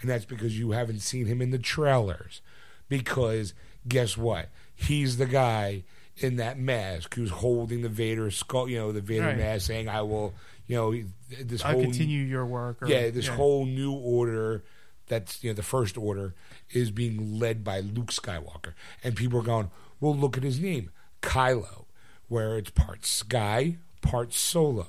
And 0.00 0.10
that's 0.10 0.24
because 0.24 0.58
you 0.58 0.72
haven't 0.72 1.00
seen 1.00 1.26
him 1.26 1.40
in 1.40 1.50
the 1.50 1.58
trailers. 1.58 2.40
Because 2.88 3.54
guess 3.86 4.16
what? 4.16 4.48
He's 4.74 5.16
the 5.16 5.26
guy 5.26 5.84
in 6.18 6.36
that 6.36 6.58
mask 6.58 7.14
who's 7.14 7.30
holding 7.30 7.82
the 7.82 7.88
Vader 7.88 8.30
skull, 8.30 8.68
you 8.68 8.78
know, 8.78 8.92
the 8.92 9.00
Vader 9.00 9.26
Right. 9.26 9.36
mask 9.36 9.66
saying, 9.66 9.88
I 9.88 10.02
will, 10.02 10.34
you 10.66 10.76
know, 10.76 10.94
this 11.42 11.64
I'll 11.64 11.72
whole 11.72 11.80
continue 11.82 12.22
your 12.24 12.44
work. 12.46 12.82
Or, 12.82 12.86
yeah, 12.88 13.10
this 13.10 13.28
whole 13.28 13.64
new 13.66 13.92
order 13.92 14.62
that's 15.08 15.42
you 15.42 15.50
know 15.50 15.54
the 15.54 15.62
first 15.62 15.98
order 15.98 16.34
is 16.70 16.90
being 16.90 17.38
led 17.38 17.64
by 17.64 17.80
Luke 17.80 18.12
Skywalker, 18.12 18.72
and 19.02 19.16
people 19.16 19.40
are 19.40 19.42
going, 19.44 19.70
"Well, 20.00 20.14
look 20.16 20.36
at 20.36 20.42
his 20.42 20.60
name, 20.60 20.90
Kylo," 21.20 21.84
where 22.28 22.56
it's 22.56 22.70
part 22.70 23.04
Sky, 23.04 23.76
part 24.00 24.32
Solo, 24.32 24.88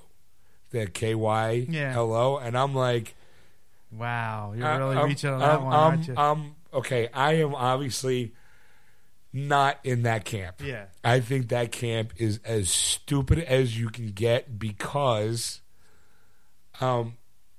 the 0.70 0.88
K 0.88 1.16
Y 1.16 1.68
Yeah. 1.70 1.94
L 1.96 2.14
O, 2.14 2.38
and 2.38 2.58
I'm 2.58 2.74
like, 2.76 3.16
Wow, 3.92 4.54
you're 4.56 4.78
really 4.78 4.98
um, 4.98 5.10
reaching 5.10 5.30
on 5.32 5.40
that 5.40 5.56
um, 5.60 5.64
one, 5.66 5.74
um, 5.74 5.80
aren't 5.80 6.08
you? 6.08 6.16
um, 6.18 6.56
okay, 6.74 7.10
I 7.14 7.34
am 7.34 7.54
obviously 7.56 8.34
not 9.34 9.80
in 9.84 10.04
that 10.04 10.24
camp. 10.26 10.62
yeah. 10.64 10.86
I 11.04 11.20
think 11.20 11.50
that 11.50 11.72
camp 11.72 12.14
is 12.18 12.40
as 12.46 12.70
stupid 12.70 13.40
as 13.40 13.78
you 13.80 13.90
can 13.90 14.08
get 14.12 14.60
because 14.60 15.62
um 16.80 17.18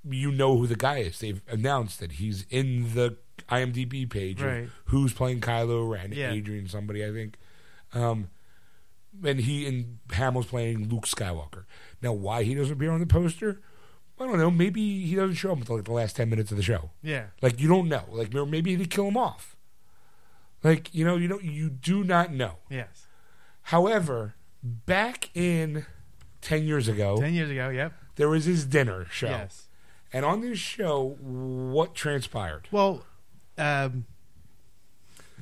you 0.08 0.30
know 0.30 0.56
who 0.58 0.66
the 0.66 0.76
guy 0.76 0.98
is. 0.98 1.18
They've 1.18 1.40
announced 1.48 1.98
that 2.00 2.12
he's 2.12 2.46
in 2.50 2.94
the 2.94 3.16
IMDb 3.48 4.08
page 4.08 4.40
Right. 4.40 4.68
who's 4.86 5.12
playing 5.12 5.40
Kylo 5.40 5.90
Ren, 5.90 6.12
Yeah. 6.12 6.30
Adrian 6.32 6.68
somebody 6.68 7.04
I 7.04 7.10
think. 7.10 7.36
Um 7.92 8.28
and 9.24 9.40
he 9.40 9.66
and 9.66 9.98
Hamill's 10.12 10.46
playing 10.46 10.88
Luke 10.88 11.06
Skywalker. 11.06 11.64
Now 12.02 12.12
why 12.12 12.42
he 12.44 12.54
doesn't 12.54 12.74
appear 12.74 12.90
on 12.92 13.00
the 13.00 13.06
poster? 13.06 13.60
I 14.20 14.26
don't 14.26 14.38
know. 14.38 14.50
Maybe 14.50 15.04
he 15.06 15.16
doesn't 15.16 15.34
show 15.34 15.50
up 15.52 15.58
until 15.58 15.74
like 15.76 15.84
the 15.86 15.92
last 15.92 16.14
ten 16.16 16.30
minutes 16.30 16.50
of 16.52 16.56
the 16.56 16.62
show. 16.62 16.90
Yeah. 17.02 17.26
Like 17.42 17.60
you 17.60 17.68
don't 17.68 17.88
know. 17.88 18.04
Like 18.10 18.32
maybe 18.32 18.76
they 18.76 18.84
kill 18.86 19.08
him 19.08 19.16
off. 19.16 19.53
Like 20.64 20.92
you 20.94 21.04
know, 21.04 21.16
you 21.16 21.28
don't, 21.28 21.44
you 21.44 21.68
do 21.70 22.02
not 22.02 22.32
know. 22.32 22.56
Yes. 22.70 23.06
However, 23.68 24.34
back 24.62 25.28
in 25.34 25.84
ten 26.40 26.64
years 26.66 26.88
ago, 26.88 27.18
Ten 27.20 27.34
years 27.34 27.50
ago. 27.50 27.68
Yep. 27.68 27.92
there 28.16 28.28
was 28.28 28.46
his 28.46 28.64
dinner 28.64 29.06
show, 29.10 29.28
Yes. 29.28 29.68
and 30.12 30.24
on 30.24 30.40
this 30.40 30.58
show, 30.58 31.16
what 31.20 31.94
transpired? 31.94 32.68
Well, 32.72 33.04
um, 33.58 34.06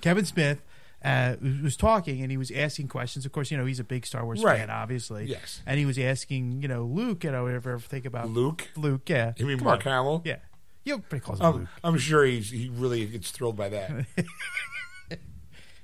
Kevin 0.00 0.24
Smith 0.24 0.60
uh, 1.04 1.36
was 1.62 1.76
talking 1.76 2.20
and 2.22 2.30
he 2.30 2.36
was 2.36 2.50
asking 2.50 2.88
questions. 2.88 3.24
Of 3.24 3.32
course, 3.32 3.50
you 3.50 3.56
know 3.56 3.64
he's 3.64 3.80
a 3.80 3.84
big 3.84 4.04
Star 4.06 4.24
Wars 4.24 4.42
Right. 4.42 4.58
fan, 4.58 4.70
obviously. 4.70 5.26
Yes, 5.26 5.62
And 5.66 5.78
he 5.78 5.86
was 5.86 5.98
asking, 5.98 6.62
you 6.62 6.68
know, 6.68 6.84
Luke. 6.84 7.24
You 7.24 7.30
know, 7.32 7.46
ever 7.46 7.70
ever 7.72 7.78
think 7.78 8.04
about 8.06 8.28
Luke. 8.30 8.68
Luke? 8.76 9.08
Yeah. 9.08 9.32
You 9.36 9.46
mean 9.46 9.58
Come 9.58 9.66
Mark 9.66 9.86
on. 9.86 9.92
Hamill? 9.92 10.22
Yeah. 10.24 10.36
You 10.84 10.96
know, 10.96 11.02
pretty 11.08 11.24
close 11.24 11.38
to 11.38 11.44
I'm, 11.44 11.54
Luke. 11.60 11.68
I'm 11.84 11.98
sure 11.98 12.24
he's 12.24 12.50
he 12.50 12.68
really 12.72 13.06
gets 13.06 13.30
thrilled 13.30 13.56
by 13.56 13.68
that. 13.68 13.90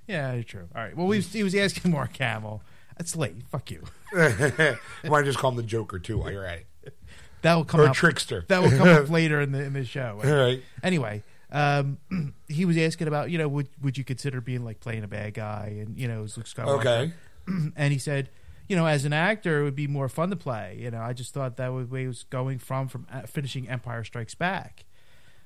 Yeah, 0.08 0.40
true. 0.42 0.68
All 0.74 0.82
right. 0.82 0.96
Well, 0.96 1.10
he 1.10 1.18
was, 1.18 1.32
he 1.32 1.42
was 1.44 1.54
asking 1.54 1.92
Mark 1.92 2.16
Hamill. 2.16 2.62
It's 2.98 3.14
late. 3.14 3.42
Fuck 3.50 3.70
you. 3.70 3.84
Might 4.12 5.24
just 5.24 5.38
call 5.38 5.50
him 5.50 5.56
the 5.56 5.62
Joker 5.62 5.98
too 5.98 6.18
while 6.18 6.32
you're 6.32 6.44
at 6.46 6.64
it, 6.82 6.96
That 7.42 7.54
will 7.54 7.64
come 7.64 7.80
or 7.82 7.88
up. 7.88 7.94
trickster. 7.94 8.44
That 8.48 8.62
will 8.62 8.70
come 8.70 8.88
up 8.88 9.08
later 9.10 9.40
in 9.40 9.52
the 9.52 9.62
in 9.62 9.72
the 9.74 9.84
show. 9.84 10.20
All 10.24 10.30
right. 10.32 10.60
Anyway, 10.82 11.22
um, 11.52 11.98
he 12.48 12.64
was 12.64 12.76
asking 12.76 13.06
about 13.06 13.30
you 13.30 13.38
know 13.38 13.46
would 13.46 13.68
would 13.82 13.96
you 13.98 14.02
consider 14.02 14.40
being 14.40 14.64
like 14.64 14.80
playing 14.80 15.04
a 15.04 15.08
bad 15.08 15.34
guy 15.34 15.76
and 15.80 15.96
you 15.96 16.08
know 16.08 16.22
Luke 16.22 16.46
Skywalker. 16.46 16.80
Okay. 16.80 17.12
and 17.76 17.92
he 17.92 17.98
said, 17.98 18.30
you 18.68 18.74
know, 18.76 18.86
as 18.86 19.04
an 19.04 19.12
actor, 19.12 19.60
it 19.60 19.64
would 19.64 19.76
be 19.76 19.86
more 19.86 20.08
fun 20.08 20.30
to 20.30 20.36
play. 20.36 20.78
You 20.80 20.90
know, 20.90 21.00
I 21.00 21.12
just 21.12 21.32
thought 21.32 21.56
that 21.58 21.68
was 21.72 21.86
where 21.88 22.00
he 22.00 22.06
was 22.08 22.24
going 22.24 22.58
from 22.58 22.88
from 22.88 23.06
uh, 23.12 23.22
finishing 23.22 23.68
Empire 23.68 24.02
Strikes 24.02 24.34
Back, 24.34 24.84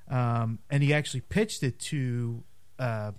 um, 0.09 0.59
and 0.71 0.81
he 0.81 0.93
actually 0.93 1.21
pitched 1.21 1.61
it 1.61 1.77
to 1.79 2.43
uh, 2.79 3.11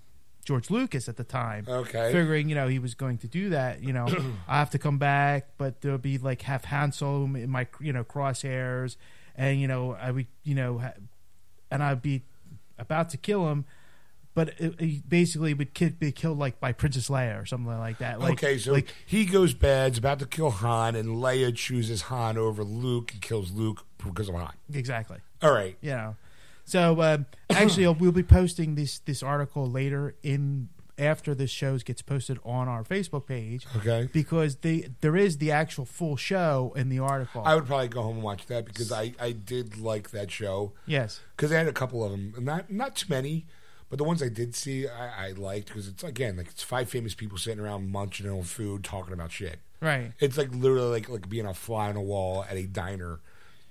George 0.44 0.70
Lucas 0.70 1.08
at 1.08 1.16
the 1.16 1.24
time, 1.24 1.64
Okay. 1.68 2.12
figuring 2.12 2.48
you 2.48 2.54
know 2.54 2.68
he 2.68 2.78
was 2.78 2.94
going 2.94 3.18
to 3.18 3.26
do 3.28 3.50
that. 3.50 3.82
You 3.82 3.92
know, 3.92 4.06
I 4.48 4.58
have 4.58 4.70
to 4.70 4.78
come 4.78 4.98
back, 4.98 5.48
but 5.58 5.80
there'll 5.80 5.98
be 5.98 6.18
like 6.18 6.42
have 6.42 6.64
Han 6.66 6.92
Solo 6.92 7.24
in 7.24 7.50
my 7.50 7.66
you 7.80 7.92
know 7.92 8.04
crosshairs, 8.04 8.96
and 9.36 9.60
you 9.60 9.66
know 9.68 9.92
I 10.00 10.10
would 10.10 10.26
you 10.42 10.54
know, 10.54 10.82
and 11.70 11.82
I'd 11.82 12.02
be 12.02 12.22
about 12.78 13.10
to 13.10 13.16
kill 13.16 13.48
him. 13.50 13.64
But 14.36 14.54
it, 14.58 14.80
he 14.80 15.00
basically 15.06 15.54
would 15.54 15.74
ki- 15.74 15.90
be 15.90 16.10
killed 16.10 16.40
like 16.40 16.58
by 16.58 16.72
Princess 16.72 17.08
Leia 17.08 17.40
or 17.40 17.46
something 17.46 17.68
like 17.78 17.98
that. 17.98 18.18
Like, 18.18 18.32
okay, 18.32 18.58
so 18.58 18.72
like 18.72 18.92
he 19.06 19.26
goes 19.26 19.54
bad, 19.54 19.92
is 19.92 19.98
about 19.98 20.18
to 20.18 20.26
kill 20.26 20.50
Han, 20.50 20.96
and 20.96 21.08
Leia 21.10 21.54
chooses 21.54 22.02
Han 22.02 22.36
over 22.36 22.64
Luke 22.64 23.12
and 23.12 23.22
kills 23.22 23.52
Luke 23.52 23.84
because 24.04 24.28
of 24.28 24.34
Han. 24.34 24.52
Exactly. 24.72 25.18
All 25.40 25.52
right. 25.52 25.76
You 25.80 25.90
know. 25.92 26.16
So 26.64 27.02
um, 27.02 27.26
actually, 27.50 27.86
we'll 27.88 28.12
be 28.12 28.22
posting 28.22 28.74
this 28.74 28.98
this 29.00 29.22
article 29.22 29.68
later 29.70 30.14
in 30.22 30.68
after 30.98 31.34
this 31.34 31.50
show 31.50 31.76
gets 31.78 32.02
posted 32.02 32.38
on 32.44 32.68
our 32.68 32.84
Facebook 32.84 33.26
page 33.26 33.66
Okay. 33.76 34.08
because 34.12 34.56
the 34.56 34.86
there 35.00 35.16
is 35.16 35.38
the 35.38 35.50
actual 35.50 35.84
full 35.84 36.16
show 36.16 36.72
in 36.76 36.88
the 36.88 37.00
article. 37.00 37.42
I 37.44 37.54
would 37.54 37.66
probably 37.66 37.88
go 37.88 38.02
home 38.02 38.16
and 38.16 38.22
watch 38.22 38.46
that 38.46 38.64
because 38.64 38.92
I, 38.92 39.12
I 39.18 39.32
did 39.32 39.76
like 39.78 40.10
that 40.10 40.30
show 40.30 40.72
yes. 40.86 41.20
because 41.36 41.50
I 41.52 41.58
had 41.58 41.66
a 41.68 41.72
couple 41.72 42.04
of 42.04 42.12
them, 42.12 42.34
not 42.38 42.70
not 42.70 42.94
too 42.96 43.06
many, 43.08 43.46
but 43.90 43.98
the 43.98 44.04
ones 44.04 44.22
I 44.22 44.28
did 44.28 44.54
see 44.54 44.86
I, 44.86 45.28
I 45.28 45.30
liked 45.32 45.66
because 45.68 45.88
it's 45.88 46.04
again 46.04 46.36
like 46.36 46.46
it's 46.46 46.62
five 46.62 46.88
famous 46.88 47.14
people 47.14 47.38
sitting 47.38 47.60
around 47.60 47.90
munching 47.90 48.28
on 48.30 48.42
food 48.42 48.84
talking 48.84 49.12
about 49.12 49.32
shit. 49.32 49.58
Right. 49.80 50.12
It's 50.20 50.38
like 50.38 50.54
literally 50.54 50.90
like 50.90 51.08
like 51.08 51.28
being 51.28 51.46
a 51.46 51.54
fly 51.54 51.88
on 51.88 51.96
a 51.96 52.02
wall 52.02 52.44
at 52.48 52.56
a 52.56 52.66
diner, 52.66 53.18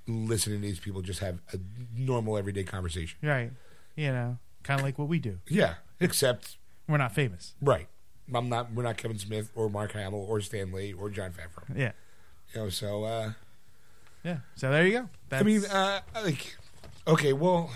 listening 0.07 0.61
to 0.61 0.67
these 0.67 0.79
people 0.79 1.01
just 1.01 1.19
have 1.21 1.39
a 1.53 1.57
normal 1.95 2.37
everyday 2.37 2.63
conversation. 2.63 3.17
Right. 3.21 3.51
You 3.95 4.11
know, 4.11 4.37
kind 4.63 4.79
of 4.79 4.85
like 4.85 4.97
what 4.97 5.07
we 5.07 5.19
do. 5.19 5.39
Yeah, 5.47 5.75
except 5.99 6.57
We're 6.87 6.97
not 6.97 7.13
famous. 7.13 7.53
right. 7.61 7.87
I'm 8.33 8.47
not. 8.47 8.71
We're 8.73 8.83
not 8.83 8.95
Kevin 8.97 9.19
Smith 9.19 9.51
or 9.53 9.69
Mark 9.69 9.91
Hamill 9.91 10.25
or 10.27 10.39
Stan 10.39 10.71
Lee 10.71 10.93
or 10.93 11.09
Jon 11.09 11.31
Favreau. 11.31 11.77
Yeah. 11.77 11.91
You 12.53 12.61
know, 12.61 12.69
so 12.69 13.03
uh, 13.03 13.33
Yeah. 14.23 14.37
So 14.55 14.71
there 14.71 14.87
you 14.87 14.93
go. 14.93 15.09
That's, 15.29 15.41
I 15.41 15.45
mean, 15.45 15.65
uh, 15.65 15.99
like, 16.23 16.55
okay, 17.05 17.33
well, 17.33 17.69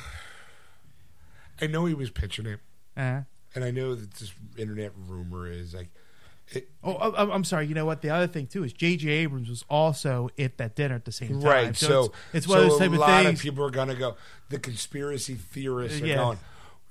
I 1.62 1.68
know 1.68 1.86
he 1.86 1.94
was 1.94 2.10
pitching 2.10 2.46
it, 2.46 2.60
uh, 2.96 3.22
and 3.56 3.64
I 3.64 3.72
know 3.72 3.94
that 3.96 4.14
this 4.14 4.34
internet 4.58 4.94
rumor 5.08 5.52
is 5.52 5.74
like, 5.74 5.90
it, 6.52 6.70
oh, 6.84 6.94
I- 6.94 7.34
I'm 7.34 7.44
sorry. 7.44 7.68
You 7.68 7.76
know 7.76 7.86
what? 7.86 8.02
The 8.02 8.10
other 8.10 8.28
thing 8.28 8.48
too 8.48 8.64
is 8.64 8.74
J.J. 8.74 9.10
Abrams 9.10 9.50
was 9.50 9.64
also 9.70 10.30
at 10.40 10.58
that 10.58 10.76
dinner 10.76 10.96
at 10.96 11.06
the 11.06 11.12
same 11.12 11.42
time. 11.42 11.42
right. 11.42 11.76
So, 11.76 12.06
it's, 12.06 12.46
it's 12.46 12.48
one 12.48 12.60
so 12.60 12.64
of 12.64 12.70
those 12.72 12.80
type 12.80 12.88
of 12.88 12.92
things. 12.94 13.04
A 13.04 13.24
lot 13.24 13.26
of 13.26 13.40
people 13.40 13.66
are 13.66 13.70
gonna 13.72 13.96
go. 13.96 14.16
The 14.50 14.60
conspiracy 14.60 15.36
theorists 15.36 16.02
are 16.02 16.06
Yeah. 16.08 16.16
going. 16.16 16.40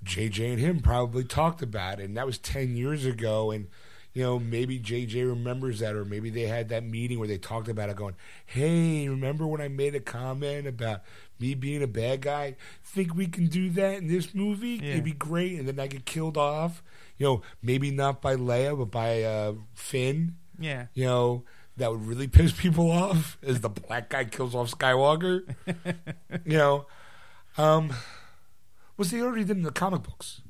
JJ 0.04 0.52
and 0.52 0.60
him 0.60 0.80
probably 0.80 1.24
talked 1.24 1.62
about 1.62 2.00
it, 2.00 2.04
and 2.04 2.16
that 2.16 2.26
was 2.26 2.38
ten 2.38 2.76
years 2.76 3.04
ago, 3.04 3.50
and. 3.50 3.66
You 4.12 4.22
know, 4.22 4.38
maybe 4.38 4.80
JJ 4.80 5.28
remembers 5.28 5.80
that, 5.80 5.94
or 5.94 6.02
maybe 6.06 6.30
they 6.30 6.46
had 6.46 6.70
that 6.70 6.82
meeting 6.82 7.18
where 7.18 7.28
they 7.28 7.36
talked 7.36 7.68
about 7.68 7.90
it, 7.90 7.96
going, 7.96 8.14
"Hey, 8.46 9.06
remember 9.10 9.46
when 9.46 9.60
I 9.60 9.68
made 9.68 9.94
a 9.94 10.00
comment 10.00 10.66
about 10.66 11.02
me 11.38 11.52
being 11.52 11.82
a 11.82 11.86
bad 11.86 12.22
guy? 12.22 12.56
Think 12.82 13.14
we 13.14 13.26
can 13.26 13.48
do 13.48 13.68
that 13.72 13.98
in 13.98 14.08
this 14.08 14.34
movie? 14.34 14.80
Yeah. 14.82 14.92
It'd 14.92 15.04
be 15.04 15.12
great." 15.12 15.58
And 15.58 15.68
then 15.68 15.78
I 15.78 15.86
get 15.86 16.06
killed 16.06 16.38
off. 16.38 16.82
You 17.18 17.26
know, 17.26 17.42
maybe 17.62 17.90
not 17.90 18.20
by 18.20 18.36
Leia, 18.36 18.76
but 18.78 18.90
by 18.90 19.22
uh, 19.22 19.54
Finn. 19.74 20.36
yeah. 20.58 20.86
You 20.94 21.04
know, 21.06 21.44
that 21.76 21.90
would 21.90 22.06
really 22.06 22.28
piss 22.28 22.52
people 22.52 22.90
off 22.90 23.38
is 23.42 23.60
the 23.60 23.68
black 23.70 24.10
guy 24.10 24.24
kills 24.24 24.54
off 24.54 24.70
Skywalker. 24.70 25.54
you 26.44 26.58
know, 26.58 26.86
um, 27.58 27.92
was 28.96 29.10
they 29.10 29.20
already 29.22 29.44
did 29.44 29.56
in 29.56 29.62
the 29.62 29.70
comic 29.72 30.02
books? 30.02 30.40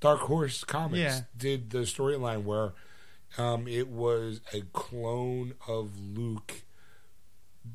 Dark 0.00 0.20
Horse 0.20 0.64
Comics 0.64 0.98
Yeah. 1.00 1.20
did 1.36 1.70
the 1.70 1.78
storyline 1.80 2.42
where 2.44 2.72
um, 3.38 3.68
it 3.68 3.88
was 3.88 4.40
a 4.52 4.62
clone 4.72 5.54
of 5.68 5.90
Luke, 5.98 6.62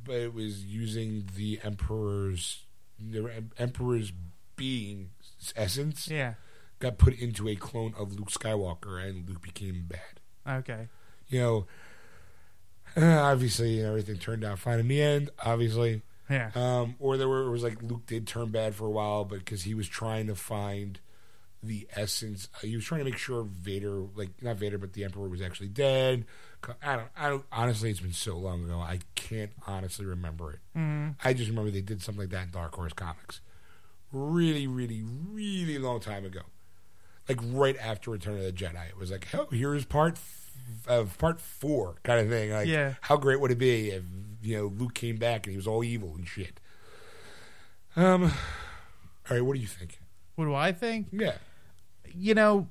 but 0.03 0.15
it 0.15 0.34
was 0.34 0.65
using 0.65 1.30
the 1.36 1.59
Emperor's 1.63 2.65
the 2.99 3.43
Emperor's 3.57 4.11
being 4.55 5.11
essence 5.55 6.07
Yeah. 6.09 6.34
Got 6.80 6.97
put 6.97 7.17
into 7.17 7.47
a 7.49 7.55
clone 7.55 7.93
of 7.97 8.13
Luke 8.13 8.30
Skywalker, 8.32 9.03
and 9.03 9.28
Luke 9.28 9.41
became 9.41 9.86
bad 9.88 10.19
Okay. 10.59 10.88
you 11.28 11.39
know, 11.41 11.67
obviously, 12.97 13.84
everything 13.84 14.17
turned 14.17 14.43
out 14.43 14.59
fine 14.59 14.80
in 14.80 14.88
the 14.88 15.01
end. 15.01 15.30
Obviously, 15.43 16.01
Yeah. 16.30 16.51
um, 16.55 16.95
or 16.99 17.17
there 17.17 17.28
were 17.28 17.43
it 17.43 17.49
was 17.49 17.63
like 17.63 17.82
Luke 17.82 18.05
did 18.05 18.28
turn 18.28 18.49
bad 18.51 18.75
for 18.75 18.86
a 18.86 18.91
while, 18.91 19.25
but 19.25 19.39
because 19.39 19.63
he 19.63 19.73
was 19.73 19.88
trying 19.88 20.28
to 20.28 20.36
find 20.36 20.99
the 21.63 21.88
essence, 21.95 22.47
uh, 22.55 22.59
he 22.67 22.75
was 22.75 22.86
trying 22.86 22.99
to 22.99 23.05
make 23.05 23.17
sure 23.17 23.43
Vader, 23.43 24.03
like 24.15 24.30
not 24.41 24.57
Vader, 24.57 24.78
but 24.78 24.93
the 24.93 25.03
Emperor 25.03 25.28
was 25.28 25.41
actually 25.41 25.67
dead. 25.69 26.25
I 26.82 26.95
don't, 26.95 27.07
I 27.15 27.30
don't. 27.30 27.45
Honestly, 27.51 27.89
it's 27.91 27.99
been 27.99 28.13
so 28.13 28.36
long 28.38 28.63
ago, 28.63 28.80
I 28.80 28.99
can't 29.15 29.51
honestly 29.67 30.05
remember 30.05 30.53
it. 30.53 30.59
Mhm. 30.75 31.15
I 31.23 31.34
just 31.34 31.49
remember 31.49 31.71
they 31.71 31.82
did 31.82 32.01
something 32.01 32.21
like 32.21 32.30
that 32.32 32.45
in 32.45 32.51
Dark 32.51 32.73
Horse 32.75 32.93
Comics, 32.93 33.41
really, 34.11 34.65
really, 34.67 35.01
really 35.03 35.78
long 35.78 35.99
time 35.99 36.25
ago. 36.25 36.41
Like 37.30 37.39
right 37.43 37.75
after 37.78 38.11
Return 38.11 38.36
of 38.38 38.43
the 38.43 38.51
Jedi, 38.53 38.88
it 38.89 38.97
was 38.97 39.11
like, 39.11 39.28
oh, 39.34 39.47
here's 39.51 39.86
part 39.86 40.13
f- 40.13 40.51
of 40.88 41.17
part 41.17 41.39
four, 41.41 41.95
kind 42.03 42.19
of 42.21 42.30
thing. 42.30 42.51
Like, 42.51 42.67
Yeah. 42.67 42.93
how 43.01 43.17
great 43.17 43.39
would 43.41 43.51
it 43.51 43.57
be 43.57 43.89
if 43.91 44.03
you 44.41 44.57
know 44.57 44.67
Luke 44.67 44.93
came 44.93 45.17
back 45.17 45.45
and 45.45 45.51
he 45.51 45.57
was 45.57 45.67
all 45.67 45.84
evil 45.84 46.13
and 46.15 46.28
shit? 46.28 46.59
Um, 47.95 48.23
all 48.25 48.32
right, 49.32 49.41
what 49.41 49.55
do 49.55 49.59
you 49.59 49.67
think? 49.67 49.99
What 50.36 50.45
do 50.45 50.53
I 50.53 50.71
think? 50.71 51.07
Yeah, 51.11 51.36
You 52.13 52.34
know, 52.36 52.67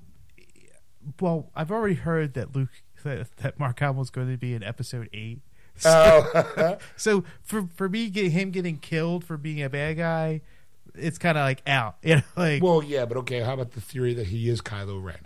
well, 1.21 1.51
I've 1.55 1.71
already 1.71 1.95
heard 1.97 2.35
that 2.35 2.55
Luke 2.55 2.69
that, 3.05 3.37
that 3.39 3.59
Mark 3.59 3.79
Hamill's 3.81 4.11
going 4.11 4.31
to 4.31 4.37
be 4.37 4.55
in 4.55 4.63
Episode 4.63 5.09
Eight. 5.13 5.41
oh, 5.85 6.79
So 6.97 7.25
for 7.43 7.69
for 7.75 7.89
me, 7.89 8.09
get, 8.09 8.33
him 8.33 8.51
getting 8.51 8.79
killed 8.79 9.25
for 9.25 9.37
being 9.37 9.63
a 9.63 9.69
bad 9.69 9.97
guy, 9.99 10.41
it's 10.99 11.19
kind 11.19 11.37
of 11.39 11.43
like 11.43 11.63
out. 11.67 11.97
You 12.03 12.17
know, 12.17 12.23
like 12.37 12.63
well, 12.63 12.83
yeah, 12.83 13.05
but 13.05 13.17
okay. 13.19 13.41
How 13.41 13.55
about 13.55 13.73
the 13.73 13.81
theory 13.81 14.15
that 14.15 14.27
he 14.27 14.49
is 14.49 14.61
Kylo 14.61 15.03
Ren? 15.03 15.19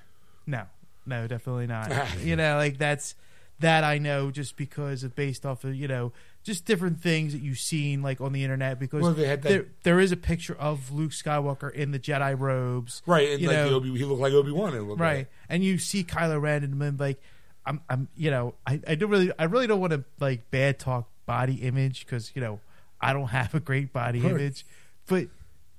no, 0.47 0.64
no, 1.07 1.27
definitely 1.27 1.66
not. 1.66 1.93
you 2.23 2.37
know, 2.37 2.57
like 2.57 2.79
that's 2.79 3.14
that 3.61 3.85
I 3.85 3.99
know 3.99 4.31
just 4.31 4.57
because 4.57 5.05
of 5.05 5.14
based 5.14 5.45
off 5.45 5.64
of 5.64 5.75
you 5.75 5.87
know 5.89 6.12
just 6.43 6.64
different 6.64 7.01
things 7.03 7.35
that 7.35 7.43
you've 7.43 7.59
seen 7.59 8.03
like 8.03 8.21
on 8.23 8.33
the 8.33 8.43
internet 8.43 8.79
because 8.79 9.03
Well, 9.03 9.12
they 9.12 9.27
had 9.27 9.43
that- 9.43 9.49
there 9.49 9.66
there 9.83 10.01
is 10.01 10.11
a 10.12 10.16
picture 10.16 10.57
of 10.59 10.91
Luke 10.91 11.11
Skywalker 11.11 11.71
in 11.71 11.91
the 11.91 11.99
Jedi 11.99 12.39
robes, 12.39 13.03
Right, 13.07 13.31
and 13.31 13.41
You 13.41 13.49
like 13.49 13.57
know- 13.59 13.75
Obi, 13.75 13.91
he 13.99 14.05
looked 14.05 14.23
like 14.23 14.33
Obi 14.33 14.51
Wan, 14.51 14.75
right? 14.97 15.27
And 15.51 15.62
you 15.62 15.77
see 15.79 16.03
Kylo 16.05 16.41
Ren 16.41 16.64
and 16.64 16.81
then 16.81 16.97
like 16.97 17.21
I'm 17.66 17.83
I'm 17.91 18.09
you 18.16 18.31
know 18.31 18.55
I 18.66 18.81
I 18.89 18.95
don't 18.95 19.11
really 19.11 19.31
I 19.39 19.45
really 19.45 19.66
don't 19.66 19.81
want 19.81 19.93
to 19.93 20.05
like 20.18 20.51
bad 20.51 20.79
talk 20.79 21.09
body 21.27 21.57
image 21.57 22.07
because 22.07 22.33
you 22.35 22.41
know 22.41 22.61
I 23.01 23.12
don't 23.12 23.29
have 23.29 23.55
a 23.55 23.61
great 23.61 23.93
body 23.93 24.21
image, 24.27 24.64
but 25.07 25.29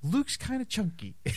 Luke's 0.04 0.38
kind 0.38 0.62
of 0.62 0.70
chunky. 0.70 1.16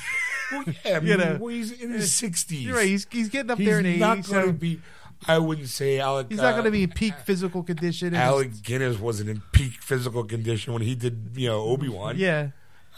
Well, 0.53 0.63
yeah, 0.85 0.97
I 0.97 1.01
mean, 1.01 1.09
You 1.09 1.17
know. 1.17 1.39
well, 1.41 1.49
he's 1.49 1.73
in 1.73 1.91
his 1.93 2.13
sixties. 2.13 2.71
Right. 2.71 2.87
He's 2.87 3.07
he's 3.11 3.31
getting 3.31 3.51
up 3.51 3.57
He's 3.57 3.67
there 3.67 3.79
in 3.81 3.87
age. 3.87 3.93
He's 3.95 4.01
not 4.01 4.27
going 4.29 4.47
to 4.49 4.53
be. 4.53 4.79
I 5.27 5.39
wouldn't 5.39 5.69
say 5.69 5.99
Alec. 6.01 6.27
he's 6.29 6.37
not 6.37 6.49
uh, 6.49 6.53
going 6.53 6.65
to 6.67 6.71
be 6.71 6.83
in 6.83 6.91
peak 6.91 7.15
physical 7.25 7.63
condition. 7.63 8.15
Alec 8.15 8.63
Guinness 8.63 8.99
wasn't 8.99 9.31
in 9.31 9.43
peak 9.53 9.73
physical 9.83 10.23
condition 10.23 10.75
when 10.75 10.83
he 10.83 10.95
did, 10.95 11.31
you 11.35 11.49
know, 11.49 11.63
Obi 11.63 11.89
Wan. 11.89 12.17
Yeah. 12.19 12.49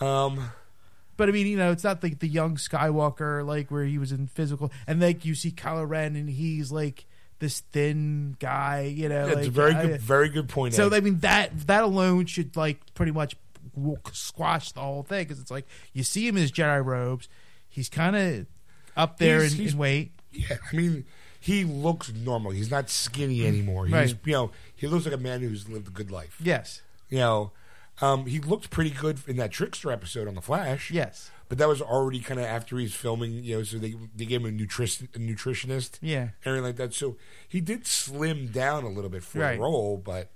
Um, 0.01 0.51
But 1.17 1.29
I 1.29 1.33
mean, 1.33 1.47
you 1.47 1.57
know, 1.57 1.71
it's 1.71 1.85
not 1.85 2.03
like 2.03 2.19
the 2.19 2.27
young 2.29 2.57
Skywalker, 2.57 3.47
like 3.47 3.71
where 3.71 3.85
he 3.85 3.97
was 3.97 4.11
in 4.11 4.27
physical, 4.27 4.73
and 4.89 5.01
like 5.01 5.25
you 5.25 5.37
see 5.37 5.53
Kylo 5.53 5.89
Ren, 5.89 6.17
and 6.17 6.29
he's 6.29 6.73
like 6.73 7.07
this 7.39 7.61
thin 7.61 8.37
guy, 8.41 8.83
you 8.83 9.09
know. 9.09 9.29
It's 9.29 9.37
like, 9.37 9.47
a 9.47 9.51
very 9.51 9.75
good, 9.75 10.01
very 10.01 10.29
good 10.29 10.49
point. 10.49 10.75
So 10.75 10.89
Ed. 10.89 10.95
I 10.95 11.01
mean, 11.01 11.21
that 11.21 11.69
that 11.69 11.85
alone 11.85 12.27
should 12.27 12.57
like 12.57 12.81
pretty 12.95 13.12
much 13.12 13.37
squash 14.12 14.72
the 14.72 14.81
whole 14.81 15.03
thing 15.03 15.24
because 15.24 15.41
it's 15.41 15.51
like 15.51 15.66
you 15.93 16.03
see 16.03 16.27
him 16.27 16.37
in 16.37 16.43
his 16.43 16.53
Jedi 16.53 16.85
robes, 16.85 17.29
he's 17.68 17.89
kind 17.89 18.16
of 18.16 18.47
up 18.97 19.18
there 19.18 19.41
He's- 19.41 19.53
in, 19.53 19.59
he's- 19.59 19.72
in 19.72 19.79
weight. 19.79 20.12
Yeah, 20.33 20.57
I 20.70 20.77
mean, 20.77 21.05
he 21.41 21.64
looks 21.64 22.12
normal. 22.12 22.51
He's 22.51 22.70
not 22.70 22.91
skinny 22.91 23.47
anymore. 23.47 23.87
He's 23.87 23.95
Right. 23.95 24.14
you 24.24 24.33
know, 24.33 24.51
he 24.74 24.87
looks 24.87 25.07
like 25.07 25.14
a 25.14 25.18
man 25.18 25.41
who's 25.41 25.66
lived 25.68 25.89
a 25.89 25.91
good 25.91 26.11
life. 26.11 26.37
Yes, 26.43 26.83
You 27.09 27.18
know, 27.18 27.53
um, 28.03 28.27
he 28.27 28.39
looked 28.41 28.68
pretty 28.68 28.91
good 28.91 29.20
in 29.27 29.37
that 29.37 29.51
Trickster 29.53 29.91
episode 29.91 30.29
on 30.29 30.35
the 30.35 30.43
Flash. 30.43 30.91
yes, 30.91 31.31
but 31.49 31.57
that 31.59 31.68
was 31.68 31.81
already 31.81 32.20
kind 32.20 32.39
of 32.41 32.45
after 32.45 32.77
he's 32.77 32.95
filming. 32.95 33.33
You 33.45 33.59
know, 33.59 33.62
so 33.62 33.79
they 33.79 33.95
they 34.14 34.27
gave 34.27 34.41
him 34.43 34.47
a 34.47 34.51
nutrition 34.51 35.09
a 35.14 35.18
nutritionist, 35.18 35.99
yeah, 36.03 36.31
everything 36.45 36.64
like 36.64 36.77
that. 36.77 36.93
So 36.93 37.16
he 37.49 37.61
did 37.62 37.87
slim 37.87 38.49
down 38.49 38.85
a 38.85 38.89
little 38.91 39.09
bit 39.11 39.22
for 39.22 39.39
Right. 39.39 39.55
the 39.57 39.62
role, 39.62 39.97
but. 39.97 40.31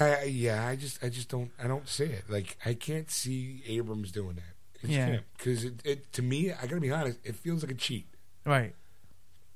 I, 0.00 0.24
yeah, 0.24 0.66
I 0.66 0.76
just, 0.76 1.02
I 1.04 1.08
just 1.08 1.28
don't, 1.28 1.50
I 1.62 1.66
don't 1.66 1.88
see 1.88 2.04
it. 2.04 2.24
Like, 2.28 2.56
I 2.64 2.74
can't 2.74 3.10
see 3.10 3.62
Abrams 3.66 4.10
doing 4.12 4.36
that. 4.36 4.88
Yeah. 4.88 5.18
because 5.36 5.64
it, 5.64 5.74
it, 5.84 6.12
to 6.14 6.22
me, 6.22 6.52
I 6.52 6.62
gotta 6.62 6.80
be 6.80 6.90
honest, 6.90 7.18
it 7.22 7.36
feels 7.36 7.62
like 7.62 7.70
a 7.72 7.74
cheat. 7.74 8.06
right, 8.46 8.74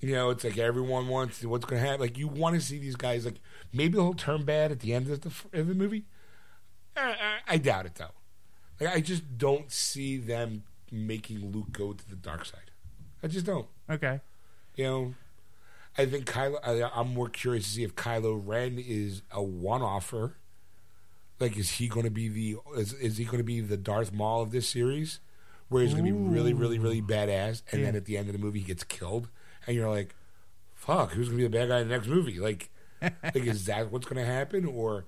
You 0.00 0.12
know, 0.12 0.28
it's 0.30 0.44
like 0.44 0.58
everyone 0.58 1.08
wants 1.08 1.42
what's 1.44 1.64
going 1.64 1.80
to 1.80 1.86
happen. 1.88 2.02
Like 2.02 2.18
you 2.18 2.28
want 2.28 2.54
to 2.56 2.60
see 2.60 2.78
these 2.78 2.94
guys. 2.96 3.24
Like 3.24 3.40
maybe 3.72 3.94
they'll 3.96 4.12
turn 4.12 4.44
bad 4.44 4.70
at 4.70 4.80
the 4.80 4.92
end 4.92 5.08
of 5.08 5.22
the 5.22 5.58
of 5.58 5.66
the 5.66 5.74
movie. 5.74 6.04
I, 6.94 7.00
I, 7.10 7.38
I 7.54 7.56
doubt 7.56 7.86
it 7.86 7.94
though. 7.94 8.10
Like 8.78 8.94
I 8.94 9.00
just 9.00 9.38
don't 9.38 9.72
see 9.72 10.18
them 10.18 10.64
making 10.92 11.52
Luke 11.52 11.72
go 11.72 11.94
to 11.94 12.08
the 12.10 12.16
dark 12.16 12.44
side. 12.44 12.70
I 13.22 13.28
just 13.28 13.46
don't. 13.46 13.66
okay, 13.88 14.20
You 14.76 14.84
know, 14.84 15.14
I 15.96 16.06
think 16.06 16.26
Kylo. 16.26 16.58
I, 16.64 16.90
I'm 16.94 17.14
more 17.14 17.28
curious 17.28 17.64
to 17.64 17.70
see 17.70 17.84
if 17.84 17.94
Kylo 17.94 18.40
Ren 18.44 18.78
is 18.78 19.22
a 19.30 19.42
one-offer. 19.42 20.36
Like, 21.40 21.56
is 21.56 21.72
he 21.72 21.88
going 21.88 22.04
to 22.04 22.10
be 22.10 22.28
the 22.28 22.56
is, 22.76 22.92
is 22.94 23.16
he 23.16 23.24
going 23.24 23.38
to 23.38 23.44
be 23.44 23.60
the 23.60 23.76
Darth 23.76 24.12
Maul 24.12 24.42
of 24.42 24.50
this 24.50 24.68
series, 24.68 25.20
where 25.68 25.82
he's 25.82 25.92
going 25.92 26.04
to 26.04 26.12
be 26.12 26.18
really, 26.18 26.52
really, 26.52 26.78
really 26.78 27.02
badass, 27.02 27.62
and 27.70 27.84
then 27.84 27.96
at 27.96 28.04
the 28.06 28.16
end 28.16 28.28
of 28.28 28.32
the 28.32 28.38
movie 28.38 28.60
he 28.60 28.64
gets 28.64 28.84
killed, 28.84 29.28
and 29.66 29.76
you're 29.76 29.90
like, 29.90 30.14
"Fuck, 30.74 31.12
who's 31.12 31.28
going 31.28 31.38
to 31.38 31.48
be 31.48 31.48
the 31.48 31.58
bad 31.58 31.68
guy 31.68 31.80
in 31.80 31.88
the 31.88 31.94
next 31.94 32.08
movie?" 32.08 32.38
Like, 32.38 32.70
like 33.02 33.36
is 33.36 33.66
that 33.66 33.92
what's 33.92 34.06
going 34.06 34.24
to 34.24 34.30
happen, 34.30 34.64
or 34.64 35.04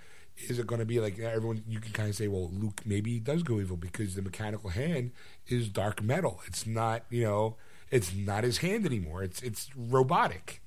is 0.49 0.59
it 0.59 0.66
going 0.66 0.80
to 0.80 0.87
be 0.87 1.01
like 1.01 1.18
everyone? 1.18 1.64
You 1.68 1.80
can 1.80 1.93
kind 1.93 2.09
of 2.09 2.14
say, 2.14 2.28
"Well, 2.28 2.51
Luke 2.53 2.82
maybe 2.84 3.12
he 3.12 3.20
does 3.20 3.43
go 3.43 3.59
evil 3.59 3.76
because 3.76 4.14
the 4.14 4.22
mechanical 4.22 4.70
hand 4.70 5.12
is 5.49 5.68
dark 5.68 6.03
metal. 6.03 6.41
It's 6.47 6.66
not, 6.66 7.05
you 7.11 7.24
know, 7.24 7.57
it's 7.91 8.14
not 8.14 8.45
his 8.45 8.59
hand 8.59 8.87
anymore. 8.87 9.24
It's 9.24 9.43
it's 9.43 9.70
robotic." 9.76 10.61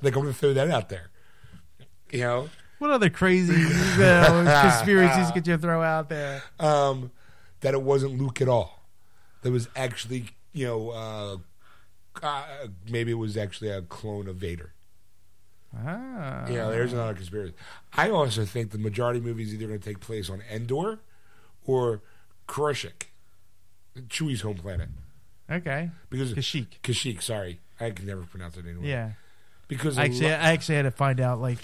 Like 0.00 0.14
I'm 0.16 0.22
going 0.22 0.32
to 0.32 0.38
throw 0.38 0.52
that 0.54 0.70
out 0.70 0.88
there. 0.88 1.10
You 2.10 2.20
know, 2.20 2.48
what 2.78 2.90
other 2.90 3.10
crazy 3.10 3.52
you 3.54 3.68
know, 3.98 4.44
conspiracies 4.62 5.30
could 5.32 5.46
you 5.46 5.56
throw 5.58 5.82
out 5.82 6.08
there? 6.08 6.42
um, 6.60 7.10
that 7.60 7.74
it 7.74 7.82
wasn't 7.82 8.18
Luke 8.20 8.40
at 8.40 8.48
all. 8.48 8.84
That 9.42 9.50
was 9.52 9.68
actually, 9.76 10.26
you 10.52 10.66
know, 10.66 10.90
uh, 10.90 11.36
uh, 12.22 12.44
maybe 12.90 13.10
it 13.12 13.14
was 13.14 13.36
actually 13.36 13.70
a 13.70 13.82
clone 13.82 14.28
of 14.28 14.36
Vader. 14.36 14.72
Ah, 15.74 16.46
You 16.48 16.56
know, 16.56 16.70
there's 16.70 16.92
another 16.92 17.14
conspiracy. 17.14 17.54
I 17.94 18.10
also 18.10 18.44
think 18.44 18.70
the 18.72 18.78
majority 18.78 19.18
of 19.20 19.24
movies 19.24 19.54
either 19.54 19.66
going 19.68 19.80
to 19.80 19.84
take 19.84 20.00
place 20.00 20.28
on 20.28 20.42
Endor 20.52 20.98
or 21.64 22.02
Kashyyyk, 22.46 23.04
Chewie's 24.08 24.42
home 24.42 24.56
planet. 24.56 24.90
okay, 25.50 25.90
Because 26.10 26.34
Kashyyyk. 26.34 26.66
Kashyyyk, 26.82 27.22
sorry, 27.22 27.60
I 27.80 27.90
can 27.90 28.06
never 28.06 28.22
pronounce 28.22 28.56
it 28.58 28.66
anyway. 28.66 28.88
Yeah, 28.88 29.12
because 29.76 29.98
I 29.98 30.04
actually, 30.04 30.28
lo- 30.28 30.34
I 30.34 30.52
actually 30.52 30.74
had 30.76 30.82
to 30.82 30.90
find 30.90 31.20
out 31.20 31.40
like 31.40 31.58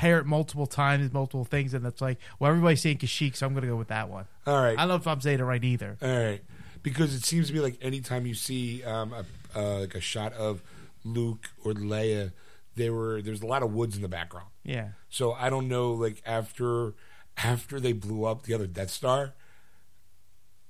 hear 0.00 0.18
it 0.18 0.26
multiple 0.26 0.66
times, 0.66 1.12
multiple 1.12 1.44
things, 1.44 1.72
and 1.74 1.86
it's 1.86 2.00
like, 2.00 2.18
well, 2.38 2.50
everybody's 2.50 2.80
saying 2.80 2.98
Kashyyyk, 2.98 3.36
so 3.36 3.46
I'm 3.46 3.52
going 3.54 3.62
to 3.62 3.68
go 3.68 3.76
with 3.76 3.88
that 3.88 4.08
one. 4.08 4.26
all 4.46 4.60
right, 4.60 4.74
I 4.78 4.82
don't 4.82 4.88
know 4.88 4.94
if 4.96 5.06
I'm 5.06 5.20
saying 5.20 5.40
it 5.40 5.44
right 5.44 5.62
either. 5.62 5.96
All 6.02 6.08
right, 6.08 6.42
because 6.82 7.14
it 7.14 7.24
seems 7.24 7.46
to 7.48 7.52
be 7.52 7.60
like 7.60 7.78
anytime 7.80 8.26
you 8.26 8.34
see 8.34 8.82
um, 8.84 9.12
a, 9.12 9.24
uh, 9.58 9.80
like 9.80 9.94
a 9.94 10.00
shot 10.00 10.32
of 10.34 10.62
Luke 11.04 11.50
or 11.64 11.72
Leia, 11.72 12.32
there 12.74 12.92
were 12.92 13.22
there's 13.22 13.42
a 13.42 13.46
lot 13.46 13.62
of 13.62 13.72
woods 13.72 13.96
in 13.96 14.02
the 14.02 14.08
background. 14.08 14.48
Yeah, 14.64 14.88
So 15.10 15.32
I 15.32 15.48
don't 15.50 15.68
know, 15.68 15.92
like 15.92 16.22
after 16.26 16.94
after 17.36 17.78
they 17.80 17.92
blew 17.92 18.24
up 18.24 18.42
the 18.44 18.54
other 18.54 18.66
Death 18.66 18.90
Star, 18.90 19.34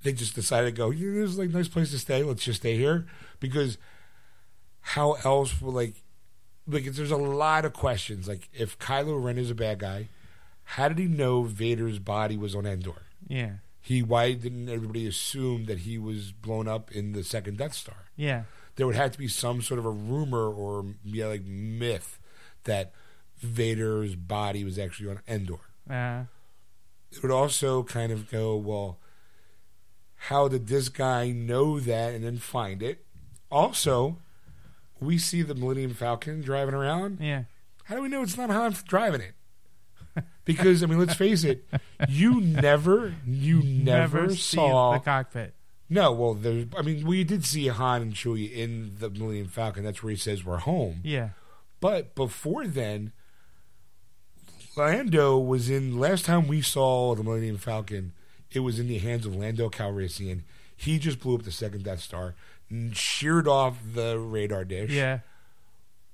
they 0.03 0.13
just 0.13 0.35
decided 0.35 0.67
to 0.67 0.73
go. 0.77 0.91
Yeah, 0.91 1.13
there's 1.13 1.39
like 1.39 1.49
a 1.51 1.53
nice 1.53 1.69
place 1.69 1.91
to 1.93 1.99
stay. 1.99 2.23
Let's 2.23 2.45
just 2.45 2.61
stay 2.61 2.77
here 2.77 3.07
because 3.41 3.79
how 4.81 5.13
else 5.25 5.61
will 5.63 5.73
like 5.73 6.03
like 6.67 6.85
there's 6.85 7.11
a 7.11 7.17
lot 7.17 7.65
of 7.65 7.73
questions. 7.73 8.27
Like 8.29 8.49
if 8.53 8.79
Kylo 8.79 9.23
Ren 9.23 9.39
is 9.39 9.51
a 9.51 9.55
bad 9.55 9.79
guy, 9.81 10.09
how 10.65 10.89
did 10.89 10.99
he 10.99 11.07
know 11.07 11.43
Vader's 11.43 11.99
body 11.99 12.37
was 12.37 12.55
on 12.55 12.67
Endor? 12.67 13.03
yeah, 13.27 13.53
he 13.81 14.03
why 14.03 14.33
didn't 14.33 14.69
everybody 14.69 15.07
assume 15.07 15.65
that 15.67 15.81
he 15.81 15.99
was 15.99 16.33
blown 16.33 16.67
up 16.69 16.91
in 16.93 17.13
the 17.13 17.23
second 17.25 17.59
Death 17.59 17.75
Star? 17.75 18.07
yeah, 18.17 18.45
There 18.77 18.87
would 18.87 18.97
have 18.97 19.13
to 19.13 19.19
be 19.19 19.29
some 19.29 19.61
sort 19.63 19.79
of 19.79 19.85
a 19.87 19.91
rumor 19.91 20.49
or 20.49 20.85
yeah, 21.05 21.27
like 21.27 21.45
myth 21.45 22.19
that 22.65 22.93
Vader's 23.39 24.15
body 24.17 24.65
was 24.65 24.79
actually 24.79 25.11
on 25.11 25.21
Endor. 25.29 25.61
uh, 25.91 26.25
It 27.13 27.23
would 27.23 27.31
also 27.33 27.83
kind 27.83 28.11
of 28.13 28.31
go, 28.31 28.57
well, 28.57 28.99
how 30.17 30.49
did 30.49 30.67
this 30.69 30.89
guy 30.89 31.31
know 31.31 31.79
that 31.81 32.15
and 32.15 32.25
then 32.25 32.39
find 32.39 32.83
it? 32.83 33.05
Also, 33.51 34.19
we 35.01 35.19
see 35.19 35.43
the 35.43 35.55
Millennium 35.55 35.95
Falcon 35.95 36.41
driving 36.41 36.75
around. 36.75 37.19
yeah, 37.21 37.45
How 37.85 37.97
do 37.97 38.03
we 38.03 38.09
know 38.09 38.23
it's 38.23 38.37
not 38.37 38.51
Han 38.51 38.75
driving 38.87 39.21
it? 39.21 39.35
Because 40.45 40.83
I 40.83 40.87
mean, 40.87 40.99
let's 40.99 41.15
face 41.15 41.43
it, 41.43 41.65
you 42.09 42.41
never, 42.41 43.15
you 43.27 43.63
never, 43.65 44.31
see 44.31 44.57
saw 44.57 44.93
the 44.93 45.01
cockpit. 45.01 45.55
No, 45.89 46.13
well, 46.13 46.35
there's. 46.35 46.67
I 46.77 46.83
mean, 46.83 47.07
we 47.07 47.25
did 47.25 47.45
see 47.45 47.67
Han 47.67 48.03
and 48.03 48.15
Chewie 48.15 48.53
in 48.53 48.93
the 48.99 49.11
Millennium 49.11 49.49
Falcon. 49.49 49.85
That's 49.85 50.03
where 50.03 50.11
he 50.11 50.17
says 50.17 50.45
we're 50.45 50.59
home. 50.59 51.01
Yeah, 51.03 51.31
But 51.81 52.15
before 52.15 52.67
then, 52.67 53.13
Lando 54.77 55.39
was 55.39 55.71
in. 55.71 55.99
Last 55.99 56.25
time 56.25 56.49
we 56.49 56.61
saw 56.63 57.15
the 57.15 57.23
Millennium 57.23 57.59
Falcon, 57.59 58.13
it 58.51 58.61
was 58.61 58.79
in 58.79 58.89
the 58.89 58.99
hands 58.99 59.27
of 59.27 59.35
Lando 59.37 59.69
Calrissian. 59.69 60.41
He 60.77 60.99
just 60.99 61.21
blew 61.21 61.37
up 61.37 61.43
the 61.43 61.53
second 61.53 61.85
Death 61.85 62.01
Star, 62.01 62.35
sheared 62.93 63.47
off 63.49 63.77
the 63.95 64.19
radar 64.19 64.65
dish. 64.65 64.91
yeah, 64.91 65.21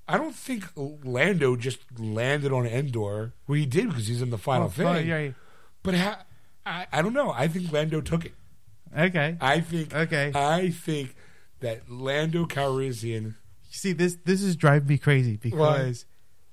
I 0.09 0.17
don't 0.19 0.35
think 0.35 0.65
Lando 0.77 1.57
just 1.57 1.81
landed 1.99 2.53
on 2.53 2.67
Endor. 2.67 3.33
Well, 3.47 3.57
he 3.59 3.67
did 3.67 3.89
because 3.89 4.07
he's 4.09 4.23
in 4.23 4.31
the 4.31 4.39
final 4.39 4.67
Oh, 4.67 4.71
thing. 4.71 4.87
oh, 4.87 4.99
yeah, 4.99 5.31
But 5.83 5.95
ha- 5.95 6.25
I, 6.67 6.87
I 6.93 7.03
don't 7.03 7.13
know. 7.15 7.31
I 7.33 7.49
think 7.49 7.71
Lando 7.73 8.01
took 8.01 8.25
it. 8.25 8.35
okay, 8.97 9.37
I 9.41 9.61
think. 9.61 9.95
okay. 9.95 10.33
I 10.35 10.71
think 10.71 11.15
that 11.61 11.91
Lando 11.91 12.45
Calrissian. 12.47 13.35
See, 13.71 13.93
this 13.93 14.17
this 14.25 14.43
is 14.43 14.57
driving 14.57 14.89
me 14.89 14.99
crazy 14.99 15.37
because 15.37 16.05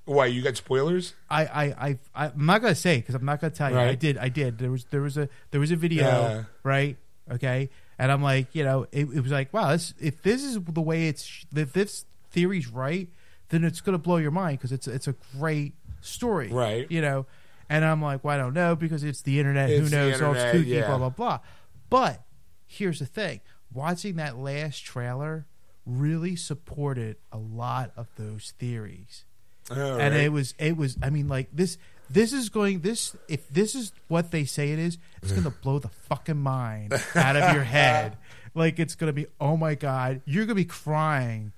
Why 0.04 0.26
you 0.26 0.40
got 0.42 0.56
spoilers? 0.56 1.14
I, 1.28 1.42
I, 1.46 1.88
I, 2.14 2.26
I'm 2.26 2.46
not 2.46 2.62
gonna 2.62 2.74
say 2.76 2.98
because 2.98 3.14
I'm 3.16 3.24
not 3.24 3.40
gonna 3.40 3.50
tell 3.52 3.70
you. 3.72 3.78
I 3.78 3.94
did, 3.96 4.16
I 4.18 4.28
did. 4.28 4.58
There 4.58 4.70
was, 4.70 4.84
there 4.86 5.00
was 5.02 5.16
a, 5.18 5.28
there 5.50 5.60
was 5.60 5.70
a 5.72 5.76
video, 5.76 6.04
Yeah. 6.04 6.44
right? 6.62 6.96
Okay, 7.30 7.70
and 7.98 8.12
I'm 8.12 8.22
like, 8.22 8.54
you 8.54 8.64
know, 8.64 8.86
it, 8.92 9.08
it 9.08 9.20
was 9.20 9.32
like, 9.32 9.52
wow, 9.52 9.72
this, 9.72 9.94
if 10.00 10.22
this 10.22 10.42
is 10.44 10.58
the 10.60 10.80
way 10.80 11.08
it's, 11.08 11.44
if 11.54 11.72
this 11.72 12.04
theory's 12.30 12.68
right, 12.68 13.08
then 13.48 13.64
it's 13.64 13.80
gonna 13.80 13.98
blow 13.98 14.16
your 14.16 14.30
mind 14.30 14.58
because 14.58 14.72
it's, 14.72 14.86
it's 14.86 15.08
a 15.08 15.14
great 15.38 15.74
story, 16.00 16.48
Right. 16.48 16.90
You 16.90 17.00
know, 17.00 17.26
and 17.68 17.84
I'm 17.84 18.00
like, 18.00 18.24
well, 18.24 18.34
I 18.34 18.38
don't 18.38 18.54
know 18.54 18.76
because 18.76 19.04
it's 19.04 19.22
the 19.22 19.38
internet. 19.38 19.70
It's 19.70 19.90
Who 19.90 19.96
knows? 19.96 20.22
Oh, 20.22 20.28
internet, 20.28 20.54
it's 20.54 20.64
kooky, 20.64 20.68
yeah. 20.68 20.86
blah 20.86 20.98
blah 20.98 21.10
blah. 21.10 21.40
But 21.90 22.22
here's 22.66 22.98
the 22.98 23.06
thing: 23.06 23.40
watching 23.72 24.16
that 24.16 24.38
last 24.38 24.84
trailer 24.84 25.46
really 25.88 26.36
supported 26.36 27.16
a 27.32 27.38
lot 27.38 27.92
of 27.96 28.08
those 28.16 28.52
theories 28.58 29.24
All 29.70 29.78
and 29.78 30.14
right. 30.14 30.24
it 30.24 30.32
was 30.32 30.54
it 30.58 30.76
was 30.76 30.98
i 31.02 31.08
mean 31.08 31.28
like 31.28 31.48
this 31.50 31.78
this 32.10 32.32
is 32.32 32.48
going 32.48 32.80
this 32.80 33.16
if 33.28 33.48
this 33.48 33.74
is 33.74 33.92
what 34.08 34.30
they 34.30 34.44
say 34.44 34.72
it 34.72 34.78
is 34.78 34.98
it's 35.22 35.32
going 35.32 35.44
to 35.50 35.50
blow 35.50 35.78
the 35.78 35.88
fucking 35.88 36.36
mind 36.38 36.92
out 37.14 37.36
of 37.36 37.54
your 37.54 37.64
head 37.64 38.16
like 38.54 38.78
it's 38.78 38.94
going 38.94 39.08
to 39.08 39.12
be 39.12 39.26
oh 39.40 39.56
my 39.56 39.74
god 39.74 40.20
you're 40.24 40.44
going 40.44 40.56
to 40.56 40.62
be 40.62 40.64
crying 40.64 41.52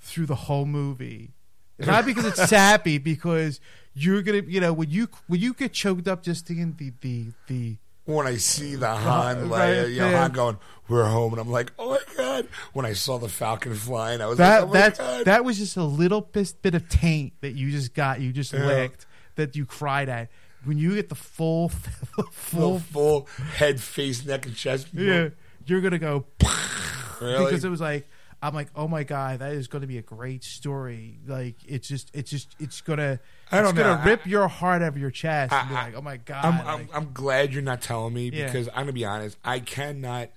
through 0.00 0.26
the 0.26 0.34
whole 0.34 0.64
movie 0.66 1.30
not 1.78 2.04
because 2.06 2.24
it's 2.24 2.48
sappy 2.48 2.98
because 2.98 3.60
you're 3.94 4.22
going 4.22 4.44
to 4.44 4.50
you 4.50 4.60
know 4.60 4.72
when 4.72 4.90
you 4.90 5.08
when 5.26 5.40
you 5.40 5.52
get 5.54 5.72
choked 5.72 6.08
up 6.08 6.22
just 6.22 6.46
thinking 6.46 6.74
the 6.78 6.92
the 7.00 7.26
the 7.46 7.76
when 8.04 8.26
I 8.26 8.36
see 8.38 8.74
the 8.74 8.88
uh, 8.88 8.96
Han, 8.96 9.50
right, 9.50 9.68
Leia, 9.68 9.94
you 9.94 10.00
uh, 10.00 10.04
know, 10.06 10.10
yeah. 10.12 10.20
Han 10.22 10.32
going, 10.32 10.58
"We're 10.88 11.04
home," 11.04 11.34
and 11.34 11.40
I'm 11.42 11.50
like, 11.50 11.72
"Oh 11.78 11.90
my 11.90 11.98
god!" 12.16 12.48
When 12.72 12.86
I 12.86 12.94
saw 12.94 13.18
the 13.18 13.28
Falcon 13.28 13.74
flying, 13.74 14.22
I 14.22 14.26
was 14.28 14.38
that 14.38 14.60
like, 14.60 14.62
"Oh 14.62 14.66
my 14.68 14.72
that 14.80 14.96
god!" 14.98 15.24
that 15.26 15.44
was 15.44 15.58
just 15.58 15.76
a 15.76 15.82
little 15.84 16.22
bit, 16.22 16.54
bit 16.62 16.74
of 16.74 16.88
taint 16.88 17.34
that 17.42 17.52
you 17.52 17.70
just 17.70 17.92
got 17.92 18.22
you 18.22 18.32
just 18.32 18.54
Yeah. 18.54 18.64
licked 18.64 19.04
that 19.38 19.56
you 19.56 19.64
cried 19.66 20.08
at 20.10 20.28
when 20.64 20.76
you 20.78 20.94
get 20.94 21.08
the 21.08 21.14
full 21.14 21.68
full, 21.70 22.24
full 22.30 22.78
full 22.78 23.28
head, 23.56 23.80
face, 23.80 24.24
neck, 24.26 24.44
and 24.46 24.54
chest. 24.54 24.88
Yeah. 24.92 25.30
you're 25.66 25.80
gonna 25.80 25.98
go 25.98 26.26
Really? 27.20 27.46
because 27.46 27.64
it 27.64 27.68
was 27.70 27.80
like 27.80 28.06
I'm 28.40 28.54
like, 28.54 28.68
oh 28.76 28.86
my 28.86 29.02
god, 29.02 29.40
that 29.40 29.54
is 29.54 29.66
going 29.66 29.80
to 29.80 29.88
be 29.88 29.98
a 29.98 30.02
great 30.02 30.44
story. 30.44 31.18
Like 31.26 31.56
it's 31.66 31.88
just, 31.88 32.08
it's 32.14 32.30
just, 32.30 32.54
it's 32.60 32.80
gonna, 32.82 33.18
I 33.50 33.56
don't 33.60 33.70
it's 33.70 33.78
gonna 33.78 33.98
know. 33.98 34.08
rip 34.08 34.26
your 34.26 34.46
heart 34.46 34.80
out 34.80 34.90
of 34.90 34.96
your 34.96 35.10
chest 35.10 35.52
and 35.52 35.68
be 35.68 35.74
like, 35.74 35.94
oh 35.96 36.02
my 36.02 36.18
god. 36.18 36.44
I'm, 36.44 36.58
like- 36.64 36.66
I'm, 36.68 36.88
I'm 36.94 37.12
glad 37.12 37.52
you're 37.52 37.62
not 37.64 37.82
telling 37.82 38.14
me 38.14 38.30
Yeah. 38.32 38.46
because 38.46 38.68
I'm 38.68 38.82
gonna 38.82 38.92
be 38.92 39.04
honest. 39.04 39.38
I 39.44 39.58
cannot. 39.58 40.30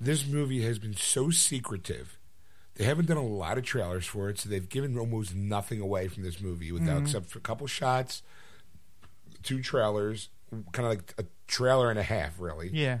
This 0.00 0.26
movie 0.26 0.62
has 0.62 0.80
been 0.80 0.94
so 0.96 1.30
secretive. 1.30 2.17
They 2.78 2.84
haven't 2.84 3.06
done 3.06 3.16
a 3.18 3.26
lot 3.26 3.58
of 3.58 3.64
trailers 3.64 4.06
for 4.06 4.28
it, 4.30 4.38
so 4.38 4.48
they've 4.48 4.68
given 4.68 4.96
almost 4.96 5.34
nothing 5.34 5.80
away 5.80 6.08
from 6.08 6.22
this 6.22 6.40
movie, 6.40 6.72
without 6.72 6.96
Mm-hmm. 6.96 7.04
except 7.06 7.26
for 7.26 7.38
a 7.38 7.42
couple 7.42 7.66
shots, 7.66 8.22
two 9.42 9.60
trailers, 9.60 10.28
kind 10.72 10.86
of 10.86 10.92
like 10.92 11.14
a 11.18 11.24
trailer 11.46 11.90
and 11.90 11.98
a 11.98 12.02
half, 12.04 12.38
really. 12.40 12.70
yeah, 12.72 13.00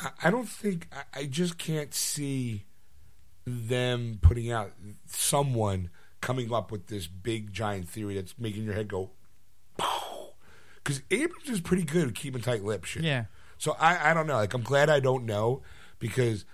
I, 0.00 0.10
I 0.24 0.30
don't 0.30 0.48
think 0.48 0.88
I, 0.92 1.20
I 1.20 1.24
just 1.26 1.58
can't 1.58 1.92
see 1.94 2.64
them 3.46 4.18
putting 4.22 4.50
out 4.50 4.72
someone 5.06 5.90
coming 6.22 6.50
up 6.52 6.72
with 6.72 6.86
this 6.86 7.06
big 7.06 7.52
giant 7.52 7.86
theory 7.88 8.14
that's 8.14 8.34
making 8.38 8.64
your 8.64 8.72
head 8.74 8.88
go. 8.88 9.10
Because 10.76 11.02
Abrams 11.10 11.48
is 11.48 11.60
pretty 11.60 11.84
good 11.84 12.08
at 12.08 12.14
keeping 12.14 12.42
tight 12.42 12.62
lips. 12.64 12.88
Shit. 12.90 13.04
yeah, 13.04 13.24
So 13.58 13.76
I, 13.78 14.10
I 14.10 14.14
don't 14.14 14.26
know. 14.26 14.34
Like 14.36 14.54
I'm 14.54 14.62
glad 14.62 14.90
I 14.90 15.00
don't 15.00 15.24
know 15.26 15.62
because 15.98 16.44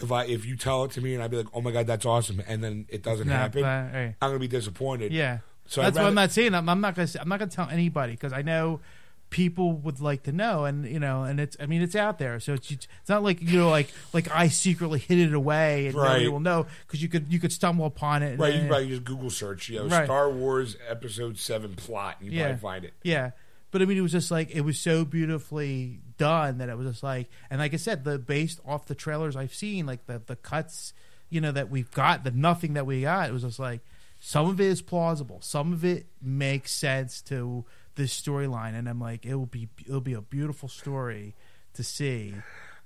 if 0.00 0.10
I 0.12 0.24
if 0.24 0.44
you 0.46 0.56
tell 0.56 0.84
it 0.84 0.90
to 0.92 1.00
me 1.00 1.14
and 1.14 1.22
I'd 1.22 1.30
be 1.30 1.36
like, 1.36 1.48
oh 1.54 1.60
my 1.60 1.70
god, 1.70 1.86
that's 1.86 2.06
awesome, 2.06 2.42
and 2.46 2.62
then 2.64 2.86
it 2.88 3.02
doesn't 3.02 3.28
Nah, 3.28 3.34
happen, 3.34 3.62
but, 3.62 3.90
hey. 3.92 4.16
I'm 4.22 4.30
gonna 4.30 4.38
be 4.38 4.48
disappointed. 4.48 5.12
yeah. 5.12 5.38
So 5.66 5.82
that's 5.82 5.96
what 5.96 6.06
I'm 6.06 6.14
not 6.14 6.32
saying. 6.32 6.54
I'm, 6.54 6.68
I'm 6.68 6.80
not 6.80 6.96
gonna, 6.96 7.06
say, 7.06 7.20
I'm 7.20 7.28
not 7.28 7.38
gonna 7.38 7.50
tell 7.50 7.68
anybody 7.68 8.12
because 8.14 8.32
I 8.32 8.42
know 8.42 8.80
people 9.28 9.70
would 9.74 10.00
like 10.00 10.24
to 10.24 10.32
know, 10.32 10.64
and 10.64 10.84
you 10.84 10.98
know, 10.98 11.22
and 11.22 11.38
it's, 11.38 11.56
I 11.60 11.66
mean, 11.66 11.80
it's 11.82 11.94
out 11.94 12.18
there, 12.18 12.40
so 12.40 12.54
it's, 12.54 12.68
it's 12.72 12.88
not 13.08 13.22
like 13.22 13.40
you 13.40 13.58
know, 13.58 13.70
like, 13.70 13.92
like 14.12 14.28
I 14.34 14.48
secretly 14.48 14.98
hid 14.98 15.18
it 15.18 15.32
away 15.34 15.86
and 15.86 15.94
nobody 15.94 16.24
Right. 16.24 16.32
will 16.32 16.40
know 16.40 16.66
because 16.86 17.00
you 17.00 17.08
could, 17.08 17.32
you 17.32 17.38
could 17.38 17.52
stumble 17.52 17.86
upon 17.86 18.24
it. 18.24 18.30
and- 18.32 18.40
Right, 18.40 18.52
you 18.54 18.58
can 18.60 18.68
probably 18.68 18.88
just 18.88 19.04
Google 19.04 19.30
search, 19.30 19.68
you 19.68 19.78
know, 19.78 19.86
Right. 19.86 20.04
Star 20.06 20.28
Wars 20.28 20.76
Episode 20.88 21.38
Seven 21.38 21.74
plot, 21.76 22.16
and 22.20 22.32
you 22.32 22.38
Yeah. 22.38 22.46
probably 22.46 22.60
find 22.60 22.84
it. 22.84 22.94
Yeah. 23.04 23.30
But 23.70 23.82
I 23.82 23.84
mean, 23.84 23.96
it 23.98 24.00
was 24.00 24.10
just 24.10 24.32
like 24.32 24.50
it 24.50 24.62
was 24.62 24.80
so 24.80 25.04
beautifully 25.04 26.00
done 26.20 26.58
that 26.58 26.68
it 26.68 26.76
was 26.76 26.86
just 26.86 27.02
like, 27.02 27.28
and 27.50 27.58
like 27.58 27.72
I 27.74 27.78
said, 27.78 28.04
the 28.04 28.18
based 28.18 28.60
off 28.66 28.86
the 28.86 28.94
trailers 28.94 29.34
I've 29.34 29.54
seen, 29.54 29.86
like 29.86 30.06
the 30.06 30.20
the 30.24 30.36
cuts, 30.36 30.92
you 31.30 31.40
know, 31.40 31.50
that 31.52 31.70
we've 31.70 31.90
got, 31.90 32.22
the 32.24 32.30
nothing 32.30 32.74
that 32.74 32.86
we 32.86 33.02
got, 33.02 33.28
it 33.28 33.32
was 33.32 33.42
just 33.42 33.58
like 33.58 33.80
some 34.20 34.46
of 34.48 34.60
it 34.60 34.66
is 34.66 34.82
plausible, 34.82 35.38
some 35.40 35.72
of 35.72 35.84
it 35.84 36.06
makes 36.20 36.72
sense 36.72 37.22
to 37.22 37.64
this 37.94 38.18
storyline, 38.18 38.78
and 38.78 38.88
I'm 38.88 39.00
like, 39.00 39.24
it 39.24 39.34
will 39.34 39.46
be 39.46 39.68
it'll 39.86 40.00
be 40.00 40.12
a 40.12 40.20
beautiful 40.20 40.68
story 40.68 41.34
to 41.74 41.82
see 41.82 42.34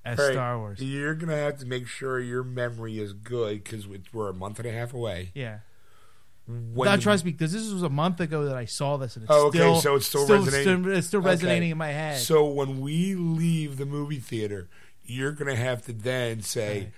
as 0.05 0.19
Right. 0.19 0.33
Star 0.33 0.59
Wars. 0.59 0.81
You're 0.81 1.15
gonna 1.15 1.37
have 1.37 1.59
to 1.59 1.67
make 1.67 1.87
sure 1.89 2.21
your 2.21 2.45
memory 2.45 2.99
is 2.99 3.13
good 3.13 3.65
because 3.65 3.87
we're 4.13 4.31
a 4.31 4.35
month 4.35 4.59
and 4.59 4.69
a 4.69 4.73
half 4.73 4.95
away. 4.95 5.33
Yeah. 5.35 5.59
When 6.47 6.91
the- 6.91 6.99
trust 7.03 7.25
me, 7.25 7.33
because 7.33 7.53
this 7.53 7.73
was 7.73 7.83
a 7.83 7.89
month 7.89 8.21
ago 8.21 8.45
that 8.45 8.57
I 8.57 8.67
saw 8.67 8.97
this, 8.99 9.17
and 9.17 9.23
it's 9.25 9.33
Oh, 9.33 9.47
okay, 9.47 9.59
still, 9.59 9.81
so 9.81 9.95
it's 9.97 10.07
still 10.07 10.27
resonating? 10.29 10.85
it's 10.93 11.07
still 11.07 11.21
Okay. 11.21 11.29
resonating 11.31 11.71
in 11.71 11.79
my 11.79 11.89
head. 11.89 12.19
So 12.19 12.45
when 12.47 12.81
we 12.81 13.15
leave 13.15 13.79
the 13.79 13.87
movie 13.87 14.19
theater, 14.19 14.69
you're 15.07 15.33
gonna 15.33 15.57
have 15.57 15.85
to 15.87 15.93
then 15.95 16.43
say 16.43 16.79
Right. 16.79 16.93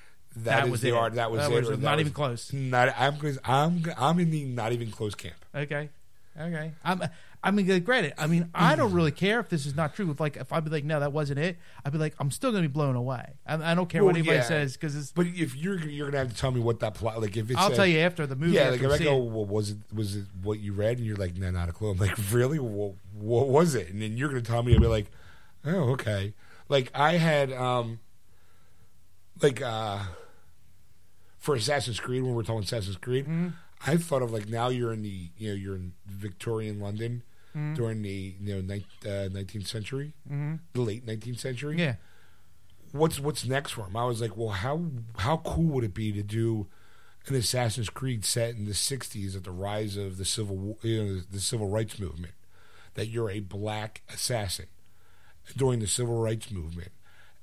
that 0.45 0.69
was 0.69 0.81
the 0.81 0.89
it. 0.89 0.95
art. 0.95 1.15
That 1.15 1.31
was 1.31 1.43
That 1.43 1.53
it. 1.53 1.61
was 1.61 1.69
that 1.69 1.81
not 1.81 1.93
was- 1.97 2.01
even 2.01 2.13
close. 2.13 2.53
Not. 2.53 2.93
I'm. 2.99 3.15
I'm. 3.45 3.85
I'm 3.97 4.19
in 4.19 4.31
the 4.31 4.45
not 4.45 4.73
even 4.73 4.91
close 4.91 5.15
camp. 5.15 5.37
Okay. 5.55 5.91
Okay. 6.39 6.73
I'm, 6.85 7.03
I 7.47 7.51
mean, 7.53 7.81
granted, 7.85 8.15
I 8.19 8.27
mean, 8.27 8.51
I 8.55 8.75
don't 8.77 8.93
really 8.93 9.13
care 9.13 9.39
if 9.41 9.49
this 9.49 9.67
is 9.67 9.77
not 9.77 9.95
true. 9.95 10.11
If 10.11 10.19
like, 10.21 10.37
if 10.37 10.53
I'd 10.53 10.65
be 10.65 10.71
like, 10.71 10.85
no, 10.85 10.99
that 11.01 11.13
wasn't 11.13 11.39
it, 11.39 11.57
I'd 11.85 11.93
be 11.93 11.99
like, 11.99 12.15
I'm 12.19 12.31
still 12.31 12.51
gonna 12.51 12.63
be 12.63 12.69
blown 12.69 12.97
away. 12.97 13.35
I, 13.47 13.73
I 13.73 13.75
don't 13.75 13.89
care 13.89 14.03
what 14.03 14.15
Well, 14.15 14.17
anybody 14.17 14.39
yeah. 14.39 14.43
says 14.45 14.73
because 14.75 14.97
it's. 14.97 15.13
But 15.13 15.27
if 15.29 15.55
you're 15.57 15.79
you're 15.79 16.07
gonna 16.07 16.19
have 16.19 16.31
to 16.31 16.37
tell 16.37 16.51
me 16.51 16.61
what 16.61 16.81
that 16.81 16.95
plot 16.95 17.21
like 17.21 17.37
if 17.37 17.49
it's 17.51 17.59
I'll 17.59 17.71
tell 17.71 17.87
you 17.87 17.99
after 18.01 18.27
the 18.27 18.35
movie. 18.37 18.53
yeah 18.55 18.63
after 18.63 18.73
like 18.73 18.83
if 18.83 18.91
I 18.91 18.99
we 18.99 19.05
go 19.05 19.17
it. 19.23 19.31
well, 19.33 19.47
was 19.47 19.71
it 19.71 19.79
was 19.95 20.17
it 20.17 20.25
what 20.43 20.59
you 20.59 20.73
read 20.73 20.99
and 20.99 21.07
you're 21.07 21.17
like 21.17 21.37
no 21.37 21.51
not 21.51 21.69
a 21.69 21.73
clue 21.73 21.91
I'm 21.91 21.99
like 21.99 22.17
really 22.33 22.59
well, 22.59 22.97
what 23.15 23.49
was 23.49 23.75
it 23.75 23.89
and 23.91 24.03
then 24.03 24.17
you're 24.17 24.29
gonna 24.29 24.43
tell 24.43 24.63
me 24.63 24.75
I'll 24.75 24.81
be 24.81 24.87
like 24.89 25.07
oh 25.65 25.91
okay 25.93 26.35
like 26.69 26.91
I 26.95 27.13
had 27.13 27.53
um 27.53 28.01
like 29.41 29.63
uh 29.63 30.01
for 31.39 31.55
Assassin's 31.55 32.01
Creed 32.01 32.23
when 32.23 32.35
we're 32.35 32.43
talking 32.43 32.63
Assassin's 32.65 32.97
Creed 32.97 33.27
Mm-hmm. 33.27 33.49
I 33.87 33.99
thought 33.99 34.23
of 34.23 34.33
like 34.33 34.49
now 34.49 34.69
you're 34.69 34.93
in 34.93 35.03
the 35.03 35.29
you 35.37 35.51
know 35.51 35.55
you're 35.55 35.77
in 35.77 35.93
Victorian 36.07 36.81
London 36.81 37.23
Mm-hmm. 37.57 37.75
during 37.75 38.03
the 38.03 38.35
you 38.39 38.55
know 38.55 38.75
uh, 39.05 39.29
19th 39.31 39.67
century 39.67 40.13
the 40.75 40.81
late 40.83 41.07
19th 41.07 41.39
century 41.39 41.79
yeah, 41.79 41.95
what's 42.93 43.19
what's 43.21 43.47
next 43.47 43.73
for 43.73 43.87
him? 43.87 43.97
I 43.97 44.05
was 44.05 44.21
like, 44.21 44.37
well, 44.37 44.51
how 44.51 44.83
how 45.19 45.39
cool 45.39 45.65
would 45.75 45.85
it 45.85 45.95
be 45.95 46.13
to 46.13 46.23
do 46.23 46.67
an 47.27 47.35
Assassin's 47.35 47.89
Creed 47.89 48.25
set 48.25 48.55
in 48.55 48.67
the 48.67 48.73
'60s 48.73 49.37
at 49.37 49.45
the 49.45 49.51
rise 49.51 49.97
of 49.97 50.17
the 50.19 50.25
civil 50.25 50.57
War- 50.57 50.77
you 50.83 51.03
know, 51.03 51.21
the 51.31 51.41
civil 51.41 51.69
rights 51.69 51.99
movement? 51.99 52.35
That 52.95 53.09
you're 53.09 53.31
a 53.31 53.41
black 53.41 54.03
assassin 54.13 54.67
during 55.57 55.81
the 55.81 55.87
civil 55.87 56.21
rights 56.21 56.51
movement, 56.51 56.93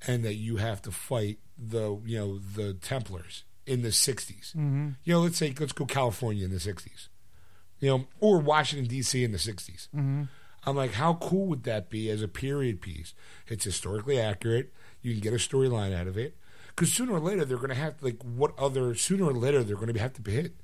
and 0.08 0.24
that 0.24 0.36
you 0.36 0.58
have 0.58 0.82
to 0.84 0.92
fight 0.92 1.40
the 1.58 2.00
you 2.06 2.18
know 2.18 2.40
the 2.40 2.74
Templars 2.74 3.44
in 3.66 3.82
the 3.82 3.90
'60s. 3.90 4.56
Mm-hmm. 4.56 4.90
You 5.04 5.14
know, 5.14 5.22
let's 5.22 5.38
say 5.38 5.54
let's 5.60 5.74
go 5.74 5.86
California 5.86 6.46
in 6.46 6.52
the 6.52 6.58
'60s, 6.58 7.08
you 7.84 7.90
know, 7.90 8.06
or 8.22 8.40
Washington 8.40 8.88
D.C. 8.88 9.26
in 9.26 9.34
the 9.34 9.38
'60s. 9.38 9.90
Mm-hmm. 9.90 10.24
I'm 10.66 10.76
like, 10.78 10.94
how 10.94 11.16
cool 11.16 11.48
would 11.48 11.64
that 11.66 11.90
be 11.90 12.10
as 12.10 12.22
a 12.22 12.30
period 12.30 12.80
piece? 12.80 13.14
It's 13.48 13.66
historically 13.66 14.18
accurate. 14.18 14.72
You 15.02 15.12
can 15.12 15.20
get 15.20 15.34
a 15.34 15.36
storyline 15.36 15.94
out 15.94 16.08
of 16.08 16.18
it. 16.18 16.38
Because 16.70 16.94
sooner 16.94 17.12
or 17.12 17.20
later 17.20 17.44
they're 17.44 17.58
going 17.58 17.70
to 17.70 17.76
have 17.76 18.00
to, 18.00 18.06
like 18.06 18.24
what 18.24 18.58
other 18.58 18.96
sooner 18.96 19.26
or 19.26 19.34
later 19.34 19.64
they're 19.64 19.76
going 19.76 19.94
to 19.94 20.00
have 20.00 20.14
to 20.14 20.32
hit. 20.32 20.56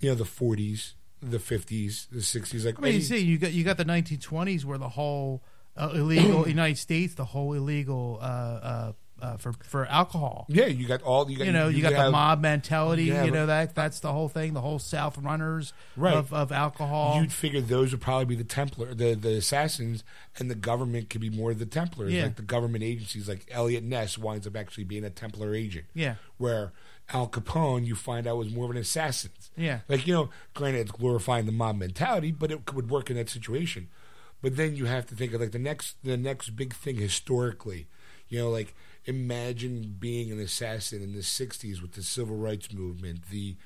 You 0.00 0.08
know, 0.08 0.14
the 0.14 0.24
40s, 0.24 0.94
the 1.20 1.36
50s, 1.36 2.08
the 2.08 2.20
60s. 2.20 2.64
Like 2.64 2.78
I 2.78 2.82
mean, 2.82 2.94
you 2.94 3.00
see, 3.02 3.18
you 3.18 3.36
got 3.36 3.52
you 3.52 3.62
got 3.62 3.76
the 3.76 3.84
1920s 3.84 4.64
where 4.64 4.78
the 4.78 4.88
whole 4.88 5.42
uh, 5.76 5.90
illegal 5.92 6.48
United 6.48 6.78
States, 6.78 7.14
the 7.14 7.26
whole 7.26 7.52
illegal 7.52 8.18
uh, 8.22 8.24
uh, 8.24 8.92
uh, 9.24 9.36
for 9.38 9.52
for 9.62 9.86
alcohol. 9.86 10.46
yeah, 10.48 10.66
you 10.66 10.86
got 10.86 11.02
all 11.02 11.30
you 11.30 11.38
got. 11.38 11.46
You 11.46 11.52
know, 11.52 11.68
you, 11.68 11.82
got 11.82 11.92
the 11.92 12.10
mob 12.10 12.40
mentality. 12.40 13.04
Yeah, 13.04 13.24
you 13.24 13.30
know 13.30 13.46
that 13.46 13.74
that's 13.74 14.00
the 14.00 14.12
whole 14.12 14.28
thing. 14.28 14.52
The 14.52 14.60
whole 14.60 14.78
South 14.78 15.16
runners 15.18 15.72
Right. 15.96 16.14
of, 16.14 16.32
of 16.32 16.52
alcohol. 16.52 17.20
You'd 17.20 17.32
figure 17.32 17.60
those 17.60 17.92
would 17.92 18.00
probably 18.00 18.26
be 18.26 18.34
the 18.36 18.44
Templar, 18.44 18.94
the 18.94 19.14
the 19.14 19.36
assassins, 19.36 20.04
and 20.38 20.50
the 20.50 20.54
government 20.54 21.08
could 21.10 21.20
be 21.20 21.30
more 21.30 21.50
of 21.52 21.58
the 21.58 21.66
Templars. 21.66 22.12
Yeah. 22.12 22.24
Like 22.24 22.36
the 22.36 22.42
government 22.42 22.84
agencies, 22.84 23.28
like 23.28 23.46
Eliot 23.50 23.82
Ness 23.84 24.18
winds 24.18 24.46
up 24.46 24.56
actually 24.56 24.84
being 24.84 25.04
a 25.04 25.10
Templar 25.10 25.54
agent. 25.54 25.86
Yeah. 25.94 26.16
Where 26.36 26.72
Al 27.12 27.28
Capone, 27.28 27.84
you 27.86 27.94
find 27.94 28.26
out 28.26 28.36
was 28.38 28.52
more 28.52 28.64
of 28.66 28.70
an 28.72 28.76
assassin. 28.76 29.30
Yeah. 29.56 29.80
Like 29.88 30.06
you 30.06 30.14
know, 30.14 30.30
granted, 30.54 30.80
it's 30.80 30.90
glorifying 30.92 31.46
the 31.46 31.52
mob 31.52 31.76
mentality, 31.78 32.30
but 32.32 32.50
it 32.50 32.72
would 32.74 32.90
work 32.90 33.10
in 33.10 33.16
that 33.16 33.30
situation. 33.30 33.88
But 34.42 34.56
then 34.56 34.76
you 34.76 34.84
have 34.84 35.06
to 35.06 35.14
think 35.14 35.32
of 35.32 35.40
like 35.40 35.52
the 35.52 35.58
next 35.58 35.96
the 36.04 36.16
next 36.18 36.50
big 36.50 36.74
thing 36.74 36.96
historically. 36.96 37.86
You 38.28 38.40
know, 38.40 38.50
like 38.50 38.74
imagine 39.06 39.96
being 39.98 40.30
an 40.32 40.40
assassin 40.40 41.02
in 41.02 41.12
the 41.12 41.20
'60s 41.20 41.80
with 41.82 41.92
the 41.92 42.02
civil 42.02 42.36
rights 42.36 42.72
movement, 42.72 43.30
the 43.30 43.56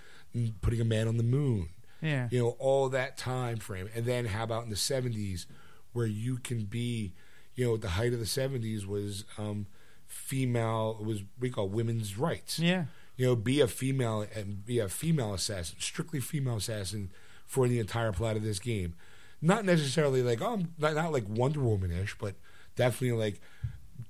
putting 0.61 0.81
a 0.81 0.85
man 0.85 1.09
on 1.09 1.17
the 1.17 1.23
moon 1.23 1.71
yeah. 2.03 2.29
you 2.31 2.39
know 2.39 2.51
all 2.59 2.91
that 2.91 3.17
time 3.17 3.57
frame 3.57 3.89
and 3.95 4.05
then 4.05 4.27
how 4.27 4.45
about 4.45 4.63
in 4.63 4.69
the 4.71 4.77
70s 4.77 5.47
where 5.95 6.07
you 6.07 6.37
can 6.37 6.65
be 6.65 7.13
you 7.55 7.65
know 7.67 7.75
at 7.75 7.81
the 7.81 7.89
height 7.89 8.13
of 8.13 8.19
the 8.21 8.27
70s 8.27 8.87
was 8.87 9.25
um 9.39 9.67
female 10.07 10.99
was 11.03 11.23
we 11.41 11.49
call 11.51 11.69
women's 11.69 12.19
rights 12.19 12.59
Yeah. 12.59 12.85
you 13.17 13.27
know 13.27 13.35
be 13.37 13.61
a 13.61 13.67
female 13.67 14.27
and 14.35 14.65
be 14.65 14.79
a 14.79 14.89
female 14.89 15.33
assassin 15.35 15.77
strictly 15.81 16.21
female 16.21 16.57
assassin 16.57 17.11
for 17.47 17.67
the 17.69 17.79
entire 17.81 18.13
plot 18.13 18.37
of 18.37 18.43
this 18.43 18.59
game 18.59 18.95
not 19.41 19.65
necessarily 19.65 20.23
like 20.23 20.43
oh 20.43 20.55
I'm 20.55 20.75
not, 20.79 20.95
not 20.95 21.13
like 21.13 21.25
wonder 21.29 21.61
woman-ish 21.61 22.17
but 22.19 22.35
definitely 22.77 23.17
like 23.19 23.41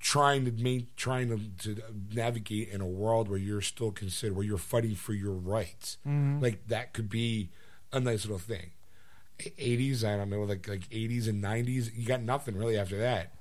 trying 0.00 0.44
to 0.44 0.52
main, 0.52 0.86
trying 0.96 1.28
to, 1.28 1.74
to 1.74 1.82
navigate 2.14 2.68
in 2.68 2.80
a 2.80 2.86
world 2.86 3.28
where 3.28 3.38
you're 3.38 3.60
still 3.60 3.90
considered 3.90 4.34
where 4.36 4.44
you're 4.44 4.58
fighting 4.58 4.94
for 4.94 5.12
your 5.12 5.32
rights. 5.32 5.98
Like 6.04 6.66
that 6.68 6.92
could 6.92 7.08
be 7.08 7.50
a 7.92 8.00
nice 8.00 8.24
little 8.24 8.38
thing. 8.38 8.70
Eighties, 9.56 10.04
I 10.04 10.16
don't 10.16 10.30
know, 10.30 10.42
like 10.42 10.66
like 10.68 10.82
eighties 10.90 11.28
and 11.28 11.40
nineties. 11.40 11.92
You 11.94 12.06
got 12.06 12.22
nothing 12.22 12.56
really 12.56 12.76
after 12.76 12.98
that. 12.98 13.32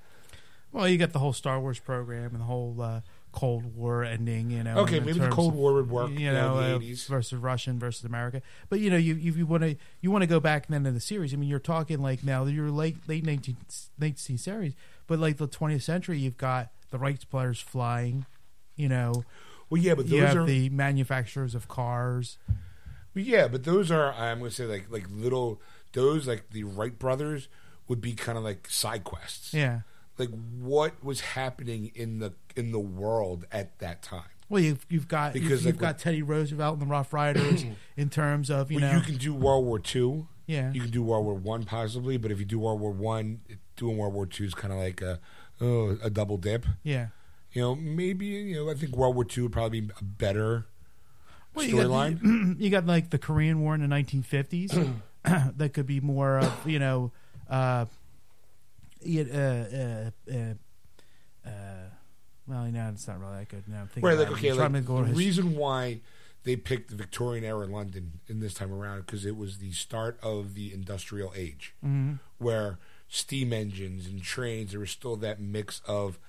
Well, 0.72 0.88
you 0.88 0.98
got 0.98 1.12
the 1.14 1.20
whole 1.20 1.34
Star 1.34 1.60
Wars 1.60 1.80
program 1.80 2.32
and 2.34 2.42
the 2.42 2.46
whole 2.46 2.80
uh, 2.80 3.02
Cold 3.32 3.76
War 3.76 4.04
ending. 4.04 4.52
You 4.52 4.64
know, 4.64 4.80
Okay, 4.80 5.00
maybe 5.00 5.18
the 5.20 5.30
Cold 5.30 5.56
War 5.56 5.74
would 5.74 5.90
work. 5.90 6.12
You 6.12 6.32
know, 6.32 6.60
in 6.60 6.80
the 6.82 6.92
uh, 6.92 6.96
versus 7.08 7.34
Russian 7.40 7.80
versus 7.80 8.04
America. 8.04 8.44
But 8.70 8.80
you 8.80 8.92
know, 8.92 8.98
you 8.98 9.16
you 9.16 9.48
want 9.48 9.64
to 9.64 9.76
you 10.02 10.12
want 10.12 10.22
to 10.22 10.28
go 10.28 10.40
back 10.40 10.68
then 10.68 10.84
to 10.84 10.92
the 10.92 11.00
series. 11.00 11.34
I 11.34 11.38
mean, 11.38 11.50
you're 11.50 11.58
talking 11.60 12.00
like 12.00 12.24
now 12.24 12.46
you're 12.46 12.70
late 12.70 12.98
late 13.08 13.24
19th, 13.26 13.88
19th 14.00 14.40
series, 14.40 14.74
but 15.08 15.20
like 15.20 15.38
the 15.38 15.48
20th 15.48 15.82
century, 15.84 16.20
you've 16.20 16.38
got 16.38 16.70
the 16.92 16.98
rights 16.98 17.26
players 17.26 17.60
flying. 17.60 18.26
You 18.76 18.90
know, 18.90 19.24
well, 19.70 19.82
yeah, 19.82 19.96
but 19.96 20.10
those 20.10 20.36
are 20.36 20.46
the 20.46 20.70
manufacturers 20.70 21.56
of 21.56 21.68
cars. 21.68 22.38
yeah, 23.16 23.48
but 23.48 23.64
those 23.64 23.90
are 23.90 24.14
I'm 24.14 24.40
going 24.40 24.52
to 24.52 24.56
say 24.56 24.66
like 24.66 24.86
like 24.92 25.06
little 25.12 25.62
those 25.94 26.28
like 26.28 26.52
the 26.52 26.64
Wright 26.64 26.98
brothers 26.98 27.48
would 27.88 28.02
be 28.02 28.14
kind 28.14 28.38
of 28.38 28.44
like 28.44 28.70
side 28.70 29.04
quests. 29.04 29.54
Yeah, 29.54 29.82
like 30.18 30.30
what 30.60 31.04
was 31.04 31.22
happening 31.22 31.92
in 31.96 32.20
the 32.20 32.34
in 32.56 32.72
the 32.72 32.80
world 32.80 33.46
at 33.52 33.80
that 33.80 34.04
time. 34.04 34.30
Well, 34.50 34.62
you've 34.62 34.86
you've 34.90 35.08
got 35.08 35.34
Because, 35.34 35.50
you've, 35.50 35.60
like, 35.66 35.74
you've 35.74 35.82
got 35.82 36.00
Teddy 36.00 36.22
Roosevelt 36.22 36.74
and 36.74 36.82
the 36.82 36.86
Rough 36.92 37.12
Riders 37.12 37.66
in 37.98 38.10
terms 38.10 38.50
of 38.50 38.72
you 38.72 38.80
Well, 38.80 38.92
know 38.92 38.98
you 39.00 39.04
can 39.04 39.18
do 39.18 39.34
World 39.34 39.66
War 39.66 39.80
Two. 39.80 40.28
yeah 40.46 40.72
You 40.72 40.82
can 40.82 40.92
do 40.92 41.02
World 41.04 41.26
War 41.26 41.34
One 41.34 41.64
possibly, 41.66 42.18
but 42.18 42.32
if 42.32 42.40
you 42.40 42.46
do 42.46 42.60
World 42.60 42.80
War 42.80 42.92
One, 42.92 43.42
doing 43.78 43.98
World 43.98 44.14
War 44.14 44.26
Two 44.26 44.44
is 44.44 44.54
kind 44.54 44.74
of 44.74 44.80
like 44.80 45.02
a 45.02 45.20
oh, 45.62 45.98
a 46.04 46.10
double 46.10 46.38
dip. 46.38 46.66
yeah. 46.84 47.08
You 47.54 47.62
know, 47.62 47.76
maybe 47.76 48.26
you 48.26 48.56
know. 48.56 48.70
I 48.70 48.74
think 48.76 48.96
World 48.96 49.16
War 49.16 49.24
Two 49.24 49.44
would 49.44 49.54
probably 49.54 49.82
be 49.82 49.92
a 50.00 50.04
better 50.04 50.66
Well, 51.56 51.66
storyline. 51.66 52.22
the- 52.22 52.56
You 52.64 52.70
got 52.70 52.86
like 52.86 53.10
the 53.10 53.18
Korean 53.18 53.62
War 53.62 53.74
in 53.74 53.82
the 53.82 53.88
1950s. 53.88 54.94
that 55.58 55.74
could 55.74 55.88
be 55.88 56.00
more 56.02 56.40
of 56.40 56.68
you 56.68 56.80
know, 56.80 57.12
uh, 57.50 57.86
uh, 59.08 59.20
uh, 59.20 60.12
uh, 60.32 60.54
uh, 61.46 61.50
well, 62.48 62.66
you 62.66 62.72
know, 62.74 62.90
it's 62.94 63.08
not 63.08 63.20
really 63.20 63.38
that 63.38 63.50
good. 63.50 63.64
Now 63.68 63.82
I'm 63.82 63.88
thinking 63.88 64.04
Right, 64.08 64.18
like 64.18 64.32
okay, 64.32 64.54
like 64.54 64.86
the 64.86 64.94
his- 65.06 65.18
reason 65.18 65.56
why 65.56 66.02
they 66.44 66.56
picked 66.56 66.90
the 66.92 66.96
Victorian 66.96 67.44
era 67.44 67.66
in 67.66 67.72
London 67.72 68.20
in 68.28 68.40
this 68.40 68.54
time 68.54 68.72
around 68.74 69.06
because 69.06 69.26
it 69.26 69.36
was 69.36 69.58
the 69.58 69.72
start 69.72 70.18
of 70.22 70.54
the 70.54 70.74
industrial 70.74 71.34
age, 71.36 71.74
Mhm. 71.86 72.20
where 72.38 72.78
steam 73.10 73.54
engines 73.54 74.06
and 74.06 74.22
trains 74.22 74.72
there 74.72 74.80
was 74.80 74.92
still 74.92 75.16
that 75.16 75.40
mix 75.40 75.82
of 75.88 76.20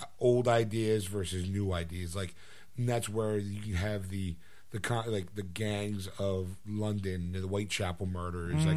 uh, 0.00 0.04
old 0.20 0.46
ideas 0.48 1.06
versus 1.06 1.48
new 1.48 1.72
ideas. 1.72 2.14
Like, 2.14 2.34
and 2.76 2.88
that's 2.88 3.08
where 3.08 3.38
you 3.38 3.60
can 3.60 3.74
have 3.74 4.08
the 4.10 4.36
the 4.70 4.80
con- 4.80 5.10
like 5.10 5.34
the 5.36 5.42
gangs 5.42 6.08
of 6.18 6.56
London, 6.66 7.32
the 7.32 7.40
Whitechapel 7.46 8.06
murders, 8.06 8.64
like 8.66 8.76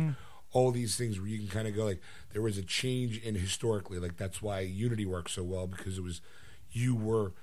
all 0.51 0.71
these 0.71 0.95
things 0.95 1.19
where 1.19 1.27
you 1.27 1.39
can 1.39 1.47
kind 1.47 1.67
of 1.67 1.75
go 1.75 1.85
like 1.85 2.01
there 2.33 2.41
was 2.41 2.57
a 2.57 2.63
change 2.63 3.17
in 3.23 3.35
historically. 3.35 3.99
Like 3.99 4.15
that's 4.17 4.41
why 4.41 4.59
Unity 4.61 5.05
works 5.05 5.33
so 5.33 5.43
well 5.43 5.67
because 5.67 5.97
it 5.97 6.03
was 6.03 6.21
you 6.71 6.95
were 6.95 7.33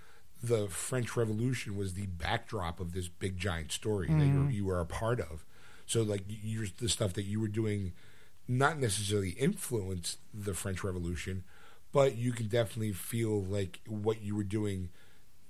the 0.43 0.69
French 0.69 1.17
Revolution 1.17 1.77
was 1.77 1.95
the 1.95 2.07
backdrop 2.07 2.79
of 2.81 2.93
this 2.93 3.09
big 3.09 3.39
giant 3.39 3.73
story 3.73 4.09
that 4.09 4.27
you, 4.27 4.47
you 4.49 4.65
were 4.67 4.79
a 4.81 4.87
part 4.87 5.19
of. 5.21 5.45
So 5.87 6.03
like 6.03 6.23
you're 6.29 6.67
the 6.79 6.89
stuff 6.89 7.13
that 7.15 7.25
you 7.25 7.41
were 7.41 7.49
doing, 7.49 7.93
not 8.47 8.79
necessarily 8.79 9.31
influenced 9.31 10.19
the 10.33 10.55
French 10.55 10.85
Revolution, 10.85 11.45
but 11.93 12.17
you 12.17 12.33
can 12.33 12.49
definitely 12.49 12.93
feel 12.93 13.43
like 13.43 13.81
what 13.87 14.23
you 14.23 14.37
were 14.37 14.45
doing 14.45 14.91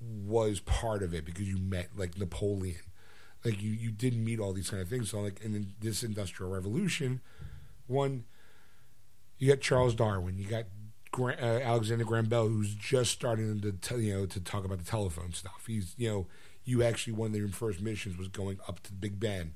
was 0.00 0.60
part 0.60 1.02
of 1.02 1.14
it 1.14 1.24
because 1.24 1.48
you 1.48 1.56
met 1.56 1.88
like 1.96 2.18
Napoleon. 2.18 2.82
Like 3.44 3.62
you, 3.62 3.70
you 3.72 3.90
did 3.90 4.16
meet 4.16 4.40
all 4.40 4.52
these 4.52 4.70
kind 4.70 4.82
of 4.82 4.88
things. 4.88 5.10
So 5.10 5.20
like 5.20 5.40
in 5.42 5.74
this 5.80 6.02
industrial 6.02 6.52
revolution, 6.52 7.20
one, 7.86 8.24
you 9.38 9.48
got 9.48 9.60
Charles 9.60 9.94
Darwin, 9.94 10.38
you 10.38 10.46
got 10.46 10.64
Gra- 11.10 11.38
uh, 11.40 11.60
Alexander 11.62 12.04
Graham 12.04 12.26
Bell, 12.26 12.48
who's 12.48 12.74
just 12.74 13.10
starting 13.10 13.60
to 13.60 14.00
you 14.00 14.14
know 14.14 14.26
to 14.26 14.40
talk 14.40 14.64
about 14.64 14.78
the 14.78 14.84
telephone 14.84 15.32
stuff. 15.32 15.64
He's 15.66 15.94
you 15.96 16.08
know 16.08 16.26
you 16.64 16.82
actually 16.82 17.12
one 17.12 17.28
of 17.28 17.32
their 17.34 17.46
first 17.48 17.80
missions 17.80 18.16
was 18.16 18.28
going 18.28 18.58
up 18.68 18.80
to 18.80 18.90
the 18.90 18.96
Big 18.96 19.20
Ben 19.20 19.54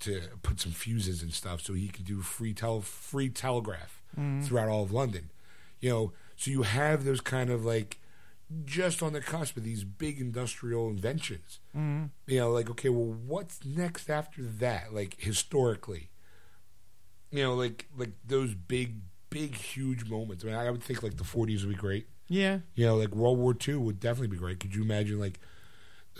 to 0.00 0.22
put 0.42 0.60
some 0.60 0.72
fuses 0.72 1.22
and 1.22 1.32
stuff 1.32 1.60
so 1.62 1.74
he 1.74 1.88
could 1.88 2.04
do 2.04 2.20
free 2.22 2.52
tel 2.54 2.80
free 2.80 3.28
telegraph 3.28 4.02
throughout 4.42 4.68
all 4.68 4.82
of 4.82 4.92
London. 4.92 5.30
You 5.80 5.90
know, 5.90 6.12
so 6.36 6.50
you 6.50 6.62
have 6.62 7.04
those 7.04 7.20
kind 7.20 7.48
of 7.50 7.64
like 7.64 7.98
just 8.64 9.02
on 9.02 9.12
the 9.12 9.20
cusp 9.20 9.56
of 9.56 9.62
these 9.62 9.84
big 9.84 10.20
industrial 10.20 10.88
inventions. 10.88 11.60
Mm-hmm. 11.76 12.06
You 12.26 12.40
know, 12.40 12.50
like 12.50 12.68
okay, 12.70 12.88
well, 12.88 13.16
what's 13.26 13.64
next 13.64 14.10
after 14.10 14.42
that? 14.42 14.92
Like 14.92 15.16
historically, 15.20 16.10
you 17.30 17.42
know, 17.44 17.54
like 17.54 17.86
like 17.96 18.10
those 18.26 18.54
big, 18.54 18.96
big, 19.30 19.54
huge 19.54 20.08
moments. 20.10 20.44
I 20.44 20.48
mean, 20.48 20.56
I 20.56 20.70
would 20.70 20.82
think 20.82 21.02
like 21.02 21.16
the 21.16 21.24
'40s 21.24 21.60
would 21.60 21.70
be 21.70 21.74
great. 21.76 22.08
yeah, 22.28 22.58
You 22.74 22.86
know, 22.86 22.96
like 22.96 23.14
World 23.14 23.38
War 23.38 23.54
II 23.66 23.76
would 23.76 24.00
definitely 24.00 24.28
be 24.28 24.36
great. 24.36 24.58
Could 24.60 24.74
you 24.74 24.82
imagine, 24.82 25.18
like, 25.20 25.38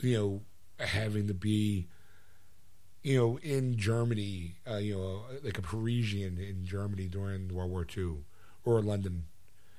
you 0.03 0.17
know, 0.17 0.43
having 0.85 1.27
to 1.27 1.35
be, 1.35 1.89
you 3.03 3.17
know, 3.17 3.39
in 3.39 3.77
Germany, 3.77 4.57
uh, 4.71 4.77
you 4.77 4.97
know, 4.97 5.23
like 5.43 5.59
a 5.59 5.63
Parisian 5.63 6.39
in 6.39 6.65
Germany 6.65 7.07
during 7.07 7.49
World 7.49 7.71
War 7.71 7.87
II, 7.97 8.19
or 8.65 8.81
London, 8.83 9.25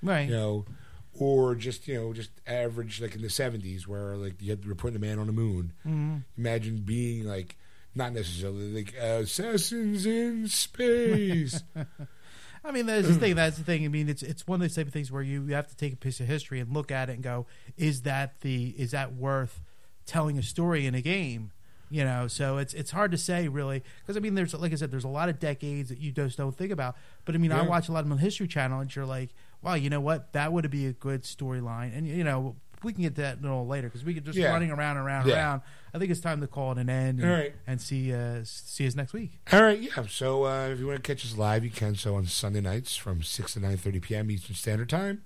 right. 0.01 0.27
you 0.27 0.35
know, 0.35 0.65
or 1.13 1.55
just 1.55 1.87
you 1.87 1.95
know, 1.95 2.13
just 2.13 2.31
average 2.47 3.01
like 3.01 3.15
in 3.15 3.21
the 3.21 3.27
'70s 3.27 3.87
where 3.87 4.15
like 4.15 4.41
you 4.41 4.49
had 4.51 4.65
were 4.65 4.75
putting 4.75 4.95
a 4.95 4.99
man 4.99 5.19
on 5.19 5.27
the 5.27 5.33
moon. 5.33 5.73
Mhm. 5.85 6.23
Imagine 6.37 6.77
being 6.77 7.25
like. 7.25 7.57
Not 7.93 8.13
necessarily 8.13 8.71
like 8.71 8.93
assassins 8.93 10.05
in 10.05 10.47
space. 10.47 11.61
I 12.63 12.71
mean, 12.71 12.85
that's 12.85 13.05
the 13.05 13.15
thing. 13.15 13.35
That's 13.35 13.57
the 13.57 13.65
thing. 13.65 13.83
I 13.83 13.89
mean, 13.89 14.07
it's 14.07 14.23
it's 14.23 14.47
one 14.47 14.55
of 14.55 14.61
those 14.61 14.75
type 14.75 14.87
of 14.87 14.93
things 14.93 15.11
where 15.11 15.21
you, 15.21 15.43
you 15.43 15.55
have 15.55 15.67
to 15.67 15.75
take 15.75 15.91
a 15.91 15.97
piece 15.97 16.21
of 16.21 16.25
history 16.25 16.61
and 16.61 16.71
look 16.71 16.89
at 16.89 17.09
it 17.09 17.15
and 17.15 17.21
go, 17.21 17.47
is 17.75 18.03
that 18.03 18.39
the 18.39 18.67
is 18.77 18.91
that 18.91 19.13
worth 19.13 19.59
telling 20.05 20.37
a 20.37 20.41
story 20.41 20.85
in 20.85 20.95
a 20.95 21.01
game? 21.01 21.51
You 21.91 22.05
know, 22.05 22.27
so 22.29 22.57
it's 22.57 22.73
it's 22.73 22.91
hard 22.91 23.11
to 23.11 23.17
say 23.17 23.49
really 23.49 23.83
because 23.99 24.15
I 24.15 24.21
mean, 24.21 24.33
there's 24.33 24.53
like 24.53 24.71
I 24.71 24.75
said, 24.75 24.91
there's 24.91 25.03
a 25.03 25.09
lot 25.09 25.27
of 25.27 25.39
decades 25.39 25.89
that 25.89 25.99
you 25.99 26.11
just 26.13 26.37
don't 26.37 26.55
think 26.57 26.71
about. 26.71 26.95
But 27.25 27.35
I 27.35 27.37
mean, 27.37 27.51
I 27.51 27.63
watch 27.63 27.89
a 27.89 27.91
lot 27.91 27.99
of 27.99 28.05
them 28.05 28.13
on 28.13 28.17
the 28.17 28.23
History 28.23 28.47
Channel, 28.47 28.79
and 28.79 28.95
you're 28.95 29.05
like, 29.05 29.31
wow, 29.61 29.73
you 29.73 29.89
know 29.89 29.99
what? 29.99 30.31
That 30.31 30.53
would 30.53 30.69
be 30.71 30.85
a 30.87 30.93
good 30.93 31.23
storyline, 31.23 31.95
and 31.95 32.07
you 32.07 32.23
know. 32.23 32.55
We 32.83 32.93
can 32.93 33.03
get 33.03 33.13
to 33.17 33.21
that 33.21 33.37
a 33.37 33.41
little 33.43 33.67
later 33.67 33.89
because 33.89 34.03
we 34.03 34.15
could 34.15 34.25
just 34.25 34.35
Yeah. 34.35 34.49
running 34.51 34.71
around 34.71 34.97
and 34.97 35.05
around 35.05 35.21
and 35.21 35.29
Yeah. 35.29 35.35
around. 35.35 35.61
I 35.93 35.99
think 35.99 36.09
it's 36.09 36.19
time 36.19 36.41
to 36.41 36.47
call 36.47 36.71
it 36.71 36.79
an 36.79 36.89
end 36.89 37.19
and, 37.19 37.29
right. 37.29 37.53
and 37.67 37.79
see 37.79 38.11
uh, 38.11 38.39
see 38.43 38.87
us 38.87 38.95
next 38.95 39.13
week. 39.13 39.37
All 39.53 39.61
right, 39.61 39.79
yeah. 39.79 40.07
So 40.09 40.45
uh, 40.47 40.69
if 40.69 40.79
you 40.79 40.87
want 40.87 40.97
to 40.97 41.03
catch 41.07 41.23
us 41.23 41.37
live, 41.37 41.63
you 41.63 41.69
can. 41.69 41.93
So 41.93 42.15
on 42.15 42.25
Sunday 42.25 42.59
nights 42.59 42.95
from 42.95 43.21
six 43.21 43.53
to 43.53 43.59
nine 43.59 43.77
thirty 43.77 43.99
p.m. 43.99 44.31
Eastern 44.31 44.55
Standard 44.55 44.89
Time 44.89 45.21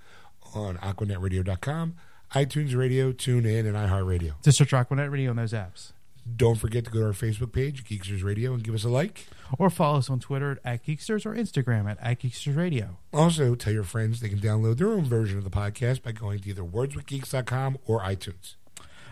on 0.54 0.76
AquanetRadio.com, 0.80 1.96
iTunes 2.34 2.76
Radio, 2.76 3.14
TuneIn, 3.14 3.62
and 3.66 3.76
iHeartRadio. 3.78 4.34
Just 4.44 4.58
search 4.58 4.72
Aquanet 4.72 5.10
Radio 5.10 5.30
on 5.30 5.38
those 5.38 5.54
apps. 5.54 5.94
Don't 6.34 6.56
forget 6.56 6.86
to 6.86 6.92
go 6.92 7.00
to 7.02 7.06
our 7.06 7.12
Facebook 7.12 7.52
page, 7.54 7.84
Geeksters 7.86 8.24
Radio, 8.24 8.54
and 8.54 8.64
give 8.64 8.74
us 8.74 8.84
a 8.84 8.90
like. 8.90 9.28
or 9.60 9.70
follow 9.70 10.00
us 10.00 10.10
on 10.10 10.20
Twitter 10.20 10.60
at 10.66 10.84
Geeksters 10.84 11.24
or 11.26 11.36
Instagram 11.36 11.90
at, 11.90 12.00
at 12.02 12.20
Geeksters 12.20 12.58
Radio. 12.58 12.98
Also, 13.14 13.54
tell 13.54 13.72
your 13.72 13.84
friends 13.84 14.20
they 14.22 14.30
can 14.30 14.40
download 14.40 14.78
their 14.78 14.90
own 14.90 15.04
version 15.06 15.38
of 15.38 15.44
the 15.44 15.52
podcast 15.52 16.02
by 16.02 16.12
going 16.12 16.40
to 16.40 16.50
either 16.50 16.64
wordswithgeeks.com 16.64 17.78
or 17.86 18.02
iTunes. 18.02 18.56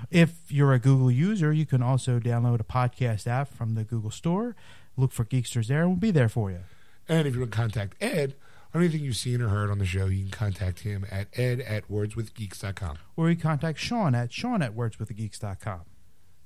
If 0.10 0.52
you're 0.52 0.73
a 0.73 0.80
Google 0.80 1.11
user, 1.11 1.53
you 1.53 1.65
can 1.68 1.84
also 1.84 2.19
download 2.19 2.60
a 2.60 2.64
podcast 2.64 3.27
app 3.27 3.48
from 3.53 3.76
the 3.76 3.84
Google 3.84 4.11
Store. 4.11 4.56
Look 4.98 5.11
for 5.11 5.23
Geeksters 5.23 5.68
there, 5.68 5.81
and 5.81 5.90
we'll 5.91 5.98
be 5.98 6.11
there 6.11 6.30
for 6.30 6.49
you. 6.52 6.61
And 7.07 7.27
if 7.27 7.35
you 7.35 7.41
want 7.41 7.52
to 7.52 7.57
contact 7.57 7.95
Ed 8.02 8.35
on 8.73 8.81
anything 8.81 9.02
you've 9.02 9.18
seen 9.18 9.40
or 9.41 9.49
heard 9.49 9.69
on 9.69 9.77
the 9.77 9.85
show, 9.85 10.07
you 10.07 10.23
can 10.23 10.31
contact 10.31 10.80
him 10.80 11.06
at 11.11 11.27
ed 11.38 11.60
at 11.61 11.90
wordswithgeeks.com. 11.90 12.98
Or 13.15 13.30
you 13.30 13.35
contact 13.35 13.77
Sean 13.80 14.15
at 14.15 14.34
Sean 14.34 14.61
at 14.61 14.76
wordswiththegeeks.com. 14.76 15.81